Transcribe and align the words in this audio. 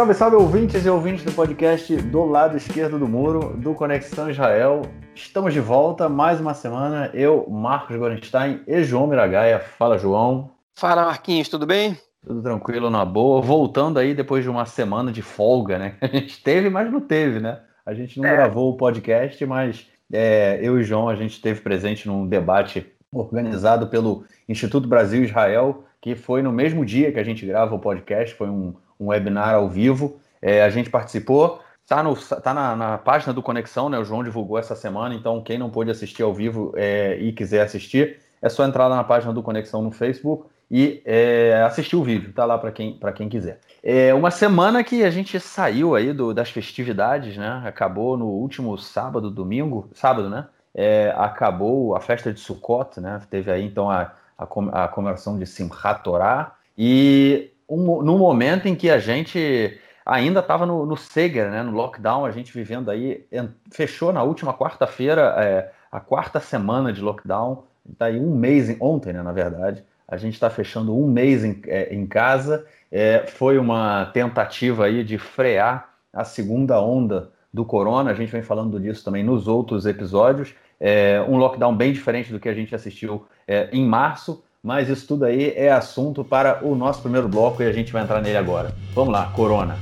Salve, 0.00 0.14
salve 0.14 0.36
ouvintes 0.36 0.86
e 0.86 0.88
ouvintes 0.88 1.22
do 1.26 1.32
podcast 1.32 1.94
do 1.94 2.24
lado 2.24 2.56
esquerdo 2.56 2.98
do 2.98 3.06
muro, 3.06 3.54
do 3.58 3.74
Conexão 3.74 4.30
Israel. 4.30 4.80
Estamos 5.14 5.52
de 5.52 5.60
volta 5.60 6.08
mais 6.08 6.40
uma 6.40 6.54
semana. 6.54 7.10
Eu, 7.12 7.46
Marcos 7.50 7.98
Gorenstein 7.98 8.62
e 8.66 8.82
João 8.82 9.06
Miragaia. 9.06 9.60
Fala, 9.60 9.98
João. 9.98 10.52
Fala, 10.74 11.04
Marquinhos, 11.04 11.50
tudo 11.50 11.66
bem? 11.66 11.98
Tudo 12.26 12.40
tranquilo, 12.40 12.88
na 12.88 13.04
boa. 13.04 13.42
Voltando 13.42 13.98
aí 13.98 14.14
depois 14.14 14.42
de 14.42 14.48
uma 14.48 14.64
semana 14.64 15.12
de 15.12 15.20
folga, 15.20 15.78
né? 15.78 15.96
A 16.00 16.06
gente 16.06 16.42
teve, 16.42 16.70
mas 16.70 16.90
não 16.90 17.02
teve, 17.02 17.38
né? 17.38 17.60
A 17.84 17.92
gente 17.92 18.18
não 18.18 18.26
é. 18.26 18.36
gravou 18.36 18.70
o 18.70 18.78
podcast, 18.78 19.44
mas 19.44 19.86
é, 20.10 20.58
eu 20.62 20.80
e 20.80 20.82
João, 20.82 21.10
a 21.10 21.14
gente 21.14 21.32
esteve 21.32 21.60
presente 21.60 22.08
num 22.08 22.26
debate 22.26 22.90
organizado 23.12 23.86
pelo 23.88 24.24
Instituto 24.48 24.88
Brasil 24.88 25.24
Israel, 25.24 25.84
que 26.00 26.14
foi 26.14 26.40
no 26.40 26.52
mesmo 26.52 26.86
dia 26.86 27.12
que 27.12 27.20
a 27.20 27.24
gente 27.24 27.44
grava 27.44 27.74
o 27.74 27.78
podcast, 27.78 28.34
foi 28.34 28.48
um, 28.48 28.72
um 29.00 29.08
webinar 29.08 29.54
ao 29.54 29.68
vivo. 29.68 30.20
É, 30.42 30.62
a 30.62 30.70
gente 30.70 30.90
participou, 30.90 31.60
tá, 31.86 32.02
no, 32.02 32.14
tá 32.14 32.52
na, 32.54 32.76
na, 32.76 32.98
página 32.98 33.32
do 33.32 33.42
Conexão, 33.42 33.88
né? 33.88 33.98
O 33.98 34.04
João 34.04 34.22
divulgou 34.22 34.58
essa 34.58 34.76
semana, 34.76 35.14
então 35.14 35.42
quem 35.42 35.58
não 35.58 35.70
pôde 35.70 35.90
assistir 35.90 36.22
ao 36.22 36.34
vivo 36.34 36.72
é, 36.76 37.16
e 37.16 37.32
quiser 37.32 37.62
assistir, 37.62 38.20
é 38.42 38.48
só 38.48 38.64
entrar 38.64 38.88
na 38.88 39.02
página 39.02 39.32
do 39.32 39.42
Conexão 39.42 39.82
no 39.82 39.90
Facebook 39.90 40.46
e 40.70 41.02
é, 41.04 41.62
assistir 41.66 41.96
o 41.96 42.04
vídeo, 42.04 42.32
tá 42.32 42.44
lá 42.44 42.56
para 42.56 42.70
quem, 42.70 42.98
quem 43.16 43.28
quiser. 43.28 43.58
É 43.82 44.14
uma 44.14 44.30
semana 44.30 44.84
que 44.84 45.02
a 45.02 45.10
gente 45.10 45.40
saiu 45.40 45.94
aí 45.94 46.12
do, 46.12 46.32
das 46.32 46.50
festividades, 46.50 47.36
né? 47.36 47.62
Acabou 47.64 48.16
no 48.16 48.26
último 48.26 48.76
sábado, 48.78 49.30
domingo, 49.30 49.90
sábado, 49.94 50.28
né? 50.30 50.46
É, 50.72 51.12
acabou 51.16 51.96
a 51.96 52.00
festa 52.00 52.32
de 52.32 52.38
Sukkot, 52.38 53.00
né? 53.00 53.20
Teve 53.28 53.50
aí 53.50 53.64
então 53.64 53.90
a, 53.90 54.12
a, 54.38 54.84
a 54.84 54.88
comemoração 54.88 55.38
de 55.38 55.44
Simchat 55.46 56.04
Torah 56.04 56.52
e 56.78 57.50
um, 57.70 58.02
no 58.02 58.18
momento 58.18 58.66
em 58.66 58.74
que 58.74 58.90
a 58.90 58.98
gente 58.98 59.78
ainda 60.04 60.40
estava 60.40 60.66
no, 60.66 60.84
no 60.84 60.96
Seger, 60.96 61.50
né? 61.50 61.62
No 61.62 61.72
lockdown, 61.72 62.24
a 62.24 62.30
gente 62.30 62.52
vivendo 62.52 62.90
aí, 62.90 63.24
fechou 63.70 64.12
na 64.12 64.22
última 64.22 64.52
quarta-feira 64.52 65.34
é, 65.38 65.70
a 65.90 66.00
quarta 66.00 66.40
semana 66.40 66.92
de 66.92 67.00
lockdown, 67.00 67.64
está 67.90 68.06
aí 68.06 68.18
um 68.18 68.34
mês, 68.34 68.76
ontem, 68.80 69.12
né? 69.12 69.22
Na 69.22 69.32
verdade, 69.32 69.84
a 70.08 70.16
gente 70.16 70.34
está 70.34 70.50
fechando 70.50 70.96
um 70.96 71.06
mês 71.06 71.44
em, 71.44 71.62
é, 71.66 71.94
em 71.94 72.06
casa 72.06 72.66
é, 72.90 73.24
foi 73.26 73.56
uma 73.56 74.06
tentativa 74.06 74.86
aí 74.86 75.04
de 75.04 75.16
frear 75.16 75.90
a 76.12 76.24
segunda 76.24 76.80
onda 76.80 77.30
do 77.52 77.64
corona. 77.64 78.10
A 78.10 78.14
gente 78.14 78.32
vem 78.32 78.42
falando 78.42 78.80
disso 78.80 79.04
também 79.04 79.22
nos 79.22 79.46
outros 79.46 79.86
episódios. 79.86 80.54
É, 80.78 81.24
um 81.28 81.36
lockdown 81.36 81.76
bem 81.76 81.92
diferente 81.92 82.32
do 82.32 82.40
que 82.40 82.48
a 82.48 82.54
gente 82.54 82.74
assistiu 82.74 83.26
é, 83.46 83.68
em 83.72 83.86
março, 83.86 84.42
mas 84.62 84.90
isso 84.90 85.06
tudo 85.06 85.24
aí 85.24 85.52
é 85.56 85.72
assunto 85.72 86.22
para 86.22 86.64
o 86.64 86.74
nosso 86.74 87.00
primeiro 87.00 87.28
bloco 87.28 87.62
e 87.62 87.66
a 87.66 87.72
gente 87.72 87.92
vai 87.92 88.02
entrar 88.02 88.20
nele 88.20 88.36
agora. 88.36 88.74
Vamos 88.94 89.12
lá, 89.12 89.26
corona. 89.34 89.78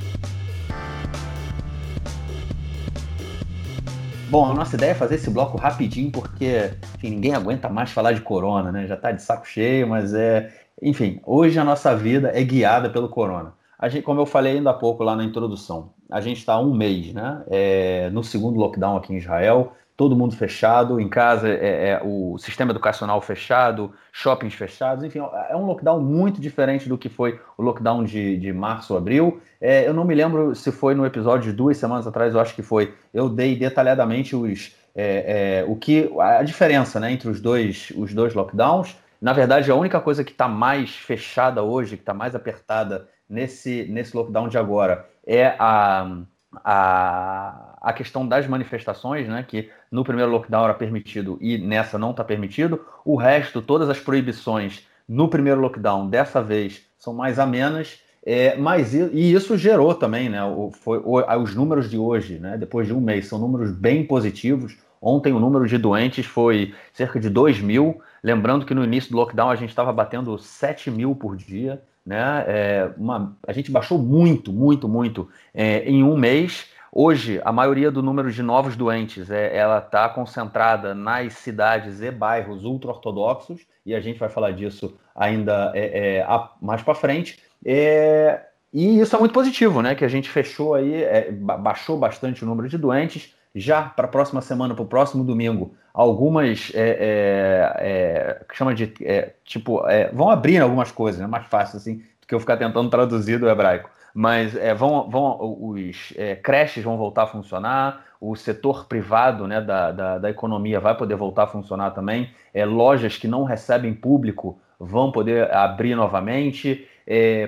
Bom, 4.30 4.50
a 4.50 4.54
nossa 4.54 4.76
ideia 4.76 4.90
é 4.90 4.94
fazer 4.94 5.16
esse 5.16 5.30
bloco 5.30 5.56
rapidinho, 5.56 6.12
porque 6.12 6.70
enfim, 6.94 7.10
ninguém 7.10 7.34
aguenta 7.34 7.68
mais 7.68 7.90
falar 7.90 8.12
de 8.12 8.20
corona, 8.20 8.70
né? 8.70 8.86
Já 8.86 8.94
está 8.94 9.10
de 9.10 9.22
saco 9.22 9.46
cheio, 9.46 9.88
mas 9.88 10.14
é, 10.14 10.52
enfim, 10.80 11.20
hoje 11.24 11.58
a 11.58 11.64
nossa 11.64 11.96
vida 11.96 12.30
é 12.32 12.44
guiada 12.44 12.90
pelo 12.90 13.08
corona. 13.08 13.54
A 13.78 13.88
gente, 13.88 14.02
como 14.04 14.20
eu 14.20 14.26
falei 14.26 14.58
ainda 14.58 14.70
há 14.70 14.74
pouco 14.74 15.02
lá 15.02 15.16
na 15.16 15.24
introdução, 15.24 15.90
a 16.10 16.20
gente 16.20 16.38
está 16.38 16.58
um 16.58 16.74
mês, 16.74 17.12
né? 17.12 17.42
É, 17.48 18.10
no 18.10 18.22
segundo 18.22 18.58
lockdown 18.58 18.96
aqui 18.96 19.12
em 19.12 19.16
Israel, 19.16 19.72
todo 19.98 20.14
mundo 20.14 20.36
fechado, 20.36 21.00
em 21.00 21.08
casa 21.08 21.48
é, 21.48 21.88
é, 21.88 22.00
o 22.04 22.38
sistema 22.38 22.70
educacional 22.70 23.20
fechado, 23.20 23.92
shoppings 24.12 24.54
fechados, 24.54 25.02
enfim, 25.02 25.18
é 25.50 25.56
um 25.56 25.66
lockdown 25.66 26.00
muito 26.00 26.40
diferente 26.40 26.88
do 26.88 26.96
que 26.96 27.08
foi 27.08 27.40
o 27.58 27.62
lockdown 27.64 28.04
de, 28.04 28.36
de 28.36 28.52
março, 28.52 28.96
abril. 28.96 29.40
É, 29.60 29.88
eu 29.88 29.92
não 29.92 30.04
me 30.04 30.14
lembro 30.14 30.54
se 30.54 30.70
foi 30.70 30.94
no 30.94 31.04
episódio 31.04 31.50
de 31.50 31.56
duas 31.56 31.78
semanas 31.78 32.06
atrás, 32.06 32.32
eu 32.32 32.38
acho 32.38 32.54
que 32.54 32.62
foi. 32.62 32.94
Eu 33.12 33.28
dei 33.28 33.56
detalhadamente 33.56 34.36
os, 34.36 34.72
é, 34.94 35.64
é, 35.64 35.64
o 35.66 35.74
que 35.74 36.08
a 36.16 36.44
diferença 36.44 37.00
né, 37.00 37.10
entre 37.10 37.28
os 37.28 37.40
dois, 37.40 37.92
os 37.96 38.14
dois 38.14 38.34
lockdowns. 38.34 38.96
Na 39.20 39.32
verdade, 39.32 39.68
a 39.68 39.74
única 39.74 40.00
coisa 40.00 40.22
que 40.22 40.30
está 40.30 40.46
mais 40.46 40.94
fechada 40.94 41.60
hoje, 41.64 41.96
que 41.96 42.02
está 42.02 42.14
mais 42.14 42.36
apertada 42.36 43.08
nesse, 43.28 43.84
nesse 43.90 44.16
lockdown 44.16 44.46
de 44.46 44.58
agora, 44.58 45.08
é 45.26 45.56
a, 45.58 46.22
a, 46.64 47.76
a 47.80 47.92
questão 47.92 48.26
das 48.26 48.46
manifestações, 48.46 49.28
né? 49.28 49.44
Que 49.46 49.70
no 49.90 50.04
primeiro 50.04 50.30
lockdown 50.30 50.64
era 50.64 50.74
permitido 50.74 51.38
e 51.40 51.58
nessa 51.58 51.98
não 51.98 52.10
está 52.10 52.24
permitido. 52.24 52.84
O 53.04 53.16
resto, 53.16 53.62
todas 53.62 53.88
as 53.88 53.98
proibições 53.98 54.86
no 55.08 55.28
primeiro 55.28 55.60
lockdown, 55.60 56.08
dessa 56.08 56.42
vez, 56.42 56.82
são 56.98 57.14
mais 57.14 57.38
amenas. 57.38 58.00
É, 58.24 58.56
mas 58.56 58.92
e 58.92 59.32
isso 59.32 59.56
gerou 59.56 59.94
também, 59.94 60.28
né? 60.28 60.44
O, 60.44 60.70
foi, 60.70 60.98
o, 60.98 61.20
os 61.40 61.54
números 61.54 61.88
de 61.88 61.96
hoje, 61.96 62.38
né? 62.38 62.58
Depois 62.58 62.86
de 62.86 62.92
um 62.92 63.00
mês, 63.00 63.26
são 63.26 63.38
números 63.38 63.70
bem 63.70 64.04
positivos. 64.04 64.76
Ontem 65.00 65.32
o 65.32 65.38
número 65.38 65.66
de 65.66 65.78
doentes 65.78 66.26
foi 66.26 66.74
cerca 66.92 67.18
de 67.20 67.30
2 67.30 67.60
mil. 67.60 68.00
Lembrando 68.22 68.66
que 68.66 68.74
no 68.74 68.84
início 68.84 69.10
do 69.12 69.16
lockdown 69.16 69.50
a 69.50 69.56
gente 69.56 69.70
estava 69.70 69.92
batendo 69.92 70.36
7 70.36 70.90
mil 70.90 71.14
por 71.14 71.36
dia, 71.36 71.80
né? 72.08 72.44
É 72.48 72.90
uma, 72.96 73.36
a 73.46 73.52
gente 73.52 73.70
baixou 73.70 73.98
muito, 73.98 74.50
muito, 74.50 74.88
muito 74.88 75.28
é, 75.52 75.84
em 75.84 76.02
um 76.02 76.16
mês. 76.16 76.66
Hoje, 76.90 77.38
a 77.44 77.52
maioria 77.52 77.90
do 77.90 78.02
número 78.02 78.32
de 78.32 78.42
novos 78.42 78.74
doentes 78.74 79.30
é, 79.30 79.54
ela 79.54 79.76
está 79.76 80.08
concentrada 80.08 80.94
nas 80.94 81.34
cidades 81.34 82.00
e 82.00 82.10
bairros 82.10 82.64
ultra-ortodoxos, 82.64 83.60
e 83.84 83.94
a 83.94 84.00
gente 84.00 84.18
vai 84.18 84.30
falar 84.30 84.52
disso 84.52 84.96
ainda 85.14 85.70
é, 85.74 86.16
é 86.16 86.26
mais 86.62 86.80
para 86.80 86.94
frente. 86.94 87.38
É, 87.62 88.40
e 88.72 89.00
isso 89.00 89.14
é 89.14 89.18
muito 89.18 89.32
positivo, 89.32 89.82
né? 89.82 89.94
Que 89.94 90.04
a 90.04 90.08
gente 90.08 90.30
fechou 90.30 90.74
aí, 90.74 91.02
é, 91.02 91.30
baixou 91.30 91.98
bastante 91.98 92.42
o 92.42 92.46
número 92.46 92.70
de 92.70 92.78
doentes. 92.78 93.34
Já 93.58 93.82
para 93.82 94.06
a 94.06 94.08
próxima 94.08 94.40
semana, 94.40 94.74
para 94.74 94.82
o 94.82 94.86
próximo 94.86 95.24
domingo, 95.24 95.74
algumas 95.98 96.70
é, 96.76 96.80
é, 96.80 97.76
é, 97.80 98.46
chama 98.52 98.72
de 98.72 98.94
é, 99.02 99.34
tipo 99.44 99.84
é, 99.88 100.08
vão 100.12 100.30
abrir 100.30 100.58
algumas 100.58 100.92
coisas, 100.92 101.20
né? 101.20 101.26
Mais 101.26 101.44
fácil 101.46 101.76
assim 101.76 101.96
do 101.96 102.26
que 102.28 102.32
eu 102.32 102.38
ficar 102.38 102.56
tentando 102.56 102.88
traduzir 102.88 103.36
do 103.40 103.48
hebraico. 103.48 103.90
Mas 104.14 104.56
é, 104.56 104.72
vão, 104.72 105.10
vão 105.10 105.58
os 105.60 106.14
creches 106.42 106.84
vão 106.84 106.96
voltar 106.96 107.24
a 107.24 107.26
funcionar, 107.26 108.04
o 108.20 108.36
setor 108.36 108.86
privado 108.86 109.46
né, 109.48 109.60
da, 109.60 109.90
da, 109.90 110.18
da, 110.18 110.30
economia 110.30 110.78
vai 110.78 110.96
poder 110.96 111.16
voltar 111.16 111.44
a 111.44 111.46
funcionar 111.48 111.90
também, 111.90 112.30
lojas 112.66 113.16
que 113.16 113.28
não 113.28 113.44
recebem 113.44 113.92
público 113.92 114.58
vão 114.78 115.12
poder 115.12 115.52
abrir 115.52 115.94
novamente, 115.94 116.88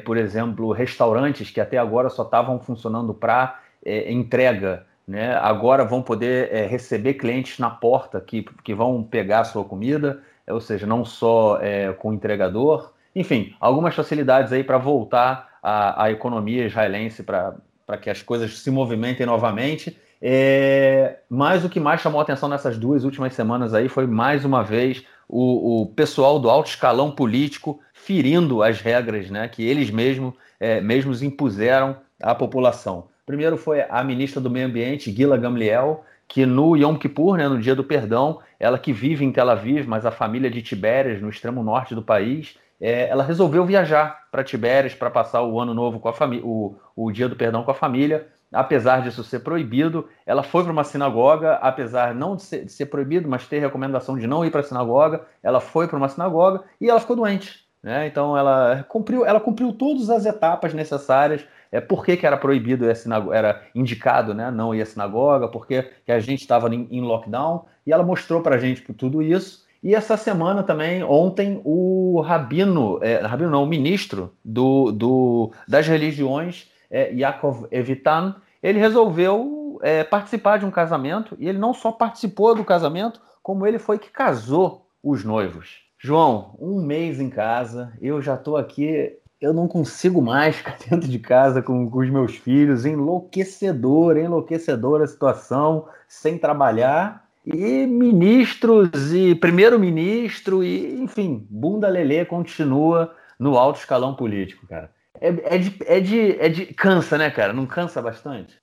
por 0.05 0.17
exemplo, 0.17 0.71
restaurantes 0.71 1.51
que 1.51 1.61
até 1.61 1.79
agora 1.79 2.09
só 2.09 2.23
estavam 2.23 2.61
funcionando 2.61 3.15
para 3.15 3.59
entrega 3.85 4.87
né? 5.11 5.35
Agora 5.35 5.85
vão 5.85 6.01
poder 6.01 6.55
é, 6.55 6.67
receber 6.67 7.15
clientes 7.15 7.59
na 7.59 7.69
porta 7.69 8.21
que, 8.21 8.43
que 8.63 8.73
vão 8.73 9.03
pegar 9.03 9.41
a 9.41 9.45
sua 9.45 9.65
comida, 9.65 10.23
ou 10.47 10.61
seja, 10.61 10.87
não 10.87 11.05
só 11.05 11.59
é, 11.61 11.93
com 11.93 12.11
o 12.11 12.15
entregador. 12.15 12.93
Enfim, 13.15 13.53
algumas 13.59 13.93
facilidades 13.93 14.53
aí 14.53 14.63
para 14.63 14.79
voltar 14.79 15.59
à, 15.61 16.13
economia 16.13 16.65
israelense, 16.65 17.25
para 17.25 17.99
que 18.01 18.09
as 18.09 18.23
coisas 18.23 18.61
se 18.61 18.71
movimentem 18.71 19.27
novamente. 19.27 19.99
É, 20.23 21.19
mas 21.29 21.65
o 21.65 21.69
que 21.69 21.81
mais 21.81 22.01
chamou 22.01 22.21
a 22.21 22.23
atenção 22.23 22.49
nessas 22.49 22.79
duas 22.79 23.03
últimas 23.03 23.35
semanas 23.35 23.75
aí 23.75 23.89
foi 23.89 24.07
mais 24.07 24.45
uma 24.45 24.63
vez 24.63 25.05
o, 25.29 25.83
o 25.83 25.87
pessoal 25.87 26.39
do 26.39 26.49
alto 26.49 26.69
escalão 26.69 27.11
político 27.11 27.81
ferindo 27.93 28.63
as 28.63 28.81
regras 28.81 29.29
né, 29.29 29.49
que 29.49 29.65
eles 29.65 29.91
mesmos, 29.91 30.35
é, 30.61 30.81
mesmos 30.81 31.21
impuseram 31.21 31.97
à 32.23 32.33
população. 32.33 33.09
Primeiro 33.31 33.57
foi 33.57 33.87
a 33.89 34.03
ministra 34.03 34.41
do 34.41 34.51
Meio 34.51 34.67
Ambiente, 34.67 35.13
Gila 35.13 35.37
Gamliel, 35.37 36.05
que 36.27 36.45
no 36.45 36.77
Yom 36.77 36.97
Kippur, 36.97 37.37
né, 37.37 37.47
no 37.47 37.61
dia 37.61 37.77
do 37.77 37.85
perdão, 37.85 38.41
ela 38.59 38.77
que 38.77 38.93
vive 38.93 39.25
em 39.25 39.31
Tel 39.31 39.49
Aviv, 39.49 39.87
mas 39.87 40.05
a 40.05 40.11
família 40.11 40.51
de 40.51 40.61
Tibérias, 40.61 41.23
no 41.23 41.29
extremo 41.29 41.63
norte 41.63 41.95
do 41.95 42.03
país, 42.03 42.59
é, 42.81 43.09
ela 43.09 43.23
resolveu 43.23 43.65
viajar 43.65 44.27
para 44.33 44.43
Tibérias 44.43 44.97
para 44.97 45.09
passar 45.11 45.45
o 45.45 45.61
ano 45.61 45.73
novo 45.73 46.01
com 46.01 46.09
a 46.09 46.13
família, 46.13 46.45
o, 46.45 46.75
o 46.97 47.13
dia 47.13 47.29
do 47.29 47.37
perdão 47.37 47.63
com 47.63 47.71
a 47.71 47.75
família. 47.75 48.27
Apesar 48.53 49.01
disso 49.01 49.23
ser 49.23 49.39
proibido, 49.45 50.09
ela 50.27 50.43
foi 50.43 50.65
para 50.65 50.73
uma 50.73 50.83
sinagoga, 50.83 51.53
apesar 51.63 52.13
não 52.17 52.35
de 52.35 52.43
ser, 52.43 52.65
de 52.65 52.73
ser 52.73 52.87
proibido, 52.87 53.29
mas 53.29 53.47
ter 53.47 53.61
recomendação 53.61 54.19
de 54.19 54.27
não 54.27 54.45
ir 54.45 54.51
para 54.51 54.59
a 54.59 54.65
sinagoga, 54.65 55.25
ela 55.41 55.61
foi 55.61 55.87
para 55.87 55.97
uma 55.97 56.09
sinagoga 56.09 56.65
e 56.81 56.91
ela 56.91 56.99
ficou 56.99 57.15
doente. 57.15 57.70
Né? 57.83 58.07
Então 58.07 58.37
ela 58.37 58.85
cumpriu, 58.89 59.25
ela 59.25 59.41
cumpriu 59.41 59.73
todas 59.73 60.11
as 60.11 60.27
etapas 60.27 60.75
necessárias 60.75 61.47
é, 61.73 61.81
por 61.81 62.05
que, 62.05 62.17
que 62.17 62.27
era 62.27 62.37
proibido, 62.37 62.85
era 63.33 63.63
indicado 63.75 64.35
né, 64.35 64.51
não 64.51 64.75
ir 64.75 64.83
à 64.83 64.87
sinagoga, 64.87 65.49
porque 65.49 65.89
que 66.05 66.13
a 66.13 66.19
gente 66.19 66.41
estava 66.41 66.73
em, 66.75 66.89
em, 66.91 67.01
lockdown, 67.01 67.65
e 67.87 67.93
ela 67.93 68.03
mostrou 68.03 68.43
para 68.43 68.57
a 68.57 68.59
gente 68.59 68.83
tudo 68.93 69.23
isso. 69.23 69.65
E 69.83 69.95
essa 69.95 70.17
semana 70.17 70.63
também, 70.63 71.03
ontem, 71.03 71.61
o 71.65 72.21
rabino, 72.21 72.99
é, 73.03 73.21
rabino 73.21 73.51
não, 73.51 73.63
o 73.63 73.67
ministro 73.67 74.35
do, 74.45 74.93
do, 74.93 75.53
das 75.67 75.87
religiões, 75.87 76.69
é, 76.91 77.13
Yaakov 77.13 77.67
Evitan, 77.71 78.37
ele 78.63 78.79
resolveu 78.79 79.79
é, 79.83 80.05
participar 80.05 80.59
de 80.59 80.67
um 80.67 80.71
casamento, 80.71 81.37
e 81.39 81.49
ele 81.49 81.59
não 81.59 81.73
só 81.73 81.93
participou 81.93 82.55
do 82.55 82.65
casamento, 82.65 83.21
como 83.43 83.67
ele 83.67 83.79
foi 83.79 83.99
que 83.99 84.11
casou 84.11 84.87
os 85.03 85.25
noivos. 85.25 85.90
João, 86.03 86.57
um 86.59 86.81
mês 86.83 87.21
em 87.21 87.29
casa, 87.29 87.93
eu 88.01 88.23
já 88.23 88.35
estou 88.35 88.57
aqui 88.57 89.17
eu 89.41 89.55
não 89.55 89.67
consigo 89.67 90.21
mais 90.21 90.57
ficar 90.57 90.77
dentro 90.89 91.09
de 91.09 91.19
casa 91.19 91.63
com, 91.63 91.89
com 91.89 91.99
os 91.99 92.11
meus 92.11 92.37
filhos, 92.37 92.85
enlouquecedor, 92.85 94.17
enlouquecedora 94.17 95.05
a 95.05 95.09
situação, 95.09 95.87
sem 96.07 96.37
trabalhar. 96.37 97.25
E 97.47 97.87
ministros 97.87 99.15
e 99.15 99.35
primeiro-ministro, 99.35 100.63
e 100.63 101.01
enfim, 101.01 101.47
bunda 101.49 101.89
lelê 101.89 102.23
continua 102.25 103.15
no 103.39 103.57
alto 103.57 103.79
escalão 103.79 104.15
político, 104.15 104.67
cara. 104.67 104.91
É, 105.19 105.55
é, 105.57 105.59
de, 105.59 105.77
é, 105.87 106.01
de, 106.01 106.37
é 106.39 106.49
de. 106.51 106.67
Cansa, 106.67 107.17
né, 107.17 107.31
cara? 107.31 107.53
Não 107.55 107.65
cansa 107.65 108.03
bastante? 108.03 108.59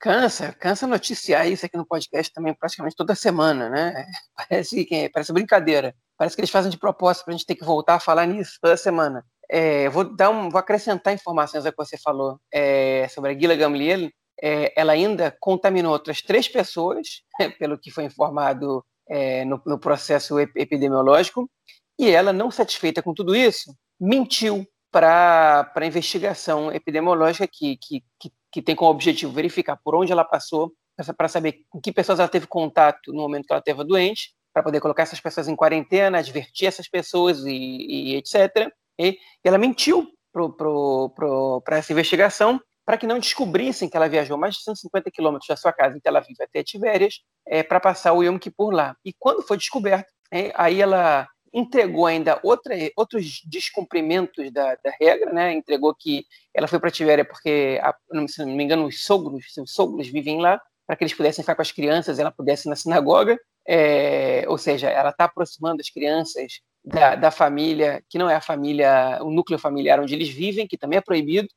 Cansa, 0.00 0.52
cansa 0.52 0.86
noticiar 0.86 1.48
isso 1.48 1.66
aqui 1.66 1.76
no 1.76 1.84
podcast 1.84 2.32
também 2.32 2.54
praticamente 2.54 2.94
toda 2.94 3.16
semana, 3.16 3.68
né? 3.68 4.06
Parece, 4.36 4.84
que, 4.84 5.08
parece 5.08 5.32
brincadeira. 5.32 5.94
Parece 6.16 6.36
que 6.36 6.40
eles 6.40 6.50
fazem 6.50 6.70
de 6.70 6.78
propósito 6.78 7.24
para 7.24 7.34
a 7.34 7.36
gente 7.36 7.46
ter 7.46 7.56
que 7.56 7.64
voltar 7.64 7.96
a 7.96 8.00
falar 8.00 8.26
nisso 8.26 8.58
toda 8.60 8.76
semana. 8.76 9.24
É, 9.50 9.88
vou 9.88 10.04
dar 10.04 10.30
um, 10.30 10.50
vou 10.50 10.58
acrescentar 10.58 11.12
informações 11.14 11.66
ao 11.66 11.72
que 11.72 11.78
você 11.78 11.98
falou 11.98 12.38
é, 12.52 13.08
sobre 13.08 13.30
a 13.30 13.34
Guila 13.34 13.56
Gamliel. 13.56 14.10
É, 14.40 14.72
ela 14.80 14.92
ainda 14.92 15.36
contaminou 15.40 15.92
outras 15.92 16.22
três 16.22 16.48
pessoas, 16.48 17.22
pelo 17.58 17.78
que 17.78 17.90
foi 17.90 18.04
informado 18.04 18.84
é, 19.08 19.44
no, 19.44 19.60
no, 19.66 19.80
processo 19.80 20.38
epidemiológico, 20.38 21.50
e 21.98 22.10
ela, 22.10 22.32
não 22.32 22.50
satisfeita 22.50 23.02
com 23.02 23.12
tudo 23.12 23.34
isso, 23.34 23.74
mentiu 24.00 24.64
para 24.92 25.70
a 25.74 25.86
investigação 25.86 26.72
epidemiológica 26.72 27.48
que, 27.50 27.76
que, 27.76 28.02
que, 28.20 28.30
que, 28.52 28.62
tem 28.62 28.74
como 28.74 28.90
objetivo 28.90 29.32
verificar 29.32 29.76
por 29.76 29.94
onde 29.94 30.12
ela 30.12 30.24
passou, 30.24 30.72
para 31.16 31.28
saber 31.28 31.60
com 31.68 31.80
que 31.80 31.92
pessoas 31.92 32.18
ela 32.18 32.28
teve 32.28 32.46
contato 32.46 33.12
no 33.12 33.22
momento 33.22 33.46
que 33.46 33.52
ela 33.52 33.60
esteve 33.60 33.84
doente, 33.84 34.32
para 34.52 34.62
poder 34.62 34.80
colocar 34.80 35.04
essas 35.04 35.20
pessoas 35.20 35.48
em 35.48 35.54
quarentena, 35.54 36.18
advertir 36.18 36.66
essas 36.66 36.88
pessoas 36.88 37.44
e, 37.44 37.52
e 37.52 38.16
etc. 38.16 38.72
E 38.98 39.18
ela 39.44 39.58
mentiu 39.58 40.08
para 40.32 41.78
essa 41.78 41.92
investigação 41.92 42.60
para 42.84 42.96
que 42.96 43.06
não 43.06 43.18
descobrissem 43.18 43.88
que 43.88 43.96
ela 43.96 44.08
viajou 44.08 44.38
mais 44.38 44.54
de 44.54 44.62
150 44.62 45.10
quilômetros 45.10 45.46
da 45.46 45.56
sua 45.56 45.72
casa 45.72 45.96
em 45.96 46.00
Tel 46.00 46.16
Aviv 46.16 46.36
até 46.40 46.64
Tibérias 46.64 47.20
é, 47.46 47.62
para 47.62 47.78
passar 47.78 48.14
o 48.14 48.22
Yom 48.22 48.38
Kippur 48.38 48.70
lá. 48.70 48.96
E 49.04 49.12
quando 49.18 49.42
foi 49.42 49.58
descoberto, 49.58 50.10
é, 50.32 50.52
aí 50.56 50.80
ela 50.80 51.28
entregou 51.52 52.06
ainda 52.06 52.38
outra, 52.42 52.74
outros 52.96 53.42
descumprimentos 53.44 54.50
da, 54.52 54.74
da, 54.76 54.90
regra, 55.00 55.32
né? 55.32 55.52
entregou 55.52 55.94
que 55.94 56.24
ela 56.54 56.66
foi 56.66 56.78
para 56.78 56.90
Tibéria 56.90 57.24
porque, 57.24 57.80
se 58.28 58.44
não 58.44 58.54
me 58.54 58.64
engano, 58.64 58.86
os 58.86 59.04
sogros, 59.04 59.44
os 59.56 59.72
sogros 59.72 60.08
vivem 60.08 60.40
lá, 60.40 60.60
para 60.86 60.96
que 60.96 61.04
eles 61.04 61.14
pudessem 61.14 61.42
ficar 61.42 61.54
com 61.54 61.62
as 61.62 61.72
crianças, 61.72 62.18
ela 62.18 62.30
pudesse 62.30 62.66
ir 62.66 62.70
na 62.70 62.76
sinagoga, 62.76 63.38
é, 63.66 64.44
ou 64.48 64.56
seja, 64.56 64.88
ela 64.88 65.10
está 65.10 65.24
aproximando 65.24 65.80
as 65.80 65.90
crianças 65.90 66.60
da, 66.82 67.14
da, 67.14 67.30
família, 67.30 68.02
que 68.08 68.16
não 68.16 68.30
é 68.30 68.34
a 68.34 68.40
família, 68.40 69.18
o 69.22 69.30
núcleo 69.30 69.58
familiar 69.58 70.00
onde 70.00 70.14
eles 70.14 70.30
vivem, 70.30 70.66
que 70.66 70.78
também 70.78 70.98
é 70.98 71.02
proibido. 71.02 71.48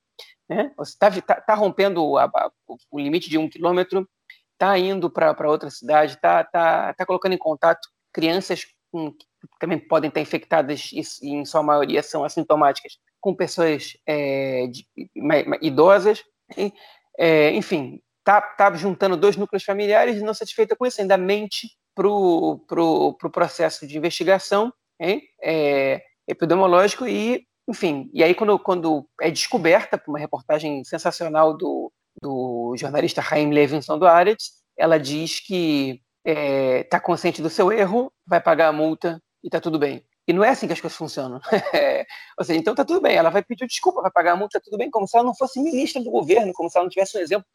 Né? 0.50 0.70
Está 0.82 1.10
tá, 1.22 1.36
tá 1.36 1.54
rompendo 1.56 2.18
a, 2.18 2.26
a, 2.26 2.52
o 2.92 3.00
limite 3.00 3.30
de 3.30 3.38
um 3.38 3.50
quilômetro, 3.50 4.06
está 4.52 4.78
indo 4.78 5.10
para 5.10 5.50
outra 5.50 5.70
cidade, 5.70 6.16
está 6.16 6.44
tá, 6.44 6.94
tá 6.94 7.06
colocando 7.06 7.34
em 7.34 7.38
contato 7.38 7.88
crianças 8.12 8.66
que 8.92 9.26
também 9.60 9.80
podem 9.80 10.10
estar 10.10 10.22
infectadas 10.22 10.92
e, 10.92 11.30
em 11.30 11.46
sua 11.46 11.64
maioria, 11.64 12.04
são 12.04 12.24
assintomáticas, 12.24 12.98
com 13.20 13.34
pessoas 13.34 13.98
é, 14.06 14.68
de, 14.68 14.86
idosas. 15.62 16.24
E, 16.58 16.74
é, 17.18 17.52
enfim, 17.52 18.02
está 18.20 18.42
tá 18.42 18.74
juntando 18.74 19.18
dois 19.18 19.36
núcleos 19.36 19.64
familiares 19.64 20.18
e 20.18 20.24
não 20.24 20.34
satisfeita 20.34 20.76
com 20.76 20.86
isso, 20.86 21.02
ainda 21.02 21.18
mente 21.18 21.70
para 21.96 22.08
o 22.08 22.60
pro, 22.68 23.14
pro 23.14 23.32
processo 23.32 23.88
de 23.88 23.98
investigação? 23.98 24.72
É, 25.42 26.04
epidemiológico 26.28 27.08
e, 27.08 27.46
enfim, 27.68 28.10
e 28.14 28.24
aí 28.24 28.36
quando, 28.36 28.58
quando 28.60 29.08
é 29.20 29.32
descoberta 29.32 29.98
por 29.98 30.12
uma 30.12 30.20
reportagem 30.20 30.84
sensacional 30.84 31.58
do, 31.58 31.92
do 32.22 32.76
jornalista 32.78 33.22
Chaim 33.22 33.52
Levinson 33.52 33.98
do 33.98 34.06
Aretz, 34.06 34.62
ela 34.78 35.00
diz 35.00 35.40
que 35.40 36.02
está 36.26 36.40
é, 36.40 36.84
tá 36.84 37.00
consciente 37.00 37.42
do 37.42 37.50
seu 37.50 37.72
erro, 37.72 38.12
vai 38.26 38.40
pagar 38.40 38.68
a 38.68 38.74
multa 38.74 39.22
e 39.44 39.48
está 39.48 39.60
tudo 39.60 39.80
bem. 39.80 40.06
E 40.28 40.34
não 40.34 40.44
é 40.44 40.50
assim 40.50 40.68
que 40.68 40.74
as 40.74 40.80
coisas 40.80 40.98
funcionam. 40.98 41.42
Ou 42.38 42.46
seja, 42.46 42.60
então 42.60 42.74
está 42.74 42.86
tudo 42.86 43.02
bem, 43.02 43.16
ela 43.16 43.30
vai 43.30 43.44
pedir 43.44 43.66
desculpa, 43.68 44.02
vai 44.02 44.12
pagar 44.12 44.34
a 44.34 44.36
multa, 44.36 44.60
tá 44.60 44.64
tudo 44.64 44.78
bem, 44.78 44.90
como 44.90 45.08
se 45.08 45.18
ela 45.18 45.26
não 45.26 45.36
fosse 45.36 45.60
ministra 45.60 46.02
do 46.02 46.12
governo, 46.12 46.54
como 46.54 46.70
se 46.70 46.78
ela 46.78 46.86
não 46.86 46.90
tivesse 46.90 47.18
um 47.18 47.22
exemplo 47.22 47.46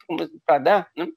para 0.45 0.59
dar. 0.59 0.91
Né? 0.95 1.07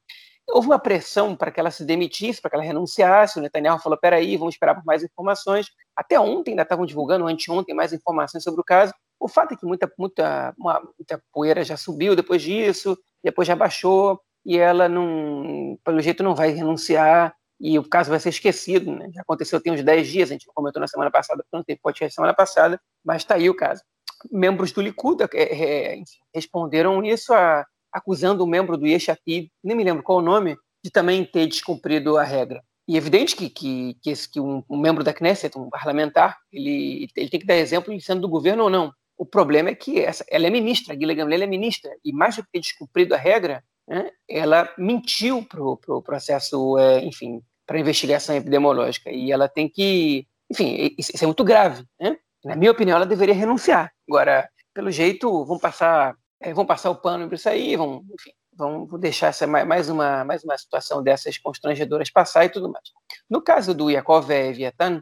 Houve 0.49 0.69
uma 0.69 0.79
pressão 0.79 1.37
para 1.37 1.51
que 1.51 1.61
ela 1.61 1.71
se 1.71 1.85
demitisse, 1.85 2.41
para 2.41 2.51
que 2.51 2.57
ela 2.57 2.65
renunciasse. 2.65 3.39
O 3.39 3.43
Netanyahu 3.43 3.81
falou: 3.81 3.99
peraí, 3.99 4.37
vamos 4.37 4.55
esperar 4.55 4.75
por 4.75 4.85
mais 4.85 5.03
informações. 5.03 5.67
Até 5.95 6.19
ontem 6.19 6.53
ainda 6.53 6.63
estavam 6.63 6.87
divulgando, 6.87 7.27
anteontem, 7.27 7.75
mais 7.75 7.93
informações 7.93 8.43
sobre 8.43 8.61
o 8.61 8.65
caso. 8.65 8.93
O 9.19 9.29
fato 9.29 9.53
é 9.53 9.57
que 9.57 9.67
muita, 9.67 9.93
muita, 9.99 10.55
uma, 10.59 10.81
muita 10.99 11.23
poeira 11.33 11.63
já 11.63 11.77
subiu 11.77 12.17
depois 12.17 12.43
disso, 12.43 12.99
depois 13.23 13.47
já 13.47 13.55
baixou, 13.55 14.21
e 14.45 14.57
ela, 14.57 14.89
não, 14.89 15.79
pelo 15.85 16.01
jeito, 16.01 16.23
não 16.23 16.35
vai 16.35 16.51
renunciar, 16.51 17.35
e 17.61 17.79
o 17.79 17.89
caso 17.89 18.11
vai 18.11 18.19
ser 18.19 18.31
esquecido. 18.31 18.91
Né? 18.91 19.11
Já 19.15 19.21
aconteceu 19.21 19.61
tem 19.61 19.73
uns 19.73 19.85
10 19.85 20.09
dias, 20.09 20.31
a 20.31 20.33
gente 20.33 20.47
comentou 20.55 20.81
na 20.81 20.89
semana 20.89 21.11
passada, 21.11 21.43
porque 21.43 21.57
não 21.57 21.65
teve 21.65 21.81
podcast 21.83 22.15
semana 22.15 22.33
passada, 22.33 22.81
mas 23.05 23.23
está 23.23 23.35
aí 23.35 23.51
o 23.51 23.55
caso. 23.55 23.83
Membros 24.31 24.73
do 24.73 24.81
Likud 24.81 25.23
é, 25.35 25.95
é, 25.95 26.03
responderam 26.35 27.05
isso 27.05 27.33
a, 27.33 27.65
acusando 27.93 28.45
um 28.45 28.49
membro 28.49 28.77
do 28.77 28.87
Yeshatid, 28.87 29.51
nem 29.63 29.77
me 29.77 29.85
lembro 29.85 30.03
qual 30.03 30.19
o 30.19 30.23
nome, 30.23 30.57
de 30.83 30.91
também 30.91 31.25
ter 31.25 31.47
descumprido 31.47 32.17
a 32.17 32.23
regra. 32.23 32.63
E 32.89 32.95
é 32.95 32.99
evidente 32.99 33.37
que, 33.37 33.49
que, 33.49 33.97
que, 34.03 34.11
esse, 34.11 34.29
que 34.29 34.41
um, 34.41 34.65
um, 34.69 34.79
membro 34.79 35.05
da 35.05 35.13
Knesset, 35.13 35.57
um 35.57 35.71
parlamentar, 35.71 36.39
ele, 36.53 37.09
ele 37.15 37.31
tem 37.31 37.41
que 37.41 37.47
dar 37.47 37.57
exemplo 37.57 37.99
sendo 38.01 38.23
do 38.23 38.29
governo 38.29 38.65
ou 38.65 38.71
não. 38.71 38.93
O 39.17 39.27
problema 39.27 39.69
é 39.69 39.75
que 39.75 40.01
essa, 40.01 40.25
ela 40.31 40.47
é 40.47 40.51
ministra, 40.51 40.95
a 40.95 40.97
Guilherme 40.97 41.23
Gamliel 41.23 41.43
é 41.43 41.47
ministra, 41.47 41.91
e 42.05 42.13
mais 42.13 42.37
do 42.37 42.43
que 42.43 42.51
ter 42.53 42.61
descumprido 42.61 43.15
a 43.15 43.19
regra, 43.19 43.63
né, 43.87 44.11
ela 44.29 44.73
mentiu 44.79 45.45
para 45.45 45.63
o 45.63 45.77
pro 45.77 46.03
processo, 46.03 46.79
é, 46.79 47.05
enfim, 47.05 47.43
para 47.71 47.79
investigação 47.79 48.35
epidemiológica. 48.35 49.13
E 49.13 49.31
ela 49.31 49.49
tem 49.49 49.69
que, 49.69 50.27
enfim, 50.51 50.93
isso, 50.99 51.13
é 51.23 51.25
muito 51.25 51.45
grave. 51.45 51.85
Né? 52.01 52.17
Na 52.45 52.57
minha 52.57 52.73
opinião, 52.73 52.97
ela 52.97 53.07
deveria 53.07 53.33
renunciar. 53.33 53.93
Agora, 54.09 54.51
pelo 54.75 54.91
jeito, 54.91 55.45
vão 55.45 55.57
passar 55.57 56.17
é, 56.41 56.53
vão 56.53 56.67
passar 56.67 56.91
o 56.91 56.97
pano 56.97 57.29
para 57.29 57.37
isso 57.37 57.49
aí, 57.49 57.77
vão, 57.77 58.05
enfim, 58.13 58.33
vão 58.53 58.89
deixar 58.99 59.29
essa, 59.29 59.47
mais, 59.47 59.89
uma, 59.89 60.25
mais 60.25 60.43
uma 60.43 60.59
situação 60.59 61.01
dessas 61.01 61.39
constrangedoras 61.39 62.11
passar 62.11 62.45
e 62.45 62.49
tudo 62.49 62.69
mais. 62.69 62.89
No 63.29 63.41
caso 63.41 63.73
do 63.73 63.89
Yakov 63.89 64.29
Eviatan, 64.29 65.01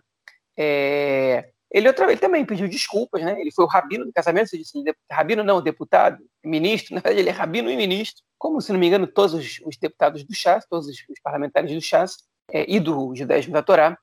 é, 0.55 1.49
ele, 1.71 1.89
outra, 1.89 2.11
ele 2.11 2.21
também 2.21 2.45
pediu 2.45 2.69
desculpas, 2.69 3.23
né? 3.23 3.41
Ele 3.41 3.51
foi 3.51 3.65
o 3.65 3.69
rabino 3.69 4.05
do 4.05 4.13
casamento, 4.13 4.51
você 4.51 4.59
disse, 4.59 4.75
rabino 5.11 5.43
não, 5.43 5.63
deputado, 5.63 6.19
ministro, 6.45 6.93
na 6.97 7.01
verdade 7.01 7.21
ele 7.21 7.31
é 7.31 7.33
rabino 7.33 7.71
e 7.71 7.77
ministro, 7.79 8.23
como, 8.37 8.61
se 8.61 8.71
não 8.73 8.79
me 8.79 8.89
engano, 8.89 9.07
todos 9.07 9.33
os, 9.33 9.59
os 9.65 9.79
deputados 9.79 10.23
do 10.23 10.35
Chas, 10.35 10.67
todos 10.69 10.87
os, 10.87 10.97
os 11.09 11.21
parlamentares 11.23 11.73
do 11.73 11.81
Chas 11.81 12.28
é, 12.51 12.65
e 12.69 12.81
do 12.81 13.15
judaísmo 13.15 13.53
da 13.53 13.63
Torá, 13.63 13.97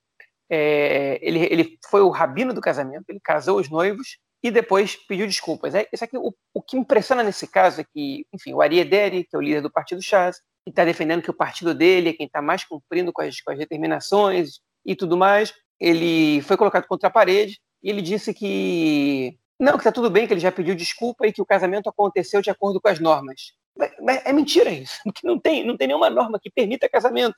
é, 0.50 1.20
ele, 1.22 1.40
ele 1.52 1.78
foi 1.90 2.02
o 2.02 2.10
rabino 2.10 2.54
do 2.54 2.62
casamento, 2.62 3.06
ele 3.10 3.20
casou 3.20 3.60
os 3.60 3.70
noivos 3.70 4.18
e 4.44 4.52
depois 4.52 4.96
pediu 4.96 5.25
desculpas. 5.25 5.74
É, 5.74 5.88
isso 5.92 6.04
aqui, 6.04 6.18
o, 6.18 6.34
o 6.54 6.62
que 6.62 6.78
impressiona 6.78 7.24
nesse 7.24 7.48
caso 7.48 7.82
é 7.82 7.84
que, 7.84 8.25
enfim, 8.34 8.54
o 8.54 8.62
Ari 8.62 8.80
Ederi, 8.80 9.24
que 9.24 9.36
é 9.36 9.40
o 9.40 9.42
líder 9.42 9.62
do 9.62 9.72
Partido 9.72 10.02
Chaz, 10.02 10.38
que 10.64 10.70
está 10.70 10.86
defendendo 10.86 11.22
que 11.22 11.32
o 11.32 11.36
partido 11.36 11.74
dele 11.74 12.10
é 12.10 12.14
quem 12.14 12.28
está 12.28 12.42
mais 12.42 12.64
cumprindo 12.64 13.12
com 13.12 13.22
as, 13.22 13.42
com 13.42 13.52
as 13.52 13.58
determinações 13.58 14.60
e 14.86 14.96
tudo 14.96 15.18
mais, 15.18 15.54
ele 15.80 16.42
foi 16.42 16.58
colocado 16.58 16.88
contra 16.88 17.08
a 17.08 17.12
parede 17.12 17.60
e 17.84 17.90
ele 17.90 18.02
disse 18.02 18.34
que 18.34 19.38
não, 19.60 19.74
que 19.74 19.80
está 19.80 19.92
tudo 19.92 20.10
bem, 20.10 20.28
que 20.28 20.34
ele 20.34 20.40
já 20.40 20.52
pediu 20.52 20.75
desculpa 20.75 21.25
e 21.25 21.32
que 21.32 21.42
o 21.42 21.46
casamento 21.46 21.90
aconteceu 21.90 22.42
de 22.42 22.50
acordo 22.50 22.82
com 22.82 22.90
as 22.90 23.00
normas. 23.00 23.54
Mas 24.02 24.25
é 24.25 24.32
mentira 24.34 24.70
isso, 24.70 25.00
porque 25.04 25.25
não 25.25 25.40
tem, 25.40 25.66
não 25.66 25.78
tem 25.78 25.88
nenhuma 25.88 26.10
norma 26.10 26.40
que 26.42 26.50
permita 26.50 26.90
casamento. 26.90 27.36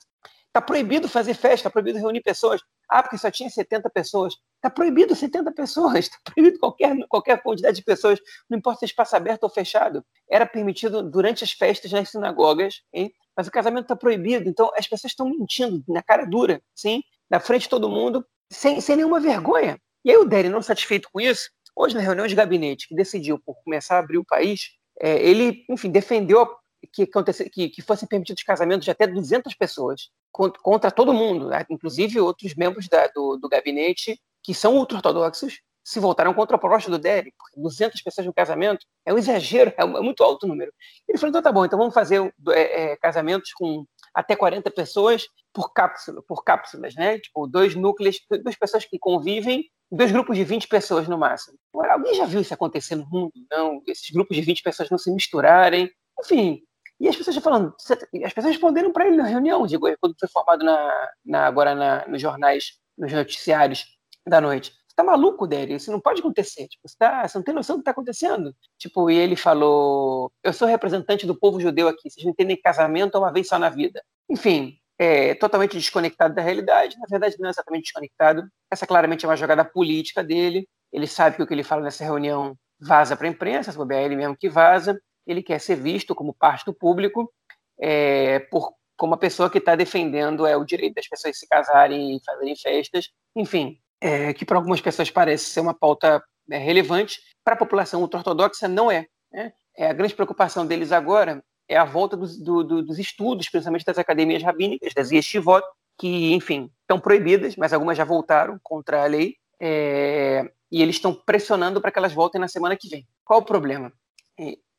Está 0.48 0.62
proibido 0.62 1.08
fazer 1.08 1.34
festa, 1.34 1.54
está 1.54 1.70
proibido 1.70 1.98
reunir 1.98 2.22
pessoas. 2.22 2.60
Ah, 2.88 3.02
porque 3.02 3.18
só 3.18 3.30
tinha 3.30 3.50
70 3.50 3.90
pessoas. 3.90 4.34
Está 4.56 4.70
proibido 4.70 5.14
70 5.14 5.52
pessoas, 5.52 6.06
está 6.06 6.16
proibido 6.34 6.58
qualquer, 6.58 6.96
qualquer 7.08 7.42
quantidade 7.42 7.76
de 7.76 7.84
pessoas, 7.84 8.18
não 8.48 8.58
importa 8.58 8.80
se 8.80 8.84
é 8.84 8.88
espaço 8.88 9.14
aberto 9.14 9.44
ou 9.44 9.50
fechado. 9.50 10.04
Era 10.28 10.46
permitido 10.46 11.02
durante 11.02 11.44
as 11.44 11.52
festas 11.52 11.92
nas 11.92 12.10
sinagogas, 12.10 12.82
hein? 12.92 13.12
mas 13.36 13.46
o 13.46 13.50
casamento 13.50 13.84
está 13.84 13.94
proibido. 13.94 14.48
Então 14.48 14.70
as 14.76 14.88
pessoas 14.88 15.12
estão 15.12 15.28
mentindo 15.28 15.84
na 15.86 16.02
cara 16.02 16.24
dura, 16.24 16.60
sim, 16.74 17.02
na 17.30 17.38
frente 17.38 17.62
de 17.62 17.68
todo 17.68 17.88
mundo, 17.88 18.26
sem, 18.50 18.80
sem 18.80 18.96
nenhuma 18.96 19.20
vergonha. 19.20 19.78
E 20.04 20.10
aí 20.10 20.16
o 20.16 20.24
Deri, 20.24 20.48
não 20.48 20.62
satisfeito 20.62 21.08
com 21.12 21.20
isso, 21.20 21.50
hoje 21.76 21.94
na 21.94 22.00
reunião 22.00 22.26
de 22.26 22.34
gabinete 22.34 22.88
que 22.88 22.94
decidiu 22.94 23.38
por 23.38 23.54
começar 23.62 23.96
a 23.96 23.98
abrir 23.98 24.18
o 24.18 24.24
país, 24.24 24.70
é, 25.00 25.22
ele, 25.22 25.64
enfim, 25.68 25.90
defendeu 25.90 26.48
que, 26.92 27.06
que, 27.50 27.68
que 27.68 27.82
fossem 27.82 28.08
permitidos 28.08 28.42
casamentos 28.42 28.84
de 28.84 28.90
até 28.90 29.06
200 29.06 29.54
pessoas 29.54 30.10
contra 30.30 30.90
todo 30.90 31.12
mundo, 31.12 31.48
né? 31.48 31.64
inclusive 31.68 32.20
outros 32.20 32.54
membros 32.54 32.88
da, 32.88 33.06
do, 33.08 33.36
do, 33.36 33.48
gabinete 33.48 34.20
que 34.42 34.54
são 34.54 34.76
ultra-ortodoxos 34.76 35.60
se 35.82 35.98
voltaram 35.98 36.34
contra 36.34 36.56
a 36.56 36.58
proposta 36.58 36.90
do 36.90 36.98
Derek, 36.98 37.34
porque 37.38 37.58
200 37.58 38.00
pessoas 38.02 38.26
no 38.26 38.32
casamento 38.32 38.86
é 39.06 39.12
um 39.12 39.16
exagero, 39.16 39.72
é, 39.76 39.84
um, 39.84 39.96
é 39.96 40.00
muito 40.02 40.22
alto 40.22 40.44
o 40.44 40.48
número. 40.48 40.70
Ele 41.08 41.16
falou, 41.16 41.30
então 41.30 41.42
tá 41.42 41.50
bom, 41.50 41.64
então 41.64 41.78
vamos 41.78 41.94
fazer 41.94 42.20
é, 42.50 42.92
é, 42.92 42.96
casamentos 42.96 43.52
com 43.54 43.86
até 44.12 44.36
40 44.36 44.70
pessoas 44.70 45.26
por 45.52 45.72
cápsula, 45.72 46.22
por 46.28 46.44
cápsulas, 46.44 46.94
né? 46.94 47.18
Tipo, 47.18 47.46
dois 47.46 47.74
núcleos, 47.74 48.20
duas 48.42 48.54
pessoas 48.54 48.84
que 48.84 48.98
convivem 48.98 49.64
dois 49.90 50.12
grupos 50.12 50.36
de 50.36 50.44
20 50.44 50.68
pessoas 50.68 51.08
no 51.08 51.16
máximo. 51.16 51.58
Alguém 51.74 52.14
já 52.14 52.26
viu 52.26 52.40
isso 52.40 52.52
acontecer 52.52 52.94
no 52.94 53.08
mundo? 53.08 53.32
Não, 53.50 53.82
esses 53.86 54.10
grupos 54.10 54.36
de 54.36 54.42
20 54.42 54.62
pessoas 54.62 54.90
não 54.90 54.98
se 54.98 55.10
misturarem. 55.10 55.90
Enfim, 56.20 56.62
e 57.00 57.08
as 57.08 57.16
pessoas 57.16 57.36
falando, 57.36 57.74
as 57.78 58.32
pessoas 58.32 58.52
responderam 58.52 58.92
para 58.92 59.06
ele 59.06 59.16
na 59.16 59.24
reunião, 59.24 59.66
digo, 59.66 59.88
quando 60.00 60.16
foi 60.18 60.28
formado 60.28 60.64
na, 60.64 61.10
na 61.24 61.46
agora 61.46 61.74
na, 61.74 62.06
nos 62.08 62.20
jornais, 62.20 62.72
nos 62.96 63.12
noticiários 63.12 63.86
da 64.26 64.40
noite. 64.40 64.72
Você 64.72 64.96
tá 64.96 65.04
maluco, 65.04 65.46
Dério? 65.46 65.76
Isso 65.76 65.92
não 65.92 66.00
pode 66.00 66.20
acontecer. 66.20 66.66
Tipo, 66.66 66.88
você, 66.88 66.96
tá, 66.98 67.26
você 67.26 67.38
não 67.38 67.44
tem 67.44 67.54
noção 67.54 67.76
do 67.76 67.78
que 67.78 67.82
está 67.82 67.92
acontecendo. 67.92 68.52
Tipo, 68.76 69.08
e 69.10 69.16
ele 69.16 69.36
falou: 69.36 70.32
Eu 70.42 70.52
sou 70.52 70.66
representante 70.66 71.24
do 71.24 71.38
povo 71.38 71.60
judeu 71.60 71.86
aqui, 71.86 72.10
vocês 72.10 72.24
não 72.24 72.32
entendem 72.32 72.60
casamento 72.60 73.16
é 73.16 73.20
uma 73.20 73.32
vez 73.32 73.46
só 73.46 73.58
na 73.60 73.68
vida. 73.68 74.02
Enfim, 74.28 74.76
é 74.98 75.34
totalmente 75.36 75.76
desconectado 75.76 76.34
da 76.34 76.42
realidade. 76.42 76.96
Na 76.98 77.06
verdade, 77.08 77.36
não 77.38 77.46
é 77.46 77.50
exatamente 77.50 77.84
desconectado. 77.84 78.42
Essa 78.68 78.86
claramente 78.88 79.24
é 79.24 79.28
uma 79.28 79.36
jogada 79.36 79.64
política 79.64 80.24
dele. 80.24 80.68
Ele 80.92 81.06
sabe 81.06 81.36
que 81.36 81.42
o 81.42 81.46
que 81.46 81.54
ele 81.54 81.62
fala 81.62 81.82
nessa 81.82 82.02
reunião 82.02 82.56
vaza 82.80 83.16
para 83.16 83.26
a 83.26 83.30
imprensa, 83.30 83.70
se 83.70 83.78
é 83.78 84.04
ele 84.04 84.16
mesmo 84.16 84.36
que 84.36 84.48
vaza 84.48 84.98
ele 85.30 85.42
quer 85.42 85.60
ser 85.60 85.76
visto 85.76 86.14
como 86.14 86.34
parte 86.34 86.64
do 86.64 86.74
público, 86.74 87.32
é, 87.80 88.40
por, 88.50 88.72
como 88.96 89.14
a 89.14 89.18
pessoa 89.18 89.48
que 89.48 89.58
está 89.58 89.76
defendendo 89.76 90.46
é, 90.46 90.56
o 90.56 90.64
direito 90.64 90.94
das 90.94 91.06
pessoas 91.06 91.38
se 91.38 91.46
casarem 91.46 92.16
e 92.16 92.20
fazerem 92.24 92.56
festas, 92.56 93.10
enfim, 93.34 93.78
é, 94.00 94.32
que 94.32 94.44
para 94.44 94.56
algumas 94.56 94.80
pessoas 94.80 95.10
parece 95.10 95.44
ser 95.46 95.60
uma 95.60 95.74
pauta 95.74 96.22
é, 96.50 96.58
relevante, 96.58 97.20
para 97.44 97.54
a 97.54 97.58
população 97.58 98.00
ultra-ortodoxa 98.00 98.66
não 98.68 98.90
é, 98.90 99.06
né? 99.32 99.52
é. 99.76 99.88
A 99.88 99.92
grande 99.92 100.14
preocupação 100.14 100.66
deles 100.66 100.92
agora 100.92 101.42
é 101.68 101.76
a 101.76 101.84
volta 101.84 102.16
dos, 102.16 102.38
do, 102.38 102.64
do, 102.64 102.82
dos 102.82 102.98
estudos, 102.98 103.48
principalmente 103.48 103.84
das 103.84 103.98
academias 103.98 104.42
rabínicas, 104.42 104.94
das 104.94 105.10
yeshivot, 105.10 105.62
que, 105.98 106.32
enfim, 106.32 106.70
estão 106.82 106.98
proibidas, 106.98 107.56
mas 107.56 107.72
algumas 107.72 107.96
já 107.96 108.04
voltaram 108.04 108.58
contra 108.62 109.02
a 109.02 109.06
lei, 109.06 109.36
é, 109.60 110.50
e 110.70 110.82
eles 110.82 110.96
estão 110.96 111.14
pressionando 111.14 111.80
para 111.80 111.90
que 111.90 111.98
elas 111.98 112.12
voltem 112.12 112.40
na 112.40 112.48
semana 112.48 112.76
que 112.76 112.88
vem. 112.88 113.06
Qual 113.24 113.40
o 113.40 113.44
problema? 113.44 113.92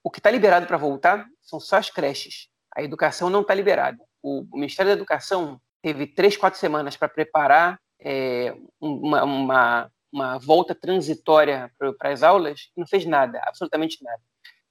O 0.03 0.10
que 0.10 0.20
está 0.20 0.32
liberado 0.32 0.65
para 0.65 0.77
voltar 0.77 1.25
são 1.41 1.60
só 1.60 1.77
as 1.77 1.89
creches. 1.89 2.48
A 2.75 2.84
educação 2.84 3.29
não 3.29 3.41
está 3.41 3.53
liberada. 3.53 3.98
O, 4.22 4.46
Ministério 4.53 4.91
da 4.91 4.98
Educação 4.98 5.60
teve 5.82 6.08
três, 6.08 6.38
quatro 6.38 6.60
semanas 6.60 6.96
para 6.96 7.10
preparar 7.10 7.79
é, 8.00 8.56
uma, 8.79 9.24
uma, 9.24 9.91
uma, 10.12 10.38
volta 10.38 10.74
transitória 10.74 11.72
para 11.98 12.12
as 12.12 12.24
aulas 12.24 12.70
e 12.75 12.79
não 12.79 12.88
fez 12.88 13.06
nada, 13.06 13.41
absolutamente 13.46 14.03
nada. 14.03 14.22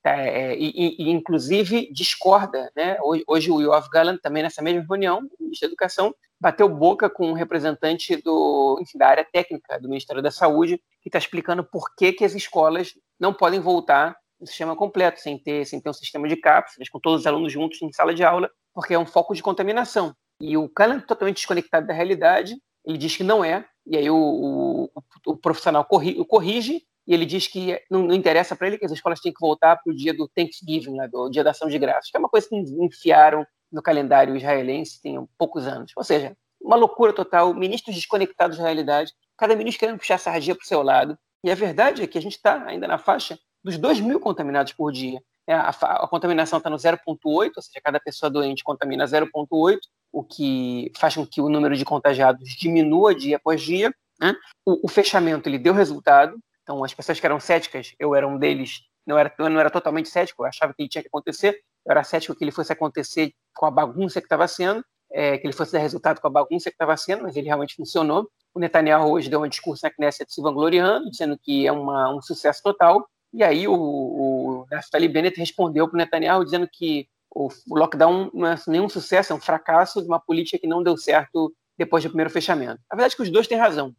Tá, 0.02 0.16
é, 0.16 0.56
e, 0.56 0.96
e, 0.98 1.10
inclusive, 1.10 1.92
discorda. 1.92 2.70
Né? 2.74 2.96
Hoje, 3.02 3.24
hoje 3.26 3.50
o 3.50 3.60
Yoav 3.60 3.88
Gallant, 3.90 4.18
também 4.22 4.42
nessa 4.42 4.62
mesma 4.62 4.84
reunião, 4.88 5.18
o 5.18 5.42
ministro 5.42 5.68
da 5.68 5.72
Educação, 5.72 6.14
bateu 6.40 6.68
boca 6.68 7.10
com 7.10 7.30
um 7.30 7.34
representante 7.34 8.16
do, 8.22 8.78
enfim, 8.80 8.96
da 8.96 9.08
área 9.08 9.26
técnica 9.30 9.78
do 9.80 9.88
Ministério 9.88 10.22
da 10.22 10.30
Saúde, 10.30 10.80
que 11.02 11.08
está 11.08 11.18
explicando 11.18 11.64
por 11.64 11.94
que, 11.96 12.12
que 12.12 12.24
as 12.24 12.34
escolas 12.34 12.94
não 13.18 13.34
podem 13.34 13.60
voltar 13.60 14.16
um 14.40 14.46
sistema 14.46 14.76
completo, 14.76 15.20
sem 15.20 15.38
ter, 15.38 15.64
sem 15.66 15.80
ter 15.80 15.90
um 15.90 15.94
sistema 15.94 16.28
de 16.28 16.36
cápsulas, 16.36 16.88
com 16.88 17.00
todos 17.00 17.20
os 17.20 17.26
alunos 17.26 17.52
juntos 17.52 17.80
em 17.82 17.92
sala 17.92 18.14
de 18.14 18.22
aula, 18.22 18.50
porque 18.74 18.94
é 18.94 18.98
um 18.98 19.06
foco 19.06 19.34
de 19.34 19.42
contaminação. 19.42 20.14
E 20.40 20.56
o 20.56 20.68
Kahneman, 20.68 21.00
totalmente 21.00 21.36
desconectado 21.36 21.86
da 21.86 21.92
realidade, 21.92 22.56
ele 22.84 22.96
diz 22.96 23.16
que 23.16 23.24
não 23.24 23.44
é, 23.44 23.64
e 23.86 23.96
aí 23.96 24.08
o, 24.08 24.16
o, 24.16 24.90
o 25.26 25.36
profissional 25.36 25.84
corri, 25.84 26.18
o 26.18 26.24
corrige, 26.24 26.82
e 27.06 27.14
ele 27.14 27.24
diz 27.24 27.46
que 27.46 27.80
não, 27.90 28.02
não 28.02 28.14
interessa 28.14 28.54
para 28.54 28.66
ele 28.66 28.78
que 28.78 28.84
as 28.84 28.92
escolas 28.92 29.20
têm 29.20 29.32
que 29.32 29.40
voltar 29.40 29.76
para 29.76 29.90
o 29.90 29.96
dia 29.96 30.12
do 30.12 30.28
Thanksgiving, 30.28 30.94
né, 30.94 31.08
do 31.08 31.28
dia 31.30 31.42
da 31.42 31.50
ação 31.50 31.68
de 31.68 31.78
graças, 31.78 32.10
que 32.10 32.16
é 32.16 32.20
uma 32.20 32.28
coisa 32.28 32.48
que 32.48 32.56
enfiaram 32.56 33.46
no 33.72 33.82
calendário 33.82 34.36
israelense 34.36 35.00
tem 35.00 35.26
poucos 35.36 35.66
anos. 35.66 35.92
Ou 35.96 36.04
seja, 36.04 36.36
uma 36.60 36.76
loucura 36.76 37.12
total, 37.12 37.54
ministros 37.54 37.94
desconectados 37.94 38.58
da 38.58 38.64
realidade, 38.64 39.12
cada 39.36 39.56
ministro 39.56 39.80
querendo 39.80 39.98
puxar 39.98 40.16
a 40.16 40.18
sardinha 40.18 40.54
para 40.54 40.64
o 40.64 40.66
seu 40.66 40.82
lado. 40.82 41.18
E 41.44 41.50
a 41.50 41.54
verdade 41.54 42.02
é 42.02 42.06
que 42.06 42.18
a 42.18 42.22
gente 42.22 42.36
está 42.36 42.64
ainda 42.64 42.88
na 42.88 42.98
faixa 42.98 43.38
dos 43.62 43.78
2 43.78 44.00
mil 44.00 44.20
contaminados 44.20 44.72
por 44.72 44.92
dia. 44.92 45.20
É, 45.46 45.54
a, 45.54 45.70
a, 45.70 46.08
contaminação 46.08 46.58
está 46.58 46.68
no 46.68 46.76
0,8, 46.76 47.52
ou 47.56 47.62
seja, 47.62 47.80
cada 47.82 47.98
pessoa 47.98 48.28
doente 48.28 48.62
contamina 48.62 49.06
0,8, 49.06 49.78
o 50.12 50.22
que 50.22 50.92
faz 50.96 51.14
com 51.14 51.26
que 51.26 51.40
o 51.40 51.48
número 51.48 51.74
de 51.74 51.86
contagiados 51.86 52.50
diminua 52.58 53.14
dia 53.14 53.36
após 53.36 53.62
dia. 53.62 53.90
Né? 54.20 54.34
O, 54.66 54.86
o, 54.86 54.88
fechamento 54.88 55.48
ele 55.48 55.58
deu 55.58 55.72
resultado, 55.72 56.38
então 56.62 56.84
as 56.84 56.92
pessoas 56.92 57.18
que 57.18 57.24
eram 57.24 57.40
céticas, 57.40 57.94
eu 57.98 58.14
era 58.14 58.28
um 58.28 58.38
deles, 58.38 58.80
não 59.06 59.16
era, 59.16 59.32
eu 59.38 59.48
não 59.48 59.58
era 59.58 59.70
totalmente 59.70 60.10
cético, 60.10 60.42
eu 60.42 60.48
achava 60.48 60.74
que 60.74 60.82
ele 60.82 60.88
tinha 60.88 61.00
que 61.00 61.08
acontecer, 61.08 61.58
eu 61.86 61.92
era 61.92 62.04
cético 62.04 62.34
que 62.34 62.44
ele 62.44 62.52
fosse 62.52 62.72
acontecer 62.72 63.32
com 63.54 63.64
a 63.64 63.70
bagunça 63.70 64.20
que 64.20 64.26
estava 64.26 64.46
sendo, 64.46 64.84
é, 65.10 65.38
que 65.38 65.46
ele 65.46 65.54
fosse 65.54 65.72
dar 65.72 65.78
resultado 65.78 66.20
com 66.20 66.26
a 66.26 66.30
bagunça 66.30 66.68
que 66.68 66.74
estava 66.74 66.94
sendo, 66.96 67.22
mas 67.22 67.34
ele 67.34 67.46
realmente 67.46 67.74
funcionou. 67.74 68.28
O 68.54 68.60
Netanyahu 68.60 69.12
hoje 69.12 69.30
deu 69.30 69.42
um 69.42 69.48
discurso 69.48 69.86
na 69.86 69.90
Knesset 69.90 70.30
se 70.30 70.42
vangloriando, 70.42 71.10
dizendo 71.10 71.38
que 71.38 71.66
é 71.66 71.72
uma, 71.72 72.14
um 72.14 72.20
sucesso 72.20 72.62
total, 72.62 73.08
e 73.32 73.42
aí 73.42 73.68
o, 73.68 73.74
o 73.74 74.66
Naftali 74.70 75.08
Bennett 75.08 75.38
respondeu 75.38 75.86
para 75.86 75.94
o 75.94 75.98
Netanyahu 75.98 76.44
dizendo 76.44 76.68
que 76.70 77.08
o, 77.30 77.48
lockdown 77.68 78.30
não 78.32 78.46
é 78.48 78.56
nenhum 78.66 78.88
sucesso, 78.88 79.32
é 79.32 79.36
um 79.36 79.40
fracasso 79.40 80.00
de 80.00 80.08
uma 80.08 80.20
política 80.20 80.58
que 80.58 80.66
não 80.66 80.82
deu 80.82 80.96
certo 80.96 81.54
depois 81.76 82.02
do 82.02 82.10
primeiro 82.10 82.30
fechamento. 82.30 82.80
A 82.90 82.96
verdade 82.96 83.14
é 83.14 83.16
que 83.16 83.22
os 83.22 83.30
dois 83.30 83.46
têm 83.46 83.58
razão. 83.58 83.94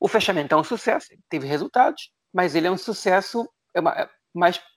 O 0.00 0.08
fechamento 0.08 0.54
é 0.54 0.58
um 0.58 0.64
sucesso, 0.64 1.08
teve 1.28 1.46
resultados, 1.46 2.10
mas 2.32 2.54
ele 2.54 2.66
é 2.66 2.70
um 2.70 2.78
sucesso 2.78 3.48
é 3.74 3.80
uma, 3.80 3.92
é 3.92 4.08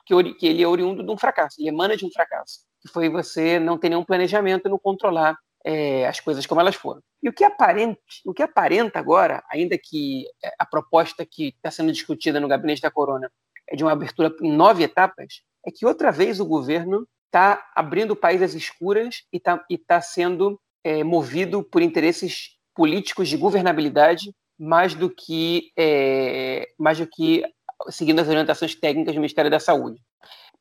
que, 0.05 0.33
que, 0.35 0.47
ele 0.47 0.61
é 0.61 0.67
oriundo 0.67 1.03
de 1.03 1.11
um 1.11 1.17
fracasso, 1.17 1.59
ele 1.59 1.69
emana 1.69 1.95
de 1.95 2.05
um 2.05 2.11
fracasso, 2.11 2.59
que 2.81 2.89
foi 2.89 3.09
você 3.09 3.59
não 3.59 3.77
ter 3.77 3.89
nenhum 3.89 4.03
planejamento 4.03 4.69
não 4.69 4.77
controlar 4.77 5.37
é, 5.65 6.05
as 6.07 6.19
coisas 6.19 6.45
como 6.45 6.59
elas 6.59 6.75
foram. 6.75 7.01
E 7.21 7.29
o 7.29 7.33
que 7.33 7.43
aparenta, 7.43 7.99
o 8.25 8.33
que 8.33 8.43
aparenta 8.43 8.99
agora, 8.99 9.41
ainda 9.49 9.77
que 9.77 10.25
é, 10.43 10.51
a 10.59 10.65
proposta 10.65 11.25
que 11.25 11.49
está 11.49 11.71
sendo 11.71 11.91
discutida 11.91 12.39
no 12.39 12.49
gabinete 12.49 12.81
da 12.81 12.91
Corona 12.91 13.31
de 13.75 13.83
uma 13.83 13.91
abertura 13.91 14.33
em 14.41 14.51
nove 14.51 14.83
etapas, 14.83 15.41
é 15.65 15.71
que 15.71 15.85
outra 15.85 16.11
vez 16.11 16.39
o 16.39 16.45
governo 16.45 17.07
está 17.25 17.65
abrindo 17.75 18.11
o 18.11 18.15
país 18.15 18.41
às 18.41 18.53
escuras 18.53 19.23
e 19.31 19.37
está 19.37 19.63
tá 19.87 20.01
sendo 20.01 20.59
é, 20.83 21.03
movido 21.03 21.63
por 21.63 21.81
interesses 21.81 22.57
políticos 22.75 23.29
de 23.29 23.37
governabilidade 23.37 24.33
mais 24.59 24.93
do 24.93 25.09
que 25.09 25.71
é, 25.77 26.69
mais 26.77 26.99
do 26.99 27.07
que 27.07 27.43
seguindo 27.89 28.19
as 28.19 28.27
orientações 28.27 28.75
técnicas 28.75 29.15
do 29.15 29.19
Ministério 29.19 29.49
da 29.49 29.59
Saúde. 29.59 29.99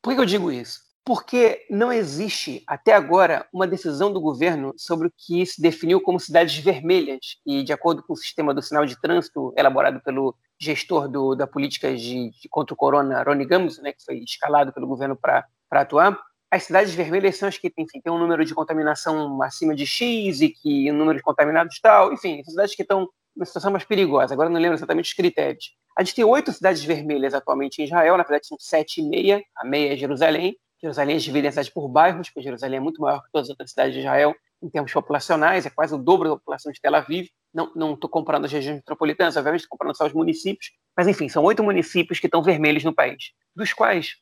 Por 0.01 0.13
que 0.13 0.19
eu 0.19 0.25
digo 0.25 0.51
isso? 0.51 0.79
Porque 1.05 1.65
não 1.69 1.91
existe 1.91 2.63
até 2.65 2.93
agora 2.93 3.45
uma 3.53 3.67
decisão 3.67 4.11
do 4.11 4.21
governo 4.21 4.73
sobre 4.77 5.07
o 5.07 5.13
que 5.15 5.45
se 5.45 5.61
definiu 5.61 6.01
como 6.01 6.19
cidades 6.19 6.57
vermelhas 6.57 7.37
e 7.45 7.61
de 7.63 7.73
acordo 7.73 8.01
com 8.03 8.13
o 8.13 8.17
sistema 8.17 8.53
do 8.53 8.61
sinal 8.61 8.85
de 8.85 8.99
trânsito 8.99 9.53
elaborado 9.57 10.01
pelo 10.01 10.35
gestor 10.63 11.07
do, 11.07 11.35
da 11.35 11.45
política 11.45 11.95
de, 11.95 12.31
de, 12.31 12.49
contra 12.49 12.73
o 12.73 12.77
corona, 12.77 13.23
Ronnie 13.23 13.45
Gamos, 13.45 13.79
né, 13.79 13.93
que 13.93 14.03
foi 14.03 14.17
escalado 14.19 14.73
pelo 14.73 14.87
governo 14.87 15.15
para 15.15 15.45
atuar, 15.71 16.19
as 16.53 16.63
cidades 16.63 16.93
vermelhas 16.93 17.35
são 17.35 17.49
as 17.49 17.57
que 17.57 17.73
enfim, 17.75 17.99
têm 17.99 18.13
um 18.13 18.19
número 18.19 18.45
de 18.45 18.53
contaminação 18.53 19.41
acima 19.41 19.75
de 19.75 19.87
X 19.87 20.39
e 20.39 20.49
que 20.49 20.91
o 20.91 20.93
um 20.93 20.97
número 20.97 21.17
de 21.17 21.23
contaminados 21.23 21.79
tal, 21.81 22.13
enfim, 22.13 22.43
cidades 22.43 22.75
que 22.75 22.83
estão 22.83 23.09
numa 23.35 23.43
situação 23.43 23.71
mais 23.71 23.83
perigosa. 23.83 24.35
Agora 24.35 24.49
não 24.49 24.59
lembro 24.59 24.77
exatamente 24.77 25.07
os 25.07 25.13
critérios. 25.13 25.75
A 25.97 26.03
gente 26.03 26.13
tem 26.13 26.23
oito 26.23 26.51
cidades 26.51 26.83
vermelhas 26.83 27.33
atualmente 27.33 27.81
em 27.81 27.85
Israel, 27.85 28.17
na 28.17 28.23
verdade 28.23 28.45
são 28.45 28.57
sete 28.59 29.01
e 29.01 29.09
meia, 29.09 29.41
a 29.57 29.65
meia 29.65 29.93
é 29.93 29.97
Jerusalém. 29.97 30.55
Jerusalém 30.79 31.15
é 31.15 31.19
dividida 31.19 31.47
em 31.47 31.51
cidade 31.51 31.71
por 31.71 31.87
bairros, 31.87 32.29
porque 32.29 32.43
Jerusalém 32.43 32.77
é 32.77 32.81
muito 32.81 33.01
maior 33.01 33.23
que 33.23 33.31
todas 33.31 33.47
as 33.47 33.49
outras 33.49 33.71
cidades 33.71 33.93
de 33.93 34.01
Israel 34.01 34.35
em 34.63 34.69
termos 34.69 34.93
populacionais, 34.93 35.65
é 35.65 35.69
quase 35.69 35.93
o 35.93 35.97
dobro 35.97 36.29
da 36.29 36.35
população 36.37 36.71
de 36.71 36.79
Tel 36.79 36.95
Aviv. 36.95 37.27
Não 37.53 37.93
estou 37.93 38.09
comparando 38.09 38.45
as 38.45 38.51
regiões 38.51 38.77
metropolitanas, 38.77 39.35
obviamente 39.35 39.61
estou 39.61 39.77
comparando 39.77 39.97
só 39.97 40.07
os 40.07 40.13
municípios, 40.13 40.71
mas 40.97 41.07
enfim, 41.07 41.27
são 41.27 41.43
oito 41.43 41.63
municípios 41.63 42.19
que 42.19 42.27
estão 42.27 42.41
vermelhos 42.41 42.83
no 42.83 42.93
país, 42.93 43.31
dos 43.55 43.73
quais, 43.73 44.15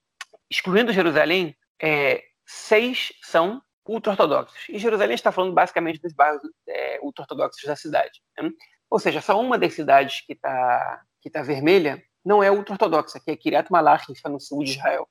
excluindo 0.50 0.92
Jerusalém, 0.92 1.56
é, 1.82 2.24
seis 2.46 3.14
são 3.22 3.62
ultra-ortodoxos. 3.88 4.68
E 4.68 4.80
Jerusalém 4.80 5.16
está 5.16 5.32
falando 5.32 5.54
basicamente 5.54 6.02
dos 6.02 6.14
bairros 6.14 6.42
é, 6.68 7.00
ultra-ortodoxos 7.02 7.64
da 7.64 7.76
cidade. 7.76 8.22
Né? 8.38 8.50
Ou 8.90 9.00
seja, 9.00 9.22
só 9.22 9.40
uma 9.40 9.58
das 9.58 9.74
cidades 9.74 10.26
que 10.26 10.34
está 10.34 11.02
que 11.22 11.30
tá 11.30 11.44
vermelha 11.44 12.04
não 12.26 12.42
é 12.42 12.52
ultra-ortodoxa, 12.52 13.20
que 13.20 13.32
é 13.32 13.36
Kiryat 13.36 13.72
Malach, 13.72 14.06
que 14.06 14.12
está 14.12 14.28
no 14.28 14.40
sul 14.40 14.64
de 14.64 14.72
Israel, 14.72 15.08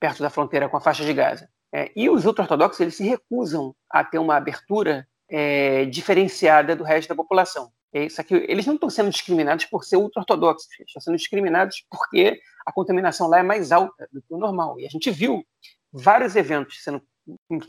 perto 0.00 0.22
da 0.22 0.30
fronteira 0.30 0.68
com 0.68 0.76
a 0.76 0.80
faixa 0.80 1.04
de 1.04 1.12
Gaza. 1.12 1.48
É, 1.76 1.92
e 1.94 2.08
os 2.08 2.24
ultra-ortodoxos 2.24 2.80
eles 2.80 2.96
se 2.96 3.04
recusam 3.04 3.76
a 3.90 4.02
ter 4.02 4.18
uma 4.18 4.34
abertura 4.34 5.06
é, 5.28 5.84
diferenciada 5.84 6.74
do 6.74 6.82
resto 6.82 7.10
da 7.10 7.14
população. 7.14 7.70
É, 7.92 8.08
só 8.08 8.22
que 8.22 8.34
eles 8.34 8.64
não 8.64 8.76
estão 8.76 8.88
sendo 8.88 9.10
discriminados 9.10 9.66
por 9.66 9.84
ser 9.84 9.98
ultra-ortodoxos, 9.98 10.66
estão 10.80 11.02
sendo 11.02 11.18
discriminados 11.18 11.84
porque 11.90 12.40
a 12.64 12.72
contaminação 12.72 13.28
lá 13.28 13.40
é 13.40 13.42
mais 13.42 13.72
alta 13.72 14.08
do 14.10 14.22
que 14.22 14.32
o 14.32 14.38
normal. 14.38 14.80
E 14.80 14.86
a 14.86 14.88
gente 14.88 15.10
viu 15.10 15.44
vários 15.92 16.34
eventos 16.34 16.82
sendo 16.82 17.02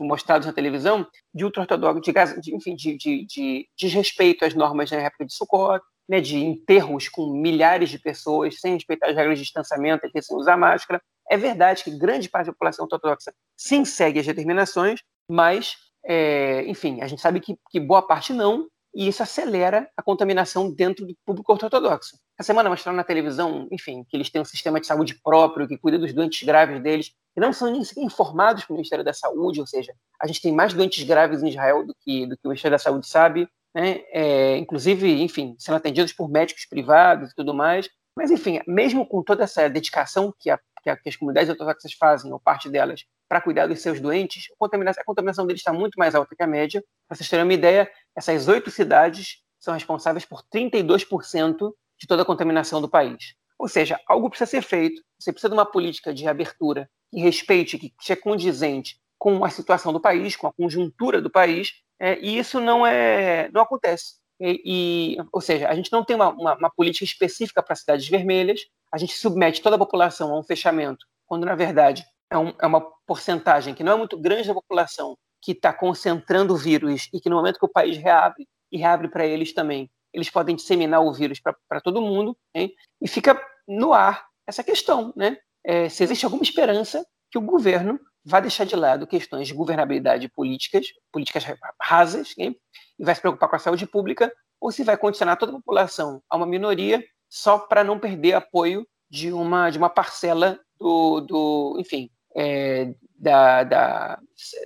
mostrados 0.00 0.46
na 0.46 0.54
televisão 0.54 1.06
de 1.34 1.44
ultra-ortodoxos, 1.44 2.02
de, 2.02 2.40
de, 2.40 2.56
enfim, 2.56 2.74
de, 2.74 2.96
de, 2.96 3.26
de 3.26 3.68
desrespeito 3.76 4.46
às 4.46 4.54
normas 4.54 4.90
na 4.90 5.02
época 5.02 5.26
de 5.26 5.34
Sukkot, 5.34 5.84
né, 6.08 6.22
de 6.22 6.38
enterros 6.38 7.10
com 7.10 7.30
milhares 7.30 7.90
de 7.90 7.98
pessoas 7.98 8.58
sem 8.58 8.72
respeitar 8.72 9.10
as 9.10 9.16
regras 9.16 9.38
de 9.38 9.44
distanciamento 9.44 10.08
sem 10.22 10.34
usar 10.34 10.56
máscara. 10.56 11.02
É 11.30 11.36
verdade 11.36 11.84
que 11.84 11.90
grande 11.90 12.28
parte 12.28 12.46
da 12.46 12.52
população 12.52 12.84
ortodoxa 12.84 13.32
sim 13.56 13.84
segue 13.84 14.20
as 14.20 14.26
determinações, 14.26 15.00
mas, 15.30 15.76
é, 16.04 16.64
enfim, 16.66 17.00
a 17.00 17.06
gente 17.06 17.20
sabe 17.20 17.40
que, 17.40 17.56
que 17.70 17.78
boa 17.78 18.02
parte 18.02 18.32
não, 18.32 18.66
e 18.94 19.06
isso 19.06 19.22
acelera 19.22 19.88
a 19.96 20.02
contaminação 20.02 20.72
dentro 20.72 21.06
do 21.06 21.14
público 21.24 21.52
ortodoxo. 21.52 22.16
essa 22.38 22.46
semana 22.46 22.70
mostraram 22.70 22.96
na 22.96 23.04
televisão, 23.04 23.68
enfim, 23.70 24.04
que 24.08 24.16
eles 24.16 24.30
têm 24.30 24.40
um 24.40 24.46
sistema 24.46 24.80
de 24.80 24.86
saúde 24.86 25.20
próprio, 25.22 25.68
que 25.68 25.76
cuida 25.76 25.98
dos 25.98 26.12
doentes 26.12 26.42
graves 26.42 26.82
deles, 26.82 27.12
e 27.36 27.40
não 27.40 27.52
são 27.52 27.70
nem 27.70 27.82
informados 27.98 28.64
pelo 28.64 28.76
Ministério 28.76 29.04
da 29.04 29.12
Saúde, 29.12 29.60
ou 29.60 29.66
seja, 29.66 29.92
a 30.20 30.26
gente 30.26 30.40
tem 30.40 30.52
mais 30.52 30.72
doentes 30.72 31.04
graves 31.04 31.42
em 31.42 31.48
Israel 31.48 31.86
do 31.86 31.94
que, 32.00 32.26
do 32.26 32.36
que 32.36 32.46
o 32.46 32.48
Ministério 32.48 32.74
da 32.74 32.82
Saúde 32.82 33.06
sabe, 33.06 33.48
né? 33.74 34.00
É, 34.10 34.56
inclusive, 34.56 35.22
enfim, 35.22 35.54
sendo 35.58 35.76
atendidos 35.76 36.12
por 36.12 36.28
médicos 36.28 36.66
privados 36.66 37.30
e 37.30 37.34
tudo 37.34 37.54
mais. 37.54 37.88
Mas, 38.16 38.32
enfim, 38.32 38.58
mesmo 38.66 39.06
com 39.06 39.22
toda 39.22 39.44
essa 39.44 39.68
dedicação 39.68 40.34
que, 40.36 40.50
a, 40.50 40.58
que, 40.96 41.02
que 41.04 41.08
as 41.08 41.16
comunidades 41.16 41.50
ortodoxas 41.50 41.92
fazem, 41.92 42.32
ou 42.32 42.40
parte 42.40 42.68
delas, 42.68 43.04
para 43.28 43.40
cuidar 43.40 43.66
dos 43.66 43.80
seus 43.80 44.00
doentes, 44.00 44.44
a 44.52 44.56
contaminação, 44.58 45.02
a 45.02 45.04
contaminação 45.04 45.46
deles 45.46 45.60
está 45.60 45.72
muito 45.72 45.96
mais 45.96 46.14
alta 46.14 46.34
que 46.34 46.42
a 46.42 46.46
média. 46.46 46.82
Para 47.06 47.16
vocês 47.16 47.28
terem 47.28 47.44
uma 47.44 47.54
ideia, 47.54 47.90
essas 48.16 48.48
oito 48.48 48.70
cidades 48.70 49.42
são 49.58 49.74
responsáveis 49.74 50.24
por 50.24 50.42
32% 50.54 51.72
de 51.98 52.06
toda 52.06 52.22
a 52.22 52.24
contaminação 52.24 52.80
do 52.80 52.88
país. 52.88 53.34
Ou 53.58 53.68
seja, 53.68 53.98
algo 54.06 54.30
precisa 54.30 54.48
ser 54.48 54.62
feito, 54.62 55.02
você 55.18 55.32
precisa 55.32 55.48
de 55.48 55.54
uma 55.54 55.66
política 55.66 56.14
de 56.14 56.22
reabertura 56.22 56.88
que 57.10 57.20
respeite, 57.20 57.78
que 57.78 57.92
seja 58.00 58.20
condizente 58.20 59.00
com 59.18 59.44
a 59.44 59.50
situação 59.50 59.92
do 59.92 60.00
país, 60.00 60.36
com 60.36 60.46
a 60.46 60.52
conjuntura 60.52 61.20
do 61.20 61.28
país, 61.28 61.72
é, 61.98 62.16
e 62.20 62.38
isso 62.38 62.60
não 62.60 62.86
é 62.86 63.50
não 63.52 63.62
acontece. 63.62 64.18
E, 64.40 64.62
e, 64.64 65.16
ou 65.32 65.40
seja, 65.40 65.68
a 65.68 65.74
gente 65.74 65.90
não 65.90 66.04
tem 66.04 66.14
uma, 66.14 66.28
uma, 66.28 66.54
uma 66.54 66.70
política 66.70 67.04
específica 67.04 67.60
para 67.60 67.74
cidades 67.74 68.08
vermelhas, 68.08 68.60
a 68.92 68.98
gente 68.98 69.14
submete 69.14 69.62
toda 69.62 69.76
a 69.76 69.78
população 69.78 70.32
a 70.32 70.38
um 70.38 70.42
fechamento, 70.42 71.06
quando 71.26 71.44
na 71.44 71.54
verdade 71.54 72.04
é, 72.30 72.38
um, 72.38 72.52
é 72.60 72.66
uma 72.66 72.80
porcentagem 73.06 73.74
que 73.74 73.84
não 73.84 73.92
é 73.92 73.96
muito 73.96 74.18
grande 74.18 74.48
da 74.48 74.54
população 74.54 75.16
que 75.40 75.52
está 75.52 75.72
concentrando 75.72 76.54
o 76.54 76.56
vírus 76.56 77.08
e 77.12 77.20
que 77.20 77.28
no 77.28 77.36
momento 77.36 77.58
que 77.58 77.66
o 77.66 77.72
país 77.72 77.96
reabre, 77.96 78.46
e 78.70 78.78
reabre 78.78 79.08
para 79.08 79.24
eles 79.24 79.52
também, 79.52 79.90
eles 80.12 80.30
podem 80.30 80.56
disseminar 80.56 81.02
o 81.02 81.12
vírus 81.12 81.40
para 81.40 81.80
todo 81.80 82.02
mundo, 82.02 82.36
hein? 82.54 82.72
e 83.00 83.08
fica 83.08 83.40
no 83.66 83.92
ar 83.92 84.26
essa 84.46 84.64
questão, 84.64 85.12
né? 85.16 85.36
É, 85.64 85.88
se 85.88 86.02
existe 86.02 86.24
alguma 86.24 86.42
esperança 86.42 87.04
que 87.30 87.36
o 87.36 87.42
governo 87.42 88.00
vai 88.24 88.40
deixar 88.40 88.64
de 88.64 88.74
lado 88.74 89.06
questões 89.06 89.46
de 89.46 89.54
governabilidade 89.54 90.28
políticas, 90.28 90.86
políticas 91.12 91.44
rasas, 91.80 92.34
hein? 92.38 92.58
e 92.98 93.04
vai 93.04 93.14
se 93.14 93.20
preocupar 93.20 93.48
com 93.48 93.56
a 93.56 93.58
saúde 93.58 93.86
pública, 93.86 94.32
ou 94.60 94.72
se 94.72 94.82
vai 94.82 94.96
condicionar 94.96 95.36
toda 95.36 95.52
a 95.52 95.56
população 95.56 96.22
a 96.28 96.36
uma 96.36 96.46
minoria 96.46 97.04
só 97.28 97.58
para 97.58 97.84
não 97.84 97.98
perder 97.98 98.34
apoio 98.34 98.86
de 99.10 99.32
uma, 99.32 99.70
de 99.70 99.78
uma 99.78 99.90
parcela 99.90 100.58
do, 100.78 101.20
do 101.20 101.76
enfim, 101.78 102.10
é, 102.36 102.94
da, 103.14 103.64
da 103.64 104.20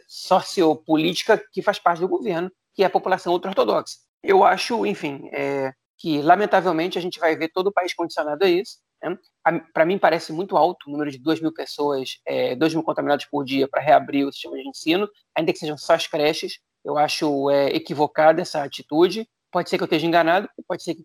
sociopolítica 0.08 1.42
que 1.52 1.62
faz 1.62 1.78
parte 1.78 2.00
do 2.00 2.08
governo, 2.08 2.50
que 2.74 2.82
é 2.82 2.86
a 2.86 2.90
população 2.90 3.32
ultra-ortodoxa. 3.32 3.96
Eu 4.22 4.44
acho, 4.44 4.86
enfim, 4.86 5.28
é, 5.32 5.72
que 5.98 6.20
lamentavelmente 6.20 6.98
a 6.98 7.02
gente 7.02 7.18
vai 7.18 7.36
ver 7.36 7.48
todo 7.48 7.68
o 7.68 7.72
país 7.72 7.94
condicionado 7.94 8.44
a 8.44 8.48
isso, 8.48 8.78
né? 9.02 9.18
Para 9.72 9.84
mim, 9.84 9.98
parece 9.98 10.32
muito 10.32 10.56
alto 10.56 10.88
o 10.88 10.92
número 10.92 11.10
de 11.10 11.18
2 11.18 11.40
mil 11.40 11.52
pessoas, 11.52 12.20
é, 12.24 12.54
2 12.54 12.74
mil 12.74 12.84
contaminados 12.84 13.24
por 13.26 13.44
dia 13.44 13.66
para 13.66 13.82
reabrir 13.82 14.24
o 14.24 14.32
sistema 14.32 14.56
de 14.56 14.68
ensino, 14.68 15.08
ainda 15.34 15.52
que 15.52 15.58
sejam 15.58 15.76
só 15.76 15.94
as 15.94 16.06
creches. 16.06 16.60
Eu 16.84 16.96
acho 16.96 17.50
é, 17.50 17.66
equivocada 17.68 18.40
essa 18.40 18.62
atitude. 18.62 19.28
Pode 19.52 19.68
ser 19.68 19.76
que 19.76 19.82
eu 19.82 19.86
esteja 19.86 20.06
enganado, 20.06 20.48
pode 20.66 20.82
ser 20.82 20.94
que 20.94 21.04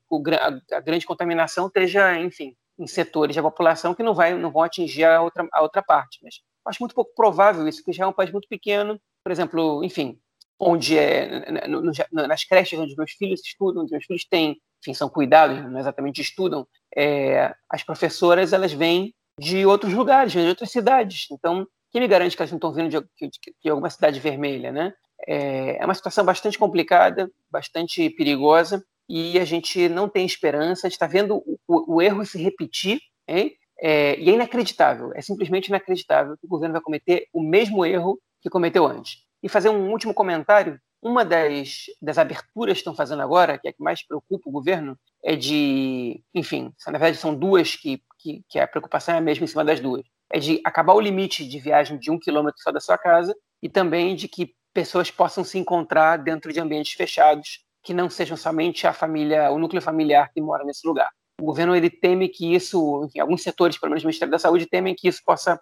a, 0.73 0.79
grande 0.79 1.05
contaminação 1.05 1.67
esteja, 1.67 2.17
enfim, 2.19 2.55
em 2.79 2.87
setores 2.87 3.35
da 3.35 3.41
população 3.41 3.93
que 3.93 4.01
não, 4.01 4.13
vai, 4.13 4.33
não 4.33 4.51
vão 4.51 4.63
atingir 4.63 5.03
a 5.03 5.21
outra, 5.21 5.47
a 5.51 5.61
outra 5.61 5.83
parte. 5.83 6.19
Mas 6.23 6.35
acho 6.65 6.79
muito 6.79 6.95
pouco 6.95 7.13
provável 7.13 7.67
isso, 7.67 7.79
porque 7.79 7.93
já 7.93 8.05
é 8.05 8.07
um 8.07 8.13
país 8.13 8.31
muito 8.31 8.47
pequeno. 8.47 8.99
Por 9.23 9.31
exemplo, 9.31 9.83
enfim, 9.83 10.17
onde 10.59 10.97
é 10.97 11.67
no, 11.67 11.81
no, 11.81 11.91
nas 12.11 12.43
creches 12.45 12.79
onde 12.79 12.95
meus 12.95 13.11
filhos 13.11 13.41
estudam, 13.45 13.83
onde 13.83 13.91
meus 13.91 14.05
filhos 14.05 14.25
têm 14.25 14.57
enfim, 14.81 14.93
são 14.93 15.09
cuidados, 15.09 15.57
não 15.69 15.79
exatamente 15.79 16.21
estudam, 16.21 16.67
é, 16.95 17.53
as 17.69 17.83
professoras 17.83 18.53
elas 18.53 18.71
vêm 18.71 19.13
de 19.39 19.65
outros 19.65 19.93
lugares, 19.93 20.31
de 20.31 20.39
outras 20.39 20.71
cidades. 20.71 21.27
Então, 21.31 21.67
quem 21.91 22.01
me 22.01 22.07
garante 22.07 22.35
que 22.35 22.41
elas 22.41 22.51
não 22.51 22.57
estão 22.57 22.73
vindo 22.73 22.89
de, 22.89 22.99
de, 23.19 23.29
de 23.63 23.69
alguma 23.69 23.89
cidade 23.89 24.19
vermelha, 24.19 24.71
né? 24.71 24.93
É, 25.25 25.77
é 25.81 25.85
uma 25.85 25.93
situação 25.93 26.25
bastante 26.25 26.57
complicada, 26.57 27.31
bastante 27.49 28.09
perigosa, 28.11 28.83
e 29.09 29.39
a 29.39 29.45
gente 29.45 29.87
não 29.87 30.09
tem 30.09 30.25
esperança, 30.25 30.85
a 30.85 30.89
gente 30.89 30.95
está 30.95 31.07
vendo 31.07 31.41
o, 31.67 31.95
o, 31.95 32.01
erro 32.01 32.25
se 32.25 32.37
repetir, 32.37 32.99
hein? 33.27 33.55
É, 33.79 34.19
e 34.19 34.29
é 34.29 34.33
inacreditável, 34.33 35.11
é 35.13 35.21
simplesmente 35.21 35.67
inacreditável 35.67 36.35
que 36.37 36.45
o 36.45 36.49
governo 36.49 36.73
vai 36.73 36.81
cometer 36.81 37.27
o 37.31 37.41
mesmo 37.41 37.85
erro 37.85 38.19
que 38.41 38.49
cometeu 38.49 38.85
antes. 38.85 39.23
E 39.41 39.47
fazer 39.47 39.69
um 39.69 39.91
último 39.91 40.13
comentário 40.13 40.79
uma 41.01 41.23
das, 41.23 41.85
das 42.01 42.17
aberturas 42.17 42.73
que 42.73 42.79
estão 42.79 42.95
fazendo 42.95 43.21
agora, 43.21 43.57
que 43.57 43.67
é 43.67 43.71
a 43.71 43.73
que 43.73 43.83
mais 43.83 44.05
preocupa 44.05 44.49
o 44.49 44.51
governo, 44.51 44.97
é 45.23 45.35
de, 45.35 46.21
enfim, 46.33 46.73
na 46.87 46.93
verdade 46.93 47.17
são 47.17 47.35
duas 47.35 47.75
que, 47.75 48.01
que, 48.17 48.43
que 48.49 48.59
a 48.59 48.67
preocupação 48.67 49.15
é 49.15 49.17
a 49.19 49.21
mesma 49.21 49.43
em 49.43 49.47
cima 49.47 49.63
das 49.63 49.79
duas. 49.79 50.03
É 50.31 50.39
de 50.39 50.59
acabar 50.65 50.93
o 50.93 50.99
limite 50.99 51.47
de 51.47 51.59
viagem 51.59 51.97
de 51.97 52.11
um 52.11 52.19
quilômetro 52.19 52.61
só 52.61 52.71
da 52.71 52.79
sua 52.79 52.97
casa 52.97 53.35
e 53.61 53.69
também 53.69 54.15
de 54.15 54.27
que 54.27 54.53
pessoas 54.77 55.09
possam 55.09 55.43
se 55.43 55.57
encontrar 55.57 56.17
dentro 56.17 56.53
de 56.53 56.59
ambientes 56.59 56.93
fechados, 56.93 57.65
que 57.81 57.95
não 57.95 58.11
sejam 58.11 58.37
somente 58.37 58.85
a 58.85 58.93
família, 58.93 59.49
o 59.49 59.57
núcleo 59.57 59.81
familiar 59.81 60.31
que 60.31 60.39
mora 60.39 60.63
nesse 60.63 60.85
lugar. 60.87 61.09
O 61.41 61.45
governo 61.45 61.75
ele 61.75 61.89
teme 61.89 62.29
que 62.29 62.53
isso, 62.53 63.03
enfim, 63.05 63.19
alguns 63.19 63.41
setores, 63.41 63.75
pelo 63.79 63.89
menos 63.89 64.03
o 64.03 64.05
Ministério 64.05 64.31
da 64.31 64.37
Saúde, 64.37 64.67
temem 64.67 64.93
que 64.93 65.07
isso 65.07 65.23
possa 65.25 65.59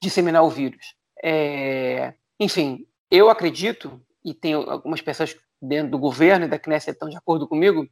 disseminar 0.00 0.44
o 0.44 0.48
vírus. 0.48 0.94
É, 1.24 2.14
enfim, 2.38 2.86
eu 3.10 3.28
acredito 3.28 4.00
e 4.24 4.32
tem 4.32 4.54
algumas 4.54 5.00
pessoas 5.00 5.36
dentro 5.60 5.90
do 5.90 5.98
governo 5.98 6.44
e 6.44 6.48
da 6.48 6.56
Knesset 6.56 6.92
estão 6.92 7.08
de 7.08 7.16
acordo 7.16 7.48
comigo, 7.48 7.88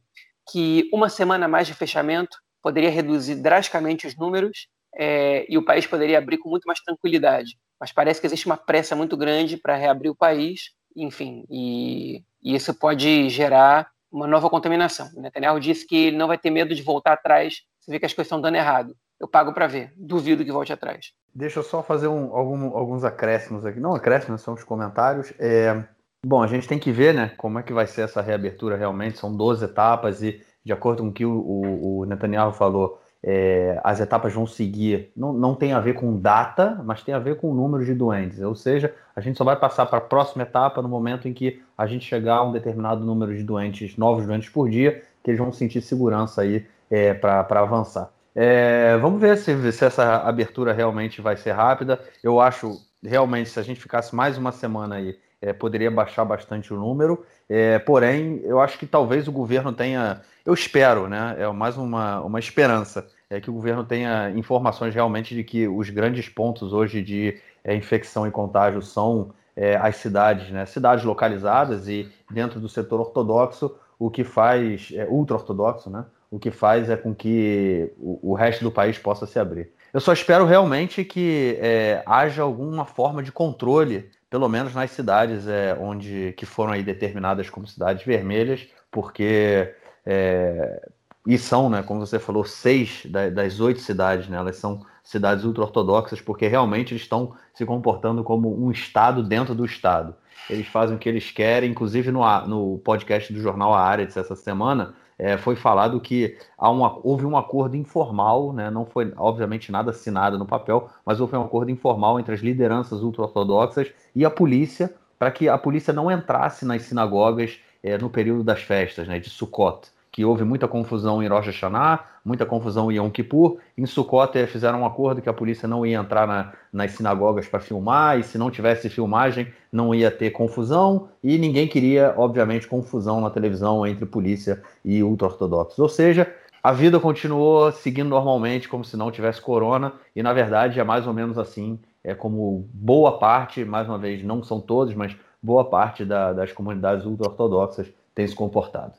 que 0.53 0.89
uma 0.93 1.09
semana 1.09 1.49
mais 1.49 1.67
de 1.67 1.73
fechamento 1.73 2.37
poderia 2.63 2.89
reduzir 2.89 3.35
drasticamente 3.35 4.07
os 4.07 4.15
números 4.15 4.69
é, 4.95 5.45
e 5.51 5.57
o 5.57 5.65
país 5.65 5.85
poderia 5.85 6.17
abrir 6.17 6.37
com 6.37 6.49
muito 6.49 6.63
mais 6.63 6.79
tranquilidade. 6.79 7.57
Mas 7.81 7.91
parece 7.91 8.21
que 8.21 8.27
existe 8.27 8.45
uma 8.45 8.55
pressa 8.55 8.95
muito 8.95 9.17
grande 9.17 9.57
para 9.57 9.75
reabrir 9.75 10.11
o 10.11 10.15
país, 10.15 10.69
enfim, 10.95 11.43
e, 11.49 12.23
e, 12.43 12.55
isso 12.55 12.73
pode 12.73 13.27
gerar 13.27 13.89
uma 14.11 14.27
nova 14.27 14.49
contaminação. 14.49 15.09
O 15.17 15.21
Netanyahu 15.21 15.59
disse 15.59 15.87
que 15.87 15.95
ele 15.95 16.17
não 16.17 16.27
vai 16.27 16.37
ter 16.37 16.51
medo 16.51 16.75
de 16.75 16.83
voltar 16.83 17.13
atrás 17.13 17.63
se 17.79 17.89
vê 17.89 17.99
que 17.99 18.05
as 18.05 18.13
coisas 18.13 18.27
estão 18.27 18.39
dando 18.39 18.55
errado. 18.55 18.95
Eu 19.19 19.27
pago 19.27 19.51
para 19.51 19.65
ver, 19.65 19.91
duvido 19.97 20.45
que 20.45 20.51
volte 20.51 20.71
atrás. 20.71 21.13
Deixa 21.33 21.59
eu 21.59 21.63
só 21.63 21.81
fazer 21.81 22.07
um, 22.07 22.35
algum, 22.35 22.77
alguns 22.77 23.03
acréscimos 23.03 23.65
aqui. 23.65 23.79
Não 23.79 23.95
acréscimos, 23.95 24.41
são 24.41 24.53
os 24.53 24.63
comentários. 24.63 25.33
É, 25.39 25.83
Bom, 26.23 26.43
a 26.43 26.47
gente 26.47 26.67
tem 26.67 26.77
que 26.77 26.91
ver, 26.91 27.15
né, 27.15 27.31
como 27.35 27.57
é 27.57 27.63
que 27.63 27.73
vai 27.73 27.87
ser 27.87 28.03
essa 28.03 28.21
reabertura 28.21 28.77
realmente. 28.77 29.17
São 29.17 29.35
12 29.35 29.65
etapas 29.65 30.21
e, 30.21 30.39
de 30.63 30.71
acordo 30.71 31.01
com 31.01 31.09
o 31.09 31.11
que 31.11 31.25
o, 31.25 31.99
o, 31.99 32.05
Netanyahu 32.05 32.53
falou, 32.53 33.01
é, 33.23 33.79
as 33.83 33.99
etapas 33.99 34.33
vão 34.33 34.47
seguir. 34.47 35.11
Não, 35.15 35.31
não 35.31 35.55
tem 35.55 35.73
a 35.73 35.79
ver 35.79 35.93
com 35.93 36.17
data, 36.17 36.81
mas 36.83 37.03
tem 37.03 37.13
a 37.13 37.19
ver 37.19 37.37
com 37.37 37.51
o 37.51 37.53
número 37.53 37.85
de 37.85 37.93
doentes. 37.93 38.41
Ou 38.41 38.55
seja, 38.55 38.93
a 39.15 39.21
gente 39.21 39.37
só 39.37 39.43
vai 39.43 39.55
passar 39.55 39.85
para 39.85 39.99
a 39.99 40.01
próxima 40.01 40.43
etapa 40.43 40.81
no 40.81 40.89
momento 40.89 41.27
em 41.27 41.33
que 41.33 41.61
a 41.77 41.85
gente 41.85 42.05
chegar 42.05 42.37
a 42.37 42.43
um 42.43 42.51
determinado 42.51 43.05
número 43.05 43.35
de 43.35 43.43
doentes, 43.43 43.97
novos 43.97 44.25
doentes 44.25 44.49
por 44.49 44.69
dia, 44.69 45.03
que 45.23 45.29
eles 45.29 45.39
vão 45.39 45.51
sentir 45.51 45.81
segurança 45.81 46.41
aí 46.41 46.65
é, 46.89 47.13
para 47.13 47.45
avançar. 47.59 48.11
É, 48.33 48.97
vamos 48.97 49.19
ver 49.19 49.37
se, 49.37 49.71
se 49.71 49.85
essa 49.85 50.17
abertura 50.17 50.73
realmente 50.73 51.21
vai 51.21 51.37
ser 51.37 51.51
rápida. 51.51 51.99
Eu 52.23 52.39
acho 52.39 52.79
realmente, 53.03 53.49
se 53.49 53.59
a 53.59 53.63
gente 53.63 53.79
ficasse 53.79 54.15
mais 54.15 54.37
uma 54.37 54.51
semana 54.51 54.95
aí 54.95 55.17
é, 55.41 55.51
poderia 55.51 55.89
baixar 55.89 56.23
bastante 56.23 56.73
o 56.73 56.77
número. 56.77 57.25
É, 57.49 57.79
porém, 57.79 58.41
eu 58.43 58.61
acho 58.61 58.77
que 58.77 58.85
talvez 58.85 59.27
o 59.27 59.31
governo 59.31 59.73
tenha, 59.73 60.21
eu 60.45 60.53
espero, 60.53 61.09
né? 61.09 61.35
É 61.39 61.47
mais 61.51 61.77
uma, 61.77 62.21
uma 62.21 62.39
esperança, 62.39 63.07
é 63.29 63.41
que 63.41 63.49
o 63.49 63.53
governo 63.53 63.83
tenha 63.83 64.29
informações 64.31 64.93
realmente 64.93 65.33
de 65.33 65.43
que 65.43 65.67
os 65.67 65.89
grandes 65.89 66.29
pontos 66.29 66.71
hoje 66.71 67.01
de 67.01 67.39
é, 67.63 67.75
infecção 67.75 68.27
e 68.27 68.31
contágio 68.31 68.81
são 68.81 69.33
é, 69.55 69.75
as 69.75 69.95
cidades, 69.97 70.51
né? 70.51 70.65
Cidades 70.65 71.03
localizadas 71.03 71.87
e 71.87 72.09
dentro 72.29 72.59
do 72.59 72.69
setor 72.69 72.99
ortodoxo, 72.99 73.75
o 73.97 74.09
que 74.09 74.23
faz, 74.23 74.89
é, 74.93 75.05
ultra-ortodoxo, 75.09 75.89
né? 75.89 76.05
O 76.29 76.39
que 76.39 76.51
faz 76.51 76.89
é 76.89 76.95
com 76.95 77.13
que 77.13 77.91
o, 77.97 78.31
o 78.31 78.33
resto 78.33 78.63
do 78.63 78.71
país 78.71 78.97
possa 78.97 79.25
se 79.25 79.37
abrir. 79.37 79.71
Eu 79.93 79.99
só 79.99 80.13
espero 80.13 80.45
realmente 80.45 81.03
que 81.03 81.57
é, 81.59 82.01
haja 82.05 82.43
alguma 82.43 82.85
forma 82.85 83.21
de 83.21 83.31
controle 83.31 84.09
pelo 84.31 84.47
menos 84.47 84.73
nas 84.73 84.89
cidades 84.91 85.45
é, 85.45 85.77
onde 85.77 86.33
que 86.37 86.45
foram 86.45 86.71
aí 86.71 86.81
determinadas 86.81 87.49
como 87.49 87.67
cidades 87.67 88.05
vermelhas, 88.05 88.65
porque 88.89 89.75
é, 90.05 90.89
e 91.27 91.37
são, 91.37 91.69
né, 91.69 91.83
como 91.83 91.99
você 91.99 92.17
falou, 92.17 92.45
seis 92.45 93.05
das 93.05 93.59
oito 93.59 93.81
cidades, 93.81 94.29
né, 94.29 94.37
elas 94.37 94.55
são 94.55 94.83
cidades 95.03 95.43
ultra-ortodoxas, 95.43 96.21
porque 96.21 96.47
realmente 96.47 96.93
eles 96.93 97.03
estão 97.03 97.35
se 97.53 97.65
comportando 97.65 98.23
como 98.23 98.57
um 98.65 98.71
Estado 98.71 99.21
dentro 99.21 99.53
do 99.53 99.65
Estado. 99.65 100.15
Eles 100.49 100.67
fazem 100.67 100.95
o 100.95 100.99
que 100.99 101.09
eles 101.09 101.29
querem, 101.29 101.69
inclusive 101.69 102.09
no, 102.09 102.21
no 102.47 102.79
podcast 102.79 103.31
do 103.33 103.41
jornal 103.41 103.73
A 103.73 103.81
Área 103.81 104.03
essa 104.03 104.35
semana, 104.35 104.95
é, 105.21 105.37
foi 105.37 105.55
falado 105.55 106.01
que 106.01 106.35
uma, 106.57 106.99
houve 107.03 107.27
um 107.27 107.37
acordo 107.37 107.77
informal, 107.77 108.51
né, 108.51 108.71
não 108.71 108.87
foi 108.87 109.13
obviamente 109.15 109.71
nada 109.71 109.91
assinado 109.91 110.35
no 110.35 110.47
papel, 110.47 110.89
mas 111.05 111.19
houve 111.19 111.37
um 111.37 111.43
acordo 111.43 111.69
informal 111.69 112.19
entre 112.19 112.33
as 112.33 112.41
lideranças 112.41 113.03
ultra-ortodoxas 113.03 113.91
e 114.15 114.25
a 114.25 114.31
polícia 114.31 114.91
para 115.19 115.29
que 115.29 115.47
a 115.47 115.59
polícia 115.59 115.93
não 115.93 116.09
entrasse 116.09 116.65
nas 116.65 116.81
sinagogas 116.81 117.59
é, 117.83 117.99
no 117.99 118.09
período 118.09 118.43
das 118.43 118.63
festas, 118.63 119.07
né, 119.07 119.19
de 119.19 119.29
Sukkot. 119.29 119.91
Que 120.11 120.25
houve 120.25 120.43
muita 120.43 120.67
confusão 120.67 121.23
em 121.23 121.27
Rosh 121.27 121.47
Hashanah, 121.47 122.03
muita 122.23 122.45
confusão 122.45 122.91
em 122.91 122.95
Yom 122.95 123.09
Kippur. 123.09 123.57
Em 123.77 123.85
Sukkot 123.85 124.45
fizeram 124.47 124.81
um 124.81 124.85
acordo 124.85 125.21
que 125.21 125.29
a 125.29 125.33
polícia 125.33 125.67
não 125.67 125.85
ia 125.85 125.97
entrar 125.97 126.27
na, 126.27 126.51
nas 126.71 126.91
sinagogas 126.91 127.47
para 127.47 127.61
filmar, 127.61 128.19
e 128.19 128.23
se 128.23 128.37
não 128.37 128.51
tivesse 128.51 128.89
filmagem, 128.89 129.47
não 129.71 129.95
ia 129.95 130.11
ter 130.11 130.31
confusão, 130.31 131.07
e 131.23 131.37
ninguém 131.37 131.67
queria, 131.67 132.13
obviamente, 132.17 132.67
confusão 132.67 133.21
na 133.21 133.29
televisão 133.29 133.87
entre 133.87 134.05
polícia 134.05 134.61
e 134.83 135.01
ultra-ortodoxos. 135.01 135.79
Ou 135.79 135.87
seja, 135.87 136.29
a 136.61 136.73
vida 136.73 136.99
continuou 136.99 137.71
seguindo 137.71 138.09
normalmente, 138.09 138.67
como 138.67 138.83
se 138.83 138.97
não 138.97 139.09
tivesse 139.11 139.41
corona, 139.41 139.93
e 140.15 140.21
na 140.21 140.33
verdade 140.33 140.79
é 140.79 140.83
mais 140.83 141.07
ou 141.07 141.13
menos 141.13 141.37
assim, 141.37 141.79
é 142.03 142.13
como 142.13 142.67
boa 142.73 143.17
parte, 143.17 143.63
mais 143.63 143.87
uma 143.87 143.97
vez, 143.97 144.21
não 144.23 144.43
são 144.43 144.59
todos, 144.59 144.93
mas 144.93 145.15
boa 145.41 145.63
parte 145.69 146.03
da, 146.03 146.33
das 146.33 146.51
comunidades 146.51 147.05
ultra-ortodoxas 147.05 147.87
tem 148.13 148.27
se 148.27 148.35
comportado. 148.35 148.93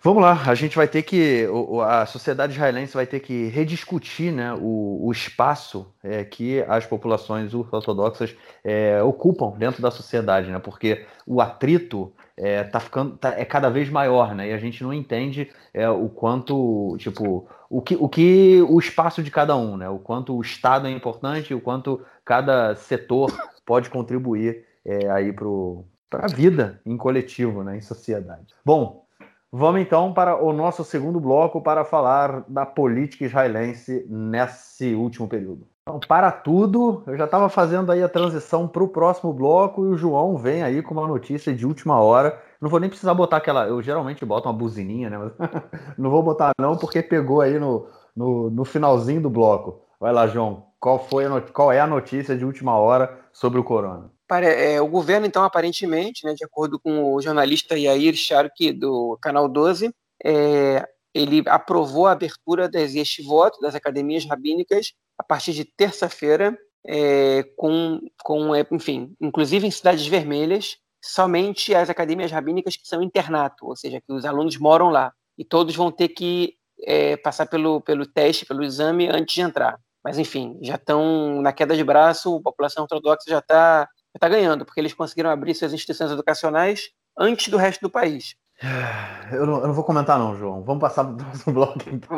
Vamos 0.00 0.22
lá, 0.22 0.40
a 0.46 0.54
gente 0.54 0.76
vai 0.76 0.86
ter 0.86 1.02
que, 1.02 1.44
a 1.84 2.06
sociedade 2.06 2.52
israelense 2.52 2.94
vai 2.94 3.04
ter 3.04 3.18
que 3.18 3.48
rediscutir 3.48 4.32
né, 4.32 4.54
o, 4.54 5.00
o 5.04 5.10
espaço 5.10 5.92
é, 6.04 6.22
que 6.24 6.62
as 6.68 6.86
populações 6.86 7.52
ortodoxas 7.52 8.36
é, 8.62 9.02
ocupam 9.02 9.58
dentro 9.58 9.82
da 9.82 9.90
sociedade, 9.90 10.52
né, 10.52 10.60
porque 10.60 11.04
o 11.26 11.40
atrito 11.40 12.12
é, 12.36 12.62
tá 12.62 12.78
ficando, 12.78 13.16
tá, 13.16 13.30
é 13.30 13.44
cada 13.44 13.68
vez 13.68 13.90
maior, 13.90 14.36
né, 14.36 14.50
e 14.50 14.52
a 14.52 14.58
gente 14.58 14.84
não 14.84 14.94
entende 14.94 15.50
é, 15.74 15.90
o 15.90 16.08
quanto, 16.08 16.96
tipo, 16.98 17.48
o 17.68 17.82
que, 17.82 17.96
o 17.96 18.08
que 18.08 18.62
o 18.68 18.78
espaço 18.78 19.20
de 19.20 19.32
cada 19.32 19.56
um, 19.56 19.76
né, 19.76 19.88
o 19.88 19.98
quanto 19.98 20.32
o 20.36 20.40
Estado 20.40 20.86
é 20.86 20.92
importante, 20.92 21.52
o 21.52 21.60
quanto 21.60 22.00
cada 22.24 22.76
setor 22.76 23.32
pode 23.66 23.90
contribuir 23.90 24.64
é, 24.84 25.10
aí 25.10 25.32
para 25.32 26.24
a 26.24 26.28
vida 26.28 26.80
em 26.86 26.96
coletivo, 26.96 27.64
né, 27.64 27.76
em 27.76 27.80
sociedade. 27.80 28.54
Bom, 28.64 29.07
Vamos 29.50 29.80
então 29.80 30.12
para 30.12 30.42
o 30.42 30.52
nosso 30.52 30.84
segundo 30.84 31.18
bloco 31.18 31.62
para 31.62 31.84
falar 31.84 32.44
da 32.48 32.66
política 32.66 33.24
israelense 33.24 34.06
nesse 34.08 34.94
último 34.94 35.26
período. 35.26 35.66
Então, 35.82 35.98
para 36.00 36.30
tudo, 36.30 37.02
eu 37.06 37.16
já 37.16 37.24
estava 37.24 37.48
fazendo 37.48 37.90
aí 37.90 38.02
a 38.02 38.08
transição 38.10 38.68
para 38.68 38.84
o 38.84 38.88
próximo 38.88 39.32
bloco 39.32 39.86
e 39.86 39.88
o 39.88 39.96
João 39.96 40.36
vem 40.36 40.62
aí 40.62 40.82
com 40.82 40.92
uma 40.92 41.08
notícia 41.08 41.54
de 41.54 41.66
última 41.66 41.98
hora. 41.98 42.38
Não 42.60 42.68
vou 42.68 42.78
nem 42.78 42.90
precisar 42.90 43.14
botar 43.14 43.38
aquela. 43.38 43.66
Eu 43.66 43.80
geralmente 43.80 44.22
boto 44.22 44.48
uma 44.48 44.54
buzininha, 44.54 45.08
né? 45.08 45.16
Mas 45.16 45.32
não 45.96 46.10
vou 46.10 46.22
botar 46.22 46.52
não, 46.60 46.76
porque 46.76 47.02
pegou 47.02 47.40
aí 47.40 47.58
no, 47.58 47.86
no, 48.14 48.50
no 48.50 48.66
finalzinho 48.66 49.22
do 49.22 49.30
bloco. 49.30 49.80
Vai 49.98 50.12
lá, 50.12 50.26
João. 50.26 50.66
Qual, 50.78 50.98
foi 50.98 51.26
not... 51.26 51.50
Qual 51.52 51.72
é 51.72 51.80
a 51.80 51.86
notícia 51.86 52.36
de 52.36 52.44
última 52.44 52.76
hora 52.76 53.18
sobre 53.32 53.58
o 53.58 53.64
corona? 53.64 54.10
É, 54.30 54.80
o 54.80 54.86
governo, 54.86 55.26
então, 55.26 55.42
aparentemente, 55.42 56.24
né, 56.24 56.34
de 56.34 56.44
acordo 56.44 56.78
com 56.78 57.14
o 57.14 57.20
jornalista 57.20 57.78
Yair 57.78 58.14
Sharki, 58.14 58.72
do 58.72 59.18
Canal 59.22 59.48
12, 59.48 59.92
é, 60.24 60.86
ele 61.14 61.42
aprovou 61.46 62.06
a 62.06 62.12
abertura 62.12 62.68
das 62.68 62.94
yeshivot, 62.94 63.58
das 63.60 63.74
academias 63.74 64.24
rabínicas, 64.26 64.92
a 65.18 65.24
partir 65.24 65.52
de 65.52 65.64
terça-feira, 65.64 66.56
é, 66.86 67.42
com, 67.56 68.00
com, 68.22 68.54
é, 68.54 68.66
enfim, 68.70 69.14
inclusive 69.20 69.66
em 69.66 69.70
cidades 69.70 70.06
vermelhas, 70.06 70.76
somente 71.02 71.74
as 71.74 71.90
academias 71.90 72.30
rabínicas 72.30 72.76
que 72.76 72.86
são 72.86 73.02
internato, 73.02 73.66
ou 73.66 73.76
seja, 73.76 74.00
que 74.00 74.12
os 74.12 74.24
alunos 74.24 74.56
moram 74.58 74.90
lá. 74.90 75.12
E 75.36 75.44
todos 75.44 75.74
vão 75.74 75.90
ter 75.90 76.08
que 76.08 76.54
é, 76.82 77.16
passar 77.16 77.46
pelo, 77.46 77.80
pelo 77.80 78.06
teste, 78.06 78.46
pelo 78.46 78.62
exame 78.62 79.08
antes 79.08 79.34
de 79.34 79.40
entrar. 79.40 79.78
Mas, 80.04 80.18
enfim, 80.18 80.58
já 80.62 80.76
estão 80.76 81.42
na 81.42 81.52
queda 81.52 81.76
de 81.76 81.84
braço, 81.84 82.36
a 82.36 82.42
população 82.42 82.84
ortodoxa 82.84 83.24
já 83.28 83.38
está 83.38 83.88
está 84.18 84.28
ganhando, 84.28 84.64
porque 84.64 84.80
eles 84.80 84.92
conseguiram 84.92 85.30
abrir 85.30 85.54
suas 85.54 85.72
instituições 85.72 86.10
educacionais 86.10 86.90
antes 87.16 87.48
do 87.48 87.56
resto 87.56 87.80
do 87.80 87.90
país. 87.90 88.34
Eu 89.30 89.44
não, 89.44 89.60
eu 89.60 89.66
não 89.66 89.74
vou 89.74 89.84
comentar 89.84 90.18
não, 90.18 90.34
João. 90.38 90.62
Vamos 90.62 90.80
passar 90.80 91.04
para 91.04 91.12
o 91.12 91.16
próximo 91.16 91.52
bloco, 91.54 91.82
então. 91.92 92.16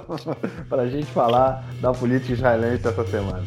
para 0.66 0.82
a 0.82 0.88
gente 0.88 1.04
falar 1.12 1.62
da 1.78 1.92
política 1.92 2.32
israelense 2.32 2.88
essa 2.88 3.04
semana. 3.04 3.44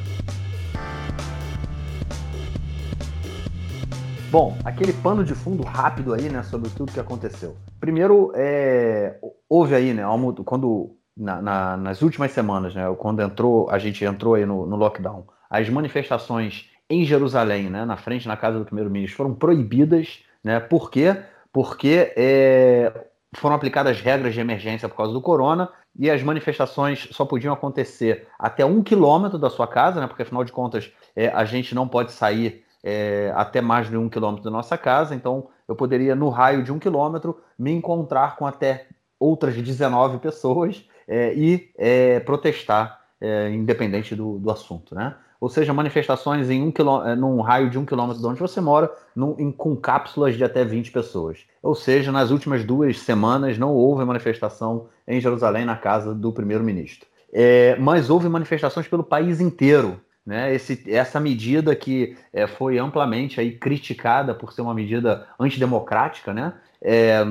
Bom, 4.29 4.55
aquele 4.63 4.93
pano 4.93 5.23
de 5.23 5.33
fundo 5.33 5.63
rápido 5.63 6.13
aí, 6.13 6.29
né, 6.29 6.43
sobre 6.43 6.69
tudo 6.69 6.91
que 6.91 6.99
aconteceu. 6.99 7.57
Primeiro, 7.79 8.31
é, 8.35 9.19
houve 9.49 9.73
aí, 9.73 9.95
né, 9.95 10.03
quando 10.45 10.95
na, 11.17 11.41
na, 11.41 11.77
nas 11.77 12.01
últimas 12.03 12.31
semanas, 12.31 12.75
né, 12.75 12.83
quando 12.99 13.21
entrou, 13.21 13.67
a 13.69 13.79
gente 13.79 14.05
entrou 14.05 14.35
aí 14.35 14.45
no, 14.45 14.67
no 14.67 14.75
lockdown, 14.75 15.25
as 15.49 15.69
manifestações 15.69 16.69
em 16.89 17.05
Jerusalém, 17.05 17.69
né, 17.69 17.85
na 17.85 17.97
frente, 17.97 18.27
na 18.27 18.37
casa 18.37 18.59
do 18.59 18.65
primeiro-ministro, 18.65 19.17
foram 19.17 19.33
proibidas. 19.33 20.19
Né, 20.43 20.59
por 20.59 20.91
quê? 20.91 21.15
Porque 21.51 22.13
é, 22.15 23.07
foram 23.35 23.55
aplicadas 23.55 23.99
regras 23.99 24.33
de 24.33 24.39
emergência 24.39 24.87
por 24.87 24.95
causa 24.95 25.13
do 25.13 25.21
corona 25.21 25.69
e 25.97 26.09
as 26.09 26.21
manifestações 26.21 27.07
só 27.11 27.25
podiam 27.25 27.53
acontecer 27.53 28.27
até 28.37 28.65
um 28.65 28.83
quilômetro 28.83 29.39
da 29.39 29.49
sua 29.49 29.67
casa, 29.67 29.99
né, 29.99 30.07
porque 30.07 30.23
afinal 30.23 30.43
de 30.43 30.51
contas 30.51 30.91
é, 31.15 31.29
a 31.29 31.45
gente 31.45 31.73
não 31.73 31.87
pode 31.87 32.11
sair 32.11 32.63
é, 32.83 33.33
até 33.35 33.61
mais 33.61 33.89
de 33.89 33.97
um 33.97 34.07
quilômetro 34.07 34.43
da 34.43 34.51
nossa 34.51 34.77
casa, 34.77 35.15
então 35.15 35.47
eu 35.67 35.75
poderia, 35.75 36.15
no 36.15 36.29
raio 36.29 36.63
de 36.63 36.71
um 36.71 36.77
quilômetro, 36.77 37.41
me 37.57 37.71
encontrar 37.71 38.35
com 38.35 38.45
até 38.45 38.87
outras 39.19 39.55
19 39.55 40.19
pessoas 40.19 40.87
é, 41.07 41.33
e 41.33 41.71
é, 41.77 42.19
protestar, 42.19 43.01
é, 43.19 43.49
independente 43.49 44.15
do, 44.15 44.37
do 44.37 44.51
assunto. 44.51 44.93
Né? 44.93 45.15
Ou 45.45 45.49
seja, 45.49 45.71
manifestações 45.71 46.49
em 46.49 46.59
um 46.59 46.73
eh, 47.05 47.15
num 47.15 47.39
raio 47.39 47.69
de 47.69 47.77
um 47.77 47.85
quilômetro 47.85 48.19
de 48.19 48.27
onde 48.27 48.39
você 48.39 48.59
mora, 48.59 48.91
num, 49.15 49.35
em, 49.37 49.51
com 49.51 49.75
cápsulas 49.75 50.35
de 50.35 50.43
até 50.43 50.65
20 50.65 50.91
pessoas. 50.91 51.37
Ou 51.61 51.75
seja, 51.75 52.11
nas 52.11 52.31
últimas 52.31 52.63
duas 52.63 52.97
semanas 52.97 53.55
não 53.55 53.71
houve 53.71 54.03
manifestação 54.05 54.87
em 55.07 55.21
Jerusalém 55.21 55.63
na 55.63 55.75
casa 55.75 56.15
do 56.15 56.33
primeiro-ministro. 56.33 57.07
É, 57.31 57.75
mas 57.75 58.09
houve 58.09 58.27
manifestações 58.27 58.87
pelo 58.87 59.03
país 59.03 59.39
inteiro. 59.39 60.01
Né? 60.25 60.55
Esse, 60.55 60.83
essa 60.91 61.19
medida 61.19 61.75
que 61.75 62.17
é, 62.33 62.47
foi 62.47 62.79
amplamente 62.79 63.39
aí 63.39 63.51
criticada 63.51 64.33
por 64.33 64.51
ser 64.51 64.63
uma 64.63 64.73
medida 64.73 65.27
antidemocrática, 65.39 66.33
né? 66.33 66.55
É, 66.81 67.23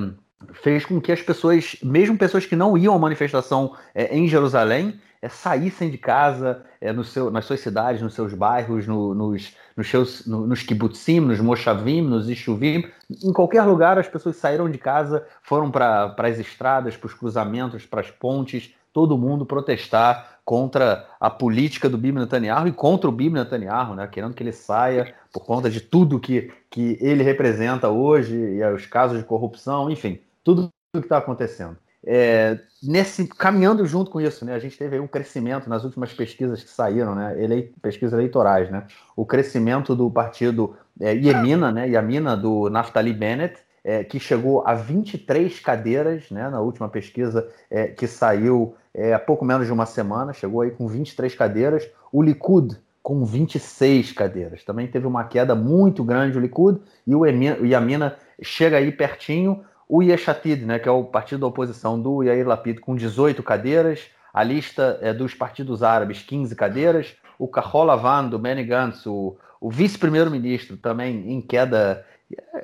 fez 0.53 0.85
com 0.87 1.01
que 1.01 1.11
as 1.11 1.21
pessoas, 1.21 1.75
mesmo 1.83 2.17
pessoas 2.17 2.47
que 2.47 2.55
não 2.55 2.79
iam 2.79 2.95
à 2.95 2.99
manifestação 2.99 3.75
é, 3.93 4.17
em 4.17 4.29
Jerusalém, 4.29 5.01
é, 5.25 5.29
saíssem 5.31 5.91
de 5.91 5.97
casa 5.97 6.63
é, 6.81 6.93
no 6.93 7.03
seu, 7.03 7.31
nas 7.31 7.47
suas 7.47 7.61
cidades, 7.61 8.03
nos 8.03 8.13
seus 8.13 8.35
bairros, 8.35 8.87
no, 8.87 9.15
nos, 9.15 9.57
nos, 9.75 9.89
seus, 9.89 10.27
no, 10.27 10.47
nos 10.47 10.63
kibbutzim, 10.63 11.21
nos 11.21 11.41
moshavim, 11.41 12.03
nos 12.03 12.29
ishuvim. 12.29 12.85
Em 13.23 13.33
qualquer 13.33 13.63
lugar 13.63 13.99
as 13.99 14.07
pessoas 14.07 14.37
saíram 14.37 14.71
de 14.71 14.77
casa, 14.77 15.27
foram 15.43 15.71
para 15.71 16.15
as 16.19 16.39
estradas, 16.39 16.95
para 16.95 17.07
os 17.07 17.15
cruzamentos, 17.15 17.87
para 17.87 18.03
as 18.03 18.11
pontes, 18.11 18.75
todo 18.93 19.17
mundo 19.17 19.47
protestar 19.47 20.41
contra 20.45 21.07
a 21.19 21.31
política 21.31 21.89
do 21.89 21.97
Bibi 21.97 22.19
Netanyahu 22.19 22.69
e 22.69 22.73
contra 22.73 23.09
o 23.09 23.13
Bibi 23.13 23.37
Netanyahu, 23.39 23.95
né, 23.95 24.07
querendo 24.07 24.35
que 24.35 24.43
ele 24.43 24.53
saia 24.53 25.15
por 25.33 25.47
conta 25.47 25.71
de 25.71 25.81
tudo 25.81 26.21
que, 26.21 26.53
que 26.69 26.99
ele 27.01 27.23
representa 27.23 27.89
hoje, 27.89 28.37
e 28.37 28.63
os 28.67 28.85
casos 28.85 29.19
de 29.19 29.25
corrupção, 29.25 29.91
enfim, 29.91 30.21
tudo 30.45 30.69
que 30.93 30.99
está 31.01 31.17
acontecendo. 31.17 31.79
É, 32.07 32.59
nesse, 32.83 33.27
caminhando 33.27 33.87
junto 33.87 34.11
com 34.11 34.21
isso, 34.21 34.45
né, 34.45 34.55
a 34.55 34.59
gente 34.59 34.77
teve 34.77 34.99
um 35.01 35.07
crescimento 35.07 35.69
nas 35.71 35.85
últimas 35.85 36.13
pesquisas 36.13 36.63
que 36.63 36.69
saíram, 36.69 37.15
né, 37.15 37.35
pesquisas 37.81 38.13
eleitorais, 38.13 38.71
né, 38.71 38.87
o 39.17 39.25
crescimento 39.25 39.97
do 39.97 40.11
partido 40.11 40.77
é, 41.01 41.13
Yemina, 41.15 41.73
né, 41.73 41.89
Yamina 41.89 42.37
do 42.37 42.69
Naftali 42.69 43.13
Bennett, 43.13 43.57
é, 43.83 44.05
que 44.05 44.19
chegou 44.21 44.67
a 44.67 44.75
23 44.75 45.61
cadeiras, 45.61 46.31
né, 46.31 46.49
na 46.51 46.61
última 46.61 46.89
pesquisa 46.89 47.49
é, 47.71 47.87
que 47.87 48.07
saiu 48.07 48.75
é, 48.93 49.13
há 49.13 49.19
pouco 49.19 49.45
menos 49.45 49.67
de 49.67 49.73
uma 49.73 49.87
semana, 49.87 50.33
chegou 50.33 50.61
aí 50.61 50.71
com 50.71 50.87
23 50.87 51.35
cadeiras, 51.35 51.89
o 52.13 52.23
Likud 52.23 52.79
com 53.03 53.25
26 53.25 54.13
cadeiras, 54.13 54.65
também 54.65 54.87
teve 54.87 55.07
uma 55.07 55.25
queda 55.25 55.55
muito 55.55 56.03
grande 56.03 56.39
o 56.39 56.41
Likud, 56.41 56.81
e 57.07 57.15
o, 57.15 57.27
Emina, 57.27 57.59
o 57.59 57.67
Yamina 57.67 58.17
chega 58.41 58.79
aí 58.79 58.91
pertinho, 58.91 59.63
o 59.97 60.03
Yeshatid, 60.03 60.65
né, 60.65 60.81
que 60.81 60.89
é 60.89 60.91
o 60.91 61.05
partido 61.05 61.43
da 61.43 61.47
oposição 61.47 62.01
do 62.01 62.25
Yair 62.25 62.45
Lapid, 62.45 62.81
com 62.81 62.97
18 62.97 63.41
cadeiras, 63.45 64.09
a 64.33 64.43
lista 64.43 64.99
é, 65.01 65.15
dos 65.15 65.35
partidos 65.35 65.85
árabes, 65.85 66.21
15 66.21 66.57
cadeiras, 66.57 67.15
o 67.39 67.47
Kahol 67.47 67.89
Avan, 67.93 68.27
do 68.27 68.37
Benny 68.37 68.65
Gantz, 68.65 69.07
o, 69.07 69.37
o 69.61 69.71
vice-primeiro-ministro, 69.71 70.77
também 70.77 71.31
em 71.31 71.41
queda. 71.41 72.05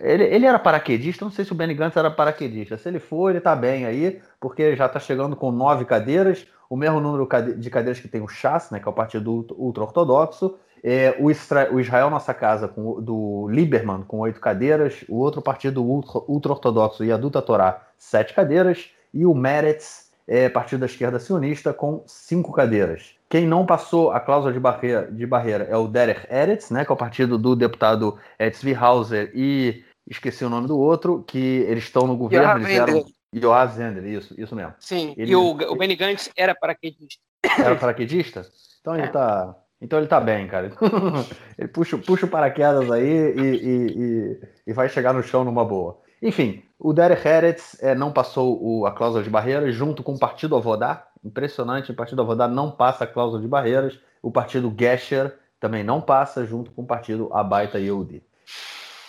Ele, 0.00 0.24
ele 0.24 0.44
era 0.44 0.58
paraquedista, 0.58 1.24
não 1.24 1.30
sei 1.30 1.44
se 1.44 1.52
o 1.52 1.54
Benny 1.54 1.72
Gantz 1.72 1.96
era 1.96 2.10
paraquedista. 2.10 2.76
Se 2.76 2.88
ele 2.88 2.98
for, 2.98 3.30
ele 3.30 3.38
está 3.38 3.54
bem 3.54 3.86
aí, 3.86 4.20
porque 4.40 4.74
já 4.74 4.86
está 4.86 4.98
chegando 4.98 5.36
com 5.36 5.52
nove 5.52 5.84
cadeiras, 5.84 6.48
o 6.68 6.76
mesmo 6.76 6.98
número 6.98 7.28
de 7.56 7.70
cadeiras 7.70 8.00
que 8.00 8.08
tem 8.08 8.20
o 8.20 8.26
Chas, 8.26 8.72
né, 8.72 8.80
que 8.80 8.88
é 8.88 8.90
o 8.90 8.92
partido 8.92 9.46
ultra-ortodoxo, 9.56 10.58
é, 10.82 11.16
o, 11.18 11.30
Isra 11.30 11.72
o, 11.72 11.80
Israel 11.80 12.10
Nossa 12.10 12.32
Casa, 12.32 12.68
com, 12.68 13.00
do 13.00 13.48
Lieberman, 13.48 14.02
com 14.02 14.18
oito 14.20 14.40
cadeiras. 14.40 15.04
O 15.08 15.16
outro 15.16 15.42
partido 15.42 15.82
ultra-ortodoxo, 15.84 17.04
e 17.04 17.08
Yaduta 17.08 17.42
Torá, 17.42 17.86
sete 17.98 18.34
cadeiras. 18.34 18.90
E 19.12 19.26
o 19.26 19.34
Meretz, 19.34 20.10
é, 20.26 20.48
partido 20.48 20.80
da 20.80 20.86
esquerda 20.86 21.18
sionista, 21.18 21.72
com 21.72 22.02
cinco 22.06 22.52
cadeiras. 22.52 23.14
Quem 23.28 23.46
não 23.46 23.64
passou 23.64 24.10
a 24.10 24.18
cláusula 24.18 24.52
de 24.52 24.58
barreira, 24.58 25.10
de 25.10 25.26
barreira 25.26 25.64
é 25.70 25.76
o 25.76 25.86
Derek 25.86 26.26
Eretz, 26.32 26.70
né, 26.70 26.84
que 26.84 26.90
é 26.90 26.94
o 26.94 26.98
partido 26.98 27.38
do 27.38 27.54
deputado 27.54 28.18
Tzvi 28.38 28.74
Hauser 28.74 29.30
e 29.34 29.84
esqueci 30.08 30.44
o 30.44 30.48
nome 30.48 30.66
do 30.66 30.76
outro, 30.76 31.22
que 31.22 31.38
eles 31.38 31.84
estão 31.84 32.08
no 32.08 32.16
governo. 32.16 32.66
Eles 32.66 32.76
eram, 32.76 33.04
Yoav 33.34 33.72
Zender, 33.72 34.04
isso, 34.04 34.34
isso 34.36 34.56
mesmo. 34.56 34.74
Sim, 34.80 35.14
ele, 35.16 35.30
e 35.30 35.36
o, 35.36 35.50
o 35.50 35.76
Benny 35.76 35.94
Gantz 35.94 36.30
era 36.36 36.54
paraquedista. 36.54 37.22
Era 37.58 37.76
paraquedista? 37.76 38.44
Então 38.80 38.96
ele 38.96 39.06
é. 39.06 39.54
Então 39.80 39.98
ele 39.98 40.08
tá 40.08 40.20
bem, 40.20 40.46
cara. 40.46 40.70
ele 41.58 41.68
puxa, 41.68 41.96
puxa 41.96 42.26
o 42.26 42.28
paraquedas 42.28 42.90
aí 42.90 43.08
e, 43.08 43.40
e, 43.40 43.86
e, 43.96 44.40
e, 44.66 44.72
vai 44.72 44.88
chegar 44.88 45.14
no 45.14 45.22
chão 45.22 45.44
numa 45.44 45.64
boa. 45.64 45.98
Enfim, 46.22 46.62
o 46.78 46.92
Derek 46.92 47.26
Heretz 47.26 47.82
é, 47.82 47.94
não 47.94 48.12
passou 48.12 48.58
o, 48.62 48.86
a 48.86 48.92
cláusula 48.92 49.22
de 49.22 49.30
barreiras 49.30 49.74
junto 49.74 50.02
com 50.02 50.12
o 50.14 50.18
Partido 50.18 50.54
Avodá. 50.54 51.06
Impressionante, 51.24 51.92
o 51.92 51.94
Partido 51.94 52.20
Avodá 52.20 52.46
não 52.46 52.70
passa 52.70 53.04
a 53.04 53.06
cláusula 53.06 53.40
de 53.40 53.48
barreiras. 53.48 53.98
O 54.22 54.30
Partido 54.30 54.74
Gesher 54.78 55.34
também 55.58 55.82
não 55.82 56.00
passa 56.00 56.44
junto 56.44 56.70
com 56.72 56.82
o 56.82 56.86
Partido 56.86 57.30
Abaita 57.32 57.78
Yehudi. 57.78 58.22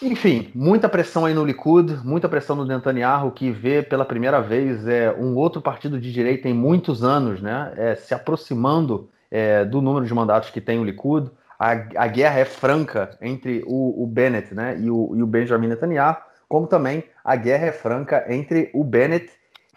Enfim, 0.01 0.49
muita 0.55 0.89
pressão 0.89 1.25
aí 1.25 1.34
no 1.34 1.45
Likud, 1.45 1.99
muita 2.03 2.27
pressão 2.27 2.55
no 2.55 2.65
Netanyahu, 2.65 3.31
que 3.31 3.51
vê 3.51 3.84
pela 3.84 4.03
primeira 4.03 4.41
vez 4.41 4.88
é, 4.88 5.12
um 5.13 5.36
outro 5.36 5.62
partido 5.62 5.99
de 5.99 6.12
direita 6.12 6.49
em 6.49 6.55
muitos 6.55 7.03
anos, 7.03 7.39
né, 7.39 7.71
é, 7.77 7.95
se 7.95 8.12
aproximando 8.12 9.10
é, 9.32 9.65
do 9.65 9.82
número 9.82 10.06
de 10.06 10.13
mandatos 10.13 10.50
que 10.50 10.62
tem 10.62 10.78
o 10.80 10.84
Likud. 10.84 11.32
A, 11.58 11.72
a 11.96 12.08
guerra 12.08 12.39
é 12.39 12.46
franca 12.46 13.17
entre 13.22 13.63
o, 13.65 14.04
o 14.04 14.06
Bennett 14.06 14.54
né, 14.54 14.78
e, 14.80 14.91
o, 14.91 15.15
e 15.15 15.24
o 15.24 15.28
Benjamin 15.28 15.67
Netanyahu, 15.67 16.17
como 16.48 16.67
também 16.67 17.04
a 17.24 17.36
guerra 17.36 17.67
é 17.67 17.72
franca 17.72 18.26
entre 18.28 18.70
o 18.74 18.84
Bennett 18.84 19.30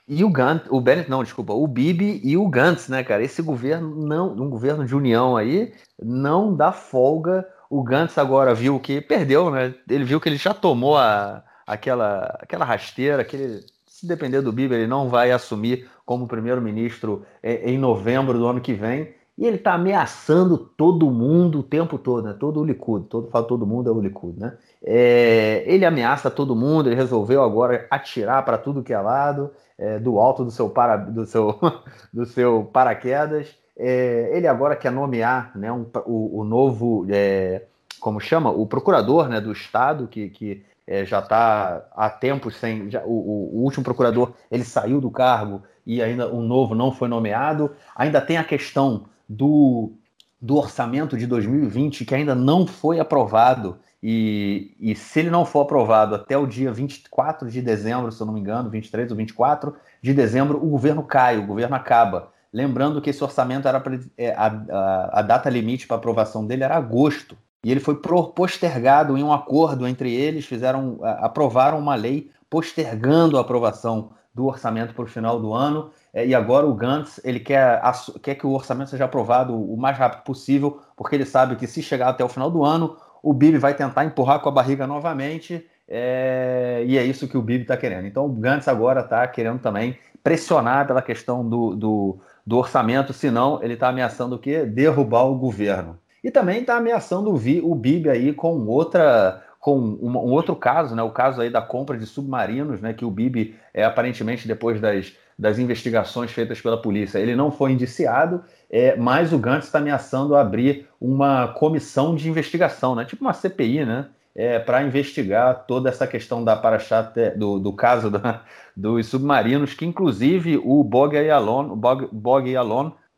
e 0.06 0.22
o 0.22 0.28
Gantz, 0.28 0.66
o 0.68 0.80
Bennett 0.82 1.08
não, 1.08 1.22
desculpa, 1.22 1.54
o 1.54 1.66
Bibi 1.66 2.20
e 2.22 2.36
o 2.36 2.46
Gantz, 2.46 2.88
né, 2.88 3.02
cara? 3.02 3.22
Esse 3.22 3.40
governo 3.40 4.06
não, 4.06 4.32
um 4.32 4.50
governo 4.50 4.84
de 4.84 4.94
união 4.94 5.34
aí, 5.34 5.72
não 5.98 6.54
dá 6.54 6.72
folga 6.72 7.46
o 7.74 7.82
Gantz 7.82 8.16
agora 8.18 8.54
viu 8.54 8.78
que 8.78 9.00
perdeu, 9.00 9.50
né? 9.50 9.74
Ele 9.88 10.04
viu 10.04 10.20
que 10.20 10.28
ele 10.28 10.36
já 10.36 10.54
tomou 10.54 10.96
a, 10.96 11.42
aquela, 11.66 12.38
aquela 12.40 12.64
rasteira, 12.64 13.24
que 13.24 13.34
ele, 13.34 13.66
se 13.84 14.06
depender 14.06 14.40
do 14.42 14.52
Bieber, 14.52 14.78
ele 14.78 14.86
não 14.86 15.08
vai 15.08 15.32
assumir 15.32 15.88
como 16.06 16.28
primeiro-ministro 16.28 17.24
em 17.42 17.76
novembro 17.76 18.38
do 18.38 18.46
ano 18.46 18.60
que 18.60 18.74
vem. 18.74 19.12
E 19.36 19.44
ele 19.46 19.56
está 19.56 19.74
ameaçando 19.74 20.56
todo 20.56 21.10
mundo 21.10 21.58
o 21.60 21.62
tempo 21.62 21.98
todo, 21.98 22.24
né? 22.24 22.36
Todo 22.38 22.60
o 22.60 22.64
Likud, 22.64 23.06
todo, 23.06 23.28
fala 23.30 23.44
todo 23.44 23.66
mundo 23.66 23.90
é 23.90 23.92
o 23.92 24.00
Likud, 24.00 24.38
né? 24.38 24.56
É, 24.82 25.64
ele 25.66 25.84
ameaça 25.84 26.30
todo 26.30 26.54
mundo, 26.54 26.88
ele 26.88 26.94
resolveu 26.94 27.42
agora 27.42 27.86
atirar 27.90 28.44
para 28.44 28.56
tudo 28.56 28.82
que 28.82 28.92
é 28.92 29.00
lado, 29.00 29.50
é, 29.76 29.98
do 29.98 30.20
alto 30.20 30.44
do 30.44 30.52
seu, 30.52 30.70
para, 30.70 30.96
do 30.96 31.26
seu, 31.26 31.58
do 32.14 32.24
seu 32.24 32.70
paraquedas. 32.72 33.56
É, 33.76 34.30
ele 34.32 34.46
agora 34.46 34.76
quer 34.76 34.92
nomear 34.92 35.50
né, 35.56 35.72
um, 35.72 35.84
o, 36.06 36.40
o, 36.40 36.44
novo, 36.44 37.04
é, 37.10 37.64
como 37.98 38.20
chama, 38.20 38.50
o 38.50 38.66
procurador 38.68 39.28
né, 39.28 39.40
do 39.40 39.50
Estado, 39.50 40.06
que, 40.06 40.28
que 40.28 40.64
é, 40.86 41.04
já 41.04 41.18
está 41.18 41.84
há 41.92 42.08
tempos 42.08 42.56
sem. 42.56 42.88
Já, 42.88 43.02
o, 43.04 43.56
o, 43.56 43.62
último 43.64 43.82
procurador 43.82 44.32
ele 44.48 44.64
saiu 44.64 45.00
do 45.00 45.10
cargo 45.10 45.62
e 45.84 46.00
ainda 46.00 46.32
um 46.32 46.42
novo 46.42 46.74
não 46.74 46.92
foi 46.92 47.08
nomeado. 47.08 47.72
Ainda 47.96 48.20
tem 48.20 48.36
a 48.36 48.44
questão 48.44 49.06
do, 49.34 49.92
do 50.40 50.56
orçamento 50.56 51.16
de 51.16 51.26
2020 51.26 52.04
que 52.04 52.14
ainda 52.14 52.34
não 52.34 52.66
foi 52.66 53.00
aprovado. 53.00 53.78
E, 54.02 54.76
e 54.78 54.94
se 54.94 55.20
ele 55.20 55.30
não 55.30 55.46
for 55.46 55.62
aprovado 55.62 56.14
até 56.14 56.36
o 56.36 56.46
dia 56.46 56.70
24 56.70 57.50
de 57.50 57.62
dezembro, 57.62 58.12
se 58.12 58.20
eu 58.20 58.26
não 58.26 58.34
me 58.34 58.40
engano, 58.40 58.68
23 58.68 59.10
ou 59.10 59.16
24 59.16 59.74
de 60.02 60.12
dezembro, 60.12 60.58
o 60.62 60.68
governo 60.68 61.02
cai, 61.02 61.38
o 61.38 61.46
governo 61.46 61.74
acaba. 61.74 62.28
Lembrando 62.52 63.00
que 63.00 63.10
esse 63.10 63.24
orçamento 63.24 63.66
era 63.66 63.82
é, 64.16 64.32
a, 64.34 64.46
a, 64.46 65.20
a, 65.20 65.22
data 65.22 65.48
limite 65.48 65.86
para 65.86 65.96
aprovação 65.96 66.46
dele 66.46 66.62
era 66.62 66.76
agosto. 66.76 67.36
E 67.64 67.70
ele 67.70 67.80
foi 67.80 67.96
postergado 67.96 69.16
em 69.16 69.24
um 69.24 69.32
acordo 69.32 69.88
entre 69.88 70.14
eles, 70.14 70.44
fizeram, 70.44 70.98
aprovaram 71.02 71.78
uma 71.78 71.94
lei 71.94 72.30
postergando 72.50 73.38
a 73.38 73.40
aprovação 73.40 74.10
do 74.34 74.44
orçamento 74.44 74.92
para 74.94 75.04
o 75.04 75.08
final 75.08 75.40
do 75.40 75.54
ano. 75.54 75.90
É, 76.14 76.24
e 76.26 76.34
agora 76.34 76.64
o 76.64 76.72
Gantz 76.72 77.20
ele 77.24 77.40
quer, 77.40 77.82
quer 78.22 78.36
que 78.36 78.46
o 78.46 78.52
orçamento 78.52 78.90
seja 78.90 79.04
aprovado 79.04 79.54
o 79.54 79.76
mais 79.76 79.98
rápido 79.98 80.22
possível, 80.22 80.80
porque 80.96 81.16
ele 81.16 81.26
sabe 81.26 81.56
que 81.56 81.66
se 81.66 81.82
chegar 81.82 82.08
até 82.08 82.24
o 82.24 82.28
final 82.28 82.50
do 82.50 82.64
ano, 82.64 82.96
o 83.22 83.32
Bibi 83.34 83.58
vai 83.58 83.74
tentar 83.74 84.04
empurrar 84.04 84.40
com 84.40 84.48
a 84.48 84.52
barriga 84.52 84.86
novamente. 84.86 85.66
É, 85.86 86.82
e 86.86 86.96
é 86.96 87.04
isso 87.04 87.28
que 87.28 87.36
o 87.36 87.42
Bibi 87.42 87.62
está 87.62 87.76
querendo. 87.76 88.06
Então 88.06 88.24
o 88.24 88.28
Gantz 88.28 88.68
agora 88.68 89.00
está 89.00 89.26
querendo 89.26 89.58
também 89.58 89.98
pressionar 90.22 90.86
pela 90.86 91.02
questão 91.02 91.46
do, 91.46 91.74
do 91.74 92.18
do 92.46 92.58
orçamento, 92.58 93.12
senão 93.12 93.62
ele 93.62 93.74
está 93.74 93.88
ameaçando 93.88 94.36
o 94.36 94.38
quê? 94.38 94.64
Derrubar 94.64 95.24
o 95.24 95.36
governo. 95.36 95.98
E 96.22 96.30
também 96.30 96.60
está 96.60 96.76
ameaçando 96.76 97.30
o, 97.30 97.70
o 97.70 97.74
BIB 97.74 98.10
aí 98.10 98.32
com 98.32 98.66
outra 98.66 99.42
com 99.58 99.78
um, 99.78 100.10
um, 100.10 100.30
outro 100.30 100.54
caso, 100.54 100.94
né, 100.94 101.02
o 101.02 101.10
caso 101.10 101.40
aí 101.40 101.48
da 101.48 101.62
compra 101.62 101.96
de 101.96 102.04
submarinos, 102.04 102.82
né, 102.82 102.92
que 102.92 103.02
o 103.02 103.10
BIB, 103.10 103.54
é, 103.72 103.82
aparentemente, 103.82 104.46
depois 104.46 104.78
das, 104.78 105.14
das 105.38 105.58
investigações 105.58 106.30
feitas 106.30 106.60
pela 106.60 106.80
polícia, 106.80 107.18
ele 107.18 107.34
não 107.34 107.50
foi 107.50 107.72
indiciado, 107.72 108.42
é, 108.70 108.96
mas 108.96 109.32
o 109.32 109.38
Gantz 109.38 109.66
está 109.66 109.78
ameaçando 109.78 110.36
abrir 110.36 110.86
uma 111.00 111.48
comissão 111.48 112.14
de 112.14 112.28
investigação, 112.28 112.94
né, 112.94 113.04
tipo 113.04 113.24
uma 113.24 113.32
CPI, 113.32 113.84
né, 113.84 114.06
é, 114.34 114.58
para 114.58 114.82
investigar 114.82 115.64
toda 115.66 115.88
essa 115.88 116.06
questão 116.06 116.42
da 116.42 116.56
paraxá 116.56 117.02
do, 117.36 117.58
do 117.58 117.72
caso 117.72 118.10
da, 118.10 118.42
dos 118.76 119.06
submarinos, 119.06 119.74
que 119.74 119.84
inclusive 119.84 120.60
o 120.64 120.82
Bog 120.82 121.16
Alon, 121.30 121.76
Bog, 121.76 122.08
Bog 122.10 122.52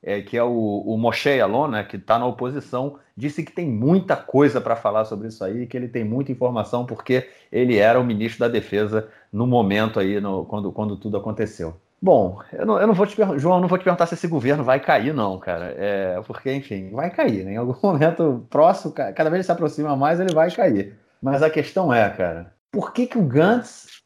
é, 0.03 0.21
que 0.21 0.37
é 0.37 0.43
o, 0.43 0.83
o 0.87 0.97
Moshe 0.99 1.41
Alon, 1.41 1.69
né, 1.69 1.85
que 1.85 1.97
está 1.97 2.19
na 2.19 2.27
oposição, 2.27 2.99
disse 3.17 3.43
que 3.43 3.51
tem 3.51 3.69
muita 3.69 4.15
coisa 4.15 4.61
para 4.61 4.77
falar 4.77 5.05
sobre 5.05 5.29
isso 5.29 5.43
aí, 5.43 5.67
que 5.67 5.77
ele 5.77 5.89
tem 5.89 6.05
muita 6.05 6.31
informação, 6.31 6.85
porque 6.85 7.29
ele 7.51 7.77
era 7.77 7.99
o 7.99 8.05
ministro 8.05 8.41
da 8.41 8.49
Defesa 8.49 9.09
no 9.33 9.47
momento 9.47 9.99
aí, 9.99 10.21
no, 10.21 10.45
quando, 10.45 10.71
quando 10.71 10.97
tudo 10.97 11.17
aconteceu. 11.17 11.81
Bom, 12.01 12.41
eu 12.53 12.67
não, 12.67 12.79
eu 12.79 12.87
não 12.87 12.95
vou 12.95 13.07
te 13.07 13.17
João, 13.39 13.61
não 13.61 13.69
vou 13.69 13.79
te 13.79 13.85
perguntar 13.85 14.07
se 14.07 14.15
esse 14.15 14.29
governo 14.29 14.63
vai 14.63 14.79
cair, 14.79 15.15
não, 15.15 15.39
cara. 15.39 15.75
É, 15.77 16.21
porque, 16.27 16.53
enfim, 16.53 16.91
vai 16.91 17.11
cair, 17.11 17.45
né? 17.45 17.53
Em 17.53 17.57
algum 17.57 17.75
momento 17.83 18.47
próximo, 18.51 18.93
cada 18.93 19.25
vez 19.25 19.35
ele 19.35 19.43
se 19.43 19.53
aproxima 19.53 19.97
mais, 19.97 20.21
ele 20.21 20.35
vai 20.35 20.51
cair. 20.51 20.95
Mas 21.23 21.43
a 21.43 21.51
questão 21.51 21.93
é, 21.93 22.09
cara, 22.11 22.53
por 22.71 22.93
que, 22.93 23.07
que 23.07 23.19
o 23.19 23.23
Gantz 23.23 23.97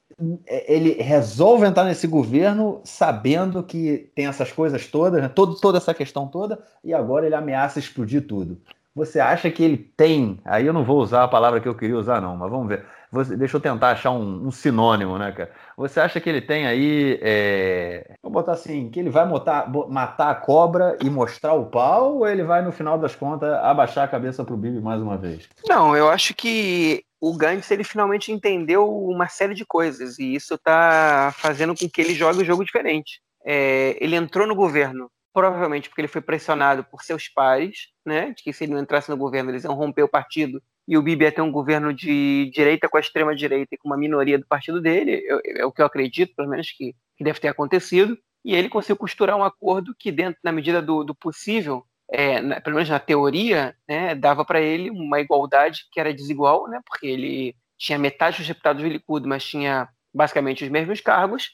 ele 0.46 1.00
resolve 1.00 1.66
entrar 1.66 1.84
nesse 1.84 2.06
governo 2.06 2.80
sabendo 2.84 3.62
que 3.62 4.10
tem 4.14 4.26
essas 4.26 4.52
coisas 4.52 4.86
todas, 4.86 5.20
né? 5.20 5.28
Todo, 5.28 5.56
toda 5.56 5.78
essa 5.78 5.94
questão 5.94 6.28
toda, 6.28 6.62
e 6.84 6.92
agora 6.92 7.26
ele 7.26 7.34
ameaça 7.34 7.78
explodir 7.78 8.26
tudo. 8.26 8.60
Você 8.94 9.20
acha 9.20 9.50
que 9.50 9.62
ele 9.62 9.76
tem? 9.76 10.40
Aí 10.44 10.66
eu 10.66 10.72
não 10.72 10.84
vou 10.84 10.98
usar 10.98 11.24
a 11.24 11.28
palavra 11.28 11.60
que 11.60 11.68
eu 11.68 11.74
queria 11.74 11.96
usar, 11.96 12.20
não, 12.20 12.36
mas 12.36 12.50
vamos 12.50 12.68
ver. 12.68 12.84
Você, 13.12 13.36
deixa 13.36 13.56
eu 13.56 13.60
tentar 13.60 13.90
achar 13.90 14.10
um, 14.12 14.46
um, 14.46 14.50
sinônimo, 14.52 15.18
né, 15.18 15.32
cara? 15.32 15.50
Você 15.76 15.98
acha 15.98 16.20
que 16.20 16.28
ele 16.28 16.40
tem 16.40 16.66
aí. 16.66 17.18
É... 17.20 18.14
Vou 18.22 18.30
botar 18.30 18.52
assim: 18.52 18.88
que 18.88 19.00
ele 19.00 19.10
vai 19.10 19.26
matar, 19.26 20.30
a 20.30 20.34
cobra 20.34 20.96
e 21.02 21.10
mostrar 21.10 21.54
o 21.54 21.66
pau, 21.66 22.18
ou 22.18 22.28
ele 22.28 22.44
vai, 22.44 22.62
no 22.62 22.70
final 22.70 22.98
das 22.98 23.16
contas, 23.16 23.52
abaixar 23.64 24.04
a 24.04 24.08
cabeça 24.08 24.44
pro 24.44 24.56
Bibi 24.56 24.80
mais 24.80 25.00
uma 25.00 25.16
vez? 25.16 25.48
Não, 25.68 25.96
eu 25.96 26.08
acho 26.08 26.34
que 26.34 27.04
o 27.20 27.36
Gantz 27.36 27.70
ele 27.70 27.84
finalmente 27.84 28.30
entendeu 28.32 28.88
uma 28.88 29.28
série 29.28 29.54
de 29.54 29.64
coisas 29.64 30.18
e 30.18 30.34
isso 30.34 30.54
está 30.54 31.32
fazendo 31.36 31.74
com 31.74 31.88
que 31.88 32.00
ele 32.00 32.14
jogue 32.14 32.38
o 32.38 32.42
um 32.42 32.44
jogo 32.44 32.64
diferente. 32.64 33.20
É, 33.44 33.96
ele 34.00 34.16
entrou 34.16 34.46
no 34.46 34.54
governo 34.54 35.10
provavelmente 35.32 35.88
porque 35.88 36.00
ele 36.00 36.08
foi 36.08 36.20
pressionado 36.20 36.84
por 36.84 37.02
seus 37.02 37.28
pais, 37.28 37.88
né, 38.04 38.32
de 38.32 38.42
que 38.42 38.52
se 38.52 38.64
ele 38.64 38.72
não 38.72 38.80
entrasse 38.80 39.10
no 39.10 39.16
governo 39.16 39.50
eles 39.50 39.64
iam 39.64 39.74
romper 39.74 40.02
o 40.02 40.08
partido 40.08 40.62
e 40.90 40.98
o 40.98 41.02
Bibi 41.02 41.24
ia 41.24 41.32
ter 41.32 41.40
um 41.40 41.52
governo 41.52 41.94
de 41.94 42.50
direita 42.52 42.88
com 42.88 42.96
a 42.96 43.00
extrema 43.00 43.34
direita 43.34 43.74
e 43.74 43.78
com 43.78 43.88
uma 43.88 43.96
minoria 43.96 44.36
do 44.36 44.46
partido 44.46 44.80
dele, 44.80 45.22
é 45.56 45.64
o 45.64 45.70
que 45.70 45.80
eu 45.80 45.86
acredito, 45.86 46.34
pelo 46.34 46.48
menos 46.48 46.72
que, 46.72 46.96
que 47.16 47.22
deve 47.22 47.38
ter 47.38 47.46
acontecido. 47.46 48.18
E 48.44 48.56
ele 48.56 48.68
conseguiu 48.68 48.96
costurar 48.96 49.36
um 49.36 49.44
acordo 49.44 49.94
que, 49.96 50.10
dentro, 50.10 50.40
na 50.42 50.50
medida 50.50 50.82
do, 50.82 51.04
do 51.04 51.14
possível, 51.14 51.84
é, 52.10 52.40
na, 52.40 52.60
pelo 52.60 52.74
menos 52.74 52.88
na 52.88 52.98
teoria, 52.98 53.76
né, 53.88 54.16
dava 54.16 54.44
para 54.44 54.60
ele 54.60 54.90
uma 54.90 55.20
igualdade 55.20 55.82
que 55.92 56.00
era 56.00 56.12
desigual, 56.12 56.66
né, 56.68 56.80
porque 56.84 57.06
ele 57.06 57.54
tinha 57.78 57.96
metade 57.96 58.38
dos 58.38 58.48
deputados 58.48 58.82
do 58.82 58.88
Likud, 58.88 59.28
mas 59.28 59.44
tinha 59.44 59.88
basicamente 60.12 60.64
os 60.64 60.70
mesmos 60.70 61.00
cargos, 61.00 61.50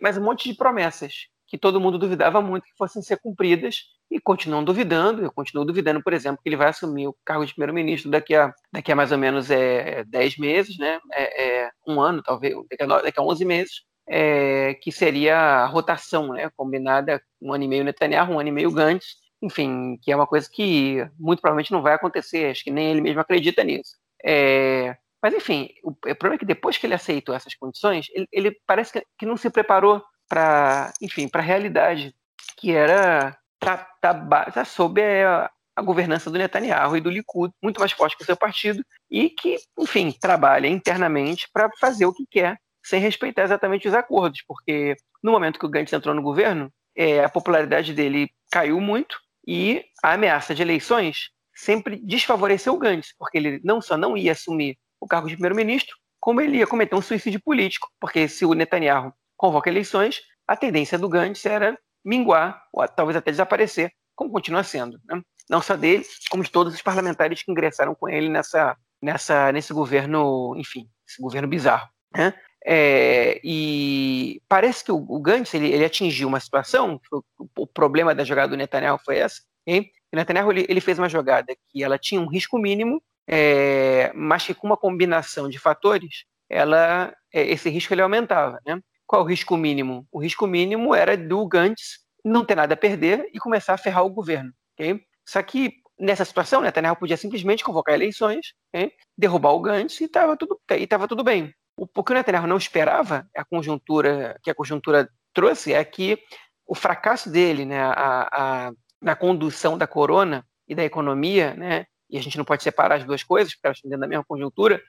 mas 0.00 0.16
um 0.16 0.24
monte 0.24 0.48
de 0.48 0.56
promessas 0.56 1.28
que 1.48 1.56
todo 1.56 1.80
mundo 1.80 1.98
duvidava 1.98 2.42
muito 2.42 2.64
que 2.64 2.76
fossem 2.76 3.00
ser 3.00 3.16
cumpridas 3.16 3.84
e 4.10 4.20
continuam 4.20 4.62
duvidando. 4.62 5.22
Eu 5.22 5.32
continuo 5.32 5.64
duvidando, 5.64 6.02
por 6.02 6.12
exemplo, 6.12 6.40
que 6.42 6.48
ele 6.48 6.56
vai 6.56 6.68
assumir 6.68 7.08
o 7.08 7.16
cargo 7.24 7.44
de 7.44 7.54
primeiro-ministro 7.54 8.10
daqui 8.10 8.34
a, 8.34 8.52
daqui 8.70 8.92
a 8.92 8.96
mais 8.96 9.10
ou 9.10 9.18
menos 9.18 9.50
é, 9.50 10.04
10 10.04 10.38
meses, 10.38 10.78
né? 10.78 11.00
É, 11.12 11.62
é, 11.64 11.70
um 11.86 12.00
ano, 12.00 12.22
talvez, 12.22 12.54
daqui 12.70 12.82
a, 12.82 12.86
daqui 12.86 13.18
a 13.18 13.22
11 13.22 13.44
meses, 13.46 13.82
é, 14.06 14.74
que 14.74 14.92
seria 14.92 15.36
a 15.36 15.66
rotação 15.66 16.34
né? 16.34 16.50
combinada 16.56 17.20
um 17.40 17.52
ano 17.52 17.64
e 17.64 17.68
meio 17.68 17.84
Netanyahu, 17.84 18.34
um 18.34 18.40
ano 18.40 18.48
e 18.50 18.52
meio 18.52 18.70
Gantz, 18.70 19.16
enfim, 19.40 19.98
que 20.02 20.12
é 20.12 20.16
uma 20.16 20.26
coisa 20.26 20.48
que 20.50 21.06
muito 21.18 21.40
provavelmente 21.40 21.72
não 21.72 21.82
vai 21.82 21.94
acontecer, 21.94 22.50
acho 22.50 22.64
que 22.64 22.70
nem 22.70 22.90
ele 22.90 23.00
mesmo 23.00 23.20
acredita 23.20 23.64
nisso. 23.64 23.96
É, 24.24 24.96
mas, 25.22 25.34
enfim, 25.34 25.70
o, 25.82 25.90
o, 25.90 25.94
problema 25.94 26.34
é 26.34 26.38
que 26.38 26.44
depois 26.44 26.76
que 26.76 26.86
ele 26.86 26.94
aceitou 26.94 27.34
essas 27.34 27.54
condições, 27.54 28.06
ele, 28.12 28.28
ele 28.32 28.60
parece 28.66 28.92
que, 28.92 29.06
que 29.18 29.26
não 29.26 29.36
se 29.36 29.50
preparou 29.50 30.02
para, 30.28 30.92
enfim, 31.00 31.28
para 31.28 31.40
a 31.40 31.44
realidade 31.44 32.14
que 32.56 32.72
era 32.72 33.36
tá, 33.58 33.76
tá, 34.00 34.50
tá 34.50 34.64
sob 34.64 35.02
a, 35.02 35.50
a, 35.76 35.82
governança 35.82 36.30
do 36.30 36.38
Netanyahu 36.38 36.96
e 36.96 37.00
do 37.00 37.10
Likud, 37.10 37.52
muito 37.62 37.80
mais 37.80 37.92
forte 37.92 38.16
que 38.16 38.22
o 38.22 38.26
seu 38.26 38.36
partido, 38.36 38.84
e 39.10 39.30
que, 39.30 39.56
enfim, 39.78 40.12
trabalha 40.12 40.66
internamente 40.66 41.48
para 41.52 41.70
fazer 41.80 42.06
o 42.06 42.12
que 42.12 42.26
quer, 42.30 42.58
sem 42.84 43.00
respeitar 43.00 43.42
exatamente 43.42 43.88
os 43.88 43.94
acordos, 43.94 44.42
porque 44.46 44.96
no 45.22 45.32
momento 45.32 45.58
que 45.58 45.66
o 45.66 45.68
Gantz 45.68 45.92
entrou 45.92 46.14
no 46.14 46.22
governo, 46.22 46.72
é, 46.96 47.24
a 47.24 47.28
popularidade 47.28 47.92
dele 47.92 48.30
caiu 48.50 48.80
muito 48.80 49.18
e 49.46 49.84
a 50.02 50.12
ameaça 50.12 50.54
de 50.54 50.62
eleições 50.62 51.30
sempre 51.54 51.96
desfavoreceu 51.96 52.74
o 52.74 52.78
Gantz, 52.78 53.14
porque 53.18 53.38
ele 53.38 53.60
não 53.64 53.80
só 53.80 53.96
não 53.96 54.16
ia 54.16 54.32
assumir 54.32 54.76
o 55.00 55.06
cargo 55.06 55.28
de 55.28 55.34
primeiro-ministro, 55.34 55.96
como 56.20 56.40
ele 56.40 56.58
ia 56.58 56.66
cometer 56.66 56.94
um 56.94 57.02
suicídio 57.02 57.40
político, 57.40 57.88
porque 58.00 58.28
se 58.28 58.44
o 58.44 58.54
Netanyahu 58.54 59.12
convoca 59.38 59.70
eleições, 59.70 60.20
a 60.46 60.56
tendência 60.56 60.98
do 60.98 61.08
Gantz 61.08 61.46
era 61.46 61.78
minguar, 62.04 62.62
ou 62.72 62.86
talvez 62.88 63.16
até 63.16 63.30
desaparecer, 63.30 63.92
como 64.14 64.32
continua 64.32 64.64
sendo. 64.64 65.00
Né? 65.08 65.22
Não 65.48 65.62
só 65.62 65.76
dele, 65.76 66.04
como 66.30 66.42
de 66.42 66.50
todos 66.50 66.74
os 66.74 66.82
parlamentares 66.82 67.42
que 67.42 67.50
ingressaram 67.50 67.94
com 67.94 68.08
ele 68.08 68.28
nessa, 68.28 68.76
nessa, 69.00 69.52
nesse 69.52 69.72
governo, 69.72 70.54
enfim, 70.56 70.88
esse 71.08 71.22
governo 71.22 71.48
bizarro. 71.48 71.88
Né? 72.14 72.34
É, 72.66 73.40
e 73.44 74.42
parece 74.48 74.84
que 74.84 74.92
o, 74.92 74.96
o 75.08 75.20
Gantz 75.20 75.54
ele, 75.54 75.72
ele, 75.72 75.84
atingiu 75.84 76.26
uma 76.26 76.40
situação, 76.40 77.00
o, 77.12 77.22
o, 77.56 77.66
problema 77.66 78.14
da 78.14 78.24
jogada 78.24 78.48
do 78.48 78.56
Netanyahu 78.56 78.98
foi 78.98 79.18
essa, 79.18 79.40
hein? 79.66 79.90
o 80.12 80.16
Netanyahu 80.16 80.50
ele, 80.50 80.66
ele, 80.68 80.80
fez 80.80 80.98
uma 80.98 81.08
jogada 81.08 81.54
que 81.68 81.84
ela 81.84 81.98
tinha 81.98 82.20
um 82.20 82.28
risco 82.28 82.58
mínimo, 82.58 83.00
é, 83.26 84.12
mas 84.14 84.44
que 84.44 84.54
com 84.54 84.66
uma 84.66 84.76
combinação 84.76 85.48
de 85.48 85.58
fatores, 85.58 86.24
ela, 86.50 87.14
é, 87.32 87.46
esse 87.46 87.70
risco 87.70 87.94
ele 87.94 88.02
aumentava. 88.02 88.58
Né? 88.66 88.80
Qual 89.08 89.22
o 89.22 89.24
risco 89.24 89.56
mínimo? 89.56 90.06
O 90.12 90.18
risco 90.18 90.46
mínimo 90.46 90.94
era 90.94 91.16
do 91.16 91.48
Gantz 91.48 92.00
não 92.22 92.44
ter 92.44 92.54
nada 92.54 92.74
a 92.74 92.76
perder 92.76 93.30
e 93.32 93.38
começar 93.38 93.72
a 93.72 93.78
ferrar 93.78 94.04
o 94.04 94.10
governo. 94.10 94.52
Okay? 94.74 95.00
Só 95.26 95.42
que 95.42 95.72
nessa 95.98 96.26
situação, 96.26 96.60
Netanyahu 96.60 96.94
podia 96.94 97.16
simplesmente 97.16 97.64
convocar 97.64 97.94
eleições, 97.94 98.52
okay? 98.68 98.92
derrubar 99.16 99.52
o 99.52 99.60
Gantz 99.60 99.98
e 100.02 100.04
estava 100.04 100.36
tudo, 100.36 100.60
e 100.70 100.86
tudo 101.08 101.24
bem. 101.24 101.54
O, 101.74 101.86
o 101.92 102.04
que 102.04 102.12
o 102.12 102.14
Netanyahu 102.14 102.46
não 102.46 102.58
esperava, 102.58 103.26
a 103.34 103.44
conjuntura 103.46 104.38
que 104.42 104.50
a 104.50 104.54
conjuntura 104.54 105.08
trouxe, 105.32 105.72
é 105.72 105.82
que 105.82 106.22
o 106.66 106.74
fracasso 106.74 107.30
dele 107.30 107.64
né, 107.64 107.80
a, 107.80 108.28
a, 108.30 108.72
na 109.00 109.16
condução 109.16 109.78
da 109.78 109.86
corona 109.86 110.46
e 110.68 110.74
da 110.74 110.84
economia, 110.84 111.54
né, 111.54 111.86
e 112.10 112.18
a 112.18 112.22
gente 112.22 112.36
não 112.36 112.44
pode 112.44 112.62
separar 112.62 112.96
as 112.96 113.04
duas 113.04 113.22
coisas, 113.22 113.54
porque 113.54 113.66
elas 113.66 113.78
estão 113.78 113.88
dentro 113.88 114.02
da 114.02 114.08
mesma 114.08 114.24
conjuntura, 114.24 114.82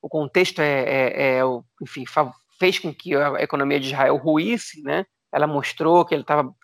o 0.00 0.08
contexto 0.08 0.60
é, 0.60 0.82
é, 0.82 1.38
é 1.38 1.40
enfim, 1.82 2.06
fez 2.58 2.78
com 2.78 2.94
que 2.94 3.14
a 3.14 3.42
economia 3.42 3.80
de 3.80 3.88
Israel 3.88 4.16
ruísse, 4.16 4.82
né? 4.82 5.04
Ela 5.32 5.46
mostrou 5.46 6.04
que 6.04 6.14
ele 6.14 6.22
estava 6.22 6.54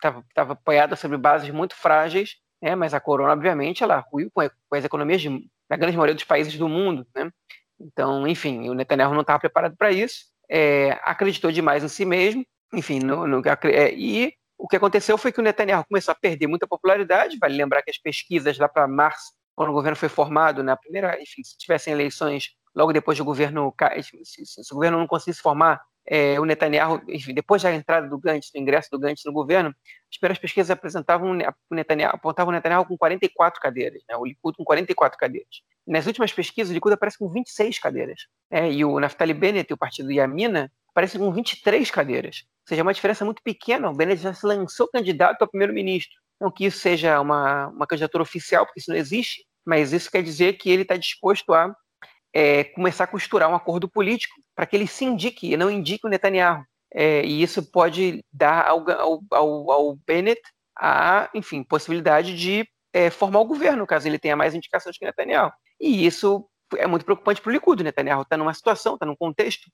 apoiado 0.53 0.97
sobre 0.97 1.17
bases 1.17 1.51
muito 1.51 1.75
frágeis, 1.75 2.37
né? 2.63 2.75
mas 2.75 2.95
a 2.95 3.01
corona, 3.01 3.33
obviamente, 3.33 3.83
ela 3.83 4.05
ruiu 4.13 4.31
com, 4.33 4.43
as 4.73 4.85
economias 4.85 5.21
de, 5.21 5.49
da 5.69 5.77
grande 5.77 5.97
maioria 5.97 6.15
dos 6.15 6.25
países 6.25 6.57
do 6.57 6.69
mundo, 6.69 7.07
né? 7.15 7.31
Então, 7.81 8.29
enfim, 8.29 8.69
o 8.69 8.75
Netanyahu 8.75 9.15
não 9.15 9.23
estava 9.23 9.41
preparado 9.41 9.75
para 9.77 9.91
isso, 9.91 10.27
é, 10.49 10.99
acreditou 11.03 11.51
demais 11.51 11.83
em 11.83 11.89
si 11.89 12.05
mesmo, 12.05 12.45
enfim, 12.75 13.01
no, 13.01 13.27
no, 13.27 13.43
é, 13.65 13.93
e 13.95 14.35
o 14.59 14.69
que 14.69 14.77
aconteceu 14.77 15.17
foi 15.17 15.33
que 15.33 15.41
o 15.41 15.43
Netanyahu 15.43 15.85
começou 15.89 16.13
a 16.13 16.15
perder 16.15 16.47
muita 16.47 16.67
popularidade, 16.67 17.39
vale 17.41 17.57
lembrar 17.57 17.83
que 17.83 17.91
as 17.91 17.97
pesquisas 17.97 18.59
lá 18.59 18.69
para 18.69 18.87
março, 18.87 19.33
quando 19.57 19.71
o 19.71 19.73
governo 19.73 19.97
foi 19.97 20.09
formado, 20.09 20.63
na 20.63 20.77
primeira, 20.77 21.21
enfim, 21.21 21.43
se 21.43 21.57
tivessem 21.57 21.93
eleições 21.93 22.51
logo 22.75 22.93
depois 22.93 23.19
do 23.19 23.25
governo, 23.25 23.75
se, 24.23 24.73
o 24.73 24.75
governo 24.75 24.99
não 24.99 25.07
conseguisse 25.07 25.41
formar, 25.41 25.81
é, 26.07 26.41
o 26.41 26.45
Netanyahu, 26.45 27.03
enfim, 27.09 27.35
depois 27.35 27.63
da 27.63 27.73
entrada 27.73 28.09
do 28.09 28.19
Gantz, 28.19 28.51
do 28.53 28.59
ingresso 28.59 28.89
do 28.91 28.99
Gantz 28.99 29.23
no 29.25 29.33
governo, 29.33 29.75
as 30.11 30.19
primeiras 30.19 30.39
pesquisas 30.39 30.71
apresentavam 30.71 31.31
o 31.31 31.75
Netanyahu, 31.75 32.15
apontavam 32.15 32.51
o 32.51 32.55
Netanyahu 32.55 32.87
com 32.87 32.97
44 32.97 33.61
cadeiras, 33.61 34.03
né, 34.09 34.17
o 34.17 34.25
Likud 34.25 34.57
com 34.57 34.65
44 34.65 35.19
cadeiras. 35.19 35.63
Nas 35.87 36.07
últimas 36.07 36.33
pesquisas, 36.33 36.71
o 36.71 36.75
Likud 36.75 36.93
aparece 36.95 37.19
com 37.19 37.29
26 37.29 37.79
cadeiras. 37.79 38.27
É, 38.51 38.71
e 38.71 38.85
o 38.85 38.99
Naftali 38.99 39.35
Bennett, 39.35 39.73
o 39.73 39.77
partido 39.77 40.11
Yamina, 40.11 40.73
aparece 40.89 41.19
com 41.19 41.33
23 41.33 41.91
cadeiras. 41.91 42.45
Ou 42.45 42.69
seja, 42.69 42.81
é 42.81 42.83
uma 42.83 42.95
diferença 42.95 43.25
muito 43.25 43.43
pequena. 43.43 43.91
O 43.91 43.95
Bennett 43.95 44.23
já 44.23 44.35
se 44.35 44.47
lançou 44.47 44.89
candidato 44.89 45.43
a 45.43 45.49
primeiro-ministro. 45.49 46.17
Não 46.41 46.51
que 46.51 46.65
isso 46.65 46.79
seja 46.79 47.21
uma, 47.21 47.69
uma 47.69 47.87
candidatura 47.87 48.23
oficial, 48.23 48.65
porque 48.65 48.81
isso 48.81 48.91
não 48.91 48.97
existe, 48.97 49.45
mas 49.65 49.93
isso 49.93 50.11
quer 50.11 50.23
dizer 50.23 50.55
que 50.55 50.71
ele 50.71 50.83
está 50.83 50.97
disposto 50.97 51.53
a 51.53 51.75
é, 52.33 52.65
começar 52.65 53.05
a 53.05 53.09
costurar 53.09 53.51
um 53.51 53.55
acordo 53.55 53.89
político 53.89 54.35
para 54.55 54.67
que 54.67 54.77
ele 54.77 54.87
se 54.87 55.05
indique 55.05 55.53
e 55.53 55.57
não 55.57 55.71
indique 55.71 56.07
o 56.07 56.11
Netanyahu. 56.11 56.65
É, 56.93 57.25
e 57.25 57.43
isso 57.43 57.63
pode 57.71 58.25
dar 58.33 58.67
ao, 58.67 58.85
ao, 59.31 59.71
ao, 59.71 59.97
Bennett 60.07 60.41
a, 60.77 61.29
enfim, 61.35 61.63
possibilidade 61.63 62.37
de 62.37 62.69
é, 62.93 63.11
formar 63.11 63.41
o 63.41 63.45
governo, 63.45 63.87
caso 63.87 64.09
ele 64.09 64.19
tenha 64.19 64.37
mais 64.37 64.55
indicações 64.55 64.99
que 64.99 65.05
Netanyahu. 65.05 65.53
E 65.81 66.05
isso 66.05 66.49
é 66.77 66.87
muito 66.87 67.05
preocupante 67.05 67.41
para 67.41 67.51
o 67.51 67.53
Likud. 67.53 67.83
Netanyahu 67.83 68.23
está 68.23 68.37
numa 68.37 68.55
situação, 68.55 68.95
está 68.95 69.07
num 69.07 69.17
contexto 69.17 69.71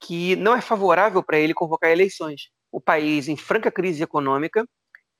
que 0.00 0.36
não 0.36 0.54
é 0.54 0.60
favorável 0.60 1.22
para 1.22 1.38
ele 1.38 1.54
convocar 1.54 1.90
eleições. 1.90 2.50
O 2.70 2.80
país 2.80 3.28
em 3.28 3.36
franca 3.36 3.70
crise 3.70 4.02
econômica, 4.02 4.66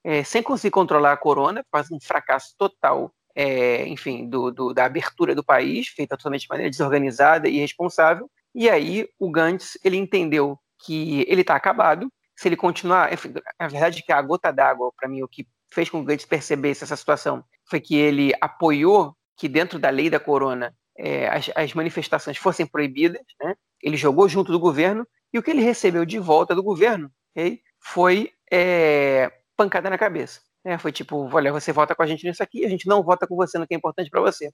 é, 0.05 0.22
sem 0.22 0.42
conseguir 0.42 0.70
controlar 0.70 1.12
a 1.12 1.16
corona, 1.16 1.64
faz 1.70 1.90
um 1.90 1.98
fracasso 2.01 2.55
total 2.59 3.12
é, 3.38 3.87
enfim, 3.87 4.29
do, 4.29 4.51
do, 4.51 4.74
da 4.74 4.85
abertura 4.85 5.33
do 5.33 5.44
país, 5.44 5.87
feita 5.87 6.16
totalmente 6.16 6.42
de 6.42 6.48
maneira 6.48 6.68
desorganizada 6.68 7.48
e 7.48 7.59
irresponsável. 7.59 8.29
E 8.53 8.68
aí 8.68 9.09
o 9.16 9.31
Gantz 9.31 9.79
ele 9.85 9.96
entendeu 9.96 10.59
que 10.85 11.24
ele 11.29 11.42
está 11.42 11.55
acabado. 11.55 12.12
Se 12.37 12.48
ele 12.48 12.57
continuar, 12.57 13.12
enfim, 13.12 13.33
a 13.57 13.68
verdade 13.68 14.01
é 14.01 14.03
que 14.03 14.12
a 14.12 14.20
gota 14.20 14.51
d'água, 14.51 14.92
para 14.96 15.09
mim, 15.09 15.22
o 15.22 15.29
que 15.29 15.46
fez 15.72 15.88
com 15.88 15.98
que 15.98 16.03
o 16.03 16.07
Gantz 16.07 16.24
percebesse 16.24 16.83
essa 16.83 16.96
situação 16.96 17.44
foi 17.70 17.81
que 17.81 17.94
ele 17.94 18.33
apoiou 18.40 19.14
que 19.37 19.48
dentro 19.48 19.79
da 19.79 19.88
lei 19.88 20.11
da 20.11 20.18
corona 20.18 20.74
é, 20.98 21.29
as, 21.29 21.48
as, 21.55 21.74
manifestações 21.74 22.37
fossem 22.37 22.66
proibidas, 22.66 23.22
né? 23.40 23.55
ele 23.81 23.96
jogou 23.96 24.29
junto 24.29 24.51
do 24.51 24.59
governo, 24.59 25.07
e 25.33 25.38
o 25.38 25.42
que 25.44 25.53
ele 25.53 25.62
recebeu 25.62 26.05
de 26.05 26.18
volta 26.18 26.57
do 26.57 26.62
governo 26.62 27.09
okay, 27.31 27.61
foi 27.79 28.33
é, 28.51 29.31
pancada 29.57 29.88
na 29.88 29.96
cabeça. 29.96 30.40
É, 30.68 30.76
foi 30.76 30.92
tipo, 30.92 31.35
olha, 31.35 31.50
você 31.50 31.72
vota 31.72 31.94
com 31.94 32.02
a 32.02 32.07
gente 32.07 32.26
nisso 32.26 32.42
aqui, 32.42 32.62
a 32.62 32.68
gente 32.68 32.87
não 32.87 33.02
vota 33.02 33.26
com 33.26 33.35
você 33.35 33.57
no 33.57 33.66
que 33.66 33.72
é 33.72 33.76
importante 33.78 34.11
para 34.11 34.20
você. 34.20 34.50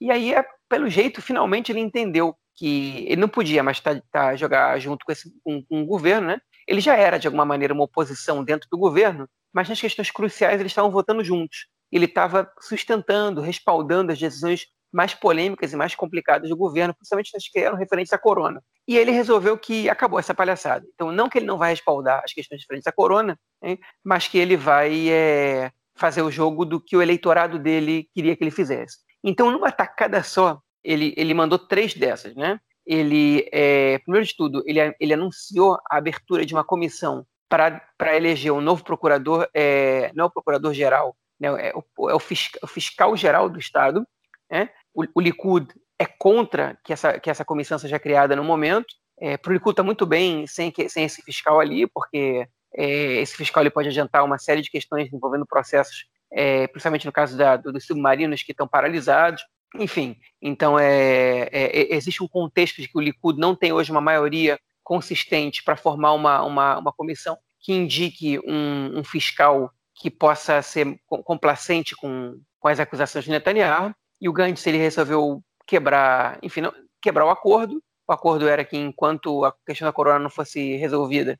E 0.00 0.10
aí, 0.10 0.34
é, 0.34 0.44
pelo 0.68 0.88
jeito, 0.88 1.22
finalmente 1.22 1.70
ele 1.70 1.78
entendeu 1.78 2.34
que 2.56 3.04
ele 3.06 3.20
não 3.20 3.28
podia 3.28 3.62
mais 3.62 3.78
tá, 3.78 4.02
tá, 4.10 4.34
jogar 4.34 4.76
junto 4.80 5.06
com, 5.06 5.12
esse, 5.12 5.32
com, 5.44 5.62
com 5.62 5.82
o 5.82 5.86
governo, 5.86 6.26
né? 6.26 6.40
Ele 6.66 6.80
já 6.80 6.96
era, 6.96 7.16
de 7.16 7.28
alguma 7.28 7.44
maneira, 7.44 7.72
uma 7.72 7.84
oposição 7.84 8.42
dentro 8.42 8.68
do 8.72 8.76
governo, 8.76 9.28
mas 9.52 9.68
nas 9.68 9.80
questões 9.80 10.10
cruciais 10.10 10.58
eles 10.58 10.72
estavam 10.72 10.90
votando 10.90 11.22
juntos. 11.22 11.68
Ele 11.92 12.06
estava 12.06 12.50
sustentando, 12.60 13.40
respaldando 13.40 14.10
as 14.10 14.18
decisões 14.18 14.66
mais 14.92 15.14
polêmicas 15.14 15.72
e 15.72 15.76
mais 15.76 15.94
complicadas 15.94 16.48
do 16.48 16.56
governo, 16.56 16.92
principalmente 16.92 17.36
as 17.36 17.48
que 17.48 17.60
eram 17.60 17.76
referentes 17.76 18.12
à 18.12 18.18
corona. 18.18 18.60
E 18.86 18.96
ele 18.96 19.10
resolveu 19.12 19.56
que 19.56 19.88
acabou 19.88 20.18
essa 20.18 20.34
palhaçada. 20.34 20.84
Então, 20.94 21.12
não 21.12 21.28
que 21.28 21.38
ele 21.38 21.46
não 21.46 21.58
vai 21.58 21.70
respaldar 21.70 22.22
as 22.24 22.32
questões 22.32 22.60
referentes 22.60 22.86
à 22.86 22.92
corona, 22.92 23.38
hein, 23.62 23.78
mas 24.02 24.26
que 24.26 24.38
ele 24.38 24.56
vai 24.56 25.08
é, 25.08 25.70
fazer 25.94 26.22
o 26.22 26.30
jogo 26.30 26.64
do 26.64 26.80
que 26.80 26.96
o 26.96 27.02
eleitorado 27.02 27.58
dele 27.58 28.08
queria 28.12 28.34
que 28.34 28.42
ele 28.42 28.50
fizesse. 28.50 28.98
Então, 29.22 29.50
numa 29.50 29.70
tacada 29.70 30.22
só, 30.22 30.60
ele, 30.82 31.14
ele 31.16 31.32
mandou 31.32 31.58
três 31.58 31.94
dessas, 31.94 32.34
né? 32.34 32.58
Ele, 32.84 33.48
é, 33.52 33.98
primeiro 34.00 34.26
de 34.26 34.36
tudo, 34.36 34.62
ele, 34.66 34.80
ele 34.98 35.14
anunciou 35.14 35.78
a 35.88 35.96
abertura 35.96 36.44
de 36.44 36.52
uma 36.52 36.64
comissão 36.64 37.24
para 37.48 38.16
eleger 38.16 38.50
um 38.52 38.60
novo 38.60 38.82
procurador, 38.82 39.48
é, 39.54 40.10
não 40.14 40.24
é 40.24 40.26
o 40.26 40.30
procurador-geral, 40.30 41.14
né, 41.38 41.48
é, 41.68 41.72
o, 41.74 42.10
é 42.10 42.14
o, 42.14 42.18
fiscal, 42.18 42.60
o 42.64 42.66
fiscal 42.66 43.16
geral 43.16 43.48
do 43.48 43.58
Estado, 43.58 44.06
né? 44.50 44.70
o, 44.94 45.04
o 45.14 45.20
Likud 45.20 45.68
é 45.98 46.06
contra 46.06 46.78
que 46.84 46.92
essa, 46.92 47.18
que 47.18 47.30
essa 47.30 47.44
comissão 47.44 47.78
seja 47.78 47.98
criada 47.98 48.34
no 48.36 48.44
momento. 48.44 48.94
É, 49.20 49.34
está 49.34 49.82
muito 49.82 50.04
bem 50.04 50.46
sem, 50.46 50.70
que, 50.70 50.88
sem 50.88 51.04
esse 51.04 51.22
fiscal 51.22 51.60
ali, 51.60 51.86
porque 51.86 52.46
é, 52.74 53.20
esse 53.20 53.36
fiscal 53.36 53.62
ele 53.62 53.70
pode 53.70 53.88
adiantar 53.88 54.24
uma 54.24 54.38
série 54.38 54.62
de 54.62 54.70
questões 54.70 55.12
envolvendo 55.12 55.46
processos, 55.46 56.06
é, 56.32 56.66
principalmente 56.66 57.06
no 57.06 57.12
caso 57.12 57.36
da, 57.36 57.56
do, 57.56 57.72
dos 57.72 57.86
submarinos 57.86 58.42
que 58.42 58.52
estão 58.52 58.66
paralisados. 58.66 59.42
Enfim, 59.78 60.16
então 60.40 60.78
é, 60.78 61.48
é, 61.52 61.80
é, 61.80 61.94
existe 61.94 62.22
um 62.22 62.28
contexto 62.28 62.80
de 62.80 62.88
que 62.88 62.98
o 62.98 63.00
Likud 63.00 63.38
não 63.38 63.54
tem 63.54 63.72
hoje 63.72 63.90
uma 63.90 64.00
maioria 64.00 64.58
consistente 64.82 65.62
para 65.62 65.76
formar 65.76 66.12
uma, 66.12 66.42
uma, 66.42 66.78
uma, 66.78 66.92
comissão 66.92 67.38
que 67.60 67.72
indique 67.72 68.38
um, 68.40 68.98
um 68.98 69.04
fiscal 69.04 69.70
que 69.94 70.10
possa 70.10 70.60
ser 70.60 70.98
complacente 71.06 71.94
com, 71.96 72.38
com 72.58 72.68
as 72.68 72.80
acusações 72.80 73.24
de 73.24 73.30
Netanyahu. 73.30 73.94
E 74.20 74.28
o 74.28 74.32
Gantz 74.32 74.66
ele 74.66 74.78
resolveu 74.78 75.42
quebrar, 75.66 76.38
enfim, 76.42 76.60
não, 76.62 76.72
quebrar 77.00 77.26
o 77.26 77.30
acordo. 77.30 77.82
O 78.08 78.12
acordo 78.12 78.48
era 78.48 78.64
que 78.64 78.76
enquanto 78.76 79.44
a 79.44 79.54
questão 79.66 79.86
da 79.86 79.92
corona 79.92 80.18
não 80.18 80.30
fosse 80.30 80.76
resolvida, 80.76 81.38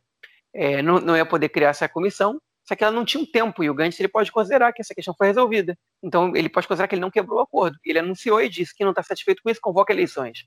é, 0.54 0.82
não, 0.82 1.00
não 1.00 1.16
ia 1.16 1.26
poder 1.26 1.48
criar 1.48 1.70
essa 1.70 1.88
comissão. 1.88 2.40
Só 2.64 2.76
que 2.76 2.84
ela 2.84 2.92
não 2.92 3.04
tinha 3.04 3.22
um 3.22 3.26
tempo 3.26 3.64
e 3.64 3.68
o 3.68 3.74
Gantz 3.74 3.98
ele 3.98 4.08
pode 4.08 4.30
considerar 4.30 4.72
que 4.72 4.80
essa 4.80 4.94
questão 4.94 5.14
foi 5.16 5.26
resolvida. 5.26 5.76
Então 6.02 6.34
ele 6.36 6.48
pode 6.48 6.68
considerar 6.68 6.86
que 6.86 6.94
ele 6.94 7.02
não 7.02 7.10
quebrou 7.10 7.38
o 7.38 7.42
acordo. 7.42 7.76
Ele 7.84 7.98
anunciou 7.98 8.40
e 8.40 8.48
disse 8.48 8.74
que 8.74 8.84
não 8.84 8.90
está 8.90 9.02
satisfeito 9.02 9.42
com 9.42 9.50
isso, 9.50 9.60
convoca 9.60 9.92
eleições. 9.92 10.44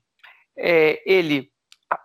É, 0.56 1.02
ele 1.04 1.50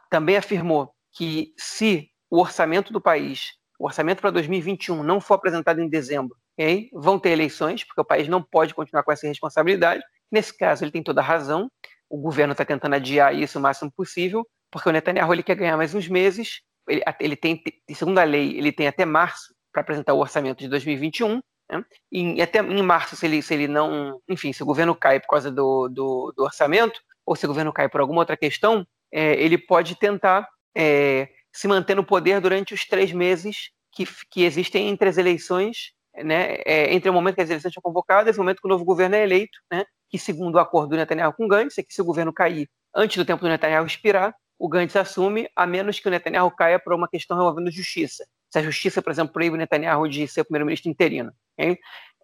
também 0.10 0.36
afirmou 0.36 0.94
que 1.14 1.54
se 1.58 2.10
o 2.30 2.40
orçamento 2.40 2.92
do 2.92 3.02
país, 3.02 3.54
o 3.80 3.86
orçamento 3.86 4.22
para 4.22 4.32
2021 4.32 5.02
não 5.04 5.22
for 5.22 5.36
apresentado 5.36 5.82
em 5.82 5.90
dezembro, 5.90 6.36
okay, 6.54 6.90
vão 6.94 7.18
ter 7.18 7.30
eleições, 7.30 7.84
porque 7.84 8.02
o 8.02 8.06
país 8.06 8.28
não 8.28 8.42
pode 8.42 8.74
continuar 8.74 9.04
com 9.04 9.12
essa 9.12 9.28
responsabilidade. 9.28 10.04
Nesse 10.32 10.56
caso, 10.56 10.84
ele 10.84 10.92
tem 10.92 11.04
toda 11.04 11.22
a 11.22 11.24
razão. 11.24 11.70
O 12.10 12.18
governo 12.18 12.54
está 12.54 12.64
tentando 12.66 12.96
adiar 12.96 13.36
isso 13.36 13.60
o 13.60 13.62
máximo 13.62 13.92
possível, 13.92 14.48
porque 14.70 14.88
o 14.88 14.92
Netanyahu 14.92 15.34
ele 15.34 15.44
quer 15.44 15.56
ganhar 15.56 15.78
mais 15.78 15.94
uns 15.94 16.08
meses, 16.08 16.62
ele, 16.88 17.02
ele 17.20 17.36
tem, 17.36 17.62
segundo 17.94 18.18
a 18.18 18.24
lei, 18.24 18.58
ele 18.58 18.72
tem 18.72 18.88
até 18.88 19.06
março 19.06 19.54
para 19.72 19.82
apresentar 19.82 20.14
o 20.14 20.20
orçamento 20.20 20.60
de 20.60 20.68
2021, 20.68 21.42
né? 21.70 21.86
e 22.12 22.42
até 22.42 22.60
em 22.60 22.82
março, 22.82 23.16
se 23.16 23.26
ele, 23.26 23.42
se 23.42 23.54
ele 23.54 23.68
não, 23.68 24.20
enfim, 24.28 24.52
se 24.52 24.64
o 24.64 24.66
governo 24.66 24.96
cai 24.96 25.20
por 25.20 25.28
causa 25.28 25.52
do, 25.52 25.88
do, 25.88 26.34
do 26.36 26.44
orçamento, 26.44 27.00
ou 27.26 27.36
se 27.36 27.46
o 27.46 27.48
governo 27.48 27.72
cai 27.72 27.88
por 27.88 28.02
alguma 28.02 28.20
outra 28.20 28.36
questão, 28.36 28.86
é, 29.12 29.34
ele 29.42 29.58
pode 29.58 29.96
tentar 29.96 30.48
é, 30.76 31.30
se 31.54 31.68
manter 31.68 31.96
no 31.96 32.04
poder 32.04 32.42
durante 32.42 32.74
os 32.74 32.86
três 32.86 33.12
meses 33.12 33.72
que, 33.92 34.06
que 34.30 34.44
existem 34.44 34.90
entre 34.90 35.10
as 35.10 35.18
eleições, 35.18 35.94
né, 36.16 36.56
é, 36.66 36.94
entre 36.94 37.10
o 37.10 37.14
momento 37.14 37.36
que 37.36 37.42
as 37.42 37.50
eleições 37.50 37.74
são 37.74 37.82
convocadas 37.82 38.36
e 38.36 38.40
o 38.40 38.44
momento 38.44 38.62
que 38.62 38.68
o 38.68 38.70
novo 38.70 38.84
governo 38.84 39.16
é 39.16 39.24
eleito, 39.24 39.58
né, 39.72 39.86
que 40.12 40.20
segundo 40.20 40.56
o 40.56 40.60
acordo 40.60 40.90
do 40.90 40.98
Netanyahu 40.98 41.34
com 41.34 41.48
Gantz, 41.48 41.78
é 41.78 41.84
que 41.84 41.94
se 41.94 42.02
o 42.02 42.06
governo 42.06 42.34
cair 42.34 42.70
antes 42.94 43.16
do 43.16 43.26
tempo 43.26 43.42
do 43.42 43.48
Netanyahu 43.48 43.86
expirar, 43.86 44.36
o 44.60 44.68
Gantz 44.68 44.96
assume, 44.96 45.50
a 45.56 45.66
menos 45.66 46.00
que 46.00 46.08
o 46.08 46.12
Netanyahu 46.12 46.52
caia 46.52 46.78
por 46.78 46.94
uma 46.94 47.08
questão 47.08 47.38
envolvendo 47.38 47.72
justiça. 47.72 48.26
Se 48.50 48.60
a 48.60 48.62
justiça, 48.62 49.02
por 49.02 49.12
exemplo, 49.12 49.34
proíbe 49.34 49.56
o 49.56 49.58
Netanyahu 49.58 50.08
de 50.08 50.28
ser 50.28 50.44
primeiro-ministro 50.44 50.92
interino. 50.92 51.32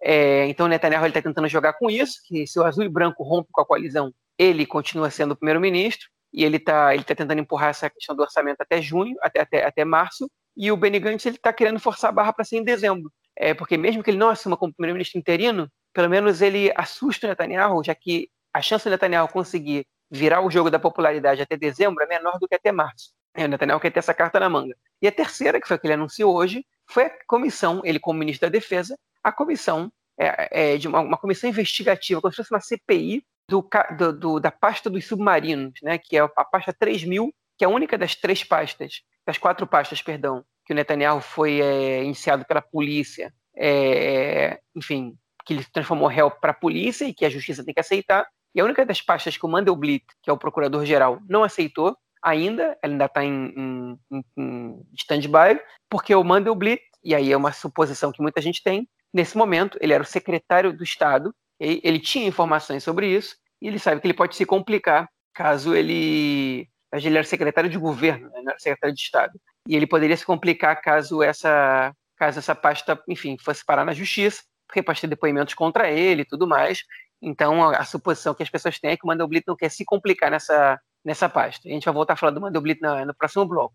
É, 0.03 0.45
então 0.47 0.65
o 0.65 0.69
Netanyahu 0.69 1.07
está 1.07 1.21
tentando 1.21 1.47
jogar 1.47 1.73
com 1.73 1.89
isso, 1.89 2.19
que 2.27 2.45
se 2.45 2.59
o 2.59 2.63
azul 2.63 2.83
e 2.83 2.89
branco 2.89 3.23
rompe 3.23 3.49
com 3.51 3.61
a 3.61 3.65
coalizão, 3.65 4.13
ele 4.37 4.65
continua 4.65 5.09
sendo 5.09 5.35
primeiro-ministro, 5.35 6.07
e 6.33 6.43
ele 6.43 6.57
está 6.57 6.93
ele 6.93 7.03
tá 7.03 7.15
tentando 7.15 7.39
empurrar 7.39 7.69
essa 7.69 7.89
questão 7.89 8.15
do 8.15 8.21
orçamento 8.21 8.61
até 8.61 8.81
junho, 8.81 9.15
até, 9.21 9.41
até, 9.41 9.65
até 9.65 9.85
março, 9.85 10.29
e 10.55 10.71
o 10.71 10.77
Benny 10.77 10.99
Gantz 10.99 11.25
está 11.25 11.53
querendo 11.53 11.79
forçar 11.79 12.09
a 12.09 12.13
barra 12.13 12.33
para 12.33 12.43
ser 12.43 12.57
em 12.57 12.63
dezembro. 12.63 13.11
É, 13.35 13.53
porque 13.53 13.77
mesmo 13.77 14.03
que 14.03 14.09
ele 14.09 14.17
não 14.17 14.29
assuma 14.29 14.57
como 14.57 14.73
primeiro-ministro 14.73 15.19
interino, 15.19 15.71
pelo 15.97 16.11
menos 16.11 16.43
ele 16.43 16.71
assusta 16.75 17.25
o 17.25 17.29
Netanyahu, 17.31 17.83
já 17.83 17.95
que 17.95 18.29
a 18.53 18.61
chance 18.61 18.83
do 18.83 18.91
Netanyahu 18.91 19.27
conseguir 19.29 19.87
virar 20.11 20.41
o 20.41 20.51
jogo 20.51 20.69
da 20.69 20.77
popularidade 20.77 21.41
até 21.41 21.57
dezembro 21.57 22.03
é 22.03 22.07
menor 22.07 22.37
do 22.37 22.47
que 22.47 22.53
até 22.53 22.71
março. 22.71 23.15
É, 23.33 23.45
o 23.45 23.47
Netanyahu 23.47 23.79
quer 23.79 23.89
ter 23.89 23.97
essa 23.97 24.13
carta 24.13 24.39
na 24.39 24.47
manga. 24.47 24.75
E 25.01 25.07
a 25.07 25.11
terceira, 25.11 25.59
que 25.59 25.67
foi 25.67 25.75
a 25.75 25.79
que 25.79 25.87
ele 25.87 25.95
anunciou 25.95 26.35
hoje, 26.35 26.63
foi 26.85 27.05
a 27.05 27.11
comissão, 27.25 27.81
ele 27.83 27.97
como 27.97 28.19
ministro 28.19 28.47
da 28.47 28.51
Defesa, 28.51 28.95
a 29.23 29.31
comissão 29.31 29.91
é, 30.19 30.73
é 30.73 30.77
de 30.77 30.87
uma, 30.87 30.99
uma, 30.99 31.17
comissão 31.17 31.49
investigativa, 31.49 32.21
como 32.21 32.31
se 32.31 32.37
fosse 32.37 32.53
uma 32.53 32.61
CPI 32.61 33.25
do, 33.49 33.67
do, 33.97 34.13
do, 34.13 34.39
da 34.39 34.51
pasta 34.51 34.91
dos 34.91 35.03
submarinos, 35.03 35.79
né, 35.81 35.97
que 35.97 36.15
é 36.15 36.19
a 36.19 36.45
pasta 36.45 36.71
3000, 36.73 37.33
que 37.57 37.65
é 37.65 37.67
a 37.67 37.71
única 37.71 37.97
das 37.97 38.13
três 38.13 38.43
pastas, 38.43 39.01
das 39.25 39.39
quatro 39.39 39.65
pastas, 39.65 39.99
perdão, 39.99 40.45
que 40.63 40.73
o 40.73 40.75
Netanyahu 40.75 41.21
foi 41.21 41.59
é, 41.59 42.03
iniciado 42.03 42.45
pela 42.45 42.61
polícia, 42.61 43.33
é, 43.55 44.59
enfim, 44.75 45.17
que 45.47 45.53
ele 45.53 45.65
transformou 45.71 46.07
réu 46.07 46.29
para 46.29 46.51
a 46.51 46.53
polícia 46.53 47.05
e 47.05 47.13
que 47.13 47.25
a 47.25 47.29
justiça 47.29 47.63
tem 47.63 47.73
que 47.73 47.79
aceitar. 47.79 48.27
E 48.53 48.59
a 48.59 48.65
única 48.65 48.85
das 48.85 49.01
pastas 49.01 49.37
que 49.37 49.45
o 49.45 49.49
Mandelblit, 49.49 50.03
que 50.21 50.29
é 50.29 50.33
o 50.33 50.37
procurador-geral, 50.37 51.19
não 51.27 51.43
aceitou 51.43 51.97
ainda, 52.21 52.77
ela 52.83 52.93
ainda 52.93 53.05
está 53.05 53.23
em, 53.23 53.97
em, 54.11 54.23
em 54.37 54.81
stand-by, 54.93 55.59
porque 55.89 56.13
o 56.13 56.23
Mandelblit, 56.23 56.81
e 57.03 57.15
aí 57.15 57.31
é 57.31 57.37
uma 57.37 57.53
suposição 57.53 58.11
que 58.11 58.21
muita 58.21 58.41
gente 58.41 58.61
tem, 58.61 58.87
nesse 59.13 59.37
momento, 59.37 59.77
ele 59.81 59.93
era 59.93 60.03
o 60.03 60.05
secretário 60.05 60.75
do 60.75 60.83
Estado 60.83 61.33
ele 61.59 61.99
tinha 61.99 62.27
informações 62.27 62.83
sobre 62.83 63.07
isso 63.07 63.35
e 63.61 63.67
ele 63.67 63.79
sabe 63.79 63.99
que 63.99 64.07
ele 64.07 64.13
pode 64.13 64.35
se 64.35 64.45
complicar 64.45 65.09
caso 65.33 65.75
ele. 65.75 66.69
Ele 66.93 67.17
era 67.17 67.23
secretário 67.23 67.69
de 67.69 67.77
governo, 67.77 68.29
né? 68.29 68.41
não 68.41 68.51
era 68.51 68.59
secretário 68.59 68.95
de 68.95 69.01
Estado. 69.01 69.39
E 69.67 69.75
ele 69.75 69.85
poderia 69.85 70.15
se 70.15 70.25
complicar 70.25 70.81
caso 70.81 71.21
essa, 71.21 71.93
caso 72.15 72.39
essa 72.39 72.55
pasta, 72.55 72.99
enfim, 73.09 73.37
fosse 73.37 73.63
parar 73.65 73.83
na 73.83 73.93
justiça, 73.93 74.41
porque 74.67 74.83
pode 74.83 75.01
ter 75.01 75.07
depoimentos 75.07 75.53
contra 75.53 75.89
ele 75.89 76.21
e 76.21 76.25
tudo 76.25 76.47
mais. 76.47 76.83
Então, 77.21 77.63
a, 77.63 77.77
a 77.77 77.85
suposição 77.85 78.33
que 78.33 78.43
as 78.43 78.49
pessoas 78.49 78.79
têm 78.79 78.91
é 78.91 78.97
que 78.97 79.03
o 79.03 79.07
Mandelblit 79.07 79.45
não 79.47 79.55
quer 79.55 79.69
se 79.69 79.83
complicar 79.85 80.29
nessa, 80.29 80.79
nessa 81.03 81.27
pasta. 81.27 81.67
A 81.67 81.71
gente 81.71 81.85
vai 81.85 81.93
voltar 81.93 82.13
a 82.13 82.17
falar 82.17 82.31
do 82.31 82.41
Mandelblit 82.41 82.81
no, 82.81 83.05
no 83.05 83.15
próximo 83.15 83.45
bloco. 83.45 83.73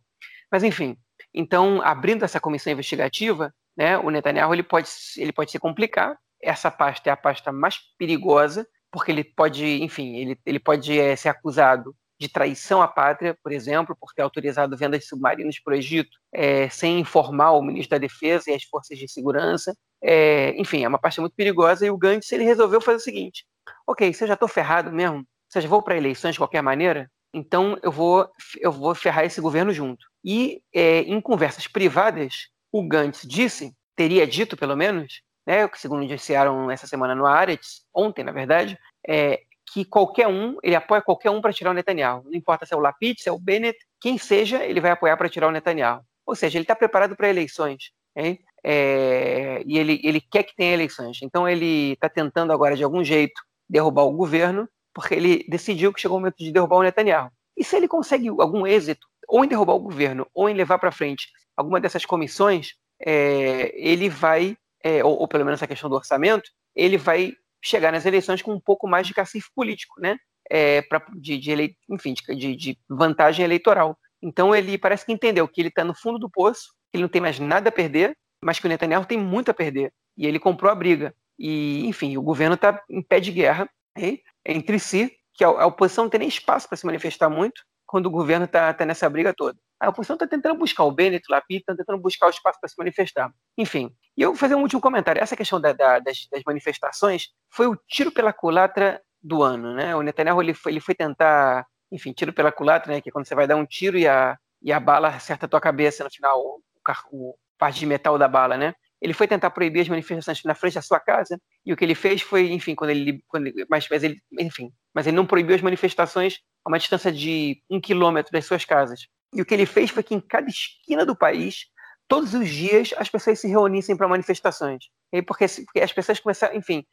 Mas, 0.50 0.62
enfim, 0.62 0.96
então, 1.34 1.80
abrindo 1.82 2.24
essa 2.24 2.38
comissão 2.38 2.72
investigativa, 2.72 3.52
né, 3.76 3.96
o 3.98 4.10
Netanyahu 4.10 4.52
ele 4.54 4.62
pode, 4.62 4.88
ele 5.16 5.32
pode 5.32 5.50
se 5.50 5.58
complicar, 5.58 6.16
essa 6.42 6.70
pasta 6.70 7.08
é 7.08 7.12
a 7.12 7.16
pasta 7.16 7.50
mais 7.52 7.78
perigosa, 7.98 8.66
porque 8.90 9.10
ele 9.10 9.24
pode, 9.24 9.82
enfim, 9.82 10.16
ele, 10.16 10.38
ele 10.44 10.58
pode 10.58 10.98
é, 10.98 11.16
ser 11.16 11.30
acusado 11.30 11.96
de 12.20 12.28
traição 12.28 12.82
à 12.82 12.86
pátria, 12.86 13.36
por 13.42 13.50
exemplo, 13.50 13.96
por 13.98 14.12
ter 14.12 14.22
autorizado 14.22 14.76
vendas 14.76 15.00
de 15.00 15.06
submarinos 15.06 15.58
para 15.58 15.72
o 15.72 15.76
Egito 15.76 16.10
é, 16.32 16.68
sem 16.68 17.00
informar 17.00 17.52
o 17.52 17.62
ministro 17.62 17.90
da 17.90 17.98
Defesa 17.98 18.50
e 18.50 18.54
as 18.54 18.62
forças 18.64 18.98
de 18.98 19.08
segurança. 19.08 19.74
É, 20.02 20.54
enfim, 20.60 20.84
é 20.84 20.88
uma 20.88 20.98
pasta 20.98 21.20
muito 21.20 21.34
perigosa 21.34 21.86
e 21.86 21.90
o 21.90 21.96
Gantz 21.96 22.32
ele 22.32 22.44
resolveu 22.44 22.80
fazer 22.80 22.96
o 22.96 23.00
seguinte: 23.00 23.44
ok, 23.86 24.12
se 24.12 24.24
eu 24.24 24.28
já 24.28 24.34
estou 24.34 24.48
ferrado 24.48 24.90
mesmo, 24.92 25.24
se 25.48 25.58
eu 25.58 25.62
já 25.62 25.68
vou 25.68 25.82
para 25.82 25.96
eleições 25.96 26.32
de 26.32 26.38
qualquer 26.38 26.62
maneira, 26.62 27.10
então 27.32 27.78
eu 27.82 27.92
vou, 27.92 28.28
eu 28.60 28.72
vou 28.72 28.94
ferrar 28.94 29.24
esse 29.24 29.40
governo 29.40 29.72
junto. 29.72 30.04
E 30.24 30.62
é, 30.74 31.00
em 31.00 31.20
conversas 31.20 31.66
privadas, 31.66 32.48
o 32.70 32.86
Gantz 32.86 33.22
disse, 33.26 33.72
teria 33.96 34.26
dito 34.26 34.56
pelo 34.56 34.76
menos, 34.76 35.22
né, 35.46 35.68
segundo 35.74 36.02
iniciaram 36.02 36.70
essa 36.70 36.86
semana 36.86 37.14
no 37.14 37.26
Aretz, 37.26 37.82
ontem, 37.94 38.24
na 38.24 38.32
verdade, 38.32 38.78
é 39.06 39.42
que 39.72 39.84
qualquer 39.84 40.28
um, 40.28 40.58
ele 40.62 40.74
apoia 40.74 41.00
qualquer 41.00 41.30
um 41.30 41.40
para 41.40 41.52
tirar 41.52 41.70
o 41.70 41.74
Netanyahu. 41.74 42.24
Não 42.24 42.34
importa 42.34 42.66
se 42.66 42.74
é 42.74 42.76
o 42.76 42.80
Lapid, 42.80 43.18
se 43.18 43.28
é 43.28 43.32
o 43.32 43.38
Bennett, 43.38 43.78
quem 44.00 44.18
seja, 44.18 44.64
ele 44.64 44.80
vai 44.80 44.90
apoiar 44.90 45.16
para 45.16 45.28
tirar 45.28 45.48
o 45.48 45.52
Netanyahu. 45.52 46.02
Ou 46.26 46.34
seja, 46.34 46.58
ele 46.58 46.64
está 46.64 46.76
preparado 46.76 47.16
para 47.16 47.30
eleições. 47.30 47.90
Hein? 48.14 48.38
É, 48.64 49.62
e 49.66 49.78
ele, 49.78 50.00
ele 50.04 50.20
quer 50.20 50.42
que 50.44 50.54
tenha 50.54 50.72
eleições. 50.72 51.18
Então 51.22 51.48
ele 51.48 51.92
está 51.92 52.08
tentando 52.08 52.52
agora, 52.52 52.76
de 52.76 52.84
algum 52.84 53.02
jeito, 53.02 53.40
derrubar 53.68 54.04
o 54.04 54.12
governo, 54.12 54.68
porque 54.94 55.14
ele 55.14 55.44
decidiu 55.48 55.92
que 55.92 56.00
chegou 56.00 56.18
o 56.18 56.20
momento 56.20 56.36
de 56.38 56.52
derrubar 56.52 56.76
o 56.76 56.82
Netanyahu. 56.82 57.30
E 57.56 57.64
se 57.64 57.76
ele 57.76 57.88
consegue 57.88 58.28
algum 58.28 58.66
êxito, 58.66 59.06
ou 59.28 59.44
em 59.44 59.48
derrubar 59.48 59.74
o 59.74 59.80
governo, 59.80 60.26
ou 60.34 60.48
em 60.48 60.54
levar 60.54 60.78
para 60.78 60.92
frente 60.92 61.28
alguma 61.56 61.80
dessas 61.80 62.04
comissões, 62.04 62.74
é, 63.04 63.72
ele 63.74 64.08
vai 64.08 64.56
é, 64.82 65.04
ou, 65.04 65.20
ou, 65.20 65.28
pelo 65.28 65.44
menos 65.44 65.62
a 65.62 65.66
questão 65.66 65.88
do 65.88 65.96
orçamento, 65.96 66.50
ele 66.74 66.98
vai 66.98 67.32
chegar 67.62 67.92
nas 67.92 68.04
eleições 68.04 68.42
com 68.42 68.52
um 68.52 68.60
pouco 68.60 68.88
mais 68.88 69.06
de 69.06 69.14
cacife 69.14 69.48
político, 69.54 70.00
né? 70.00 70.18
É, 70.50 70.82
pra, 70.82 71.04
de, 71.14 71.38
de, 71.38 71.50
ele, 71.50 71.76
enfim, 71.88 72.14
de, 72.14 72.56
de, 72.56 72.78
vantagem 72.88 73.44
eleitoral. 73.44 73.96
Então 74.20 74.54
ele 74.54 74.76
parece 74.76 75.06
que 75.06 75.12
entendeu 75.12 75.46
que 75.46 75.60
ele 75.60 75.68
está 75.68 75.84
no 75.84 75.94
fundo 75.94 76.18
do 76.18 76.28
poço, 76.28 76.72
que 76.90 76.96
ele 76.96 77.02
não 77.02 77.08
tem 77.08 77.22
mais 77.22 77.38
nada 77.38 77.68
a 77.68 77.72
perder, 77.72 78.16
mas 78.42 78.58
que 78.58 78.66
o 78.66 78.68
Netanyahu 78.68 79.04
tem 79.04 79.18
muito 79.18 79.50
a 79.50 79.54
perder. 79.54 79.92
E 80.16 80.26
ele 80.26 80.38
comprou 80.38 80.70
a 80.70 80.74
briga. 80.74 81.14
E, 81.38 81.86
enfim, 81.86 82.16
o 82.16 82.22
governo 82.22 82.54
está 82.54 82.82
em 82.88 83.02
pé 83.02 83.20
de 83.20 83.30
guerra 83.30 83.68
hein, 83.96 84.20
entre 84.44 84.78
si, 84.78 85.12
que 85.34 85.44
a, 85.44 85.66
oposição 85.66 86.04
não 86.04 86.10
tem 86.10 86.20
nem 86.20 86.28
espaço 86.28 86.68
para 86.68 86.76
se 86.76 86.84
manifestar 86.84 87.28
muito, 87.30 87.62
quando 87.86 88.06
o 88.06 88.10
governo 88.10 88.44
está 88.44 88.72
tá 88.72 88.84
nessa 88.84 89.08
briga 89.08 89.34
toda. 89.34 89.58
A 89.80 89.88
oposição 89.88 90.14
está 90.14 90.26
tentando 90.26 90.56
buscar 90.56 90.84
o 90.84 90.92
Bennett, 90.92 91.24
o 91.28 91.32
Lapid, 91.32 91.60
está 91.60 91.74
tentando 91.74 92.00
buscar 92.00 92.26
o 92.26 92.30
espaço 92.30 92.58
para 92.60 92.68
se 92.68 92.74
manifestar. 92.78 93.30
Enfim, 93.58 93.90
e 94.16 94.22
eu 94.22 94.30
vou 94.30 94.38
fazer 94.38 94.54
um 94.54 94.62
último 94.62 94.80
comentário. 94.80 95.20
Essa 95.20 95.36
questão 95.36 95.60
da, 95.60 95.72
da, 95.72 95.98
das, 95.98 96.26
das, 96.30 96.42
manifestações 96.46 97.28
foi 97.50 97.66
o 97.66 97.76
tiro 97.88 98.12
pela 98.12 98.32
culatra 98.32 99.02
do 99.22 99.42
ano. 99.42 99.74
Né? 99.74 99.94
O 99.96 100.02
Netanyahu 100.02 100.40
ele 100.40 100.54
foi, 100.54 100.72
ele 100.72 100.80
foi 100.80 100.94
tentar, 100.94 101.66
enfim, 101.90 102.12
tiro 102.12 102.32
pela 102.32 102.52
culatra, 102.52 102.92
né? 102.92 103.00
que 103.00 103.08
é 103.08 103.12
quando 103.12 103.26
você 103.26 103.34
vai 103.34 103.46
dar 103.46 103.56
um 103.56 103.66
tiro 103.66 103.98
e 103.98 104.06
a, 104.06 104.38
e 104.62 104.72
a 104.72 104.78
bala 104.78 105.08
acerta 105.08 105.46
a 105.46 105.48
tua 105.48 105.60
cabeça 105.60 106.04
no 106.04 106.10
final, 106.10 106.38
o, 106.38 106.62
o 107.10 107.34
parte 107.62 107.78
de 107.78 107.86
metal 107.86 108.18
da 108.18 108.26
bala, 108.26 108.56
né? 108.56 108.74
Ele 109.00 109.14
foi 109.14 109.28
tentar 109.28 109.50
proibir 109.50 109.82
as 109.82 109.88
manifestações 109.88 110.42
na 110.42 110.52
frente 110.52 110.74
da 110.74 110.82
sua 110.82 110.98
casa 110.98 111.40
e 111.64 111.72
o 111.72 111.76
que 111.76 111.84
ele 111.84 111.94
fez 111.94 112.22
foi, 112.22 112.50
enfim, 112.50 112.74
quando 112.74 112.90
ele, 112.90 113.22
quando 113.28 113.46
ele 113.46 113.64
mas, 113.70 113.86
mas 113.88 114.02
ele, 114.02 114.20
enfim, 114.36 114.72
mas 114.92 115.06
ele 115.06 115.14
não 115.14 115.24
proibiu 115.24 115.54
as 115.54 115.62
manifestações 115.62 116.40
a 116.64 116.68
uma 116.68 116.76
distância 116.76 117.12
de 117.12 117.62
um 117.70 117.80
quilômetro 117.80 118.32
das 118.32 118.44
suas 118.46 118.64
casas. 118.64 119.06
E 119.32 119.40
o 119.40 119.46
que 119.46 119.54
ele 119.54 119.64
fez 119.64 119.90
foi 119.90 120.02
que 120.02 120.12
em 120.12 120.20
cada 120.20 120.48
esquina 120.48 121.06
do 121.06 121.14
país, 121.14 121.66
todos 122.08 122.34
os 122.34 122.48
dias, 122.48 122.92
as 122.96 123.08
pessoas 123.08 123.38
se 123.38 123.46
reunissem 123.46 123.96
para 123.96 124.08
manifestações. 124.08 124.86
E 125.12 125.22
porque, 125.22 125.46
porque 125.64 125.80
as 125.82 125.92
pessoas 125.92 126.18
começaram, 126.18 126.56
enfim, 126.56 126.84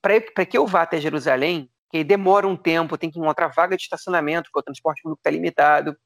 para 0.00 0.46
que 0.46 0.56
eu 0.56 0.68
vá 0.68 0.82
até 0.82 1.00
Jerusalém, 1.00 1.68
que 1.90 2.04
demora 2.04 2.46
um 2.46 2.56
tempo, 2.56 2.96
tem 2.96 3.10
que 3.10 3.18
encontrar 3.18 3.48
vaga 3.48 3.76
de 3.76 3.82
estacionamento, 3.82 4.44
porque 4.52 4.60
o 4.60 4.62
transporte 4.62 5.02
público 5.02 5.18
está 5.18 5.30
limitado. 5.30 5.96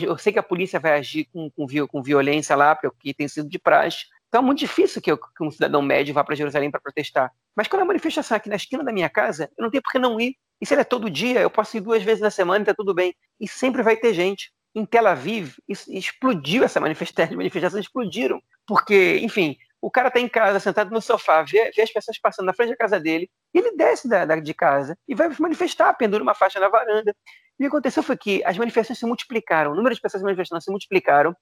Eu 0.00 0.16
sei 0.18 0.32
que 0.32 0.38
a 0.38 0.42
polícia 0.42 0.78
vai 0.78 0.98
agir 0.98 1.28
com, 1.32 1.50
com, 1.50 1.66
com 1.86 2.02
violência 2.02 2.54
lá, 2.54 2.74
porque 2.74 3.12
tem 3.12 3.28
sido 3.28 3.48
de 3.48 3.58
praxe. 3.58 4.06
Então 4.28 4.42
é 4.42 4.44
muito 4.44 4.58
difícil 4.58 5.00
que, 5.00 5.10
eu, 5.10 5.18
que 5.18 5.42
um 5.42 5.50
cidadão 5.50 5.80
médio 5.80 6.14
vá 6.14 6.24
para 6.24 6.34
Jerusalém 6.34 6.70
para 6.70 6.80
protestar. 6.80 7.32
Mas 7.56 7.68
quando 7.68 7.82
a 7.82 7.84
manifestação 7.84 8.34
é 8.34 8.38
aqui 8.38 8.48
na 8.48 8.56
esquina 8.56 8.82
da 8.82 8.92
minha 8.92 9.08
casa, 9.08 9.50
eu 9.56 9.62
não 9.62 9.70
tenho 9.70 9.82
por 9.82 9.92
que 9.92 9.98
não 9.98 10.20
ir. 10.20 10.36
E 10.60 10.66
se 10.66 10.74
ele 10.74 10.80
é 10.80 10.84
todo 10.84 11.10
dia, 11.10 11.40
eu 11.40 11.50
posso 11.50 11.76
ir 11.76 11.80
duas 11.80 12.02
vezes 12.02 12.20
na 12.20 12.30
semana 12.30 12.60
e 12.60 12.62
está 12.62 12.74
tudo 12.74 12.94
bem. 12.94 13.14
E 13.40 13.46
sempre 13.46 13.82
vai 13.82 13.96
ter 13.96 14.14
gente 14.14 14.52
em 14.74 14.84
Tel 14.84 15.06
Aviv, 15.06 15.54
explodiu 15.68 16.64
essa 16.64 16.80
manifestação, 16.80 17.24
as 17.30 17.36
manifestações 17.36 17.84
explodiram, 17.84 18.42
porque, 18.66 19.18
enfim, 19.22 19.56
o 19.80 19.90
cara 19.90 20.08
está 20.08 20.18
em 20.18 20.28
casa, 20.28 20.58
sentado 20.58 20.90
no 20.90 21.00
sofá, 21.00 21.42
vê, 21.42 21.70
vê, 21.70 21.82
as 21.82 21.92
pessoas 21.92 22.18
passando 22.18 22.46
na 22.46 22.52
frente 22.52 22.70
da 22.70 22.76
casa 22.76 22.98
dele, 22.98 23.30
e 23.52 23.58
ele 23.58 23.76
desce 23.76 24.08
da, 24.08 24.24
da, 24.24 24.36
de 24.36 24.54
casa 24.54 24.98
e 25.06 25.14
vai 25.14 25.28
manifestar, 25.38 25.94
pendura 25.94 26.22
uma 26.22 26.34
faixa 26.34 26.58
na 26.58 26.68
varanda. 26.68 27.14
O 27.54 27.62
que 27.62 27.66
aconteceu 27.66 28.02
foi 28.02 28.16
que 28.16 28.42
as 28.44 28.58
manifestações 28.58 28.98
se 28.98 29.06
multiplicaram, 29.06 29.72
o 29.72 29.74
número 29.74 29.94
de 29.94 30.00
pessoas 30.00 30.22
manifestando 30.22 30.60
se 30.60 30.70
multiplicaram, 30.70 31.34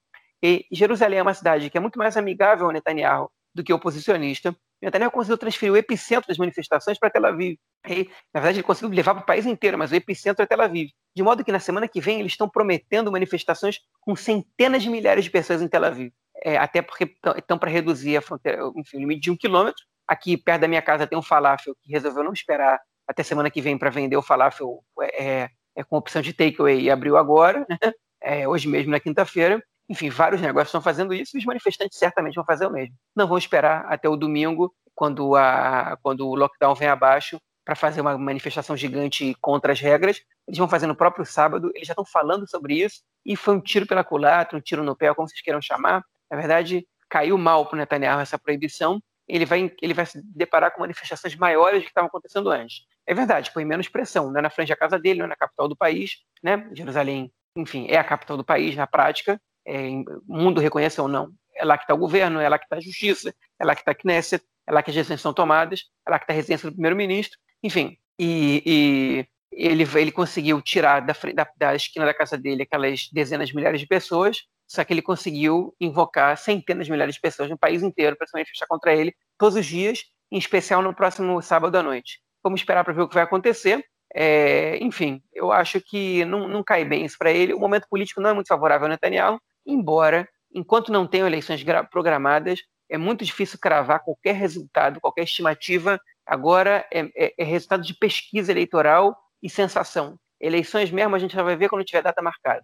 e 0.43 0.67
Jerusalém 0.73 1.21
é 1.21 1.23
uma 1.23 1.35
cidade 1.35 1.71
que 1.71 1.79
é 1.79 1.81
muito 1.81 1.99
mais 1.99 2.17
amigável 2.17 2.67
ao 2.67 2.73
Netanyahu 2.73 3.31
do 3.55 3.63
que 3.63 3.73
oposicionista. 3.73 4.55
Netanyahu 4.81 5.11
conseguiu 5.13 5.39
transferir 5.39 5.73
o 5.73 5.77
epicentro 5.77 6.27
das 6.27 6.37
manifestações 6.37 6.99
para 6.99 7.11
Tel 7.11 7.25
Aviv. 7.27 7.57
E, 7.87 8.11
na 8.35 8.41
verdade, 8.41 8.59
ele 8.59 8.67
conseguiu 8.67 8.95
levar 8.95 9.15
para 9.15 9.23
o 9.23 9.27
país 9.27 9.47
inteiro, 9.47 9.79
mas 9.79 9.93
o 9.93 9.95
epicentro 9.95 10.43
é 10.43 10.47
Tel 10.47 10.61
Aviv. 10.61 10.91
De 11.15 11.23
modo 11.23 11.45
que 11.45 11.53
na 11.53 11.61
semana 11.61 11.87
que 11.87 12.01
vem 12.01 12.19
eles 12.19 12.33
estão 12.33 12.49
prometendo 12.49 13.13
manifestações 13.13 13.79
com 14.01 14.17
centenas 14.17 14.83
de 14.83 14.91
milhares 14.91 15.25
de 15.25 15.31
pessoas 15.31 15.63
em 15.63 15.69
Tel 15.69 15.85
Aviv. 15.85 16.13
É, 16.45 16.57
até 16.57 16.83
porque 16.83 17.15
estão 17.37 17.57
para 17.57 17.71
reduzir 17.71 18.17
a 18.17 18.23
fronteira, 18.23 18.63
enfim, 18.75 18.97
o 18.97 19.01
limite 19.01 19.21
de 19.21 19.31
um 19.31 19.37
quilômetro. 19.37 19.85
Aqui 20.09 20.37
perto 20.37 20.63
da 20.63 20.69
minha 20.69 20.83
casa 20.83 21.07
tem 21.07 21.17
um 21.17 21.23
falafel 21.23 21.77
que 21.81 21.93
resolveu 21.93 22.25
não 22.25 22.33
esperar 22.33 22.81
até 23.07 23.23
semana 23.23 23.51
que 23.51 23.61
vem 23.61 23.79
para 23.79 23.91
vender 23.91 24.17
o 24.17 24.23
falafel 24.23 24.83
é, 25.01 25.49
é, 25.77 25.83
com 25.85 25.97
opção 25.97 26.23
de 26.23 26.33
takeaway 26.33 26.81
e 26.81 26.91
abriu 26.91 27.17
agora, 27.17 27.67
né? 27.69 27.79
é, 28.21 28.47
hoje 28.49 28.69
mesmo 28.69 28.91
na 28.91 29.01
quinta-feira. 29.01 29.63
Enfim, 29.89 30.09
vários 30.11 30.41
negócios 30.41 30.69
estão 30.69 30.81
fazendo 30.81 31.13
isso 31.13 31.37
e 31.37 31.39
os 31.39 31.45
manifestantes 31.45 31.99
certamente 31.99 32.35
vão 32.35 32.45
fazer 32.45 32.67
o 32.67 32.71
mesmo. 32.71 32.95
Não 33.15 33.27
vão 33.27 33.37
esperar 33.37 33.85
até 33.89 34.09
o 34.09 34.17
domingo, 34.17 34.73
quando, 34.95 35.35
a, 35.37 35.99
quando 36.03 36.29
o 36.29 36.35
lockdown 36.35 36.75
vem 36.75 36.89
abaixo, 36.89 37.39
para 37.65 37.75
fazer 37.75 38.01
uma 38.01 38.19
manifestação 38.19 38.77
gigante 38.77 39.35
contra 39.41 39.73
as 39.73 39.81
regras. 39.81 40.21
Eles 40.47 40.59
vão 40.59 40.69
fazer 40.69 40.87
no 40.87 40.97
próprio 40.97 41.25
sábado, 41.25 41.71
eles 41.75 41.87
já 41.87 41.93
estão 41.93 42.05
falando 42.05 42.49
sobre 42.49 42.75
isso, 42.83 43.03
e 43.25 43.37
foi 43.37 43.55
um 43.55 43.61
tiro 43.61 43.87
pela 43.87 44.03
culatra, 44.03 44.59
um 44.59 44.61
tiro 44.61 44.83
no 44.83 44.97
pé, 44.97 45.15
como 45.15 45.29
vocês 45.29 45.41
queiram 45.41 45.63
chamar. 45.63 46.03
Na 46.31 46.37
verdade, 46.37 46.87
caiu 47.09 47.39
mal 47.39 47.67
para 47.67 47.77
o 47.77 47.79
Netanyahu 47.79 48.21
essa 48.21 48.39
proibição, 48.39 49.01
ele 49.29 49.47
vai, 49.47 49.73
ele 49.81 49.95
vai 49.95 50.05
se 50.05 50.21
deparar 50.25 50.73
com 50.73 50.81
manifestações 50.81 51.37
maiores 51.37 51.81
do 51.81 51.85
que 51.85 51.91
estavam 51.91 52.09
acontecendo 52.09 52.51
antes. 52.51 52.83
É 53.07 53.15
verdade, 53.15 53.51
põe 53.53 53.65
menos 53.65 53.89
pressão, 53.89 54.31
não 54.31 54.39
é 54.39 54.43
na 54.43 54.51
frente 54.51 54.69
da 54.69 54.77
casa 54.77 54.99
dele, 54.99 55.19
não 55.19 55.27
é 55.27 55.29
na 55.29 55.37
capital 55.37 55.69
do 55.69 55.77
país, 55.77 56.19
né? 56.43 56.69
Jerusalém, 56.73 57.33
enfim, 57.57 57.87
é 57.89 57.97
a 57.99 58.05
capital 58.05 58.37
do 58.37 58.45
país 58.45 58.77
na 58.77 58.87
prática, 58.87 59.41
é, 59.67 59.89
mundo 60.27 60.61
reconhece 60.61 61.01
ou 61.01 61.09
não. 61.09 61.33
É 61.55 61.65
lá 61.65 61.77
que 61.77 61.85
está 61.85 61.95
o 61.95 61.99
governo, 61.99 62.41
é 62.41 62.49
lá 62.49 62.59
que 62.59 62.65
está 62.65 62.77
a 62.77 62.81
justiça, 62.81 63.35
é 63.59 63.65
lá 63.65 63.75
que 63.75 63.83
está 63.83 63.93
a 63.93 63.95
Knesset, 63.95 64.45
é 64.67 64.73
lá 64.73 64.83
que 64.83 64.91
as 64.91 64.97
decisões 64.97 65.21
são 65.21 65.35
tomadas, 65.35 65.85
é 66.07 66.11
lá 66.11 66.19
que 66.19 66.25
está 66.25 66.33
a 66.33 66.37
residência 66.37 66.69
do 66.69 66.75
primeiro-ministro, 66.75 67.39
enfim. 67.63 67.97
E, 68.19 68.63
e, 68.65 69.27
ele, 69.53 69.83
ele 69.83 70.13
conseguiu 70.13 70.63
tirar 70.63 71.01
da, 71.01 71.15
da, 71.35 71.47
da 71.57 71.75
esquina 71.75 72.07
da 72.07 72.15
casa 72.15 72.39
dele 72.39 72.63
aquelas 72.63 73.09
dezenas 73.13 73.49
de 73.49 73.57
milhares 73.57 73.81
de 73.81 73.87
pessoas, 73.87 74.45
só 74.67 74.83
que 74.85 74.93
ele 74.93 75.03
conseguiu 75.03 75.75
invocar 75.79 76.37
centenas 76.39 76.87
de 76.87 76.93
milhares 76.93 77.15
de 77.15 77.21
pessoas 77.21 77.51
no 77.51 77.59
país 77.59 77.83
inteiro 77.83 78.17
para 78.17 78.27
se 78.27 78.33
manifestar 78.33 78.67
contra 78.67 78.95
ele 78.95 79.15
todos 79.39 79.57
os 79.57 79.67
dias, 79.67 80.05
em 80.31 80.39
especial 80.39 80.81
no 80.81 80.95
próximo 80.95 81.41
sábado 81.43 81.77
à 81.77 81.83
noite. 81.83 82.21
Vamos 82.43 82.61
esperar 82.61 82.85
para 82.85 82.93
ver 82.93 83.03
o 83.03 83.09
que 83.09 83.15
vai 83.15 83.25
acontecer. 83.25 83.85
É, 84.15 84.77
enfim, 84.83 85.23
eu 85.33 85.51
acho 85.51 85.81
que 85.81 86.25
não, 86.27 86.47
não 86.47 86.63
cai 86.63 86.85
bem 86.85 87.05
isso 87.05 87.17
para 87.19 87.31
ele. 87.31 87.55
O 87.55 87.59
momento 87.59 87.89
político 87.89 88.21
não 88.21 88.31
é 88.31 88.33
muito 88.35 88.49
favorável 88.49 88.87
ao 88.87 88.91
Netanyahu, 88.91 89.41
embora, 89.67 90.29
enquanto 90.55 90.93
não 90.93 91.07
tenham 91.07 91.27
eleições 91.27 91.65
programadas, 91.91 92.61
é 92.91 92.99
muito 92.99 93.25
difícil 93.25 93.59
cravar 93.59 94.05
qualquer 94.05 94.35
resultado, 94.35 95.01
qualquer 95.01 95.23
estimativa. 95.23 95.99
Agora 96.27 96.87
é, 96.93 97.01
é, 97.17 97.35
é, 97.39 97.45
resultado 97.45 97.83
de 97.83 97.95
pesquisa 97.95 98.53
eleitoral 98.53 99.17
e 99.43 99.49
sensação. 99.49 100.19
Eleições 100.39 100.91
mesmo 100.91 101.17
a 101.17 101.19
gente 101.19 101.35
já 101.35 101.43
vai 101.43 101.57
ver 101.57 101.71
quando 101.71 101.85
tiver 101.85 102.03
data 102.03 102.21
marcada. 102.21 102.63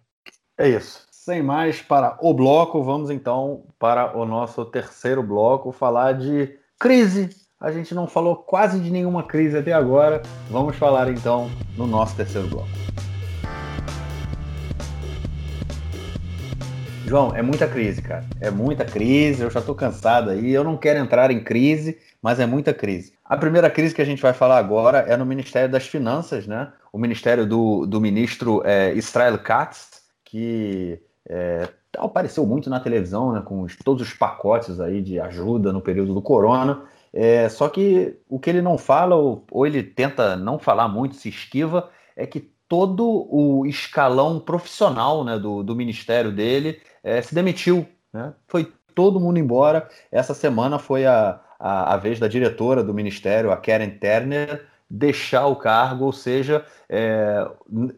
É 0.57 0.69
isso. 0.69 1.07
Sem 1.09 1.41
mais 1.41 1.81
para 1.81 2.17
o 2.21 2.33
bloco, 2.33 2.83
vamos 2.83 3.09
então 3.09 3.65
para 3.79 4.15
o 4.17 4.25
nosso 4.25 4.63
terceiro 4.65 5.23
bloco 5.23 5.71
falar 5.71 6.13
de 6.13 6.57
crise. 6.79 7.29
A 7.61 7.73
gente 7.73 7.93
não 7.93 8.07
falou 8.07 8.37
quase 8.37 8.79
de 8.79 8.89
nenhuma 8.89 9.21
crise 9.21 9.57
até 9.57 9.73
agora. 9.73 10.21
Vamos 10.49 10.77
falar 10.77 11.09
então 11.09 11.51
no 11.75 11.85
nosso 11.85 12.15
terceiro 12.15 12.47
bloco. 12.47 12.69
João, 17.05 17.35
é 17.35 17.41
muita 17.41 17.67
crise, 17.67 18.01
cara. 18.01 18.25
É 18.39 18.49
muita 18.49 18.85
crise, 18.85 19.41
eu 19.41 19.49
já 19.49 19.61
tô 19.61 19.75
cansado 19.75 20.29
aí. 20.29 20.53
Eu 20.53 20.63
não 20.63 20.77
quero 20.77 20.99
entrar 20.99 21.31
em 21.31 21.43
crise, 21.43 21.97
mas 22.21 22.39
é 22.39 22.45
muita 22.45 22.73
crise. 22.73 23.11
A 23.25 23.35
primeira 23.35 23.69
crise 23.69 23.93
que 23.93 24.01
a 24.01 24.05
gente 24.05 24.21
vai 24.21 24.31
falar 24.31 24.57
agora 24.57 24.99
é 24.99 25.17
no 25.17 25.25
Ministério 25.25 25.69
das 25.69 25.85
Finanças, 25.85 26.47
né? 26.47 26.71
O 26.93 26.97
ministério 26.97 27.45
do, 27.45 27.85
do 27.85 27.99
ministro 27.99 28.61
é, 28.63 28.93
Israel 28.93 29.37
Katz, 29.37 30.01
que 30.23 30.97
é, 31.27 31.67
apareceu 31.97 32.45
muito 32.45 32.69
na 32.69 32.79
televisão, 32.79 33.33
né? 33.33 33.41
Com 33.41 33.63
os, 33.63 33.75
todos 33.75 34.01
os 34.01 34.13
pacotes 34.13 34.79
aí 34.79 35.01
de 35.01 35.19
ajuda 35.19 35.73
no 35.73 35.81
período 35.81 36.13
do 36.13 36.21
corona. 36.21 36.87
É, 37.13 37.49
só 37.49 37.67
que 37.69 38.15
o 38.27 38.39
que 38.39 38.49
ele 38.49 38.61
não 38.61 38.77
fala, 38.77 39.15
ou, 39.15 39.45
ou 39.51 39.65
ele 39.65 39.81
tenta 39.83 40.35
não 40.35 40.59
falar 40.59 40.87
muito, 40.87 41.15
se 41.15 41.29
esquiva, 41.29 41.89
é 42.15 42.25
que 42.25 42.51
todo 42.67 43.27
o 43.29 43.65
escalão 43.65 44.39
profissional 44.39 45.23
né, 45.23 45.39
do, 45.39 45.63
do 45.63 45.75
ministério 45.75 46.31
dele 46.31 46.79
é, 47.03 47.21
se 47.21 47.33
demitiu. 47.33 47.87
Né? 48.13 48.33
Foi 48.47 48.71
todo 48.93 49.19
mundo 49.19 49.39
embora. 49.39 49.89
Essa 50.11 50.33
semana 50.33 50.77
foi 50.77 51.05
a, 51.05 51.39
a, 51.59 51.95
a, 51.95 51.97
vez 51.97 52.19
da 52.19 52.27
diretora 52.27 52.83
do 52.83 52.93
ministério, 52.93 53.51
a 53.51 53.57
Karen 53.57 53.89
Turner, 53.89 54.65
deixar 54.89 55.47
o 55.47 55.55
cargo, 55.55 56.05
ou 56.05 56.13
seja, 56.13 56.65
é, 56.87 57.47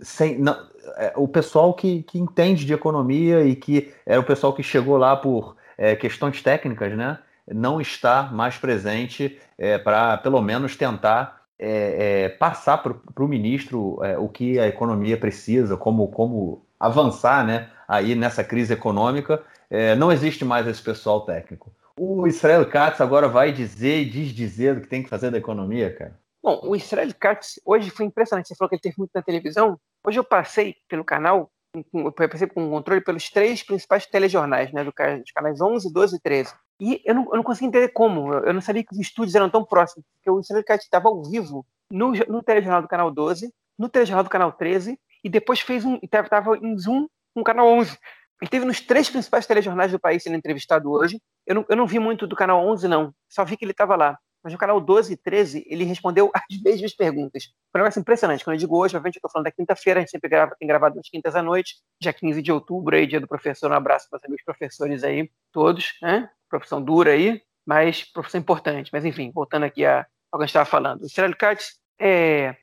sem, 0.01 0.37
não, 0.37 0.55
é, 0.97 1.13
o 1.15 1.27
pessoal 1.27 1.73
que, 1.73 2.03
que 2.03 2.19
entende 2.19 2.65
de 2.65 2.73
economia 2.73 3.43
e 3.43 3.55
que 3.55 3.93
é 4.05 4.17
o 4.17 4.23
pessoal 4.23 4.53
que 4.53 4.63
chegou 4.63 4.97
lá 4.97 5.15
por 5.15 5.55
é, 5.77 5.95
questões 5.95 6.41
técnicas, 6.41 6.95
né? 6.95 7.19
Não 7.53 7.81
está 7.81 8.23
mais 8.23 8.57
presente 8.57 9.39
é, 9.57 9.77
para, 9.77 10.17
pelo 10.17 10.41
menos, 10.41 10.75
tentar 10.75 11.41
é, 11.59 12.23
é, 12.23 12.29
passar 12.29 12.79
para 12.79 13.23
o 13.23 13.27
ministro 13.27 14.03
é, 14.03 14.17
o 14.17 14.27
que 14.27 14.57
a 14.57 14.67
economia 14.67 15.17
precisa, 15.17 15.77
como, 15.77 16.07
como 16.07 16.65
avançar 16.79 17.45
né, 17.45 17.69
aí 17.87 18.15
nessa 18.15 18.43
crise 18.43 18.73
econômica. 18.73 19.43
É, 19.69 19.95
não 19.95 20.11
existe 20.11 20.43
mais 20.43 20.67
esse 20.67 20.81
pessoal 20.81 21.21
técnico. 21.21 21.71
O 21.97 22.25
Israel 22.25 22.67
Katz 22.67 22.99
agora 22.99 23.27
vai 23.27 23.51
dizer 23.51 24.01
e 24.01 24.09
desdizer 24.09 24.77
o 24.77 24.81
que 24.81 24.87
tem 24.87 25.03
que 25.03 25.09
fazer 25.09 25.29
da 25.29 25.37
economia, 25.37 25.93
cara. 25.93 26.19
Bom, 26.43 26.59
o 26.63 26.75
Israel 26.75 27.11
Katz 27.19 27.61
hoje 27.63 27.91
foi 27.91 28.05
impressionante. 28.05 28.47
Você 28.47 28.55
falou 28.55 28.69
que 28.69 28.75
ele 28.75 28.81
teve 28.81 28.95
muito 28.97 29.11
na 29.13 29.21
televisão. 29.21 29.79
Hoje 30.05 30.17
eu 30.17 30.23
passei 30.23 30.75
pelo 30.89 31.05
canal, 31.05 31.51
eu 31.93 32.11
passei 32.11 32.47
com 32.47 32.69
controle 32.71 33.01
pelos 33.01 33.29
três 33.29 33.61
principais 33.61 34.07
telejornais, 34.07 34.73
né, 34.73 34.83
do, 34.83 34.91
dos 34.91 35.31
canais 35.31 35.61
11, 35.61 35.93
12 35.93 36.15
e 36.15 36.19
13. 36.19 36.53
E 36.81 36.99
eu 37.05 37.13
não, 37.13 37.25
eu 37.25 37.35
não 37.35 37.43
consegui 37.43 37.67
entender 37.67 37.89
como. 37.89 38.33
Eu 38.33 38.51
não 38.51 38.59
sabia 38.59 38.83
que 38.83 38.91
os 38.91 38.99
estúdios 38.99 39.35
eram 39.35 39.51
tão 39.51 39.63
próximos, 39.63 40.03
porque 40.15 40.31
o 40.31 40.63
Cati 40.63 40.83
estava 40.83 41.09
ao 41.09 41.23
vivo 41.23 41.63
no, 41.91 42.11
no 42.11 42.41
telejornal 42.41 42.81
do 42.81 42.87
canal 42.87 43.11
12, 43.11 43.53
no 43.77 43.87
telejornal 43.87 44.23
do 44.23 44.31
canal 44.31 44.51
13, 44.51 44.99
e 45.23 45.29
depois 45.29 45.59
fez 45.59 45.85
um. 45.85 45.99
estava 46.01 46.57
em 46.57 46.75
Zoom 46.79 47.07
no 47.35 47.43
canal 47.43 47.67
11. 47.67 47.95
Ele 48.41 48.49
teve 48.49 48.65
nos 48.65 48.81
três 48.81 49.07
principais 49.07 49.45
telejornais 49.45 49.91
do 49.91 49.99
país 49.99 50.23
sendo 50.23 50.35
entrevistado 50.35 50.91
hoje. 50.91 51.21
Eu 51.45 51.53
não, 51.53 51.65
eu 51.69 51.75
não 51.75 51.85
vi 51.85 51.99
muito 51.99 52.25
do 52.25 52.35
canal 52.35 52.67
11, 52.67 52.87
não. 52.87 53.13
Só 53.29 53.45
vi 53.45 53.55
que 53.55 53.63
ele 53.63 53.73
estava 53.73 53.95
lá. 53.95 54.17
Mas 54.43 54.51
no 54.51 54.57
canal 54.57 54.81
12 54.81 55.13
e 55.13 55.17
13, 55.17 55.63
ele 55.67 55.83
respondeu 55.83 56.31
as 56.33 56.61
mesmas 56.63 56.95
perguntas. 56.95 57.43
Foi 57.71 57.79
um 57.79 57.83
negócio 57.83 57.99
impressionante. 57.99 58.43
Quando 58.43 58.55
eu 58.55 58.59
digo 58.59 58.75
hoje, 58.75 58.97
obviamente 58.97 59.17
eu 59.17 59.19
estou 59.19 59.29
falando 59.29 59.45
da 59.45 59.51
quinta-feira, 59.51 59.99
a 59.99 60.01
gente 60.01 60.09
sempre 60.09 60.27
grava, 60.27 60.55
tem 60.57 60.67
gravado 60.67 60.95
nas 60.95 61.07
quintas 61.07 61.35
à 61.35 61.43
noite, 61.43 61.75
dia 62.01 62.11
15 62.11 62.41
de 62.41 62.51
outubro, 62.51 62.95
aí, 62.95 63.05
dia 63.05 63.19
do 63.19 63.27
professor. 63.27 63.69
Um 63.69 63.75
abraço 63.75 64.09
para 64.09 64.17
os 64.17 64.23
amigos 64.23 64.43
professores 64.43 65.03
aí, 65.03 65.29
todos, 65.51 65.93
né? 66.01 66.27
Profissão 66.51 66.81
dura 66.81 67.11
aí, 67.11 67.41
mas 67.65 68.03
profissão 68.03 68.39
importante. 68.39 68.91
Mas 68.93 69.05
enfim, 69.05 69.31
voltando 69.33 69.63
aqui 69.63 69.85
a, 69.85 70.05
ao 70.31 70.39
que 70.39 70.43
a 70.43 70.45
gente 70.45 70.49
estava 70.49 70.65
falando. 70.65 71.01
O 71.01 71.05
Israel 71.05 71.35
Katz, 71.35 71.79
é, 71.99 72.55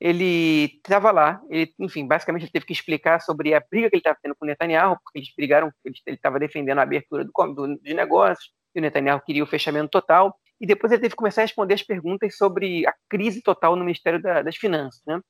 ele 0.00 0.64
estava 0.76 1.10
lá, 1.10 1.40
ele, 1.48 1.72
enfim, 1.78 2.06
basicamente 2.06 2.42
ele 2.42 2.52
teve 2.52 2.66
que 2.66 2.72
explicar 2.72 3.20
sobre 3.20 3.54
a 3.54 3.60
briga 3.60 3.88
que 3.88 3.96
ele 3.96 4.00
estava 4.00 4.18
tendo 4.22 4.34
com 4.36 4.44
o 4.44 4.48
Netanyahu, 4.48 4.98
porque 5.02 5.18
eles 5.18 5.32
brigaram, 5.34 5.72
ele 5.84 5.96
estava 6.06 6.38
defendendo 6.38 6.78
a 6.78 6.82
abertura 6.82 7.24
do, 7.24 7.32
do, 7.54 7.78
de 7.80 7.94
negócios, 7.94 8.52
e 8.74 8.78
o 8.78 8.82
Netanyahu 8.82 9.20
queria 9.24 9.42
o 9.42 9.46
fechamento 9.46 9.90
total, 9.90 10.38
e 10.60 10.66
depois 10.66 10.92
ele 10.92 11.00
teve 11.00 11.12
que 11.12 11.16
começar 11.16 11.42
a 11.42 11.44
responder 11.44 11.74
as 11.74 11.82
perguntas 11.82 12.36
sobre 12.36 12.86
a 12.86 12.94
crise 13.08 13.42
total 13.42 13.76
no 13.76 13.84
Ministério 13.84 14.20
da, 14.20 14.42
das 14.42 14.56
Finanças, 14.56 15.00
né? 15.06 15.20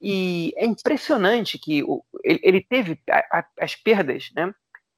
E 0.00 0.52
é 0.56 0.66
impressionante 0.66 1.58
que 1.58 1.82
ele, 2.22 2.60
teve 2.62 3.00
as 3.58 3.74
perdas, 3.74 4.28
né, 4.36 4.52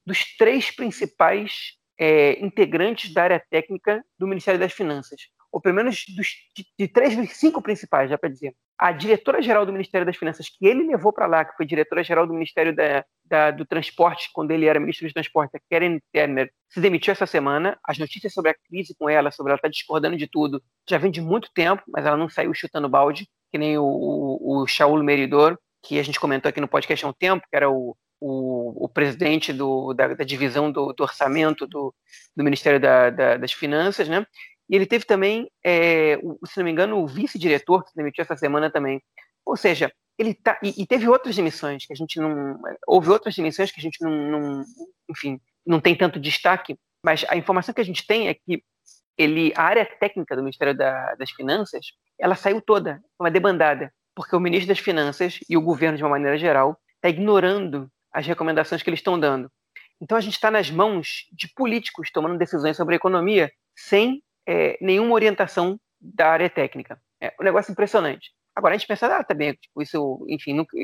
dos 0.05 0.37
três 0.37 0.75
principais 0.75 1.76
é, 1.99 2.39
integrantes 2.45 3.13
da 3.13 3.23
área 3.23 3.43
técnica 3.51 4.05
do 4.19 4.27
Ministério 4.27 4.61
das 4.61 4.73
Finanças, 4.73 5.21
ou 5.51 5.61
pelo 5.61 5.75
menos 5.75 6.05
dos, 6.15 6.29
de, 6.55 6.67
de 6.79 6.89
três, 6.89 7.15
cinco 7.37 7.63
principais, 7.63 8.11
já 8.11 8.19
para 8.19 8.29
dizer. 8.29 8.55
A 8.79 8.93
diretora-geral 8.93 9.65
do 9.65 9.73
Ministério 9.73 10.05
das 10.05 10.17
Finanças, 10.17 10.49
que 10.51 10.67
ele 10.67 10.87
levou 10.87 11.13
para 11.13 11.27
lá, 11.27 11.45
que 11.45 11.57
foi 11.57 11.65
diretora-geral 11.65 12.27
do 12.27 12.35
Ministério 12.35 12.77
da, 12.77 13.05
da, 13.25 13.51
do 13.51 13.65
Transporte, 13.65 14.29
quando 14.35 14.51
ele 14.51 14.67
era 14.67 14.79
ministro 14.79 15.09
do 15.09 15.15
Transporte, 15.15 15.57
a 15.57 15.61
Karen 15.71 15.99
Turner, 16.13 16.51
se 16.69 16.81
demitiu 16.81 17.13
essa 17.13 17.25
semana. 17.25 17.79
As 17.83 17.97
notícias 17.97 18.35
sobre 18.35 18.51
a 18.51 18.55
crise 18.69 18.95
com 18.99 19.09
ela, 19.09 19.31
sobre 19.31 19.51
ela 19.51 19.57
estar 19.57 19.69
tá 19.69 19.73
discordando 19.73 20.17
de 20.17 20.27
tudo, 20.27 20.63
já 20.89 20.99
vem 20.99 21.11
de 21.11 21.23
muito 21.23 21.51
tempo, 21.55 21.83
mas 21.89 22.05
ela 22.05 22.19
não 22.19 22.29
saiu 22.29 22.53
chutando 22.53 22.89
balde, 22.89 23.27
que 23.51 23.57
nem 23.57 23.79
o, 23.79 23.85
o, 23.85 24.63
o 24.63 24.67
Shaul 24.67 25.03
Meridor, 25.03 25.57
que 25.83 25.99
a 25.99 26.03
gente 26.03 26.21
comentou 26.21 26.51
aqui 26.51 26.61
no 26.61 26.69
podcast 26.69 27.05
há 27.05 27.09
um 27.09 27.15
tempo, 27.15 27.47
que 27.49 27.57
era 27.57 27.71
o, 27.71 27.97
o, 28.21 28.85
o 28.85 28.89
presidente 28.89 29.53
do, 29.53 29.93
da, 29.95 30.15
da, 30.15 30.25
divisão 30.25 30.71
do, 30.71 30.93
do 30.93 31.03
orçamento 31.03 31.67
do, 31.67 31.95
do 32.37 32.45
Ministério 32.45 32.81
da, 32.81 33.11
da, 33.11 33.37
das 33.37 33.53
Finanças, 33.53 34.09
né? 34.09 34.27
E 34.69 34.75
ele 34.75 34.87
teve 34.87 35.05
também, 35.05 35.51
é, 35.65 36.19
o, 36.23 36.39
se 36.47 36.57
não 36.59 36.65
me 36.65 36.73
engano, 36.73 36.99
o 36.99 37.07
vice-diretor 37.07 37.85
que 37.85 37.91
se 37.91 37.97
demitiu 37.97 38.23
essa 38.23 38.37
semana 38.37 38.71
também. 38.71 39.01
Ou 39.45 39.57
seja, 39.57 39.93
ele 40.19 40.35
tá 40.35 40.59
e, 40.63 40.83
e, 40.83 40.87
teve 40.87 41.09
outras 41.09 41.37
demissões 41.37 41.87
que 41.87 41.93
a 41.93 41.97
gente 41.97 42.19
não 42.19 42.59
houve 42.87 43.11
outras 43.11 43.35
demissões 43.35 43.71
que 43.71 43.79
a 43.79 43.83
gente 43.83 44.03
não, 44.03 44.11
não, 44.11 44.65
enfim 45.11 45.39
não 45.65 45.79
tem 45.79 45.95
tanto 45.95 46.19
destaque 46.19 46.75
mas 47.07 47.25
a 47.29 47.37
informação 47.37 47.73
que 47.73 47.81
a 47.81 47.85
gente 47.85 48.05
tem 48.05 48.27
é 48.29 48.35
que 48.35 48.65
ele, 49.17 49.53
a 49.55 49.63
área 49.63 49.87
técnica 49.87 50.35
do 50.35 50.43
Ministério 50.43 50.77
da, 50.77 51.15
das 51.15 51.31
Finanças, 51.31 51.87
ela 52.19 52.35
saiu 52.35 52.61
toda, 52.61 53.01
uma 53.17 53.31
debandada, 53.31 53.93
porque 54.13 54.35
o 54.35 54.41
ministro 54.41 54.69
das 54.69 54.81
Finanças 54.81 55.39
e 55.49 55.57
o 55.57 55.63
governo, 55.63 55.97
de 55.97 56.03
uma 56.03 56.11
maneira 56.11 56.37
geral, 56.37 56.77
está 56.97 57.09
ignorando 57.09 57.89
as 58.17 58.27
recomendações 58.27 58.83
que 58.83 58.89
eles 58.89 59.01
estão 59.01 59.21
dando. 59.21 59.53
Então 60.01 60.17
a 60.17 60.21
gente 60.23 60.33
está 60.33 60.51
nas 60.51 60.71
mãos 60.71 61.27
de 61.31 61.53
políticos 61.55 62.11
tomando 62.11 62.39
decisões 62.39 62.75
sobre 62.75 62.95
a 62.95 62.97
economia 62.97 63.53
sem 63.77 64.23
é, 64.49 64.79
nenhuma 64.81 65.13
orientação 65.13 65.79
da 66.01 66.31
área 66.31 66.49
técnica. 66.49 66.99
É 67.21 67.35
um 67.39 67.45
negócio 67.45 67.73
impressionante. 67.73 68.31
Agora 68.55 68.75
a 68.75 68.79
gente 68.79 68.89
pensa, 68.89 69.07
ah, 69.07 69.23
tá 69.23 69.35
bem, 69.35 69.53
tipo, 69.53 69.83
isso, 69.83 70.27
enfim, 70.31 70.55
nunca, 70.55 70.75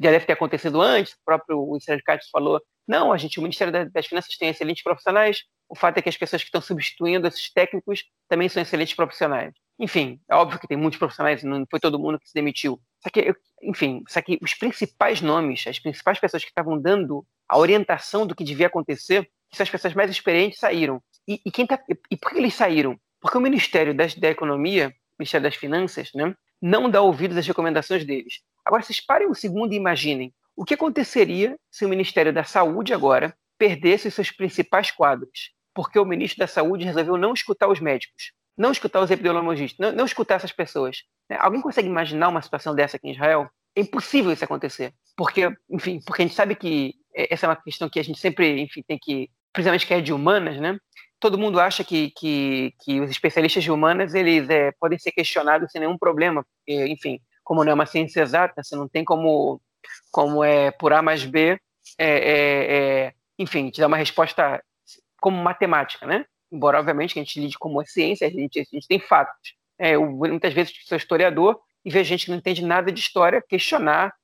já 0.00 0.10
deve 0.10 0.26
ter 0.26 0.32
acontecido 0.32 0.80
antes, 0.80 1.12
o 1.12 1.24
próprio 1.24 1.78
de 1.78 2.02
Cartes 2.02 2.28
falou, 2.28 2.60
não, 2.88 3.12
a 3.12 3.16
gente, 3.16 3.38
o 3.38 3.42
Ministério 3.42 3.88
das 3.90 4.06
Finanças 4.06 4.36
tem 4.36 4.48
excelentes 4.48 4.82
profissionais, 4.82 5.44
o 5.68 5.76
fato 5.76 5.98
é 5.98 6.02
que 6.02 6.08
as 6.08 6.16
pessoas 6.16 6.42
que 6.42 6.48
estão 6.48 6.60
substituindo 6.60 7.28
esses 7.28 7.52
técnicos 7.52 8.02
também 8.28 8.48
são 8.48 8.60
excelentes 8.60 8.94
profissionais. 8.94 9.54
Enfim, 9.78 10.20
é 10.28 10.34
óbvio 10.34 10.60
que 10.60 10.68
tem 10.68 10.76
muitos 10.76 10.98
profissionais, 10.98 11.42
não 11.42 11.66
foi 11.68 11.80
todo 11.80 11.98
mundo 11.98 12.18
que 12.18 12.28
se 12.28 12.34
demitiu. 12.34 12.80
Só 13.02 13.10
que, 13.10 13.34
enfim, 13.62 14.02
só 14.08 14.22
que 14.22 14.38
os 14.40 14.54
principais 14.54 15.20
nomes, 15.20 15.66
as 15.66 15.78
principais 15.78 16.18
pessoas 16.18 16.44
que 16.44 16.50
estavam 16.50 16.80
dando 16.80 17.26
a 17.48 17.58
orientação 17.58 18.26
do 18.26 18.34
que 18.34 18.44
devia 18.44 18.68
acontecer, 18.68 19.28
são 19.52 19.64
as 19.64 19.70
pessoas 19.70 19.94
mais 19.94 20.10
experientes, 20.10 20.58
saíram. 20.58 21.02
E, 21.26 21.40
e, 21.44 21.50
quem 21.50 21.66
tá, 21.66 21.78
e 22.10 22.16
por 22.16 22.30
que 22.30 22.38
eles 22.38 22.54
saíram? 22.54 22.98
Porque 23.20 23.38
o 23.38 23.40
Ministério 23.40 23.94
das, 23.94 24.14
da 24.14 24.28
Economia, 24.28 24.94
Ministério 25.18 25.44
das 25.44 25.54
Finanças, 25.54 26.10
né, 26.14 26.34
não 26.60 26.88
dá 26.88 27.00
ouvidos 27.02 27.36
às 27.36 27.46
recomendações 27.46 28.04
deles. 28.04 28.40
Agora, 28.64 28.82
vocês 28.82 29.00
parem 29.00 29.28
um 29.28 29.34
segundo 29.34 29.72
e 29.72 29.76
imaginem 29.76 30.32
o 30.56 30.64
que 30.64 30.74
aconteceria 30.74 31.58
se 31.70 31.84
o 31.84 31.88
Ministério 31.88 32.32
da 32.32 32.44
Saúde 32.44 32.94
agora 32.94 33.36
perdesse 33.58 34.08
os 34.08 34.14
seus 34.14 34.30
principais 34.30 34.90
quadros, 34.90 35.50
porque 35.74 35.98
o 35.98 36.04
ministro 36.04 36.38
da 36.38 36.46
Saúde 36.46 36.84
resolveu 36.84 37.16
não 37.16 37.32
escutar 37.32 37.68
os 37.68 37.80
médicos, 37.80 38.32
não 38.56 38.70
escutar 38.70 39.00
os 39.00 39.10
epidemiologistas, 39.10 39.78
não, 39.78 39.96
não 39.96 40.04
escutar 40.04 40.36
essas 40.36 40.52
pessoas. 40.52 41.02
Né? 41.28 41.36
Alguém 41.40 41.60
consegue 41.60 41.88
imaginar 41.88 42.28
uma 42.28 42.42
situação 42.42 42.74
dessa 42.74 42.96
aqui 42.96 43.08
em 43.08 43.12
Israel? 43.12 43.48
É 43.76 43.80
impossível 43.80 44.32
isso 44.32 44.44
acontecer, 44.44 44.94
porque, 45.16 45.52
enfim, 45.68 46.00
porque 46.04 46.22
a 46.22 46.26
gente 46.26 46.36
sabe 46.36 46.54
que 46.54 46.94
essa 47.14 47.46
é 47.46 47.48
uma 47.48 47.56
questão 47.56 47.88
que 47.88 47.98
a 47.98 48.04
gente 48.04 48.18
sempre, 48.18 48.60
enfim, 48.60 48.82
tem 48.86 48.98
que, 49.00 49.28
principalmente 49.52 49.86
que 49.86 49.94
é 49.94 50.00
de 50.00 50.12
humanas, 50.12 50.60
né? 50.60 50.78
Todo 51.18 51.38
mundo 51.38 51.58
acha 51.58 51.82
que, 51.82 52.10
que, 52.16 52.72
que 52.80 53.00
os 53.00 53.10
especialistas 53.10 53.64
de 53.64 53.70
humanas 53.70 54.14
eles 54.14 54.48
é, 54.48 54.72
podem 54.78 54.98
ser 54.98 55.10
questionados 55.10 55.72
sem 55.72 55.80
nenhum 55.80 55.98
problema, 55.98 56.44
porque, 56.44 56.86
enfim, 56.86 57.18
como 57.42 57.64
não 57.64 57.72
é 57.72 57.74
uma 57.74 57.86
ciência 57.86 58.20
exata, 58.20 58.62
você 58.62 58.76
não 58.76 58.88
tem 58.88 59.04
como, 59.04 59.60
como 60.10 60.44
é 60.44 60.70
por 60.70 60.92
A 60.92 61.02
mais 61.02 61.24
B, 61.24 61.58
é, 61.98 62.08
é, 62.08 62.76
é 63.06 63.12
enfim, 63.38 63.70
te 63.70 63.80
dar 63.80 63.88
uma 63.88 63.96
resposta 63.96 64.62
como 65.20 65.42
matemática, 65.42 66.06
né? 66.06 66.24
Embora, 66.54 66.78
obviamente, 66.78 67.18
a 67.18 67.22
gente 67.22 67.40
lide 67.40 67.58
como 67.58 67.84
ciência, 67.84 68.26
a 68.26 68.30
gente, 68.30 68.60
a 68.60 68.64
gente 68.64 68.86
tem 68.86 69.00
fatos. 69.00 69.54
É, 69.78 69.96
eu, 69.96 70.08
muitas 70.08 70.52
vezes 70.52 70.72
sou 70.86 70.96
historiador 70.96 71.58
e 71.84 71.90
vejo 71.90 72.08
gente 72.08 72.26
que 72.26 72.30
não 72.30 72.38
entende 72.38 72.64
nada 72.64 72.92
de 72.92 73.00
história 73.00 73.42
questionar 73.46 74.14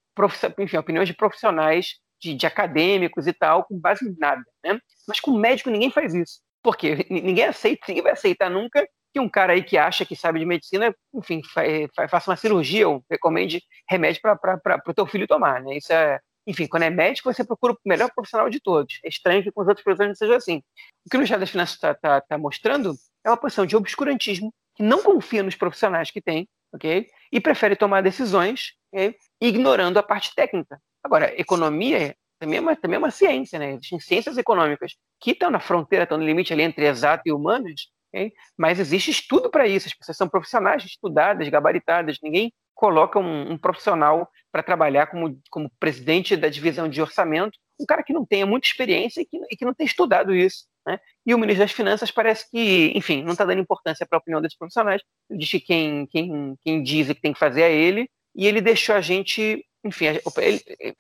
enfim, 0.59 0.77
opiniões 0.77 1.09
de 1.09 1.15
profissionais, 1.15 1.95
de, 2.21 2.35
de, 2.35 2.47
acadêmicos 2.47 3.27
e 3.27 3.33
tal, 3.33 3.65
com 3.65 3.79
base 3.79 4.07
em 4.07 4.15
nada. 4.19 4.43
Né? 4.65 4.79
Mas 5.09 5.19
com 5.21 5.33
médico 5.33 5.71
ninguém 5.71 5.91
faz 5.91 6.15
isso. 6.15 6.41
Porque 6.63 7.07
ninguém 7.09 7.45
aceita, 7.45 7.87
ninguém 7.89 8.03
vai 8.03 8.13
aceitar 8.13 8.51
nunca 8.51 8.87
que 9.13 9.19
um 9.19 9.29
cara 9.29 9.55
aí 9.55 9.63
que 9.63 9.77
acha 9.77 10.05
que 10.05 10.15
sabe 10.15 10.39
de 10.39 10.47
medicina, 10.47 10.95
enfim, 11.13 11.41
fa 11.43 12.09
faça 12.09 12.31
uma 12.31 12.37
cirurgia 12.37 12.89
ou 12.89 13.03
recomende 13.11 13.61
remédio 13.89 14.21
para 14.23 14.83
o 14.87 14.95
teu 14.95 15.07
filho 15.07 15.27
tomar. 15.27 15.61
Né? 15.63 15.79
Isso 15.79 15.93
é, 15.93 16.21
enfim, 16.47 16.67
quando 16.67 16.85
é 16.85 16.91
médico, 16.91 17.33
você 17.33 17.45
procura 17.45 17.73
o 17.73 17.79
melhor 17.85 18.11
profissional 18.15 18.49
de 18.49 18.61
todos. 18.61 18.99
É 19.05 19.09
estranho 19.09 19.43
que 19.43 19.53
com 19.53 19.61
os 19.61 19.69
outros 19.69 19.85
profissionais 19.85 20.19
não 20.19 20.27
seja 20.27 20.37
assim. 20.37 20.63
O 21.07 21.11
que 21.11 21.17
o 21.17 21.19
Ministério 21.19 21.41
das 21.41 21.51
Finanças 21.51 21.75
está 21.75 21.95
tá, 21.95 22.21
tá 22.21 22.39
mostrando 22.39 22.95
é 23.25 23.31
uma 23.31 23.37
posição 23.37 23.67
de 23.67 23.77
obscurantismo, 23.77 24.53
que 24.75 24.83
não 24.83 25.03
confia 25.03 25.43
nos 25.43 25.55
profissionais 25.55 26.11
que 26.11 26.21
tem, 26.21 26.49
ok? 26.73 27.07
E 27.31 27.41
prefere 27.41 27.77
tomar 27.77 28.03
decisões 28.03 28.75
okay? 28.93 29.17
ignorando 29.41 29.99
a 29.99 30.03
parte 30.03 30.35
técnica. 30.35 30.81
Agora, 31.03 31.33
economia 31.41 32.17
também 32.39 32.59
é 32.59 32.61
uma, 32.61 32.77
também 32.77 32.97
é 32.97 32.99
uma 32.99 33.11
ciência, 33.11 33.59
né? 33.59 33.73
Existem 33.73 34.01
ciências 34.01 34.39
econômicas 34.39 34.95
que 35.21 35.33
estão 35.33 35.51
na 35.51 35.61
fronteira, 35.61 36.05
estão 36.05 36.19
no 36.19 36.25
limite 36.25 36.53
ali 36.53 36.63
entre 36.63 36.87
exato 36.87 37.23
e 37.27 37.33
humanas, 37.33 37.89
okay? 38.13 38.33
mas 38.57 38.79
existe 38.79 39.11
estudo 39.11 39.51
para 39.51 39.67
isso. 39.67 39.89
As 39.89 39.95
pessoas 39.95 40.17
são 40.17 40.29
profissionais 40.29 40.85
estudadas, 40.85 41.49
gabaritadas. 41.49 42.19
Ninguém 42.23 42.53
coloca 42.75 43.19
um, 43.19 43.53
um 43.53 43.59
profissional 43.59 44.29
para 44.51 44.63
trabalhar 44.63 45.07
como, 45.07 45.39
como 45.51 45.71
presidente 45.79 46.37
da 46.37 46.49
divisão 46.49 46.89
de 46.89 47.01
orçamento, 47.01 47.59
um 47.79 47.87
cara 47.87 48.03
que 48.03 48.13
não 48.13 48.25
tenha 48.25 48.47
muita 48.47 48.67
experiência 48.67 49.21
e 49.21 49.27
que, 49.27 49.37
e 49.51 49.57
que 49.57 49.65
não 49.65 49.75
tenha 49.75 49.87
estudado 49.87 50.35
isso. 50.35 50.65
Né? 50.87 50.99
E 51.27 51.35
o 51.35 51.39
ministro 51.39 51.65
das 51.65 51.73
Finanças 51.73 52.11
parece 52.11 52.51
que, 52.51 52.93
enfim, 52.95 53.23
não 53.23 53.33
está 53.33 53.45
dando 53.45 53.61
importância 53.61 54.07
para 54.07 54.17
a 54.17 54.21
opinião 54.21 54.41
desses 54.41 54.57
profissionais. 54.57 55.03
Ele 55.29 55.39
diz 55.39 55.51
que 55.51 55.61
quem, 55.61 56.07
quem, 56.07 56.57
quem 56.63 56.83
diz 56.83 57.09
que 57.09 57.21
tem 57.21 57.33
que 57.33 57.39
fazer 57.39 57.63
é 57.63 57.73
ele, 57.73 58.09
e 58.35 58.47
ele 58.47 58.61
deixou 58.61 58.95
a 58.95 59.01
gente, 59.01 59.65
enfim, 59.85 60.07
ele, 60.07 60.23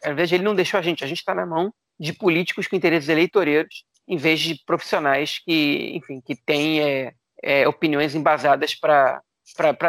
ao 0.04 0.12
invés 0.12 0.28
de 0.28 0.34
ele 0.34 0.44
não 0.44 0.54
deixou 0.54 0.78
a 0.78 0.82
gente, 0.82 1.04
a 1.04 1.06
gente 1.06 1.18
está 1.18 1.34
na 1.34 1.46
mão 1.46 1.72
de 1.98 2.12
políticos 2.12 2.66
com 2.66 2.76
interesses 2.76 3.08
eleitoreiros, 3.08 3.84
em 4.10 4.16
vez 4.16 4.40
de 4.40 4.60
profissionais 4.66 5.38
que, 5.38 5.92
enfim, 5.94 6.20
que 6.20 6.34
têm 6.34 6.82
é, 6.82 7.14
é, 7.42 7.68
opiniões 7.68 8.14
embasadas 8.14 8.74
para 8.74 9.22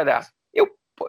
dar 0.04 0.26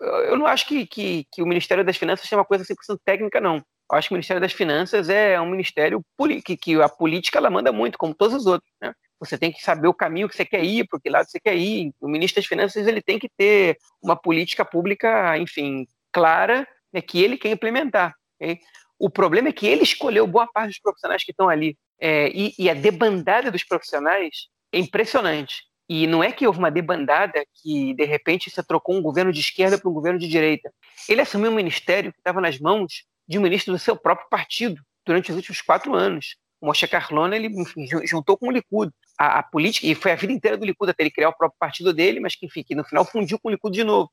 eu 0.02 0.38
não 0.38 0.46
acho 0.46 0.68
que, 0.68 0.86
que, 0.86 1.26
que, 1.32 1.42
o 1.42 1.46
Ministério 1.46 1.84
das 1.84 1.98
Finanças 1.98 2.28
seja 2.28 2.38
uma 2.38 2.46
coisa 2.46 2.64
100% 2.64 3.00
técnica, 3.06 3.40
não. 3.40 3.58
Eu 3.58 3.98
acho 3.98 4.08
que 4.08 4.14
o 4.14 4.18
Ministério 4.18 4.42
das 4.42 4.54
Finanças 4.54 5.10
é 5.10 5.40
um 5.40 5.50
ministério 5.50 6.04
que, 6.44 6.58
que 6.58 6.82
a 6.82 6.90
política 6.90 7.38
ela 7.38 7.50
manda 7.50 7.72
muito, 7.72 7.98
como 7.98 8.16
todos 8.16 8.36
os 8.36 8.46
outros. 8.46 8.72
Né? 8.82 8.94
Você 9.20 9.38
tem 9.38 9.52
que 9.52 9.62
saber 9.62 9.88
o 9.88 9.94
caminho 9.94 10.28
que 10.28 10.36
você 10.36 10.46
quer 10.46 10.64
ir, 10.64 10.88
para 10.88 11.00
que 11.00 11.10
lado 11.10 11.30
você 11.30 11.40
quer 11.40 11.56
ir. 11.56 11.92
O 12.02 12.08
ministro 12.08 12.42
das 12.42 12.48
Finanças 12.48 12.88
ele 12.88 13.02
tem 13.02 13.20
que 13.20 13.30
ter 13.38 13.78
uma 14.02 14.16
política 14.16 14.66
pública, 14.66 15.38
enfim, 15.38 15.86
clara, 16.12 16.68
né, 16.92 17.02
que 17.02 17.22
ele 17.22 17.38
quer 17.38 17.52
implementar. 17.52 18.16
Okay? 18.42 18.60
O 18.98 19.10
problema 19.10 19.50
é 19.50 19.52
que 19.52 19.68
ele 19.68 19.84
escolheu 19.84 20.26
boa 20.26 20.48
parte 20.48 20.70
dos 20.70 20.80
profissionais 20.80 21.24
que 21.24 21.32
estão 21.32 21.50
ali. 21.50 21.78
É, 22.00 22.30
e, 22.30 22.54
e 22.58 22.70
a 22.70 22.74
debandada 22.74 23.52
dos 23.52 23.64
profissionais 23.64 24.48
é 24.72 24.80
impressionante. 24.80 25.64
E 25.88 26.08
não 26.08 26.24
é 26.24 26.32
que 26.32 26.48
houve 26.48 26.60
uma 26.60 26.72
debandada 26.72 27.44
que, 27.62 27.94
de 27.94 28.06
repente, 28.06 28.50
se 28.50 28.64
trocou 28.64 28.96
um 28.96 29.02
governo 29.02 29.32
de 29.32 29.40
esquerda 29.40 29.78
para 29.78 29.90
um 29.90 29.94
governo 29.94 30.18
de 30.18 30.28
direita. 30.28 30.74
Ele 31.08 31.22
assumiu 31.22 31.52
um 31.52 31.56
ministério 31.56 32.12
que 32.12 32.20
estava 32.20 32.40
nas 32.40 32.60
mãos 32.60 33.04
de 33.28 33.38
um 33.38 33.42
ministro 33.42 33.74
do 33.74 33.80
seu 33.80 33.96
próprio 33.96 34.28
partido 34.30 34.82
durante 35.06 35.32
os 35.32 35.36
últimos 35.36 35.62
quatro 35.62 35.94
anos. 35.94 36.36
O 36.62 36.68
Moshe 36.68 36.88
Carlona, 36.88 37.36
ele 37.36 37.48
enfim, 37.48 37.86
juntou 38.06 38.38
com 38.38 38.48
o 38.48 38.52
Likud. 38.52 38.92
A, 39.20 39.40
a, 39.40 39.44
política, 39.44 39.86
e 39.86 39.94
foi 39.94 40.12
a 40.12 40.16
vida 40.16 40.34
inteira 40.34 40.58
do 40.58 40.66
Likud 40.66 40.90
até 40.90 41.04
ele 41.04 41.12
criar 41.12 41.30
o 41.30 41.38
próprio 41.38 41.60
partido 41.60 41.94
dele, 41.94 42.20
mas 42.20 42.36
que, 42.36 42.48
enfim, 42.48 42.64
que 42.64 42.74
no 42.74 42.84
final 42.84 43.06
fundiu 43.06 43.38
com 43.38 43.50
o 43.50 43.52
Likud 43.52 43.72
de 43.72 43.84
novo. 43.84 44.10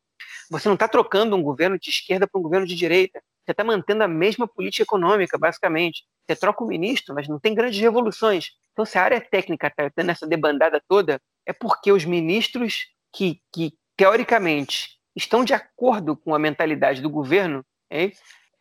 Você 0.50 0.68
não 0.68 0.74
está 0.74 0.86
trocando 0.86 1.34
um 1.36 1.42
governo 1.42 1.78
de 1.78 1.88
esquerda 1.88 2.26
para 2.26 2.38
um 2.38 2.42
governo 2.42 2.66
de 2.66 2.74
direita. 2.74 3.22
Você 3.44 3.52
está 3.52 3.64
mantendo 3.64 4.04
a 4.04 4.08
mesma 4.08 4.46
política 4.46 4.82
econômica, 4.82 5.38
basicamente. 5.38 6.04
Você 6.26 6.36
troca 6.36 6.62
o 6.62 6.66
ministro, 6.66 7.14
mas 7.14 7.26
não 7.28 7.38
tem 7.40 7.54
grandes 7.54 7.80
revoluções. 7.80 8.50
Então, 8.72 8.84
se 8.84 8.98
a 8.98 9.02
área 9.02 9.20
técnica 9.20 9.66
está 9.66 9.90
tendo 9.90 10.10
essa 10.10 10.26
debandada 10.26 10.80
toda, 10.86 11.20
é 11.46 11.52
porque 11.52 11.90
os 11.90 12.04
ministros 12.04 12.86
que, 13.12 13.40
que 13.52 13.72
teoricamente 13.96 14.98
estão 15.16 15.44
de 15.44 15.52
acordo 15.52 16.16
com 16.16 16.34
a 16.34 16.38
mentalidade 16.38 17.02
do 17.02 17.10
governo, 17.10 17.64
é, 17.90 18.12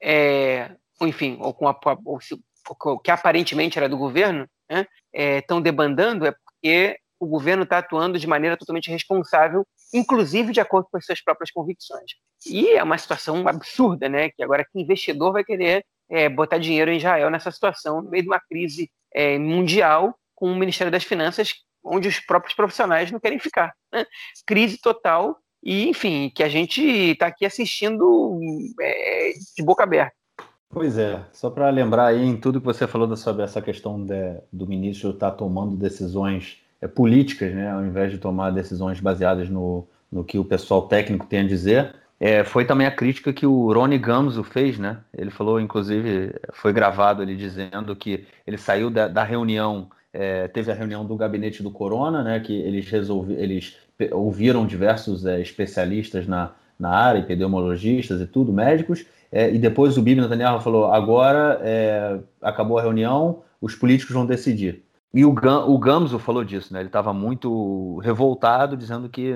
é, 0.01 0.75
enfim, 1.01 1.37
ou 1.39 1.53
com 1.53 1.67
a, 1.67 1.77
ou 2.05 2.19
se, 2.19 2.39
o 2.67 2.99
que 2.99 3.11
aparentemente 3.11 3.77
era 3.77 3.87
do 3.87 3.97
governo, 3.97 4.47
né, 4.69 4.85
estão 5.13 5.61
debandando 5.61 6.25
é 6.25 6.31
porque 6.31 6.97
o 7.19 7.27
governo 7.27 7.63
está 7.63 7.79
atuando 7.79 8.17
de 8.17 8.27
maneira 8.27 8.57
totalmente 8.57 8.89
responsável, 8.89 9.65
inclusive 9.93 10.51
de 10.51 10.59
acordo 10.59 10.87
com 10.91 10.97
as 10.97 11.05
suas 11.05 11.21
próprias 11.21 11.51
convicções. 11.51 12.11
E 12.45 12.69
é 12.69 12.83
uma 12.83 12.97
situação 12.97 13.47
absurda, 13.47 14.07
né? 14.07 14.29
Que 14.29 14.43
agora 14.43 14.63
que 14.63 14.79
investidor 14.79 15.33
vai 15.33 15.43
querer 15.43 15.85
é, 16.09 16.29
botar 16.29 16.57
dinheiro 16.57 16.91
em 16.91 16.97
Israel 16.97 17.29
nessa 17.29 17.51
situação, 17.51 18.01
no 18.01 18.09
meio 18.09 18.23
de 18.23 18.29
uma 18.29 18.39
crise 18.39 18.89
é, 19.13 19.37
mundial, 19.37 20.15
com 20.35 20.51
o 20.51 20.55
Ministério 20.55 20.91
das 20.91 21.03
Finanças 21.03 21.53
onde 21.83 22.07
os 22.07 22.19
próprios 22.19 22.55
profissionais 22.55 23.11
não 23.11 23.19
querem 23.19 23.39
ficar. 23.39 23.73
Né? 23.91 24.05
Crise 24.45 24.77
total 24.77 25.37
e, 25.63 25.87
enfim, 25.89 26.31
que 26.33 26.43
a 26.43 26.49
gente 26.49 26.81
está 26.81 27.27
aqui 27.27 27.45
assistindo 27.45 28.39
é, 28.81 29.31
de 29.55 29.63
boca 29.63 29.83
aberta. 29.83 30.13
Pois 30.69 30.97
é, 30.97 31.25
só 31.33 31.49
para 31.49 31.69
lembrar 31.69 32.07
aí 32.07 32.23
em 32.23 32.37
tudo 32.37 32.59
que 32.59 32.65
você 32.65 32.87
falou 32.87 33.15
sobre 33.17 33.43
essa 33.43 33.61
questão 33.61 34.03
de, 34.03 34.39
do 34.51 34.67
ministro 34.67 35.09
estar 35.09 35.31
tá 35.31 35.37
tomando 35.37 35.75
decisões 35.75 36.61
é, 36.81 36.87
políticas, 36.87 37.53
né, 37.53 37.71
ao 37.71 37.85
invés 37.85 38.11
de 38.11 38.17
tomar 38.17 38.51
decisões 38.51 38.99
baseadas 38.99 39.49
no, 39.49 39.87
no 40.11 40.23
que 40.23 40.37
o 40.37 40.45
pessoal 40.45 40.83
técnico 40.83 41.25
tem 41.25 41.41
a 41.41 41.47
dizer, 41.47 41.95
é, 42.19 42.43
foi 42.43 42.65
também 42.65 42.85
a 42.85 42.91
crítica 42.91 43.31
que 43.31 43.45
o 43.45 43.71
Rony 43.71 43.97
Gamzo 43.97 44.43
fez, 44.43 44.77
né? 44.77 44.97
Ele 45.17 45.31
falou, 45.31 45.57
inclusive, 45.57 46.35
foi 46.51 46.73
gravado 46.73 47.23
ele 47.23 47.33
dizendo 47.33 47.95
que 47.95 48.25
ele 48.45 48.57
saiu 48.57 48.89
da, 48.89 49.07
da 49.07 49.23
reunião 49.23 49.89
é, 50.13 50.47
teve 50.47 50.71
a 50.71 50.75
reunião 50.75 51.05
do 51.05 51.15
gabinete 51.15 51.61
do 51.61 51.71
Corona, 51.71 52.23
né, 52.23 52.39
que 52.39 52.53
eles, 52.53 52.89
resolvi, 52.89 53.33
eles 53.33 53.77
ouviram 54.11 54.65
diversos 54.65 55.25
é, 55.25 55.39
especialistas 55.39 56.27
na, 56.27 56.53
na 56.79 56.89
área, 56.89 57.19
epidemiologistas 57.19 58.21
e 58.21 58.25
tudo, 58.25 58.51
médicos, 58.51 59.05
é, 59.31 59.53
e 59.53 59.59
depois 59.59 59.97
o 59.97 60.01
Bibi 60.01 60.21
Netanyahu 60.21 60.61
falou: 60.61 60.91
agora 60.91 61.59
é, 61.61 62.19
acabou 62.41 62.79
a 62.79 62.81
reunião, 62.81 63.43
os 63.61 63.75
políticos 63.75 64.15
vão 64.15 64.25
decidir. 64.25 64.83
E 65.13 65.25
o, 65.25 65.29
o 65.29 65.77
Gamso 65.79 66.19
falou 66.19 66.43
disso, 66.43 66.73
né? 66.73 66.79
Ele 66.79 66.89
estava 66.89 67.11
muito 67.13 67.97
revoltado, 67.99 68.77
dizendo 68.77 69.09
que 69.09 69.35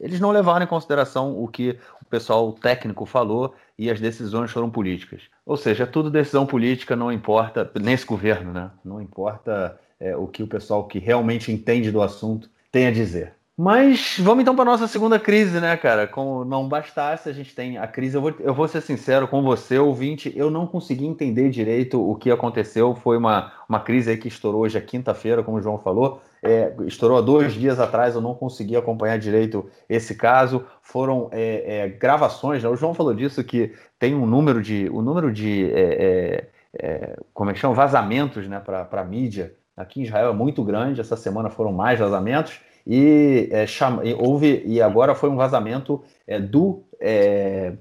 eles 0.00 0.20
não 0.20 0.30
levaram 0.30 0.64
em 0.64 0.68
consideração 0.68 1.40
o 1.40 1.46
que 1.46 1.78
o 2.02 2.04
pessoal 2.04 2.52
técnico 2.52 3.06
falou 3.06 3.54
e 3.78 3.90
as 3.90 4.00
decisões 4.00 4.50
foram 4.50 4.68
políticas. 4.68 5.22
Ou 5.46 5.56
seja, 5.56 5.86
tudo 5.86 6.10
decisão 6.10 6.44
política, 6.44 6.96
não 6.96 7.12
importa, 7.12 7.70
nesse 7.80 8.04
governo, 8.04 8.52
né? 8.52 8.70
Não 8.84 9.00
importa 9.00 9.78
é, 10.00 10.16
o 10.16 10.26
que 10.26 10.42
o 10.42 10.48
pessoal 10.48 10.84
que 10.86 10.98
realmente 10.98 11.52
entende 11.52 11.90
do 11.90 12.02
assunto 12.02 12.50
tem 12.70 12.86
a 12.86 12.90
dizer. 12.90 13.34
Mas 13.56 14.16
vamos 14.18 14.42
então 14.42 14.56
para 14.56 14.64
nossa 14.64 14.88
segunda 14.88 15.16
crise, 15.16 15.60
né, 15.60 15.76
cara? 15.76 16.08
Como 16.08 16.44
não 16.44 16.68
bastasse, 16.68 17.28
a 17.28 17.32
gente 17.32 17.54
tem 17.54 17.78
a 17.78 17.86
crise. 17.86 18.16
Eu 18.16 18.20
vou, 18.20 18.34
eu 18.40 18.52
vou 18.52 18.66
ser 18.66 18.80
sincero 18.80 19.28
com 19.28 19.42
você, 19.44 19.78
ouvinte, 19.78 20.32
eu 20.34 20.50
não 20.50 20.66
consegui 20.66 21.06
entender 21.06 21.50
direito 21.50 22.02
o 22.02 22.16
que 22.16 22.32
aconteceu. 22.32 22.96
Foi 22.96 23.16
uma, 23.16 23.52
uma 23.68 23.78
crise 23.78 24.10
aí 24.10 24.16
que 24.16 24.26
estourou 24.26 24.62
hoje, 24.62 24.76
é 24.76 24.80
quinta-feira, 24.80 25.44
como 25.44 25.58
o 25.58 25.62
João 25.62 25.78
falou. 25.78 26.20
É, 26.42 26.74
estourou 26.84 27.16
há 27.16 27.20
dois 27.20 27.52
dias 27.52 27.78
atrás, 27.78 28.16
eu 28.16 28.20
não 28.20 28.34
consegui 28.34 28.74
acompanhar 28.74 29.20
direito 29.20 29.70
esse 29.88 30.16
caso. 30.16 30.64
Foram 30.82 31.28
é, 31.30 31.84
é, 31.84 31.88
gravações, 31.88 32.60
né? 32.60 32.68
O 32.68 32.74
João 32.74 32.92
falou 32.92 33.14
disso, 33.14 33.44
que 33.44 33.72
tem 34.00 34.16
um 34.16 34.26
número 34.26 34.60
de. 34.60 34.88
O 34.88 34.98
um 34.98 35.02
número 35.02 35.32
de. 35.32 35.70
É, 35.72 35.78
é, 35.78 36.48
é, 36.76 37.16
como 37.32 37.50
é 37.50 37.52
que 37.52 37.60
chama? 37.60 37.72
Vazamentos 37.72 38.48
né, 38.48 38.58
para 38.58 38.88
a 38.90 39.04
mídia 39.04 39.54
aqui 39.76 40.00
em 40.00 40.02
Israel 40.02 40.30
é 40.30 40.34
muito 40.34 40.64
grande. 40.64 41.00
Essa 41.00 41.16
semana 41.16 41.50
foram 41.50 41.72
mais 41.72 42.00
vazamentos 42.00 42.60
e, 42.86 43.48
é, 43.50 43.66
chama, 43.66 44.02
houve 44.18 44.62
e 44.66 44.80
agora 44.80 45.14
foi 45.14 45.30
um 45.30 45.36
vazamento 45.36 46.02
é, 46.26 46.38
do 46.38 46.84
é, 47.00 47.72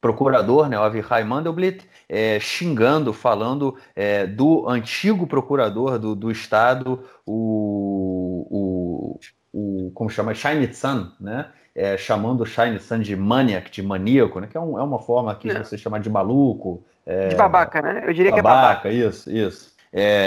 procurador, 0.00 0.68
né, 0.68 0.78
o 0.78 0.82
Avihai 0.82 1.24
Mandelblit, 1.24 1.88
é, 2.08 2.38
xingando, 2.40 3.12
falando 3.12 3.76
é, 3.94 4.26
do 4.26 4.68
antigo 4.68 5.26
procurador 5.26 5.98
do, 5.98 6.14
do 6.14 6.30
estado, 6.30 7.04
o, 7.24 8.46
o, 8.50 9.20
o 9.52 9.90
como 9.94 10.10
chama, 10.10 10.34
Shiny 10.34 10.72
Sun, 10.74 11.12
né? 11.20 11.46
É, 11.74 11.96
chamando 11.96 12.42
o 12.42 12.46
Shiny 12.46 12.78
Sun 12.78 13.00
de 13.00 13.16
maniac, 13.16 13.70
de 13.70 13.82
maníaco, 13.82 14.40
né? 14.40 14.46
Que 14.46 14.58
é, 14.58 14.60
um, 14.60 14.78
é 14.78 14.82
uma 14.82 14.98
forma 14.98 15.32
aqui 15.32 15.48
de 15.48 15.58
você 15.58 15.78
chamar 15.78 16.00
de 16.00 16.10
maluco. 16.10 16.84
de 17.30 17.34
babaca, 17.34 17.80
né? 17.80 18.04
Eu 18.06 18.12
diria 18.12 18.30
babaca, 18.30 18.82
que 18.82 18.88
é 18.88 18.90
babaca. 18.90 18.90
Isso, 18.90 19.30
isso. 19.30 19.72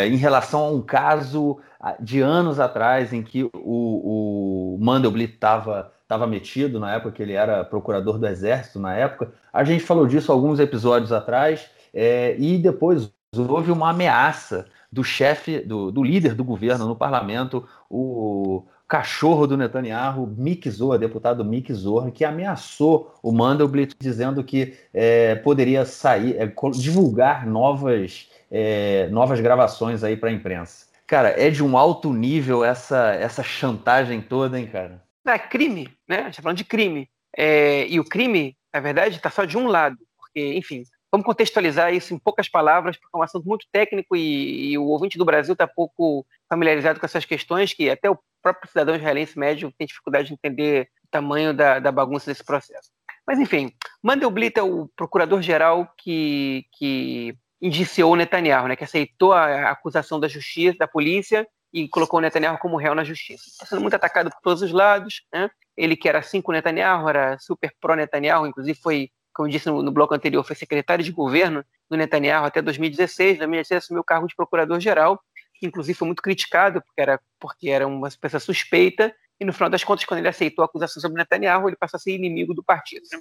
em 0.07 0.15
relação 0.15 0.63
a 0.63 0.71
um 0.71 0.81
caso 0.81 1.59
de 1.99 2.21
anos 2.21 2.59
atrás 2.59 3.13
em 3.13 3.21
que 3.21 3.43
o, 3.43 4.75
o 4.75 4.77
Mandelblit 4.79 5.33
estava 5.33 5.93
estava 6.05 6.27
metido 6.27 6.79
na 6.79 6.93
época 6.93 7.13
que 7.13 7.23
ele 7.23 7.33
era 7.33 7.63
procurador 7.65 8.19
do 8.19 8.27
Exército 8.27 8.79
na 8.79 8.93
época. 8.95 9.33
A 9.51 9.63
gente 9.63 9.83
falou 9.83 10.05
disso 10.05 10.31
alguns 10.31 10.59
episódios 10.59 11.11
atrás 11.11 11.67
é, 11.91 12.35
e 12.37 12.57
depois 12.59 13.11
houve 13.35 13.71
uma 13.71 13.89
ameaça 13.89 14.67
do 14.91 15.03
chefe, 15.03 15.59
do, 15.59 15.91
do, 15.91 16.03
líder 16.03 16.35
do 16.35 16.43
governo 16.43 16.87
no 16.87 16.95
parlamento, 16.95 17.67
o 17.89 18.63
cachorro 18.87 19.47
do 19.47 19.57
Netanyahu, 19.57 20.27
Mick 20.37 20.69
Zohar, 20.69 20.99
deputado 20.99 21.43
Mick 21.43 21.73
Zohar, 21.73 22.11
que 22.11 22.23
ameaçou 22.23 23.13
o 23.21 23.31
Mandelblit 23.31 23.95
dizendo 23.99 24.43
que 24.43 24.75
é, 24.93 25.35
poderia 25.35 25.85
sair, 25.85 26.37
é, 26.37 26.53
divulgar 26.73 27.47
novas, 27.47 28.29
é, 28.49 29.09
novas 29.09 29.41
gravações 29.41 30.03
aí 30.03 30.15
para 30.15 30.29
a 30.29 30.33
imprensa. 30.33 30.84
Cara, 31.07 31.29
é 31.39 31.49
de 31.49 31.63
um 31.63 31.77
alto 31.77 32.11
nível 32.11 32.63
essa, 32.63 33.13
essa 33.13 33.43
chantagem 33.43 34.21
toda, 34.21 34.59
hein, 34.59 34.67
cara? 34.67 35.03
É 35.27 35.37
crime, 35.37 35.89
né? 36.07 36.19
A 36.19 36.23
gente 36.25 36.37
tá 36.37 36.41
falando 36.41 36.57
de 36.57 36.65
crime. 36.65 37.09
É, 37.35 37.87
e 37.87 37.99
o 37.99 38.03
crime, 38.03 38.57
na 38.73 38.79
verdade, 38.79 39.17
está 39.17 39.29
só 39.29 39.45
de 39.45 39.57
um 39.57 39.67
lado. 39.67 39.97
Porque, 40.17 40.53
enfim, 40.53 40.83
vamos 41.11 41.25
contextualizar 41.25 41.93
isso 41.93 42.13
em 42.13 42.19
poucas 42.19 42.49
palavras, 42.49 42.97
porque 42.97 43.15
é 43.15 43.19
um 43.19 43.23
assunto 43.23 43.47
muito 43.47 43.67
técnico 43.71 44.15
e, 44.15 44.71
e 44.71 44.77
o 44.77 44.85
ouvinte 44.85 45.17
do 45.17 45.25
Brasil 45.25 45.53
está 45.53 45.67
pouco 45.67 46.25
familiarizado 46.49 46.99
com 46.99 47.05
essas 47.05 47.25
questões, 47.25 47.73
que 47.73 47.89
até 47.89 48.09
o 48.09 48.17
próprio 48.41 48.69
cidadão 48.69 48.95
israelense 48.95 49.37
médio 49.37 49.73
tem 49.77 49.87
dificuldade 49.87 50.27
de 50.27 50.33
entender 50.33 50.89
o 51.03 51.07
tamanho 51.09 51.53
da, 51.53 51.79
da 51.79 51.91
bagunça 51.91 52.31
desse 52.31 52.43
processo. 52.43 52.89
Mas, 53.27 53.39
enfim, 53.39 53.71
Mandelblit 54.03 54.57
é 54.57 54.63
o 54.63 54.87
procurador-geral 54.95 55.91
que, 55.97 56.65
que 56.73 57.35
indiciou 57.61 58.13
o 58.13 58.15
Netanyahu, 58.15 58.67
né, 58.67 58.75
que 58.75 58.83
aceitou 58.83 59.33
a 59.33 59.71
acusação 59.71 60.19
da 60.19 60.27
justiça, 60.27 60.77
da 60.77 60.87
polícia, 60.87 61.47
e 61.73 61.89
colocou 61.89 62.19
o 62.19 62.21
Netanyahu 62.21 62.57
como 62.57 62.77
réu 62.77 62.95
na 62.95 63.03
justiça. 63.03 63.43
Está 63.47 63.65
sendo 63.65 63.81
muito 63.81 63.95
atacado 63.95 64.29
por 64.29 64.39
todos 64.41 64.61
os 64.61 64.71
lados. 64.71 65.23
Né? 65.33 65.49
Ele 65.75 65.97
que 65.97 66.07
era 66.07 66.19
assim 66.19 66.41
com 66.41 66.51
o 66.51 66.55
Netanyahu, 66.55 67.09
era 67.09 67.37
super 67.37 67.73
pró-Netanyahu, 67.81 68.47
inclusive 68.47 68.79
foi, 68.79 69.09
como 69.33 69.49
disse 69.49 69.67
no, 69.67 69.83
no, 69.83 69.91
bloco 69.91 70.13
anterior, 70.13 70.41
foi 70.43 70.55
secretário 70.55 71.03
de 71.03 71.11
governo 71.11 71.65
do 71.89 71.97
Netanyahu 71.97 72.45
até 72.45 72.61
2016. 72.61 73.35
Em 73.35 73.39
2016 73.39 73.83
assumiu 73.83 74.01
o 74.01 74.05
cargo 74.05 74.25
de 74.25 74.35
procurador-geral, 74.35 75.19
que 75.59 75.67
inclusive 75.67 75.97
foi 75.97 76.05
muito 76.05 76.21
criticado, 76.21 76.81
porque 76.81 77.01
era, 77.01 77.19
porque 77.39 77.69
era 77.69 77.85
uma 77.85 78.09
pessoa 78.09 78.39
suspeita, 78.39 79.13
e 79.37 79.43
no 79.43 79.51
final 79.51 79.69
das 79.69 79.83
contas, 79.83 80.05
quando 80.05 80.19
ele 80.19 80.29
aceitou 80.29 80.63
a 80.63 80.65
acusação 80.65 81.01
sobre 81.01 81.17
Netanyahu, 81.17 81.67
ele 81.67 81.75
passou 81.75 81.97
a 81.97 81.99
ser 81.99 82.15
inimigo 82.15 82.53
do 82.53 82.63
partido. 82.63 83.03
Né? 83.11 83.19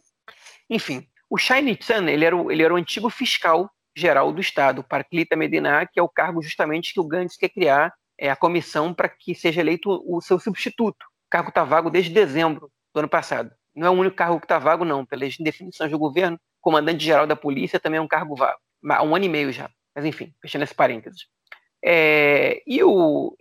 Enfim, 0.70 1.08
o 1.28 1.36
Shai 1.36 1.60
Nitzan, 1.60 2.08
ele 2.08 2.24
era 2.24 2.36
o, 2.36 2.52
ele 2.52 2.62
era 2.62 2.72
o 2.72 2.76
antigo 2.76 3.10
fiscal 3.10 3.68
geral 3.96 4.32
do 4.32 4.40
Estado, 4.40 4.80
o 4.80 4.84
Parklita 4.84 5.36
Medina, 5.36 5.86
que 5.86 6.00
é 6.00 6.02
o 6.02 6.08
cargo 6.08 6.42
justamente 6.42 6.92
que 6.92 7.00
o 7.00 7.06
Gantz 7.06 7.36
quer 7.36 7.48
criar 7.48 7.92
é, 8.18 8.30
a 8.30 8.36
comissão 8.36 8.92
para 8.92 9.08
que 9.08 9.34
seja 9.34 9.60
eleito 9.60 10.02
o 10.06 10.20
seu 10.20 10.38
substituto. 10.38 11.02
O 11.04 11.30
cargo 11.30 11.48
está 11.48 11.64
vago 11.64 11.90
desde 11.90 12.12
dezembro 12.12 12.70
do 12.92 12.98
ano 12.98 13.08
passado. 13.08 13.50
Não 13.74 13.86
é 13.86 13.90
o 13.90 13.94
único 13.94 14.16
cargo 14.16 14.38
que 14.38 14.44
está 14.44 14.58
vago, 14.58 14.84
não. 14.84 15.04
Pelas 15.04 15.36
definições 15.38 15.90
do 15.90 15.98
governo, 15.98 16.38
comandante-geral 16.60 17.26
da 17.26 17.34
polícia 17.34 17.80
também 17.80 17.98
é 17.98 18.00
um 18.00 18.08
cargo 18.08 18.36
vago. 18.36 18.58
Há 18.88 19.02
um 19.02 19.16
ano 19.16 19.24
e 19.24 19.28
meio 19.28 19.52
já. 19.52 19.68
Mas, 19.94 20.04
enfim, 20.04 20.32
fechando 20.40 20.64
esse 20.64 20.74
parênteses. 20.74 21.26
É, 21.84 22.62
e 22.66 22.82
o, 22.82 23.36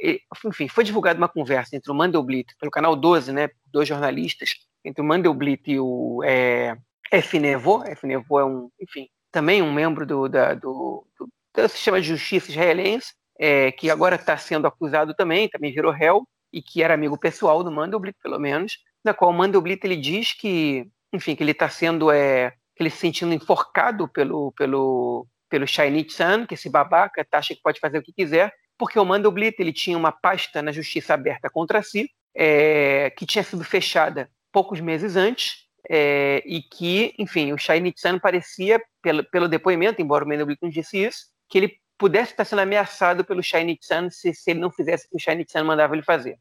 enfim, 0.45 0.68
foi 0.68 0.84
divulgada 0.84 1.18
uma 1.18 1.30
conversa 1.30 1.76
entre 1.76 1.91
o 1.91 1.95
Mandelblit, 1.95 2.54
pelo 2.60 2.72
canal 2.72 2.95
12, 2.95 3.32
né, 3.32 3.49
dois 3.66 3.88
jornalistas, 3.88 4.56
entre 4.84 5.01
o 5.01 5.06
Mandelblit 5.06 5.62
e 5.72 5.80
o 5.80 6.22
é, 6.26 6.76
F. 7.12 7.39
Nevô. 7.39 7.84
F. 7.86 8.06
Nevô 8.06 8.39
é 8.39 8.45
um, 8.45 8.70
enfim, 8.82 9.08
também 9.34 9.61
um 9.63 9.73
membro 9.73 10.05
do, 10.05 10.29
da, 10.29 10.53
do, 10.53 11.05
do, 11.17 11.27
do 11.53 11.67
sistema 11.67 11.99
de 11.99 12.07
justiça 12.07 12.51
israelense, 12.51 13.13
é, 13.38 13.71
que 13.71 13.89
agora 13.89 14.15
está 14.15 14.38
sendo 14.38 14.67
acusado 14.67 15.13
também, 15.15 15.49
também 15.49 15.73
virou 15.73 15.91
réu, 15.91 16.25
e 16.53 16.61
que 16.61 16.84
era 16.84 16.93
amigo 16.93 17.17
pessoal 17.17 17.63
do 17.63 17.71
Mandelblit, 17.71 18.15
pelo 18.21 18.39
menos, 18.39 18.77
na 19.03 19.11
qual 19.13 19.31
o 19.31 19.34
Mandelblit 19.34 19.84
ele 19.84 19.97
diz 19.97 20.34
que, 20.34 20.88
enfim, 21.11 21.36
que 21.36 21.43
ele 21.43 21.51
está 21.51 21.67
sendo, 21.67 22.11
é, 22.11 22.53
ele 22.79 22.91
se 22.91 22.97
sentindo 22.97 23.34
enforcado 23.34 24.07
pelo, 24.07 24.51
pelo, 24.51 25.27
pelo 25.49 25.67
Shainit 25.67 26.13
San, 26.13 26.45
que 26.45 26.53
esse 26.53 26.69
babaca 26.69 27.25
tá, 27.25 27.39
acha 27.39 27.55
que 27.55 27.61
pode 27.61 27.79
fazer 27.79 27.97
o 27.97 28.03
que 28.03 28.13
quiser, 28.13 28.53
porque 28.77 28.99
o 28.99 29.05
Mandelblit 29.05 29.55
ele 29.59 29.73
tinha 29.73 29.97
uma 29.97 30.11
pasta 30.11 30.61
na 30.61 30.71
justiça 30.71 31.15
aberta 31.15 31.49
contra 31.49 31.81
si, 31.81 32.07
é, 32.36 33.09
que 33.17 33.25
tinha 33.25 33.43
sido 33.43 33.63
fechada 33.63 34.29
poucos 34.51 34.79
meses 34.79 35.15
antes, 35.15 35.62
é, 35.89 36.41
e 36.45 36.61
que, 36.61 37.13
enfim, 37.17 37.51
o 37.53 37.57
Shai 37.57 37.79
Nitsan 37.79 38.19
parecia, 38.19 38.81
pelo, 39.01 39.23
pelo 39.25 39.47
depoimento, 39.47 40.01
embora 40.01 40.23
o 40.23 40.27
Mendelblit 40.27 40.59
não 40.61 40.69
disse 40.69 40.97
isso, 40.97 41.27
que 41.49 41.57
ele 41.57 41.77
pudesse 41.97 42.31
estar 42.31 42.45
sendo 42.45 42.59
ameaçado 42.59 43.23
pelo 43.23 43.43
Shai 43.43 43.63
Nitsan 43.63 44.09
se, 44.09 44.34
se 44.34 44.51
ele 44.51 44.59
não 44.59 44.71
fizesse 44.71 45.05
o 45.05 45.09
que 45.09 45.17
o 45.17 45.19
Shai 45.19 45.36
Nitsan 45.36 45.63
mandava 45.63 45.95
ele 45.95 46.03
fazer. 46.03 46.38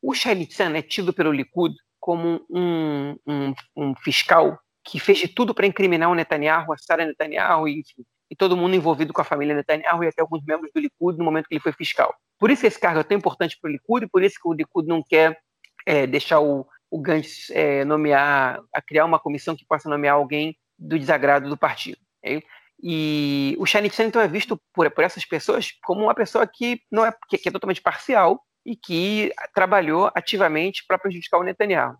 O 0.00 0.14
Shai 0.14 0.34
Nitsan 0.34 0.76
é 0.76 0.82
tido 0.82 1.12
pelo 1.12 1.32
Likud 1.32 1.74
como 2.00 2.44
um, 2.50 3.16
um, 3.26 3.54
um 3.76 3.94
fiscal 3.96 4.58
que 4.84 4.98
fez 4.98 5.18
de 5.18 5.28
tudo 5.28 5.54
para 5.54 5.66
incriminar 5.66 6.10
o 6.10 6.14
Netanyahu, 6.14 6.72
a 6.72 6.76
Sarah 6.76 7.06
Netanyahu 7.06 7.68
e, 7.68 7.80
enfim, 7.80 8.04
e 8.28 8.34
todo 8.34 8.56
mundo 8.56 8.74
envolvido 8.74 9.12
com 9.12 9.20
a 9.20 9.24
família 9.24 9.54
Netanyahu 9.54 10.02
e 10.02 10.08
até 10.08 10.20
alguns 10.20 10.44
membros 10.44 10.72
do 10.74 10.80
Likud 10.80 11.18
no 11.18 11.24
momento 11.24 11.46
que 11.46 11.54
ele 11.54 11.62
foi 11.62 11.72
fiscal. 11.72 12.14
Por 12.38 12.50
isso 12.50 12.66
esse 12.66 12.80
cargo 12.80 12.98
é 12.98 13.04
tão 13.04 13.16
importante 13.16 13.56
para 13.60 13.68
o 13.68 13.72
Likud 13.72 14.04
e 14.04 14.08
por 14.08 14.22
isso 14.22 14.36
que 14.42 14.48
o 14.48 14.52
Likud 14.52 14.88
não 14.88 15.02
quer 15.02 15.38
é, 15.86 16.06
deixar 16.06 16.40
o, 16.40 16.66
o 16.92 17.00
Gantz 17.00 17.48
é, 17.50 17.86
nomear, 17.86 18.60
a 18.70 18.82
criar 18.82 19.06
uma 19.06 19.18
comissão 19.18 19.56
que 19.56 19.64
possa 19.64 19.88
nomear 19.88 20.14
alguém 20.14 20.54
do 20.78 20.98
desagrado 20.98 21.48
do 21.48 21.56
partido. 21.56 21.96
Okay? 22.18 22.44
E 22.82 23.56
o 23.58 23.64
Shanixan, 23.64 24.04
então, 24.04 24.20
é 24.20 24.28
visto 24.28 24.60
por, 24.74 24.90
por 24.90 25.02
essas 25.02 25.24
pessoas 25.24 25.70
como 25.84 26.02
uma 26.02 26.14
pessoa 26.14 26.46
que 26.46 26.82
não 26.90 27.06
é 27.06 27.14
que, 27.30 27.38
que 27.38 27.48
é 27.48 27.52
totalmente 27.52 27.80
parcial 27.80 28.44
e 28.66 28.76
que 28.76 29.32
trabalhou 29.54 30.10
ativamente 30.14 30.84
para 30.86 30.98
prejudicar 30.98 31.38
o 31.38 31.42
Netanyahu. 31.42 31.96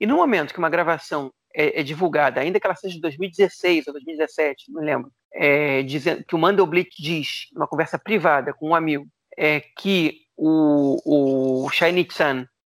E 0.00 0.06
no 0.06 0.16
momento 0.16 0.54
que 0.54 0.58
uma 0.58 0.70
gravação 0.70 1.30
é, 1.54 1.80
é, 1.80 1.82
divulgada, 1.82 2.40
ainda 2.40 2.58
que 2.58 2.66
ela 2.66 2.74
seja 2.74 2.94
de 2.94 3.00
2016 3.02 3.88
ou 3.88 3.92
2017, 3.92 4.72
não 4.72 4.82
lembro, 4.82 5.12
é, 5.34 5.82
dizendo 5.82 6.24
que 6.24 6.34
o 6.34 6.38
Mandelblit 6.38 6.90
diz, 6.98 7.48
numa 7.52 7.68
conversa 7.68 7.98
privada 7.98 8.54
com 8.54 8.70
um 8.70 8.74
amigo, 8.74 9.06
é, 9.36 9.60
que 9.60 10.22
o, 10.34 11.64
o 11.66 11.68
Shai 11.68 11.92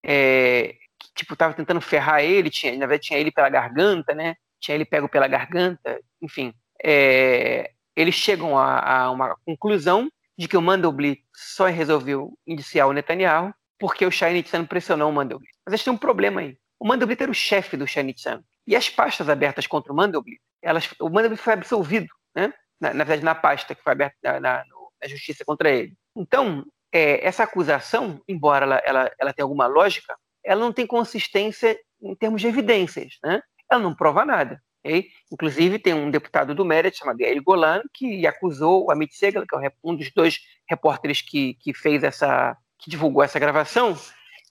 é, 0.05 0.75
tipo, 1.15 1.37
tava 1.37 1.55
tentando 1.55 1.81
ferrar 1.81 2.23
ele, 2.23 2.51
tinha, 2.51 2.73
na 2.73 2.87
verdade 2.87 3.03
tinha 3.03 3.19
ele 3.19 3.31
pela 3.31 3.49
garganta, 3.49 4.15
né? 4.15 4.37
Tinha 4.61 4.75
ele 4.75 4.85
pego 4.85 5.09
pela 5.09 5.27
garganta, 5.27 6.01
enfim. 6.21 6.53
É, 6.83 7.73
eles 7.97 8.15
chegam 8.15 8.57
a, 8.59 8.79
a, 8.79 9.11
uma 9.11 9.37
conclusão 9.45 10.11
de 10.39 10.49
que 10.49 10.57
o 10.57 10.63
Mandelblit 10.63 11.23
só 11.35 11.67
resolveu 11.67 12.33
indiciar 12.47 12.89
o 12.89 12.93
Netanyahu 12.93 13.53
porque 13.79 14.05
o 14.07 14.11
Shai 14.11 14.33
Nitzan 14.33 14.65
pressionou 14.65 15.11
o 15.11 15.13
Mandelblit. 15.13 15.53
Mas 15.65 15.73
eles 15.73 15.85
têm 15.85 15.93
um 15.93 15.99
problema 15.99 16.41
aí. 16.41 16.57
O 16.79 16.87
Mandelblit 16.87 17.23
era 17.23 17.31
o 17.31 17.35
chefe 17.35 17.77
do 17.77 17.87
Shai 17.87 18.03
Nitzan. 18.03 18.43
E 18.67 18.77
as 18.77 18.89
pastas 18.89 19.29
abertas 19.29 19.67
contra 19.67 19.93
o 19.93 19.97
Mandelblit, 19.97 20.41
elas, 20.63 20.89
o 21.01 21.09
Mandelblit 21.09 21.43
foi 21.43 21.55
absolvido, 21.55 22.09
né? 22.35 22.53
Na, 22.81 22.95
na 22.95 23.05
verdade, 23.05 23.25
na 23.25 23.35
pasta 23.35 23.75
que 23.75 23.83
foi 23.83 23.93
aberta 23.93 24.17
na, 24.23 24.41
na, 24.41 24.65
na 25.03 25.09
justiça 25.09 25.45
contra 25.45 25.71
ele. 25.71 25.95
Então, 26.17 26.65
é, 26.93 27.27
essa 27.27 27.45
acusação, 27.45 28.23
embora 28.29 28.65
ela, 28.65 28.83
ela, 28.85 29.13
ela 29.19 29.33
tenha 29.33 29.45
alguma 29.45 29.67
lógica, 29.67 30.17
ela 30.51 30.61
não 30.61 30.73
tem 30.73 30.85
consistência 30.85 31.79
em 32.03 32.13
termos 32.17 32.41
de 32.41 32.49
evidências, 32.49 33.19
né? 33.23 33.41
Ela 33.71 33.81
não 33.81 33.95
prova 33.95 34.25
nada. 34.25 34.61
Okay? 34.85 35.07
Inclusive, 35.31 35.79
tem 35.79 35.95
um 35.95 36.11
deputado 36.11 36.57
do 36.57 36.65
Mérito, 36.65 36.99
chamado 36.99 37.21
Yair 37.21 37.41
Golan, 37.41 37.81
que 37.95 38.27
acusou 38.27 38.85
o 38.85 38.91
Amit 38.91 39.15
Segal, 39.15 39.45
que 39.47 39.55
é 39.65 39.73
um 39.85 39.95
dos 39.95 40.11
dois 40.13 40.41
repórteres 40.69 41.23
que, 41.23 41.55
que 41.61 41.73
fez 41.73 42.03
essa, 42.03 42.57
que 42.81 42.91
divulgou 42.91 43.23
essa 43.23 43.39
gravação, 43.39 43.97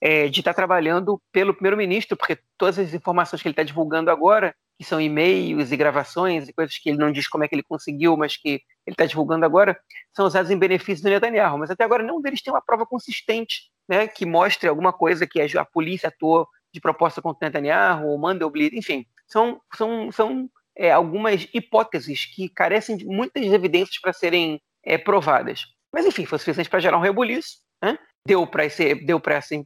é, 0.02 0.30
de 0.30 0.40
estar 0.40 0.54
trabalhando 0.54 1.22
pelo 1.34 1.54
primeiro-ministro, 1.54 2.16
porque 2.16 2.40
todas 2.58 2.80
as 2.80 2.94
informações 2.94 3.42
que 3.42 3.50
ele 3.50 3.54
está 3.54 3.64
divulgando 3.64 4.10
agora, 4.10 4.56
que 4.78 4.86
são 4.86 5.02
e-mails 5.02 5.70
e 5.70 5.76
gravações 5.76 6.48
e 6.48 6.54
coisas 6.54 6.78
que 6.78 6.92
ele 6.92 6.98
não 6.98 7.12
diz 7.12 7.28
como 7.28 7.44
é 7.44 7.48
que 7.50 7.56
ele 7.56 7.64
conseguiu, 7.64 8.16
mas 8.16 8.38
que 8.38 8.62
ele 8.88 8.94
está 8.94 9.06
divulgando 9.06 9.46
agora, 9.46 9.78
são 10.16 10.26
usados 10.26 10.50
em 10.50 10.58
benefício 10.58 11.04
do 11.04 11.10
Netanyahu. 11.10 11.58
Mas 11.58 11.70
até 11.70 11.84
agora 11.84 12.04
nenhum 12.04 12.22
deles 12.22 12.42
tem 12.42 12.54
uma 12.54 12.62
prova 12.62 12.86
consistente 12.86 13.70
né, 13.90 14.08
que 14.08 14.26
mostre 14.26 14.70
alguma 14.70 14.94
coisa 14.94 15.26
que 15.26 15.42
a, 15.42 15.66
polícia 15.66 16.10
atuou 16.10 16.48
de 16.72 16.80
proposta 16.80 17.22
contra 17.22 17.48
Netanyahu, 17.48 18.08
ou 18.08 18.18
Mandelblit, 18.20 18.78
enfim. 18.78 19.04
São, 19.28 19.60
são, 19.76 20.12
ssão 20.12 20.48
é, 20.78 20.92
algumas 20.92 21.48
hipóteses 21.52 22.26
que 22.26 22.48
carecem 22.48 22.96
de 22.96 23.06
muitas 23.06 23.44
evidências 23.44 24.00
para 24.00 24.14
serem 24.14 24.62
é, 24.84 24.98
provadas. 24.98 25.66
Mas, 25.92 26.06
enfim, 26.06 26.26
foi 26.26 26.38
suficiente 26.38 26.70
para 26.70 26.80
gerar 26.80 26.98
um 26.98 27.02
rebuliço. 27.02 27.58
Né? 27.82 27.98
deu 28.26 28.46
para 28.46 28.64
essa, 28.64 28.84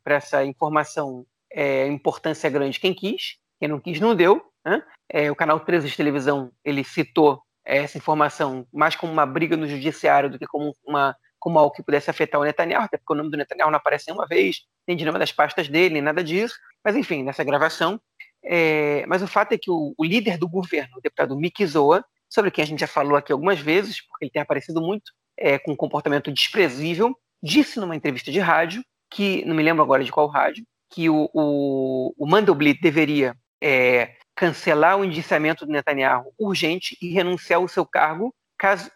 essa 0.05 0.45
informação 0.45 1.25
é, 1.51 1.85
importância 1.87 2.49
grande 2.49 2.79
quem 2.79 2.93
quis, 2.93 3.37
quem 3.59 3.67
não 3.67 3.79
quis 3.79 3.99
não 3.99 4.15
deu. 4.15 4.41
Né? 4.65 4.81
É, 5.09 5.29
o 5.29 5.35
canal 5.35 5.59
13 5.59 5.89
de 5.89 5.97
televisão 5.97 6.49
ele 6.63 6.83
citou 6.83 7.41
essa 7.65 7.97
informação 7.97 8.65
mais 8.73 8.95
como 8.95 9.11
uma 9.11 9.25
briga 9.25 9.57
no 9.57 9.67
judiciário 9.67 10.29
do 10.29 10.39
que 10.39 10.47
como 10.47 10.73
uma 10.85 11.15
como 11.43 11.59
algo 11.59 11.75
que 11.75 11.83
pudesse 11.83 12.09
afetar 12.09 12.39
o 12.39 12.45
Netanyahu, 12.45 12.85
até 12.85 12.95
porque 12.97 13.11
o 13.11 13.15
nome 13.17 13.29
do 13.29 13.35
Netanyahu 13.35 13.69
não 13.69 13.77
aparece 13.77 14.05
nenhuma 14.07 14.25
vez, 14.25 14.61
nem 14.87 14.95
de 14.95 15.03
nenhuma 15.03 15.19
das 15.19 15.33
pastas 15.33 15.67
dele, 15.67 15.95
nem 15.95 16.01
nada 16.01 16.23
disso. 16.23 16.55
Mas 16.81 16.95
enfim, 16.95 17.21
nessa 17.21 17.43
gravação. 17.43 17.99
É, 18.41 19.05
mas 19.07 19.21
o 19.21 19.27
fato 19.27 19.51
é 19.51 19.57
que 19.57 19.69
o, 19.69 19.93
o, 19.97 20.05
líder 20.05 20.37
do 20.37 20.47
governo, 20.47 20.95
o 20.97 21.01
deputado 21.01 21.35
Miki 21.35 21.65
Zoa, 21.67 22.01
sobre 22.29 22.49
quem 22.49 22.63
a 22.63 22.65
gente 22.65 22.79
já 22.79 22.87
falou 22.87 23.17
aqui 23.17 23.33
algumas 23.33 23.59
vezes, 23.59 23.99
porque 24.07 24.23
ele 24.23 24.31
tem 24.31 24.41
aparecido 24.41 24.79
muito 24.79 25.11
é, 25.37 25.59
com 25.59 25.73
um 25.73 25.75
comportamento 25.75 26.31
desprezível, 26.31 27.13
disse 27.41 27.77
numa 27.77 27.95
entrevista 27.95 28.31
de 28.31 28.39
rádio, 28.39 28.81
que 29.11 29.43
não 29.43 29.53
me 29.53 29.63
lembro 29.63 29.83
agora 29.83 30.01
de 30.01 30.13
qual 30.13 30.27
rádio, 30.27 30.65
que 30.89 31.09
o, 31.09 31.29
o, 31.33 32.13
o 32.17 32.25
Mandelblit 32.25 32.79
deveria 32.81 33.35
é, 33.61 34.15
cancelar 34.33 34.97
o 34.97 35.03
indiciamento 35.03 35.65
do 35.65 35.73
Netanyahu 35.73 36.33
urgente 36.39 36.97
e 37.01 37.09
renunciar 37.09 37.59
ao 37.59 37.67
seu 37.67 37.85
cargo 37.85 38.33
caso, 38.63 38.89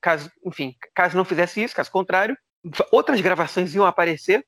caso, 0.00 0.32
enfim, 0.42 0.74
caso 0.94 1.18
não 1.18 1.24
fizesse 1.24 1.62
isso, 1.62 1.76
caso 1.76 1.90
contrário, 1.90 2.34
outras 2.90 3.20
gravações 3.20 3.74
iam 3.74 3.84
aparecer 3.84 4.42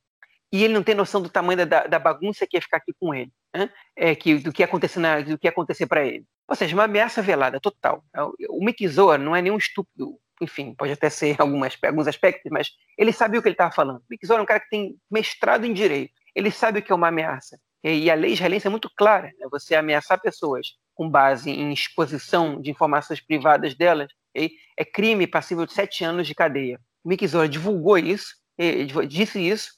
e 0.51 0.64
ele 0.64 0.73
não 0.73 0.83
tem 0.83 0.95
noção 0.95 1.21
do 1.21 1.29
tamanho 1.29 1.67
da, 1.67 1.87
da 1.87 1.99
bagunça 1.99 2.47
que 2.47 2.57
ia 2.57 2.62
ficar 2.62 2.79
aqui 2.79 2.95
com 2.99 3.14
ele, 3.14 3.31
né? 3.55 3.69
é, 3.95 4.14
que, 4.14 4.39
do 4.39 4.55
que 4.55 4.62
ia 4.62 4.67
acontecer, 4.67 5.87
para 5.87 6.07
ele. 6.07 6.25
Ou 6.49 6.57
seja, 6.57 6.75
uma 6.75 6.85
ameaça 6.85 7.21
velada 7.21 7.61
total. 7.61 8.03
O 8.49 8.64
Mickey 8.64 8.89
Zoa 8.89 9.19
não 9.19 9.37
é 9.37 9.43
nenhum 9.43 9.59
estúpido 9.59 10.19
enfim, 10.39 10.75
pode 10.75 10.93
até 10.93 11.09
ser 11.09 11.37
algumas, 11.41 11.79
alguns 11.83 12.07
aspectos, 12.07 12.51
mas 12.51 12.71
ele 12.97 13.11
sabia 13.12 13.41
o 13.41 13.43
que 13.43 13.49
ele 13.49 13.55
estava 13.55 13.73
falando. 13.73 13.99
O 13.99 14.27
Zohar 14.27 14.41
é 14.41 14.43
um 14.43 14.47
cara 14.47 14.61
que 14.61 14.69
tem 14.69 14.97
mestrado 15.11 15.64
em 15.64 15.73
direito. 15.73 16.12
Ele 16.35 16.51
sabe 16.51 16.79
o 16.79 16.83
que 16.83 16.93
é 16.93 16.95
uma 16.95 17.09
ameaça. 17.09 17.59
E 17.83 18.11
a 18.11 18.14
lei 18.14 18.33
israelense 18.33 18.67
é 18.67 18.71
muito 18.71 18.91
clara. 18.95 19.29
Né? 19.39 19.47
Você 19.51 19.75
ameaçar 19.75 20.21
pessoas 20.21 20.75
com 20.97 21.09
base 21.09 21.51
em 21.51 21.72
exposição 21.72 22.61
de 22.61 22.70
informações 22.70 23.20
privadas 23.20 23.74
delas 23.74 24.09
é 24.34 24.84
crime 24.84 25.26
passível 25.26 25.64
de 25.64 25.72
sete 25.72 26.05
anos 26.05 26.26
de 26.26 26.34
cadeia. 26.34 26.80
O 27.05 27.09
Mick 27.09 27.26
Zohar 27.26 27.49
divulgou 27.49 27.97
isso, 27.97 28.34
disse 29.07 29.38
isso, 29.38 29.70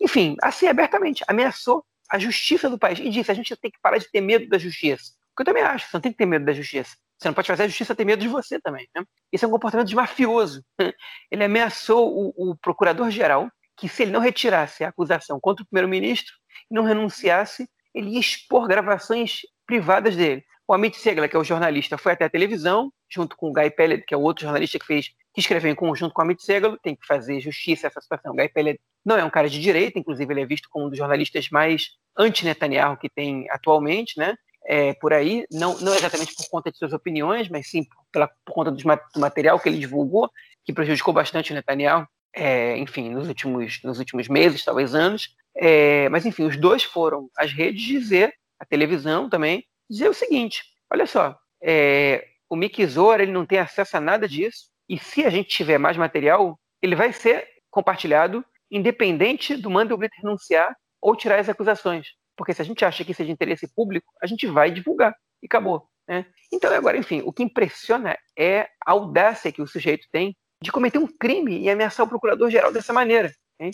enfim, 0.00 0.36
assim 0.42 0.66
abertamente, 0.66 1.22
ameaçou 1.28 1.84
a 2.10 2.18
justiça 2.18 2.70
do 2.70 2.78
país 2.78 2.98
e 2.98 3.10
disse: 3.10 3.30
a 3.30 3.34
gente 3.34 3.54
tem 3.56 3.70
que 3.70 3.78
parar 3.80 3.98
de 3.98 4.10
ter 4.10 4.20
medo 4.20 4.48
da 4.48 4.58
justiça. 4.58 5.12
O 5.32 5.36
que 5.36 5.42
eu 5.42 5.44
também 5.44 5.62
acho, 5.62 5.86
você 5.86 5.96
não 5.96 6.00
tem 6.00 6.12
que 6.12 6.18
ter 6.18 6.26
medo 6.26 6.44
da 6.44 6.52
justiça. 6.52 6.96
Você 7.18 7.28
não 7.28 7.34
pode 7.34 7.48
fazer 7.48 7.64
a 7.64 7.68
justiça 7.68 7.94
ter 7.94 8.04
medo 8.04 8.22
de 8.22 8.28
você 8.28 8.58
também. 8.58 8.88
Né? 8.94 9.04
Isso 9.30 9.44
é 9.44 9.48
um 9.48 9.50
comportamento 9.50 9.88
de 9.88 9.94
mafioso. 9.94 10.64
Ele 11.30 11.44
ameaçou 11.44 12.10
o, 12.10 12.50
o 12.50 12.56
procurador-geral 12.56 13.50
que, 13.76 13.88
se 13.88 14.02
ele 14.02 14.10
não 14.10 14.20
retirasse 14.20 14.84
a 14.84 14.88
acusação 14.88 15.38
contra 15.40 15.62
o 15.62 15.66
primeiro-ministro 15.66 16.34
e 16.70 16.74
não 16.74 16.82
renunciasse, 16.82 17.68
ele 17.94 18.10
ia 18.10 18.20
expor 18.20 18.68
gravações 18.68 19.40
privadas 19.66 20.14
dele. 20.16 20.44
O 20.70 20.72
Amit 20.72 20.96
Segla, 20.96 21.26
que 21.26 21.34
é 21.34 21.38
o 21.38 21.42
jornalista, 21.42 21.98
foi 21.98 22.12
até 22.12 22.24
a 22.24 22.30
televisão, 22.30 22.92
junto 23.08 23.36
com 23.36 23.50
o 23.50 23.52
Guy 23.52 23.70
Pellet, 23.70 24.04
que 24.06 24.14
é 24.14 24.16
o 24.16 24.20
outro 24.20 24.44
jornalista 24.44 24.78
que 24.78 24.86
fez, 24.86 25.08
que 25.34 25.40
escreveu 25.40 25.68
em 25.68 25.74
conjunto 25.74 26.14
com 26.14 26.22
o 26.22 26.24
Amit 26.24 26.44
Segla, 26.44 26.78
tem 26.80 26.94
que 26.94 27.04
fazer 27.04 27.40
justiça 27.40 27.86
a 27.86 27.88
essa 27.88 28.00
situação. 28.00 28.32
O 28.32 28.36
Guy 28.36 28.48
Pellet 28.50 28.80
não 29.04 29.16
é 29.16 29.24
um 29.24 29.30
cara 29.30 29.50
de 29.50 29.60
direita, 29.60 29.98
inclusive 29.98 30.32
ele 30.32 30.42
é 30.42 30.46
visto 30.46 30.68
como 30.70 30.86
um 30.86 30.88
dos 30.88 30.96
jornalistas 30.96 31.50
mais 31.50 31.88
anti-Netanyahu 32.16 32.98
que 32.98 33.08
tem 33.08 33.50
atualmente, 33.50 34.16
né? 34.16 34.36
é, 34.64 34.94
por 34.94 35.12
aí, 35.12 35.44
não, 35.50 35.76
não 35.80 35.92
exatamente 35.92 36.36
por 36.36 36.48
conta 36.48 36.70
de 36.70 36.78
suas 36.78 36.92
opiniões, 36.92 37.48
mas 37.48 37.68
sim 37.68 37.84
pela, 38.12 38.28
por 38.44 38.52
conta 38.52 38.70
do, 38.70 38.76
do 38.76 39.20
material 39.20 39.58
que 39.58 39.68
ele 39.68 39.80
divulgou, 39.80 40.30
que 40.64 40.72
prejudicou 40.72 41.12
bastante 41.12 41.50
o 41.50 41.54
Netanyahu, 41.54 42.06
é, 42.32 42.78
enfim, 42.78 43.10
nos 43.10 43.26
últimos, 43.26 43.80
nos 43.82 43.98
últimos 43.98 44.28
meses, 44.28 44.64
talvez 44.64 44.94
anos. 44.94 45.34
É, 45.56 46.08
mas, 46.10 46.24
enfim, 46.24 46.44
os 46.44 46.56
dois 46.56 46.84
foram 46.84 47.28
às 47.36 47.52
redes 47.52 47.82
dizer, 47.82 48.32
a 48.56 48.64
televisão 48.64 49.28
também, 49.28 49.64
dizer 49.90 50.08
o 50.08 50.14
seguinte: 50.14 50.62
olha 50.90 51.06
só, 51.06 51.36
é, 51.62 52.26
o 52.48 52.56
Mickey 52.56 52.86
Zora, 52.86 53.22
ele 53.22 53.32
não 53.32 53.44
tem 53.44 53.58
acesso 53.58 53.96
a 53.96 54.00
nada 54.00 54.28
disso, 54.28 54.70
e 54.88 54.98
se 54.98 55.24
a 55.24 55.30
gente 55.30 55.48
tiver 55.48 55.78
mais 55.78 55.96
material, 55.96 56.58
ele 56.80 56.94
vai 56.94 57.12
ser 57.12 57.46
compartilhado, 57.70 58.44
independente 58.70 59.56
do 59.56 59.70
Mandelblit 59.70 60.12
renunciar 60.22 60.74
ou 61.00 61.16
tirar 61.16 61.38
as 61.38 61.48
acusações. 61.48 62.08
Porque 62.36 62.54
se 62.54 62.62
a 62.62 62.64
gente 62.64 62.84
acha 62.84 63.04
que 63.04 63.12
isso 63.12 63.22
é 63.22 63.24
de 63.24 63.30
interesse 63.30 63.68
público, 63.74 64.12
a 64.22 64.26
gente 64.26 64.46
vai 64.46 64.70
divulgar 64.70 65.14
e 65.42 65.46
acabou. 65.46 65.88
Né? 66.08 66.26
Então, 66.52 66.72
agora, 66.74 66.96
enfim, 66.96 67.22
o 67.24 67.32
que 67.32 67.42
impressiona 67.42 68.16
é 68.36 68.62
a 68.84 68.92
audácia 68.92 69.52
que 69.52 69.62
o 69.62 69.66
sujeito 69.66 70.08
tem 70.10 70.36
de 70.62 70.72
cometer 70.72 70.98
um 70.98 71.06
crime 71.06 71.58
e 71.58 71.70
ameaçar 71.70 72.04
o 72.04 72.08
procurador-geral 72.08 72.72
dessa 72.72 72.92
maneira. 72.92 73.32
Né? 73.58 73.70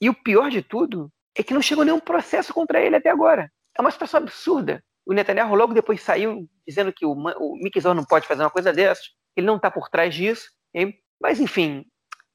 E 0.00 0.08
o 0.08 0.14
pior 0.14 0.50
de 0.50 0.62
tudo 0.62 1.10
é 1.36 1.42
que 1.42 1.52
não 1.52 1.60
chegou 1.60 1.84
nenhum 1.84 2.00
processo 2.00 2.54
contra 2.54 2.80
ele 2.80 2.96
até 2.96 3.10
agora. 3.10 3.50
É 3.76 3.80
uma 3.80 3.90
situação 3.90 4.20
absurda. 4.20 4.82
O 5.06 5.12
Netanyahu 5.12 5.54
logo 5.54 5.74
depois 5.74 6.02
saiu 6.02 6.48
dizendo 6.66 6.92
que 6.92 7.04
o, 7.04 7.12
o 7.12 7.56
Mickey 7.56 7.80
não 7.82 8.04
pode 8.04 8.26
fazer 8.26 8.42
uma 8.42 8.50
coisa 8.50 8.72
dessas, 8.72 9.04
ele 9.36 9.46
não 9.46 9.56
está 9.56 9.70
por 9.70 9.88
trás 9.88 10.14
disso. 10.14 10.48
Mas, 11.20 11.40
enfim, 11.40 11.84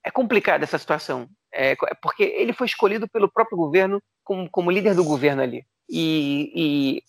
é 0.05 0.11
complicada 0.11 0.63
essa 0.63 0.77
situação. 0.77 1.27
É, 1.51 1.75
porque 2.01 2.23
ele 2.23 2.53
foi 2.53 2.67
escolhido 2.67 3.07
pelo 3.07 3.31
próprio 3.31 3.57
governo 3.57 4.01
como, 4.23 4.49
como 4.49 4.71
líder 4.71 4.93
do 4.95 5.03
governo 5.03 5.41
ali. 5.41 5.65
E, 5.89 6.51
e 6.55 7.03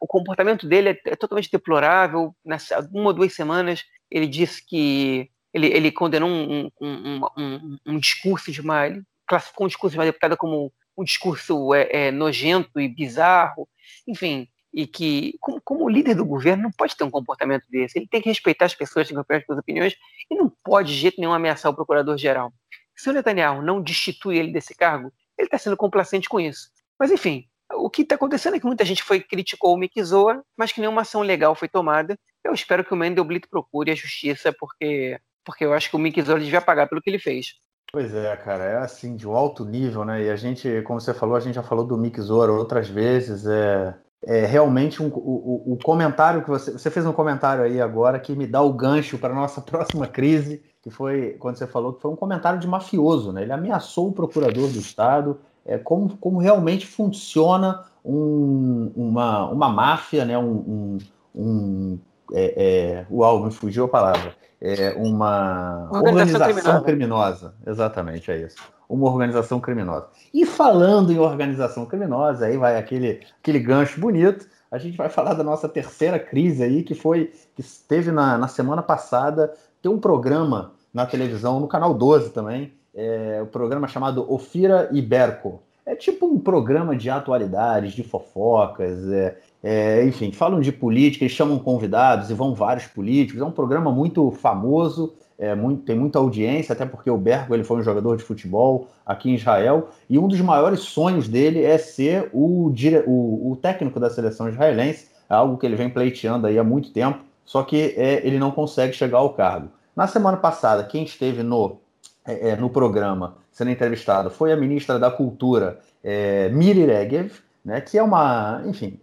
o 0.00 0.06
comportamento 0.06 0.66
dele 0.66 0.90
é, 0.90 1.00
é, 1.06 1.16
totalmente 1.16 1.50
deplorável. 1.50 2.34
Nas 2.44 2.70
uma 2.92 3.06
ou 3.08 3.12
duas 3.12 3.34
semanas, 3.34 3.84
ele 4.10 4.26
disse 4.26 4.64
que 4.64 5.28
ele, 5.52 5.66
ele 5.66 5.90
condenou 5.90 6.28
um, 6.28 6.70
um, 6.80 7.20
um, 7.36 7.78
um, 7.86 7.98
discurso 7.98 8.52
de 8.52 8.60
uma. 8.60 8.86
Ele 8.86 9.02
classificou 9.26 9.66
um 9.66 9.68
discurso 9.68 9.92
de 9.92 9.98
uma 9.98 10.04
deputada 10.04 10.36
como 10.36 10.72
um 10.96 11.04
discurso 11.04 11.74
é, 11.74 11.88
é, 11.90 12.10
nojento 12.12 12.80
e 12.80 12.88
bizarro. 12.88 13.68
Enfim, 14.06 14.48
e 14.72 14.86
que, 14.86 15.36
como, 15.40 15.60
como, 15.62 15.88
líder 15.88 16.14
do 16.14 16.24
governo, 16.24 16.64
não 16.64 16.70
pode 16.70 16.96
ter 16.96 17.04
um 17.04 17.10
comportamento 17.10 17.64
desse. 17.68 17.98
Ele 17.98 18.06
tem 18.06 18.20
que 18.20 18.28
respeitar 18.28 18.66
as 18.66 18.74
pessoas, 18.74 19.08
tem 19.08 19.14
que 19.14 19.20
respeitar 19.20 19.42
as 19.42 19.46
suas 19.46 19.58
opiniões 19.58 19.96
e 20.30 20.34
não 20.34 20.52
pode, 20.62 20.92
de 20.92 20.98
jeito 20.98 21.20
nenhum, 21.20 21.32
ameaçar 21.32 21.70
o 21.70 21.74
procurador-geral. 21.74 22.52
Se 22.96 23.08
o 23.08 23.12
Netanyahu 23.12 23.62
não 23.62 23.82
destitui 23.82 24.38
ele 24.38 24.52
desse 24.52 24.74
cargo, 24.74 25.12
ele 25.38 25.46
está 25.46 25.58
sendo 25.58 25.76
complacente 25.76 26.28
com 26.28 26.38
isso. 26.38 26.68
Mas, 26.98 27.10
enfim, 27.10 27.46
o 27.72 27.88
que 27.88 28.02
está 28.02 28.14
acontecendo 28.14 28.56
é 28.56 28.60
que 28.60 28.66
muita 28.66 28.84
gente 28.84 29.02
foi 29.02 29.20
criticou 29.20 29.74
o 29.74 29.76
Mikizoa, 29.76 30.42
mas 30.56 30.72
que 30.72 30.80
nenhuma 30.80 31.02
ação 31.02 31.22
legal 31.22 31.54
foi 31.54 31.68
tomada. 31.68 32.18
Eu 32.44 32.52
espero 32.52 32.84
que 32.84 32.92
o 32.92 32.96
Mendelblit 32.96 33.48
procure 33.48 33.90
a 33.90 33.94
justiça, 33.94 34.52
porque, 34.52 35.18
porque 35.44 35.64
eu 35.64 35.72
acho 35.72 35.90
que 35.90 35.96
o 35.96 35.98
Mikizoa 35.98 36.38
devia 36.38 36.60
pagar 36.60 36.88
pelo 36.88 37.00
que 37.00 37.10
ele 37.10 37.18
fez. 37.18 37.54
Pois 37.92 38.14
é, 38.14 38.36
cara, 38.36 38.64
é 38.64 38.76
assim, 38.76 39.16
de 39.16 39.26
um 39.26 39.32
alto 39.32 39.64
nível, 39.64 40.04
né? 40.04 40.22
E 40.22 40.30
a 40.30 40.36
gente, 40.36 40.80
como 40.82 41.00
você 41.00 41.12
falou, 41.12 41.34
a 41.34 41.40
gente 41.40 41.56
já 41.56 41.62
falou 41.62 41.84
do 41.84 41.98
Mick 41.98 42.20
Zora 42.20 42.52
outras 42.52 42.88
vezes. 42.88 43.46
É, 43.46 43.98
é 44.22 44.44
realmente 44.44 45.02
um, 45.02 45.08
o, 45.08 45.72
o, 45.72 45.78
comentário 45.82 46.42
que 46.42 46.50
você. 46.50 46.72
Você 46.72 46.90
fez 46.90 47.06
um 47.06 47.12
comentário 47.12 47.64
aí 47.64 47.80
agora 47.80 48.20
que 48.20 48.34
me 48.34 48.46
dá 48.46 48.60
o 48.60 48.72
gancho 48.72 49.18
para 49.18 49.32
a 49.32 49.36
nossa 49.36 49.60
próxima 49.62 50.06
crise, 50.06 50.62
que 50.82 50.90
foi 50.90 51.36
quando 51.38 51.56
você 51.56 51.66
falou 51.66 51.94
que 51.94 52.02
foi 52.02 52.10
um 52.10 52.16
comentário 52.16 52.60
de 52.60 52.66
mafioso, 52.66 53.32
né? 53.32 53.42
Ele 53.42 53.52
ameaçou 53.52 54.08
o 54.08 54.12
procurador 54.12 54.68
do 54.68 54.78
Estado, 54.78 55.38
é, 55.64 55.78
como, 55.78 56.16
como 56.18 56.38
realmente 56.38 56.86
funciona 56.86 57.84
um, 58.04 58.92
uma, 58.94 59.48
uma 59.50 59.68
máfia, 59.68 60.24
né? 60.24 60.36
um, 60.38 60.50
um, 60.52 60.98
um 61.34 61.98
é, 62.32 62.54
é, 62.56 63.06
uau, 63.10 63.44
me 63.44 63.50
fugiu 63.50 63.84
a 63.84 63.88
palavra. 63.88 64.34
É 64.60 64.90
uma 64.96 65.88
organização, 65.90 66.48
organização 66.48 66.82
criminosa. 66.82 67.54
Exatamente, 67.66 68.30
é 68.30 68.42
isso. 68.42 68.58
Uma 68.90 69.08
organização 69.08 69.60
criminosa. 69.60 70.08
E 70.34 70.44
falando 70.44 71.12
em 71.12 71.18
organização 71.18 71.86
criminosa, 71.86 72.46
aí 72.46 72.56
vai 72.56 72.76
aquele, 72.76 73.20
aquele 73.40 73.60
gancho 73.60 74.00
bonito. 74.00 74.46
A 74.68 74.78
gente 74.78 74.96
vai 74.96 75.08
falar 75.08 75.34
da 75.34 75.44
nossa 75.44 75.68
terceira 75.68 76.18
crise 76.18 76.64
aí, 76.64 76.82
que 76.82 76.94
foi 76.94 77.32
que 77.54 77.62
teve 77.86 78.10
na, 78.10 78.36
na 78.36 78.48
semana 78.48 78.82
passada. 78.82 79.54
Tem 79.80 79.90
um 79.90 79.98
programa 79.98 80.72
na 80.92 81.06
televisão, 81.06 81.60
no 81.60 81.68
canal 81.68 81.94
12 81.94 82.30
também, 82.30 82.72
é, 82.94 83.40
o 83.40 83.46
programa 83.46 83.86
chamado 83.86 84.26
Ofira 84.32 84.88
Iberco. 84.92 85.62
É 85.86 85.94
tipo 85.94 86.26
um 86.26 86.38
programa 86.38 86.96
de 86.96 87.08
atualidades, 87.08 87.92
de 87.92 88.02
fofocas, 88.02 89.08
é, 89.08 89.36
é, 89.62 90.04
enfim, 90.04 90.32
falam 90.32 90.60
de 90.60 90.72
política, 90.72 91.24
eles 91.24 91.34
chamam 91.34 91.58
convidados 91.58 92.30
e 92.30 92.34
vão 92.34 92.54
vários 92.54 92.86
políticos. 92.86 93.40
É 93.40 93.44
um 93.44 93.50
programa 93.50 93.90
muito 93.90 94.30
famoso, 94.32 95.14
é, 95.40 95.54
muito, 95.54 95.82
tem 95.84 95.98
muita 95.98 96.18
audiência, 96.18 96.74
até 96.74 96.84
porque 96.84 97.10
o 97.10 97.16
Bergo 97.16 97.54
ele 97.54 97.64
foi 97.64 97.78
um 97.78 97.82
jogador 97.82 98.14
de 98.14 98.22
futebol 98.22 98.88
aqui 99.06 99.30
em 99.30 99.34
Israel, 99.34 99.88
e 100.08 100.18
um 100.18 100.28
dos 100.28 100.40
maiores 100.42 100.80
sonhos 100.80 101.26
dele 101.26 101.64
é 101.64 101.78
ser 101.78 102.28
o, 102.34 102.70
o, 103.06 103.52
o 103.52 103.56
técnico 103.56 103.98
da 103.98 104.10
seleção 104.10 104.50
israelense, 104.50 105.08
é 105.30 105.34
algo 105.34 105.56
que 105.56 105.64
ele 105.64 105.76
vem 105.76 105.88
pleiteando 105.88 106.46
aí 106.46 106.58
há 106.58 106.62
muito 106.62 106.92
tempo, 106.92 107.24
só 107.44 107.62
que 107.62 107.94
é, 107.96 108.24
ele 108.24 108.38
não 108.38 108.50
consegue 108.50 108.92
chegar 108.92 109.18
ao 109.18 109.32
cargo. 109.32 109.68
Na 109.96 110.06
semana 110.06 110.36
passada, 110.36 110.84
quem 110.84 111.04
esteve 111.04 111.42
no, 111.42 111.78
é, 112.26 112.50
é 112.50 112.56
no 112.56 112.68
programa 112.68 113.36
sendo 113.50 113.70
entrevistado 113.70 114.30
foi 114.30 114.52
a 114.52 114.56
ministra 114.56 114.98
da 114.98 115.10
Cultura, 115.10 115.80
é, 116.04 116.50
Miri 116.50 116.84
Regev, 116.84 117.32
né, 117.64 117.80
que 117.80 117.96
é 117.96 118.02
uma, 118.02 118.62
enfim, 118.66 119.00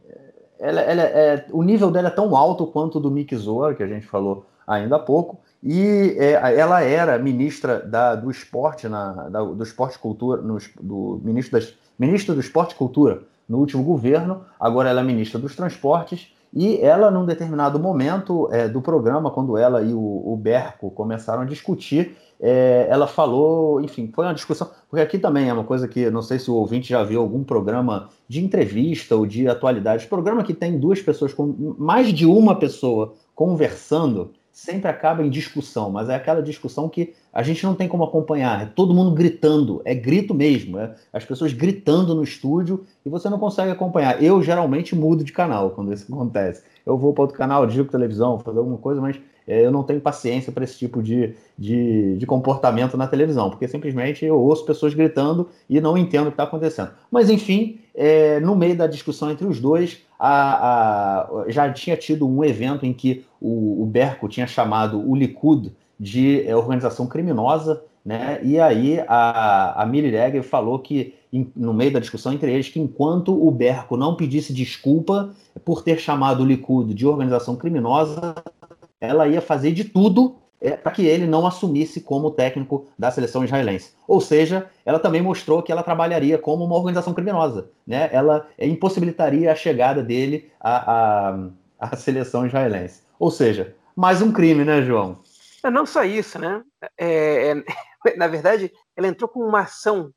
ela, 0.59 0.81
ela 0.81 1.01
é, 1.01 1.45
o 1.51 1.63
nível 1.63 1.89
dela 1.89 2.09
é 2.09 2.11
tão 2.11 2.35
alto 2.35 2.67
quanto 2.67 2.99
o 2.99 3.01
do 3.01 3.09
Mick 3.09 3.35
Zohar, 3.35 3.75
que 3.75 3.83
a 3.83 3.87
gente 3.87 4.05
falou 4.05 4.45
ainda 4.67 4.97
há 4.97 4.99
pouco, 4.99 5.39
e 5.63 6.15
é, 6.17 6.33
ela 6.59 6.81
era 6.81 7.17
ministra 7.17 7.79
da, 7.79 8.15
do 8.15 8.29
esporte, 8.29 8.87
na, 8.87 9.29
da, 9.29 9.43
do 9.43 9.63
esporte 9.63 9.97
cultura, 9.97 10.41
no, 10.41 10.57
do 10.79 11.21
ministro, 11.23 11.59
das, 11.59 11.73
ministro 11.97 12.35
do 12.35 12.41
esporte 12.41 12.73
e 12.73 12.75
cultura 12.75 13.23
no 13.47 13.57
último 13.57 13.83
governo, 13.83 14.41
agora 14.59 14.89
ela 14.89 15.01
é 15.01 15.03
ministra 15.03 15.39
dos 15.39 15.55
transportes, 15.55 16.31
e 16.53 16.77
ela, 16.81 17.11
num 17.11 17.25
determinado 17.25 17.79
momento 17.79 18.49
é, 18.51 18.67
do 18.67 18.81
programa, 18.81 19.29
quando 19.29 19.57
ela 19.57 19.81
e 19.81 19.93
o, 19.93 20.33
o 20.33 20.35
Berco 20.35 20.89
começaram 20.91 21.41
a 21.41 21.45
discutir, 21.45 22.15
é, 22.39 22.87
ela 22.89 23.07
falou, 23.07 23.81
enfim, 23.81 24.11
foi 24.13 24.25
uma 24.25 24.33
discussão, 24.33 24.69
porque 24.89 25.01
aqui 25.01 25.17
também 25.17 25.49
é 25.49 25.53
uma 25.53 25.63
coisa 25.63 25.87
que 25.87 26.09
não 26.09 26.21
sei 26.21 26.37
se 26.39 26.49
o 26.51 26.53
ouvinte 26.53 26.89
já 26.89 27.03
viu 27.03 27.19
algum 27.19 27.43
programa 27.43 28.09
de 28.27 28.43
entrevista 28.43 29.15
ou 29.15 29.25
de 29.25 29.47
atualidades, 29.47 30.05
programa 30.05 30.43
que 30.43 30.53
tem 30.53 30.79
duas 30.79 31.01
pessoas, 31.01 31.33
com 31.33 31.75
mais 31.77 32.13
de 32.13 32.25
uma 32.25 32.55
pessoa 32.55 33.13
conversando, 33.33 34.31
sempre 34.57 34.89
acaba 34.89 35.23
em 35.23 35.29
discussão, 35.29 35.91
mas 35.91 36.09
é 36.09 36.15
aquela 36.15 36.41
discussão 36.41 36.89
que 36.89 37.13
a 37.31 37.43
gente 37.43 37.63
não 37.63 37.75
tem 37.75 37.87
como 37.87 38.03
acompanhar. 38.03 38.63
É 38.63 38.65
todo 38.65 38.91
mundo 38.91 39.11
gritando, 39.11 39.83
é 39.85 39.93
grito 39.93 40.33
mesmo, 40.33 40.79
é 40.79 40.95
as 41.13 41.23
pessoas 41.23 41.53
gritando 41.53 42.15
no 42.15 42.23
estúdio 42.23 42.83
e 43.05 43.09
você 43.09 43.29
não 43.29 43.37
consegue 43.37 43.69
acompanhar. 43.69 44.21
Eu 44.21 44.41
geralmente 44.41 44.95
mudo 44.95 45.23
de 45.23 45.31
canal 45.31 45.69
quando 45.69 45.93
isso 45.93 46.05
acontece. 46.11 46.63
Eu 46.83 46.97
vou 46.97 47.13
para 47.13 47.21
outro 47.21 47.37
canal, 47.37 47.67
digo 47.67 47.87
televisão, 47.87 48.39
fazer 48.39 48.57
alguma 48.57 48.79
coisa, 48.79 48.99
mas 48.99 49.19
é, 49.47 49.63
eu 49.63 49.69
não 49.69 49.83
tenho 49.83 50.01
paciência 50.01 50.51
para 50.51 50.63
esse 50.63 50.75
tipo 50.75 51.03
de, 51.03 51.35
de, 51.55 52.17
de, 52.17 52.25
comportamento 52.25 52.97
na 52.97 53.05
televisão, 53.05 53.51
porque 53.51 53.67
simplesmente 53.67 54.25
eu 54.25 54.39
ouço 54.39 54.65
pessoas 54.65 54.95
gritando 54.95 55.49
e 55.69 55.79
não 55.79 55.95
entendo 55.95 56.23
o 56.23 56.31
que 56.31 56.33
está 56.33 56.43
acontecendo. 56.43 56.89
Mas, 57.11 57.29
enfim, 57.29 57.79
é, 57.93 58.39
no 58.39 58.55
meio 58.55 58.75
da 58.75 58.87
discussão 58.87 59.29
entre 59.29 59.45
os 59.45 59.59
dois, 59.59 59.99
a, 60.19 61.21
a, 61.21 61.45
já 61.47 61.71
tinha 61.71 61.95
tido 61.95 62.27
um 62.27 62.43
evento 62.43 62.85
em 62.85 62.93
que 62.93 63.25
o, 63.39 63.83
o 63.83 63.85
Berco 63.85 64.27
tinha 64.27 64.47
chamado 64.47 64.99
o 64.99 65.15
Likud 65.15 65.71
de 65.99 66.47
é, 66.47 66.55
organização 66.55 67.07
criminosa, 67.07 67.83
né? 68.03 68.39
E 68.43 68.59
aí 68.59 68.99
a, 69.07 69.81
a 69.81 69.85
Miri 69.85 70.09
Regev 70.09 70.43
falou 70.43 70.79
que, 70.79 71.13
em, 71.31 71.51
no 71.55 71.73
meio 71.73 71.91
da 71.91 71.99
discussão 71.99 72.31
entre 72.31 72.51
eles, 72.51 72.69
que 72.69 72.79
enquanto 72.79 73.33
o 73.33 73.51
Berco 73.51 73.97
não 73.97 74.15
pedisse 74.15 74.53
desculpa 74.53 75.31
por 75.65 75.83
ter 75.83 75.99
chamado 75.99 76.41
o 76.41 76.45
Likud 76.45 76.93
de 76.93 77.05
organização 77.05 77.55
criminosa, 77.55 78.35
ela 78.99 79.27
ia 79.27 79.41
fazer 79.41 79.71
de 79.71 79.83
tudo 79.83 80.35
é, 80.59 80.71
para 80.71 80.91
que 80.91 81.05
ele 81.05 81.27
não 81.27 81.45
assumisse 81.45 82.01
como 82.01 82.31
técnico 82.31 82.87
da 82.97 83.11
seleção 83.11 83.43
israelense. 83.43 83.93
Ou 84.07 84.19
seja, 84.19 84.69
ela 84.85 84.99
também 84.99 85.21
mostrou 85.21 85.61
que 85.61 85.71
ela 85.71 85.83
trabalharia 85.83 86.37
como 86.37 86.65
uma 86.65 86.75
organização 86.75 87.13
criminosa. 87.13 87.69
Né? 87.85 88.09
Ela 88.11 88.47
impossibilitaria 88.59 89.51
a 89.51 89.55
chegada 89.55 90.03
dele 90.03 90.51
à, 90.59 91.29
à, 91.29 91.49
à 91.79 91.95
seleção 91.95 92.45
israelense. 92.45 93.01
Ou 93.19 93.31
seja, 93.31 93.75
mais 93.95 94.21
um 94.21 94.31
crime, 94.31 94.63
né, 94.63 94.81
João? 94.81 95.19
É, 95.63 95.69
não 95.69 95.85
só 95.85 96.03
isso, 96.03 96.39
né? 96.39 96.63
É, 96.97 97.51
é, 97.51 98.15
na 98.17 98.27
verdade, 98.27 98.71
ela 98.95 99.07
entrou 99.07 99.29
com 99.29 99.41
uma 99.41 99.61
ação 99.61 100.11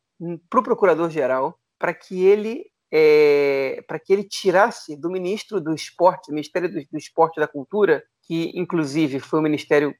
para 0.48 0.60
o 0.60 0.62
procurador-geral 0.62 1.58
para 1.78 1.94
que 1.94 2.24
ele 2.24 2.66
é, 2.92 3.82
para 3.86 4.00
que 4.00 4.12
ele 4.12 4.24
tirasse 4.24 4.96
do 4.96 5.08
ministro 5.08 5.60
do 5.60 5.72
esporte, 5.72 6.28
do 6.28 6.34
Ministério 6.34 6.68
do, 6.68 6.80
do 6.90 6.98
Esporte 6.98 7.36
e 7.36 7.40
da 7.40 7.46
Cultura, 7.46 8.02
que 8.30 8.52
inclusive 8.54 9.18
foi 9.18 9.40
o 9.40 9.42
ministério, 9.42 9.92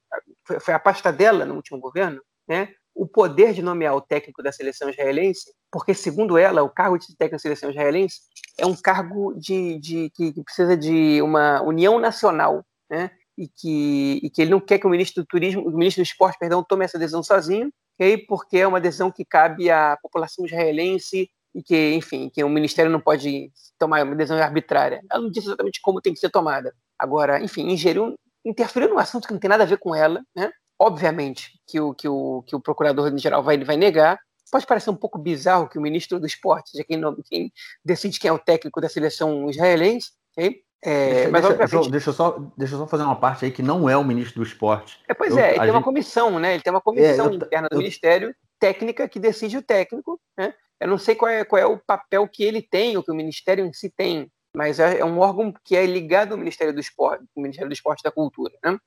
foi, 0.46 0.72
a 0.72 0.78
pasta 0.78 1.12
dela 1.12 1.44
no 1.44 1.56
último 1.56 1.80
governo, 1.80 2.22
né? 2.48 2.68
o 2.94 3.04
poder 3.04 3.52
de 3.52 3.60
nomear 3.60 3.92
o 3.96 4.00
técnico 4.00 4.40
da 4.40 4.52
seleção 4.52 4.88
israelense, 4.88 5.52
porque, 5.68 5.92
segundo 5.92 6.38
ela, 6.38 6.62
o 6.62 6.70
cargo 6.70 6.96
de 6.96 7.08
técnico 7.08 7.32
da 7.32 7.38
seleção 7.40 7.70
israelense 7.70 8.20
é 8.56 8.64
um 8.64 8.76
cargo 8.76 9.34
de, 9.34 9.80
de 9.80 10.10
que, 10.10 10.32
que, 10.32 10.44
precisa 10.44 10.76
de 10.76 11.20
uma 11.20 11.60
união 11.62 11.98
nacional, 11.98 12.64
né? 12.88 13.10
E 13.36 13.48
que, 13.48 14.20
e 14.22 14.30
que 14.30 14.42
ele 14.42 14.52
não 14.52 14.60
quer 14.60 14.78
que 14.78 14.86
o 14.86 14.90
ministro 14.90 15.24
do 15.24 15.26
turismo, 15.26 15.66
o 15.66 15.76
ministro 15.76 16.00
do 16.00 16.06
esporte, 16.06 16.38
perdão, 16.38 16.62
tome 16.62 16.84
essa 16.84 17.00
decisão 17.00 17.24
sozinho, 17.24 17.72
okay? 17.94 18.16
porque 18.16 18.58
é 18.58 18.66
uma 18.66 18.80
decisão 18.80 19.10
que 19.10 19.24
cabe 19.24 19.70
à 19.70 19.98
população 20.00 20.46
israelense 20.46 21.28
e 21.52 21.62
que, 21.64 21.94
enfim, 21.94 22.28
que 22.28 22.44
o 22.44 22.48
ministério 22.48 22.92
não 22.92 23.00
pode 23.00 23.50
tomar 23.76 24.04
uma 24.04 24.14
decisão 24.14 24.38
arbitrária. 24.38 25.00
Ela 25.10 25.20
não 25.20 25.30
disse 25.30 25.48
exatamente 25.48 25.80
como 25.82 26.00
tem 26.00 26.12
que 26.12 26.20
ser 26.20 26.30
tomada. 26.30 26.72
Agora, 27.00 27.42
enfim, 27.42 27.70
ingeriu, 27.70 28.14
interferiu 28.44 28.88
num 28.88 28.98
assunto 28.98 29.26
que 29.26 29.32
não 29.32 29.40
tem 29.40 29.48
nada 29.48 29.62
a 29.62 29.66
ver 29.66 29.78
com 29.78 29.94
ela, 29.94 30.22
né? 30.36 30.50
Obviamente 30.78 31.58
que 31.66 31.80
o, 31.80 31.94
que 31.94 32.08
o, 32.08 32.42
que 32.46 32.54
o 32.54 32.60
procurador 32.60 33.16
geral 33.16 33.42
vai, 33.42 33.62
vai 33.64 33.76
negar. 33.76 34.18
Pode 34.52 34.66
parecer 34.66 34.90
um 34.90 34.96
pouco 34.96 35.18
bizarro 35.18 35.68
que 35.68 35.78
o 35.78 35.82
ministro 35.82 36.18
do 36.18 36.26
esporte, 36.26 36.70
seja 36.70 36.84
quem, 36.84 37.00
quem 37.24 37.52
decide 37.84 38.18
quem 38.18 38.28
é 38.28 38.32
o 38.32 38.38
técnico 38.38 38.80
da 38.80 38.88
seleção 38.88 39.48
israelense, 39.48 40.10
okay? 40.32 40.62
É, 40.82 41.30
deixa, 41.30 41.54
deixa, 41.54 41.90
deixa, 41.90 42.10
eu 42.10 42.14
só, 42.14 42.38
deixa 42.56 42.74
eu 42.74 42.78
só 42.78 42.86
fazer 42.86 43.04
uma 43.04 43.14
parte 43.14 43.44
aí 43.44 43.50
que 43.50 43.62
não 43.62 43.88
é 43.88 43.96
o 43.96 44.04
ministro 44.04 44.40
do 44.40 44.46
esporte. 44.46 44.98
É, 45.08 45.14
pois 45.14 45.32
eu, 45.32 45.38
é, 45.38 45.50
ele 45.50 45.54
tem 45.54 45.66
gente... 45.66 45.70
uma 45.76 45.82
comissão, 45.82 46.38
né? 46.38 46.54
Ele 46.54 46.62
tem 46.62 46.72
uma 46.72 46.80
comissão 46.80 47.26
é, 47.26 47.28
eu, 47.28 47.34
interna 47.34 47.68
do. 47.70 47.78
Ministério 47.78 48.34
técnica 48.60 49.08
que 49.08 49.18
decide 49.18 49.56
o 49.56 49.62
técnico, 49.62 50.20
né? 50.36 50.54
Eu 50.78 50.86
não 50.86 50.98
sei 50.98 51.14
qual 51.14 51.30
é, 51.30 51.44
qual 51.44 51.60
é 51.60 51.66
o 51.66 51.78
papel 51.78 52.28
que 52.28 52.44
ele 52.44 52.62
tem, 52.62 52.96
ou 52.96 53.02
que 53.02 53.10
o 53.10 53.14
Ministério 53.14 53.64
em 53.64 53.72
si 53.72 53.90
tem 53.90 54.30
mas 54.54 54.80
é, 54.80 54.98
é, 54.98 55.04
um 55.04 55.18
órgão 55.18 55.52
que 55.64 55.76
é 55.76 55.86
ligado 55.86 56.32
ao 56.32 56.38
Ministério 56.38 56.72
do 56.72 56.80
Esporte, 56.80 57.24
Ministério 57.36 57.68
do 57.68 57.74
Esporte 57.74 58.00
e 58.00 58.04
da 58.04 58.10
Cultura, 58.10 58.52
né? 58.64 58.78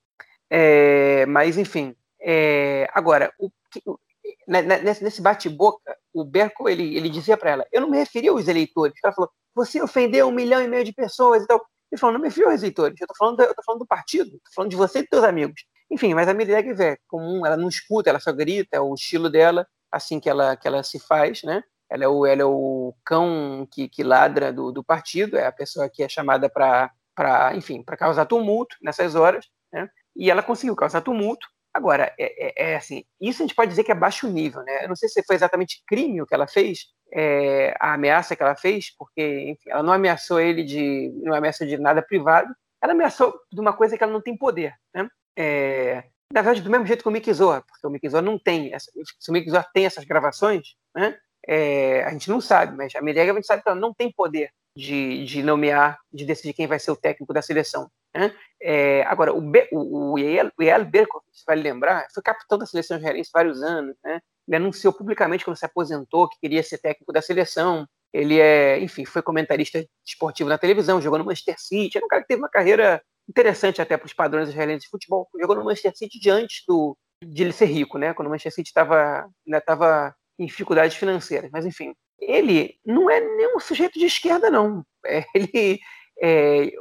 É, 0.50 1.26
mas, 1.26 1.58
enfim, 1.58 1.96
é, 2.22 2.88
agora, 2.94 3.34
o, 3.40 3.50
né, 4.48 4.62
né, 4.62 4.82
nesse 4.84 5.22
bate-boca, 5.22 5.98
o 6.14 6.24
Berco, 6.24 6.70
ele, 6.70 6.96
ele 6.96 7.10
dizia 7.10 7.38
para 7.38 7.52
ela, 7.52 7.68
eu 7.72 7.82
não 7.82 7.90
me 7.90 7.98
referi 7.98 8.28
aos 8.28 8.48
eleitores. 8.48 8.94
Ela 9.04 9.14
falou, 9.14 9.32
você 9.56 9.82
ofendeu 9.82 10.28
um 10.28 10.32
milhão 10.32 10.62
e 10.62 10.68
meio 10.68 10.84
de 10.84 10.94
pessoas 10.94 11.44
e 11.44 11.48
tal. 11.48 11.66
Ele 11.92 12.00
falou, 12.00 12.14
não 12.14 12.22
me 12.22 12.28
referi 12.28 12.46
aos 12.46 12.62
eleitores, 12.62 13.00
eu 13.00 13.06
estou 13.06 13.18
falando, 13.18 13.40
eu 13.42 13.54
falando 13.66 13.80
do 13.80 13.88
partido, 13.88 14.28
estou 14.28 14.54
falando 14.56 14.72
de 14.72 14.78
você 14.78 15.00
e 15.00 15.02
dos 15.02 15.10
seus 15.12 15.24
amigos. 15.24 15.64
Enfim, 15.92 16.14
mas 16.14 16.28
a 16.28 16.34
Mireille 16.34 16.82
é 16.82 16.98
comum, 17.08 17.46
ela 17.46 17.58
não 17.58 17.70
escuta, 17.70 18.10
ela 18.10 18.20
só 18.20 18.32
grita, 18.32 18.78
é 18.78 18.82
o 18.82 18.94
estilo 18.96 19.30
dela, 19.30 19.68
assim 19.92 20.20
que 20.20 20.30
ela, 20.30 20.56
que 20.56 20.68
ela 20.68 20.82
se 20.84 21.00
faz, 21.00 21.44
né? 21.44 21.64
Ela 21.94 22.06
é 22.06 22.08
o, 22.08 22.26
ela 22.26 22.42
é 22.42 22.46
o 22.46 22.96
cão 23.06 23.68
que, 23.72 23.88
que 23.88 24.02
ladra 24.02 24.52
do, 24.52 24.72
do 24.72 24.84
partido, 24.84 25.38
é 25.38 25.46
a 25.46 25.52
pessoa 25.52 25.88
que 25.88 26.02
é 26.02 26.10
chamada 26.10 26.50
para, 26.50 26.92
enfim, 27.56 27.84
para 27.84 27.96
causar 27.96 28.26
tumulto 28.26 28.76
nessas 28.82 29.14
horas, 29.14 29.46
né? 29.72 29.88
e 30.16 30.32
ela 30.32 30.42
conseguiu 30.42 30.76
causar 30.76 31.02
tumulto. 31.02 31.48
Agora, 31.72 32.12
é, 32.18 32.48
é, 32.48 32.72
é, 32.72 32.76
assim, 32.76 33.04
isso 33.22 33.44
a 33.44 33.46
gente 33.46 33.56
pode 33.56 33.70
dizer 33.70 33.84
que 33.84 33.92
é 33.92 33.96
baixo 33.96 34.28
nível, 34.28 34.64
né? 34.64 34.84
Eu 34.84 34.90
não 34.90 34.96
sei 34.96 35.08
se 35.08 35.24
foi 35.24 35.36
exatamente 35.36 35.84
crime 35.88 36.20
o 36.20 36.26
que 36.26 36.34
ela 36.34 36.48
fez, 36.48 36.88
é, 37.12 37.76
a 37.80 37.94
ameaça 37.94 38.36
que 38.36 38.42
ela 38.42 38.56
fez, 38.56 38.96
porque, 38.98 39.52
enfim, 39.52 39.70
ela 39.70 39.84
não 39.84 39.94
ameaçou 39.94 40.40
ele 40.40 40.64
de, 40.64 41.12
não 41.24 41.36
ameaçou 41.36 41.68
de 41.68 41.78
nada 41.78 42.02
privado, 42.02 42.52
ela 42.82 42.94
ameaçou 42.94 43.40
de 43.52 43.60
uma 43.62 43.74
coisa 43.74 43.96
que 43.96 44.04
ela 44.04 44.14
não 44.14 44.22
tem 44.22 44.36
poder, 44.36 44.74
né? 44.96 45.08
É, 45.38 46.04
na 46.34 46.42
verdade, 46.42 46.62
do 46.62 46.72
mesmo 46.72 46.88
jeito 46.88 47.04
que 47.04 47.10
o 47.10 47.12
Mickey 47.12 47.34
Zoa, 47.34 47.64
porque 47.68 47.86
o 47.86 47.90
Mickey 47.92 48.10
Zoa 48.10 48.22
não 48.22 48.40
tem, 48.40 48.74
essa, 48.74 48.92
se 49.20 49.30
o 49.30 49.34
Mickey 49.34 49.52
Zoa 49.52 49.64
tem 49.72 49.86
essas 49.86 50.04
gravações, 50.04 50.76
né? 50.96 51.16
É, 51.48 52.04
a 52.04 52.12
gente 52.12 52.30
não 52.30 52.40
sabe, 52.40 52.76
mas 52.76 52.96
a 52.96 53.02
Mirega 53.02 53.32
a 53.32 53.36
gente 53.36 53.48
sabe 53.48 53.64
que 53.64 53.70
ela 53.70 53.80
não 53.80 53.94
tem 53.94 54.12
poder 54.12 54.50
de, 54.76 55.26
de 55.26 55.44
nomear, 55.44 56.00
de 56.12 56.26
decidir 56.26 56.54
quem 56.54 56.68
vai 56.68 56.80
ser 56.80 56.92
o 56.92 56.96
técnico 56.96 57.34
da 57.34 57.42
seleção. 57.42 57.90
Né? 58.16 58.34
É, 58.62 59.04
agora, 59.04 59.34
o, 59.34 59.42
Be, 59.42 59.68
o, 59.72 60.14
o 60.14 60.20
Yael 60.20 60.52
Berkov, 60.86 61.24
você 61.32 61.44
vai 61.46 61.56
lembrar, 61.56 62.08
foi 62.14 62.24
capitão 62.24 62.58
da 62.58 62.66
seleção 62.66 62.98
israelense 62.98 63.30
vários 63.34 63.62
anos. 63.62 63.96
Né? 64.04 64.20
Ele 64.48 64.58
anunciou 64.58 64.94
publicamente 64.94 65.46
quando 65.46 65.58
se 65.58 65.66
aposentou 65.66 66.30
que 66.30 66.40
queria 66.40 66.64
ser 66.64 66.78
técnico 66.78 67.14
da 67.14 67.22
seleção. 67.22 67.88
Ele 68.12 68.40
é, 68.40 68.80
enfim, 68.80 69.06
foi 69.06 69.22
comentarista 69.22 69.84
esportivo 70.06 70.50
na 70.50 70.58
televisão, 70.58 71.02
jogou 71.02 71.20
no 71.20 71.26
Manchester 71.26 71.56
City. 71.58 71.98
Era 71.98 72.06
um 72.06 72.10
cara 72.10 72.22
que 72.22 72.28
teve 72.28 72.42
uma 72.42 72.50
carreira 72.50 73.02
interessante 73.28 73.82
até 73.82 73.98
para 73.98 74.06
os 74.06 74.14
padrões 74.14 74.50
israelenses 74.50 74.84
de 74.84 74.90
futebol. 74.90 75.28
Jogou 75.40 75.56
no 75.56 75.64
Manchester 75.64 75.96
City 75.96 76.20
de 76.20 76.30
antes 76.30 76.64
do, 76.68 76.96
de 77.24 77.42
ele 77.42 77.54
ser 77.54 77.66
rico, 77.66 77.98
né? 77.98 78.14
Quando 78.14 78.28
o 78.28 78.30
Manchester 78.30 78.54
City 78.54 78.70
estava 78.70 79.28
ainda 79.46 79.58
estava 79.58 80.16
em 80.38 80.46
dificuldades 80.46 80.98
financeiras. 80.98 81.50
Mas, 81.52 81.66
enfim, 81.66 81.94
ele 82.20 82.76
não 82.86 83.10
é 83.10 83.20
nenhum 83.20 83.60
sujeito 83.60 84.00
de 84.00 84.06
esquerda, 84.06 84.50
não. 84.50 84.86
É, 85.06 85.24
ele, 85.36 85.80
é, 86.22 86.72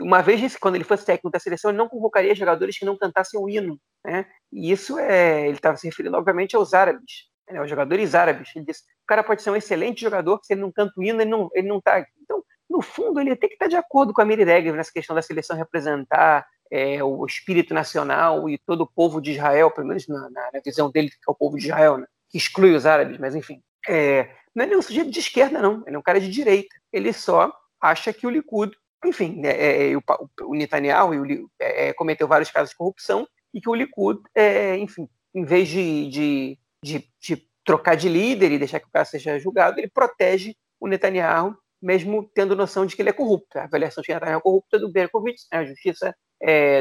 uma 0.00 0.22
vez, 0.22 0.56
quando 0.56 0.74
ele 0.76 0.84
fosse 0.84 1.04
técnico 1.04 1.30
da 1.30 1.38
seleção, 1.38 1.70
ele 1.70 1.78
não 1.78 1.88
convocaria 1.88 2.34
jogadores 2.34 2.78
que 2.78 2.84
não 2.84 2.96
cantassem 2.96 3.40
o 3.40 3.48
hino. 3.48 3.78
Né? 4.04 4.26
E 4.52 4.70
isso 4.70 4.98
é, 4.98 5.46
ele 5.46 5.56
estava 5.56 5.76
se 5.76 5.86
referindo, 5.86 6.16
obviamente, 6.16 6.56
aos 6.56 6.74
árabes. 6.74 7.28
né, 7.50 7.60
os 7.62 7.70
jogadores 7.70 8.14
árabes. 8.14 8.50
Ele 8.54 8.64
disse, 8.64 8.82
o 8.82 9.06
cara 9.06 9.22
pode 9.22 9.42
ser 9.42 9.50
um 9.50 9.56
excelente 9.56 10.00
jogador, 10.00 10.40
se 10.42 10.54
ele 10.54 10.60
não 10.60 10.72
canta 10.72 10.92
o 10.96 11.02
hino, 11.02 11.20
ele 11.20 11.30
não, 11.30 11.48
ele 11.54 11.68
não 11.68 11.80
tá 11.80 11.96
aqui. 11.96 12.12
Então, 12.22 12.42
no 12.68 12.80
fundo, 12.80 13.20
ele 13.20 13.36
tem 13.36 13.48
que 13.48 13.54
estar 13.54 13.68
de 13.68 13.76
acordo 13.76 14.12
com 14.12 14.22
a 14.22 14.24
Miri 14.24 14.44
nessa 14.44 14.92
questão 14.92 15.14
da 15.14 15.20
seleção 15.20 15.56
representar 15.56 16.46
é, 16.70 17.04
o 17.04 17.26
espírito 17.26 17.74
nacional 17.74 18.48
e 18.48 18.56
todo 18.56 18.82
o 18.82 18.86
povo 18.86 19.20
de 19.20 19.32
Israel, 19.32 19.70
pelo 19.70 19.88
menos 19.88 20.08
na, 20.08 20.30
na, 20.30 20.50
na 20.54 20.60
visão 20.64 20.90
dele, 20.90 21.10
que 21.10 21.16
é 21.28 21.30
o 21.30 21.34
povo 21.34 21.58
de 21.58 21.66
Israel, 21.66 21.98
né? 21.98 22.06
Que 22.32 22.38
exclui 22.38 22.74
os 22.74 22.86
árabes, 22.86 23.18
mas 23.18 23.36
enfim. 23.36 23.62
É, 23.86 24.34
não 24.54 24.64
é 24.64 24.66
nenhum 24.66 24.82
sujeito 24.82 25.10
de 25.10 25.20
esquerda, 25.20 25.60
não. 25.60 25.84
Ele 25.86 25.96
é 25.96 25.98
um 25.98 26.02
cara 26.02 26.18
de 26.18 26.28
direita. 26.28 26.74
Ele 26.90 27.12
só 27.12 27.52
acha 27.80 28.12
que 28.12 28.26
o 28.26 28.30
Likud, 28.30 28.74
enfim, 29.04 29.40
né, 29.40 29.50
é, 29.50 29.92
é, 29.92 29.96
o, 29.96 30.02
o 30.44 30.54
Netanyahu 30.54 31.10
o, 31.10 31.50
é, 31.60 31.88
é, 31.88 31.92
cometeu 31.92 32.26
vários 32.26 32.50
casos 32.50 32.70
de 32.70 32.76
corrupção 32.76 33.26
e 33.52 33.60
que 33.60 33.68
o 33.68 33.74
Likud, 33.74 34.20
é, 34.34 34.76
enfim, 34.78 35.08
em 35.34 35.44
vez 35.44 35.68
de, 35.68 36.08
de, 36.08 36.58
de, 36.82 37.08
de, 37.20 37.48
trocar 37.64 37.96
de 37.96 38.08
líder 38.08 38.50
e 38.50 38.58
deixar 38.58 38.80
que 38.80 38.86
o 38.86 38.90
cara 38.90 39.04
seja 39.04 39.38
julgado, 39.38 39.78
ele 39.78 39.90
protege 39.90 40.54
o 40.80 40.88
Netanyahu, 40.88 41.56
mesmo 41.80 42.28
tendo 42.34 42.56
noção 42.56 42.86
de 42.86 42.96
que 42.96 43.02
ele 43.02 43.10
é 43.10 43.12
corrupto. 43.12 43.58
A 43.58 43.64
avaliação 43.64 44.02
de 44.02 44.12
Netanyahu 44.12 44.38
é 44.38 44.42
corrupta 44.42 44.78
do 44.78 44.90
Berkovitz, 44.90 45.46
né, 45.52 45.58
a 45.58 45.64
justiça 45.64 46.14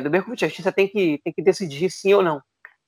do 0.03 0.09
Berkovitz, 0.09 0.41
a 0.41 0.47
justiça 0.47 0.71
tem 0.71 0.87
que, 0.87 1.19
tem 1.23 1.31
que 1.31 1.41
decidir 1.41 1.91
sim 1.91 2.13
ou 2.13 2.23
não. 2.23 2.41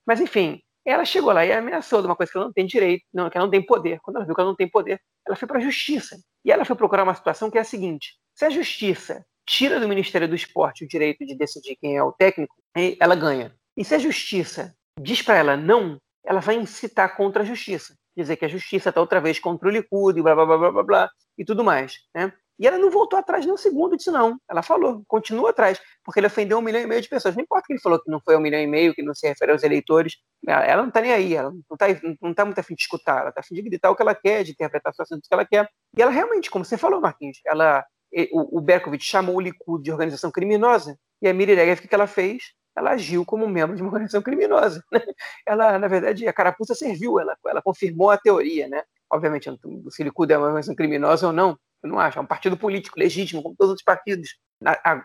Mas, 0.07 0.19
enfim, 0.19 0.59
ela 0.85 1.05
chegou 1.05 1.31
lá 1.31 1.45
e 1.45 1.51
ameaçou 1.51 2.01
de 2.01 2.07
uma 2.07 2.15
coisa 2.15 2.31
que 2.31 2.37
ela 2.37 2.47
não 2.47 2.53
tem 2.53 2.65
direito, 2.65 3.03
não, 3.13 3.29
que 3.29 3.37
ela 3.37 3.45
não 3.45 3.51
tem 3.51 3.65
poder. 3.65 3.99
Quando 4.01 4.17
ela 4.17 4.25
viu 4.25 4.35
que 4.35 4.41
ela 4.41 4.49
não 4.49 4.55
tem 4.55 4.69
poder, 4.69 4.99
ela 5.25 5.35
foi 5.35 5.47
para 5.47 5.57
a 5.57 5.61
justiça. 5.61 6.17
E 6.43 6.51
ela 6.51 6.65
foi 6.65 6.75
procurar 6.75 7.03
uma 7.03 7.15
situação 7.15 7.49
que 7.49 7.57
é 7.57 7.61
a 7.61 7.65
seguinte: 7.65 8.13
se 8.35 8.45
a 8.45 8.49
justiça 8.49 9.25
tira 9.45 9.79
do 9.79 9.87
Ministério 9.87 10.27
do 10.27 10.35
Esporte 10.35 10.83
o 10.83 10.87
direito 10.87 11.25
de 11.25 11.35
decidir 11.35 11.75
quem 11.77 11.97
é 11.97 12.03
o 12.03 12.11
técnico, 12.11 12.55
ela 12.99 13.15
ganha. 13.15 13.55
E 13.77 13.83
se 13.83 13.95
a 13.95 13.99
justiça 13.99 14.75
diz 14.99 15.21
para 15.21 15.37
ela 15.37 15.57
não, 15.57 15.99
ela 16.25 16.39
vai 16.39 16.55
incitar 16.55 17.15
contra 17.15 17.43
a 17.43 17.45
justiça. 17.45 17.95
Dizer 18.15 18.37
que 18.37 18.45
a 18.45 18.49
justiça 18.49 18.89
está 18.89 19.01
outra 19.01 19.19
vez 19.19 19.39
contra 19.39 19.67
o 19.67 19.71
Likud 19.71 20.17
e 20.17 20.21
blá 20.21 20.35
blá 20.35 20.45
blá 20.45 20.71
blá, 20.71 20.83
blá 20.83 21.09
e 21.37 21.43
tudo 21.43 21.63
mais. 21.63 21.97
Né? 22.13 22.31
E 22.59 22.67
ela 22.67 22.77
não 22.77 22.91
voltou 22.91 23.17
atrás 23.17 23.45
nem 23.45 23.53
um 23.53 23.57
segundo 23.57 23.97
disso, 23.97 24.11
não. 24.11 24.37
Ela 24.49 24.61
falou, 24.61 25.03
continua 25.07 25.49
atrás, 25.49 25.79
porque 26.03 26.19
ele 26.19 26.27
ofendeu 26.27 26.59
um 26.59 26.61
milhão 26.61 26.81
e 26.81 26.87
meio 26.87 27.01
de 27.01 27.09
pessoas. 27.09 27.35
Não 27.35 27.43
importa 27.43 27.65
que 27.65 27.73
ele 27.73 27.81
falou 27.81 27.99
que 27.99 28.09
não 28.09 28.21
foi 28.21 28.37
um 28.37 28.39
milhão 28.39 28.59
e 28.59 28.67
meio, 28.67 28.93
que 28.93 29.01
não 29.01 29.13
se 29.13 29.27
refere 29.27 29.51
aos 29.51 29.63
eleitores. 29.63 30.17
Ela 30.47 30.81
não 30.81 30.89
está 30.89 31.01
nem 31.01 31.11
aí, 31.11 31.35
ela 31.35 31.51
não 31.51 31.61
está 31.73 31.87
não 32.21 32.33
tá 32.33 32.45
muito 32.45 32.59
afim 32.59 32.75
de 32.75 32.81
escutar, 32.81 33.21
ela 33.21 33.29
está 33.29 33.41
afim 33.41 33.55
de 33.55 33.61
gritar 33.61 33.89
o 33.89 33.95
que 33.95 34.01
ela 34.01 34.13
quer, 34.13 34.43
de 34.43 34.51
interpretar 34.51 34.91
a 34.91 34.93
situação 34.93 35.17
do 35.17 35.21
que 35.21 35.33
ela 35.33 35.45
quer. 35.45 35.67
E 35.97 36.01
ela 36.01 36.11
realmente, 36.11 36.51
como 36.51 36.63
você 36.63 36.77
falou, 36.77 37.01
Marquinhos, 37.01 37.39
ela, 37.45 37.83
o, 38.31 38.59
o 38.59 38.99
chamou 38.99 39.35
o 39.35 39.41
Likud 39.41 39.83
de 39.83 39.91
organização 39.91 40.31
criminosa, 40.31 40.97
e 41.21 41.27
a 41.27 41.33
Miri 41.33 41.55
Regev, 41.55 41.79
o 41.79 41.87
que 41.87 41.95
ela 41.95 42.05
fez? 42.05 42.53
Ela 42.75 42.91
agiu 42.91 43.23
como 43.23 43.47
membro 43.47 43.75
de 43.75 43.81
uma 43.81 43.89
organização 43.89 44.21
criminosa. 44.21 44.83
Né? 44.91 44.99
Ela, 45.45 45.79
na 45.79 45.87
verdade, 45.87 46.27
a 46.27 46.33
carapuça 46.33 46.75
serviu, 46.75 47.19
ela, 47.19 47.37
ela 47.47 47.61
confirmou 47.61 48.11
a 48.11 48.17
teoria, 48.17 48.67
né? 48.67 48.83
Obviamente, 49.09 49.49
se 49.89 50.01
o 50.01 50.03
Likud 50.03 50.31
é 50.33 50.37
uma 50.37 50.47
organização 50.47 50.75
criminosa 50.75 51.27
ou 51.27 51.33
não, 51.33 51.57
eu 51.83 51.89
não 51.89 51.99
acho. 51.99 52.17
É 52.17 52.21
um 52.21 52.25
partido 52.25 52.57
político 52.57 52.99
legítimo, 52.99 53.43
como 53.43 53.55
todos 53.55 53.69
os 53.69 53.71
outros 53.71 53.85
partidos. 53.85 54.37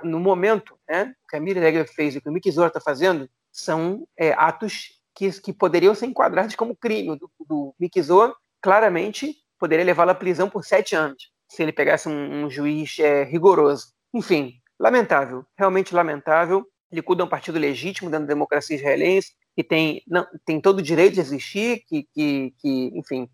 No 0.05 0.21
momento, 0.21 0.79
né, 0.89 1.13
o 1.25 1.29
que 1.29 1.37
a 1.37 1.41
Miriam 1.41 1.85
fez 1.85 2.15
e 2.15 2.19
o 2.19 2.23
que 2.23 2.29
o 2.29 2.33
Mickey 2.33 2.51
Zor 2.51 2.69
está 2.69 2.81
fazendo 2.81 3.29
são 3.51 4.07
é, 4.17 4.33
atos 4.33 5.01
que, 5.15 5.31
que 5.41 5.53
poderiam 5.53 5.95
ser 5.95 6.07
enquadrados 6.07 6.55
como 6.55 6.77
crime. 6.77 7.19
Do, 7.19 7.31
do 7.41 7.75
Mickey 7.79 8.01
Zor, 8.01 8.35
claramente, 8.63 9.35
poderia 9.59 9.85
levá-lo 9.85 10.13
à 10.13 10.15
prisão 10.15 10.49
por 10.49 10.65
sete 10.65 10.95
anos, 10.95 11.31
se 11.49 11.63
ele 11.63 11.73
pegasse 11.73 12.09
um, 12.09 12.45
um 12.45 12.51
juiz 12.51 12.99
é, 13.01 13.25
rigoroso. 13.25 13.89
Enfim, 14.15 14.55
lamentável, 14.79 15.45
realmente 15.59 15.95
lamentável. 15.95 16.65
Likud 16.91 17.21
é 17.21 17.25
um 17.25 17.29
partido 17.29 17.59
legítimo 17.59 18.09
dentro 18.09 18.27
da 18.27 18.33
democracia 18.33 18.77
israelense, 18.77 19.33
que 19.55 19.65
tem, 19.65 20.03
não, 20.07 20.27
tem 20.47 20.61
todo 20.61 20.79
o 20.79 20.83
direito 20.83 21.15
de 21.15 21.21
existir, 21.21 21.83
que, 21.87 22.07
que, 22.15 22.55
que 22.59 22.93
enfim, 22.95 23.29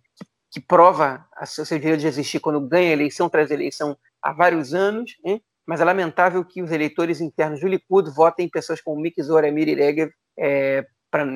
que 0.54 0.60
prova 0.60 1.26
o 1.42 1.44
seu 1.44 1.64
direito 1.80 2.02
de 2.02 2.06
existir 2.06 2.38
quando 2.38 2.60
ganha 2.60 2.90
a 2.90 2.92
eleição 2.92 3.28
tras 3.28 3.50
eleição 3.50 3.98
há 4.22 4.32
vários 4.32 4.72
anos, 4.72 5.16
hein? 5.24 5.42
mas 5.66 5.80
é 5.80 5.84
lamentável 5.84 6.44
que 6.44 6.62
os 6.62 6.70
eleitores 6.70 7.20
internos 7.20 7.60
do 7.60 7.66
Likud 7.66 8.08
votem 8.10 8.46
em 8.46 8.48
pessoas 8.48 8.80
como 8.80 9.00
Miki 9.00 9.20
Zora 9.20 9.50
Miri 9.50 9.74
Regev 9.74 10.12
é, 10.38 10.86
para 11.10 11.26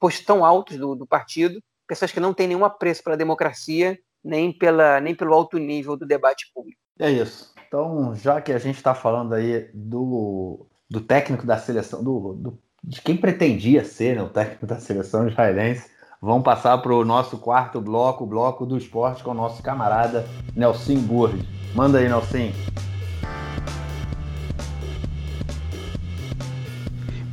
postos 0.00 0.24
tão 0.24 0.44
altos 0.44 0.78
do, 0.78 0.96
do, 0.96 1.06
partido, 1.06 1.62
pessoas 1.86 2.10
que 2.10 2.18
não 2.18 2.34
têm 2.34 2.48
nenhum 2.48 2.64
apreço 2.64 3.04
pela 3.04 3.16
democracia, 3.16 3.96
nem, 4.24 4.52
pela, 4.52 5.00
nem 5.00 5.14
pelo 5.14 5.32
alto 5.32 5.58
nível 5.58 5.96
do 5.96 6.04
debate 6.04 6.50
público. 6.52 6.80
É 6.98 7.08
isso. 7.08 7.54
Então, 7.68 8.16
já 8.16 8.40
que 8.40 8.50
a 8.50 8.58
gente 8.58 8.78
está 8.78 8.96
falando 8.96 9.34
aí 9.34 9.70
do, 9.72 10.66
do 10.90 11.00
técnico 11.00 11.46
da 11.46 11.56
seleção, 11.56 12.02
do, 12.02 12.32
do, 12.34 12.58
de 12.82 13.00
quem 13.00 13.16
pretendia 13.16 13.84
ser 13.84 14.16
né, 14.16 14.22
o 14.22 14.28
técnico 14.28 14.66
da 14.66 14.80
seleção 14.80 15.28
israelense, 15.28 15.88
Vamos 16.20 16.42
passar 16.42 16.76
para 16.78 16.92
o 16.92 17.04
nosso 17.04 17.38
quarto 17.38 17.80
bloco, 17.80 18.24
o 18.24 18.26
bloco 18.26 18.66
do 18.66 18.76
esporte, 18.76 19.22
com 19.22 19.30
o 19.30 19.34
nosso 19.34 19.62
camarada 19.62 20.26
Nelson 20.56 20.96
Burri. 20.96 21.46
Manda 21.76 21.98
aí, 21.98 22.08
Nelson. 22.08 22.50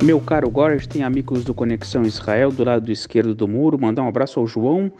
Meu 0.00 0.20
caro 0.20 0.48
Gorge, 0.48 0.88
tem 0.88 1.02
amigos 1.02 1.42
do 1.42 1.52
Conexão 1.52 2.02
Israel 2.02 2.52
do 2.52 2.62
lado 2.62 2.92
esquerdo 2.92 3.34
do 3.34 3.48
muro. 3.48 3.76
Mandar 3.76 4.04
um 4.04 4.08
abraço 4.08 4.38
ao 4.38 4.46
João, 4.46 4.92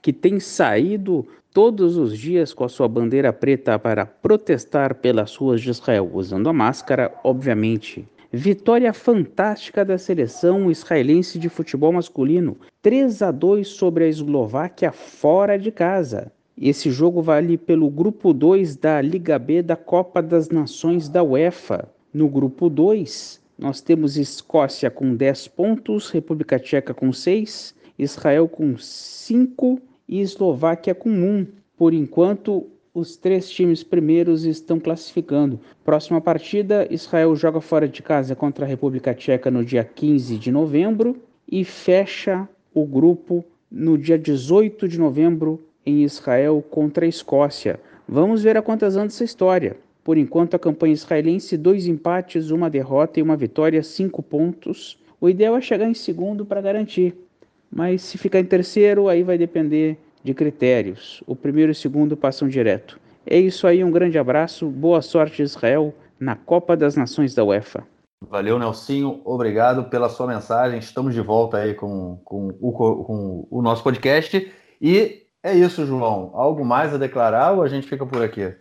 que 0.00 0.10
tem 0.10 0.40
saído 0.40 1.26
todos 1.52 1.98
os 1.98 2.18
dias 2.18 2.54
com 2.54 2.64
a 2.64 2.68
sua 2.70 2.88
bandeira 2.88 3.30
preta 3.30 3.78
para 3.78 4.06
protestar 4.06 4.94
pelas 4.94 5.36
ruas 5.36 5.60
de 5.60 5.68
Israel, 5.68 6.10
usando 6.14 6.48
a 6.48 6.52
máscara, 6.54 7.14
obviamente. 7.22 8.08
Vitória 8.36 8.92
fantástica 8.92 9.84
da 9.84 9.96
seleção 9.96 10.68
israelense 10.68 11.38
de 11.38 11.48
futebol 11.48 11.92
masculino, 11.92 12.56
3 12.82 13.22
a 13.22 13.30
2 13.30 13.68
sobre 13.68 14.02
a 14.02 14.08
Eslováquia 14.08 14.90
fora 14.90 15.56
de 15.56 15.70
casa. 15.70 16.32
Esse 16.60 16.90
jogo 16.90 17.22
vale 17.22 17.56
pelo 17.56 17.88
grupo 17.88 18.32
2 18.32 18.74
da 18.74 19.00
Liga 19.00 19.38
B 19.38 19.62
da 19.62 19.76
Copa 19.76 20.20
das 20.20 20.48
Nações 20.48 21.08
da 21.08 21.22
UEFA. 21.22 21.88
No 22.12 22.28
grupo 22.28 22.68
2, 22.68 23.40
nós 23.56 23.80
temos 23.80 24.16
Escócia 24.16 24.90
com 24.90 25.14
10 25.14 25.46
pontos, 25.46 26.10
República 26.10 26.58
Tcheca 26.58 26.92
com 26.92 27.12
6, 27.12 27.72
Israel 27.96 28.48
com 28.48 28.76
5 28.76 29.80
e 30.08 30.20
Eslováquia 30.20 30.92
com 30.92 31.08
1. 31.08 31.46
Por 31.76 31.94
enquanto, 31.94 32.66
os 32.94 33.16
três 33.16 33.50
times 33.50 33.82
primeiros 33.82 34.44
estão 34.44 34.78
classificando. 34.78 35.58
Próxima 35.84 36.20
partida: 36.20 36.86
Israel 36.88 37.34
joga 37.34 37.60
fora 37.60 37.88
de 37.88 38.00
casa 38.00 38.36
contra 38.36 38.64
a 38.64 38.68
República 38.68 39.12
Tcheca 39.12 39.50
no 39.50 39.64
dia 39.64 39.82
15 39.82 40.38
de 40.38 40.52
novembro 40.52 41.20
e 41.50 41.64
fecha 41.64 42.48
o 42.72 42.86
grupo 42.86 43.44
no 43.70 43.98
dia 43.98 44.16
18 44.16 44.86
de 44.86 44.98
novembro 44.98 45.60
em 45.84 46.04
Israel 46.04 46.64
contra 46.70 47.04
a 47.04 47.08
Escócia. 47.08 47.80
Vamos 48.08 48.44
ver 48.44 48.56
a 48.56 48.62
quantas 48.62 48.96
anos 48.96 49.14
essa 49.14 49.24
história. 49.24 49.76
Por 50.04 50.16
enquanto, 50.16 50.54
a 50.54 50.58
campanha 50.58 50.94
israelense: 50.94 51.56
dois 51.56 51.88
empates, 51.88 52.50
uma 52.50 52.70
derrota 52.70 53.18
e 53.18 53.22
uma 53.22 53.36
vitória, 53.36 53.82
cinco 53.82 54.22
pontos. 54.22 54.96
O 55.20 55.28
ideal 55.28 55.56
é 55.56 55.60
chegar 55.60 55.88
em 55.88 55.94
segundo 55.94 56.44
para 56.46 56.60
garantir. 56.60 57.14
Mas 57.70 58.02
se 58.02 58.16
ficar 58.16 58.38
em 58.38 58.44
terceiro, 58.44 59.08
aí 59.08 59.24
vai 59.24 59.36
depender 59.36 59.98
de 60.24 60.32
critérios. 60.32 61.22
O 61.26 61.36
primeiro 61.36 61.70
e 61.70 61.74
o 61.74 61.74
segundo 61.74 62.16
passam 62.16 62.48
direto. 62.48 62.98
É 63.26 63.38
isso 63.38 63.66
aí, 63.66 63.84
um 63.84 63.90
grande 63.90 64.18
abraço, 64.18 64.66
boa 64.66 65.02
sorte 65.02 65.42
Israel 65.42 65.94
na 66.18 66.34
Copa 66.34 66.74
das 66.76 66.96
Nações 66.96 67.34
da 67.34 67.44
UEFA. 67.44 67.86
Valeu, 68.22 68.58
Nelsinho, 68.58 69.20
obrigado 69.24 69.84
pela 69.90 70.08
sua 70.08 70.26
mensagem. 70.26 70.78
Estamos 70.78 71.12
de 71.12 71.20
volta 71.20 71.58
aí 71.58 71.74
com, 71.74 72.18
com, 72.24 72.48
o, 72.60 72.72
com 72.72 73.46
o 73.50 73.60
nosso 73.60 73.82
podcast. 73.82 74.50
E 74.80 75.26
é 75.42 75.54
isso, 75.54 75.84
João. 75.84 76.30
Algo 76.32 76.64
mais 76.64 76.94
a 76.94 76.98
declarar 76.98 77.52
ou 77.52 77.62
a 77.62 77.68
gente 77.68 77.86
fica 77.86 78.06
por 78.06 78.22
aqui? 78.22 78.54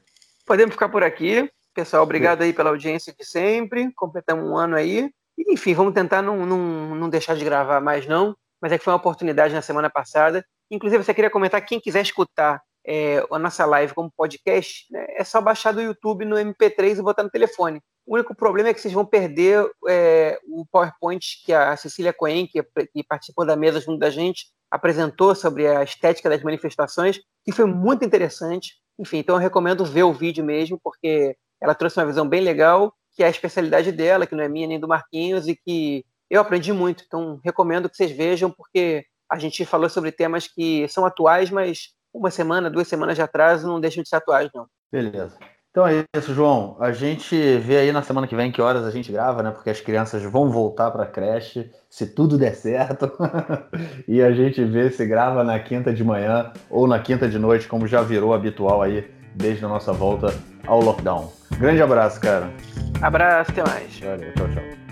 Podemos 0.45 0.73
ficar 0.73 0.89
por 0.89 1.01
aqui. 1.01 1.49
Pessoal, 1.73 2.03
obrigado 2.03 2.41
aí 2.41 2.51
pela 2.51 2.71
audiência 2.71 3.13
de 3.17 3.25
sempre. 3.25 3.89
Completamos 3.95 4.45
um 4.45 4.57
ano 4.57 4.75
aí. 4.75 5.09
E, 5.37 5.53
enfim, 5.53 5.73
vamos 5.73 5.93
tentar 5.93 6.21
não, 6.21 6.45
não, 6.45 6.95
não 6.95 7.09
deixar 7.09 7.35
de 7.35 7.45
gravar 7.45 7.79
mais, 7.79 8.05
não. 8.05 8.35
Mas 8.61 8.73
é 8.73 8.77
que 8.77 8.83
foi 8.83 8.91
uma 8.91 8.99
oportunidade 8.99 9.53
na 9.53 9.61
semana 9.61 9.89
passada 9.89 10.45
Inclusive, 10.73 11.03
você 11.03 11.13
queria 11.13 11.29
comentar, 11.29 11.63
quem 11.63 11.79
quiser 11.79 12.01
escutar 12.01 12.59
é, 12.85 13.23
a 13.31 13.37
nossa 13.37 13.63
live 13.63 13.93
como 13.93 14.11
podcast, 14.11 14.91
né, 14.91 15.05
é 15.09 15.23
só 15.23 15.39
baixar 15.39 15.71
do 15.71 15.79
YouTube 15.79 16.25
no 16.25 16.35
MP3 16.35 16.97
e 16.97 17.01
botar 17.01 17.21
no 17.21 17.29
telefone. 17.29 17.79
O 18.07 18.15
único 18.15 18.35
problema 18.35 18.69
é 18.69 18.73
que 18.73 18.81
vocês 18.81 18.93
vão 18.93 19.05
perder 19.05 19.65
é, 19.87 20.39
o 20.47 20.65
PowerPoint 20.71 21.23
que 21.45 21.53
a 21.53 21.77
Cecília 21.77 22.11
Cohen, 22.11 22.47
que, 22.47 22.63
que, 22.91 23.03
participou 23.07 23.45
da 23.45 23.55
mesa 23.55 23.79
junto 23.79 23.99
da 23.99 24.09
gente, 24.09 24.47
apresentou 24.71 25.35
sobre 25.35 25.67
a 25.67 25.83
estética 25.83 26.27
das 26.27 26.41
manifestações, 26.41 27.21
que 27.45 27.51
foi 27.51 27.65
muito 27.65 28.03
interessante. 28.03 28.73
Enfim, 28.97 29.19
então 29.19 29.35
eu 29.35 29.39
recomendo 29.39 29.85
ver 29.85 30.03
o 30.03 30.11
vídeo 30.11 30.43
mesmo, 30.43 30.79
porque 30.83 31.37
ela 31.61 31.75
trouxe 31.75 31.99
uma 31.99 32.07
visão 32.07 32.27
bem 32.27 32.41
legal, 32.41 32.91
que 33.15 33.21
é 33.21 33.27
a 33.27 33.29
especialidade 33.29 33.91
dela, 33.91 34.25
que 34.25 34.35
não 34.35 34.43
é 34.43 34.49
minha 34.49 34.67
nem 34.67 34.79
do 34.79 34.87
Marquinhos, 34.87 35.47
e 35.47 35.55
que 35.55 36.03
eu 36.31 36.41
aprendi 36.41 36.73
muito. 36.73 37.03
Então 37.05 37.39
recomendo 37.43 37.87
que 37.87 37.95
vocês 37.95 38.11
vejam, 38.11 38.49
porque 38.49 39.05
a 39.33 39.39
gente 39.39 39.65
falou 39.65 39.89
sobre 39.89 40.11
temas 40.11 40.47
que 40.47 40.87
são 40.87 41.05
atuais, 41.07 41.49
mas 41.49 41.89
uma 42.13 42.29
semana, 42.29 42.69
duas 42.69 42.87
semanas 42.87 43.15
de 43.15 43.21
atraso 43.23 43.67
não 43.67 43.81
deixam 43.81 44.03
de 44.03 44.09
ser 44.09 44.17
atuais, 44.17 44.47
não. 44.53 44.67
Beleza. 44.91 45.35
Então 45.71 45.87
é 45.87 46.05
isso, 46.15 46.35
João. 46.35 46.77
A 46.79 46.91
gente 46.91 47.35
vê 47.57 47.77
aí 47.77 47.91
na 47.91 48.03
semana 48.03 48.27
que 48.27 48.35
vem 48.35 48.51
que 48.51 48.61
horas 48.61 48.85
a 48.85 48.91
gente 48.91 49.11
grava, 49.11 49.41
né? 49.41 49.49
Porque 49.49 49.71
as 49.71 49.81
crianças 49.81 50.21
vão 50.21 50.51
voltar 50.51 50.91
para 50.91 51.01
a 51.01 51.07
creche, 51.07 51.71
se 51.89 52.05
tudo 52.05 52.37
der 52.37 52.53
certo. 52.53 53.11
e 54.07 54.21
a 54.21 54.31
gente 54.31 54.63
vê 54.63 54.91
se 54.91 55.03
grava 55.03 55.43
na 55.43 55.59
quinta 55.59 55.91
de 55.91 56.03
manhã 56.03 56.53
ou 56.69 56.85
na 56.85 56.99
quinta 56.99 57.27
de 57.27 57.39
noite, 57.39 57.67
como 57.67 57.87
já 57.87 58.03
virou 58.03 58.35
habitual 58.35 58.83
aí 58.83 59.11
desde 59.33 59.65
a 59.65 59.67
nossa 59.67 59.91
volta 59.91 60.27
ao 60.67 60.79
lockdown. 60.79 61.33
Grande 61.57 61.81
abraço, 61.81 62.21
cara. 62.21 62.53
Abraço, 63.01 63.49
até 63.49 63.63
mais. 63.63 63.99
Valeu, 63.99 64.31
tchau, 64.35 64.47
tchau. 64.49 64.82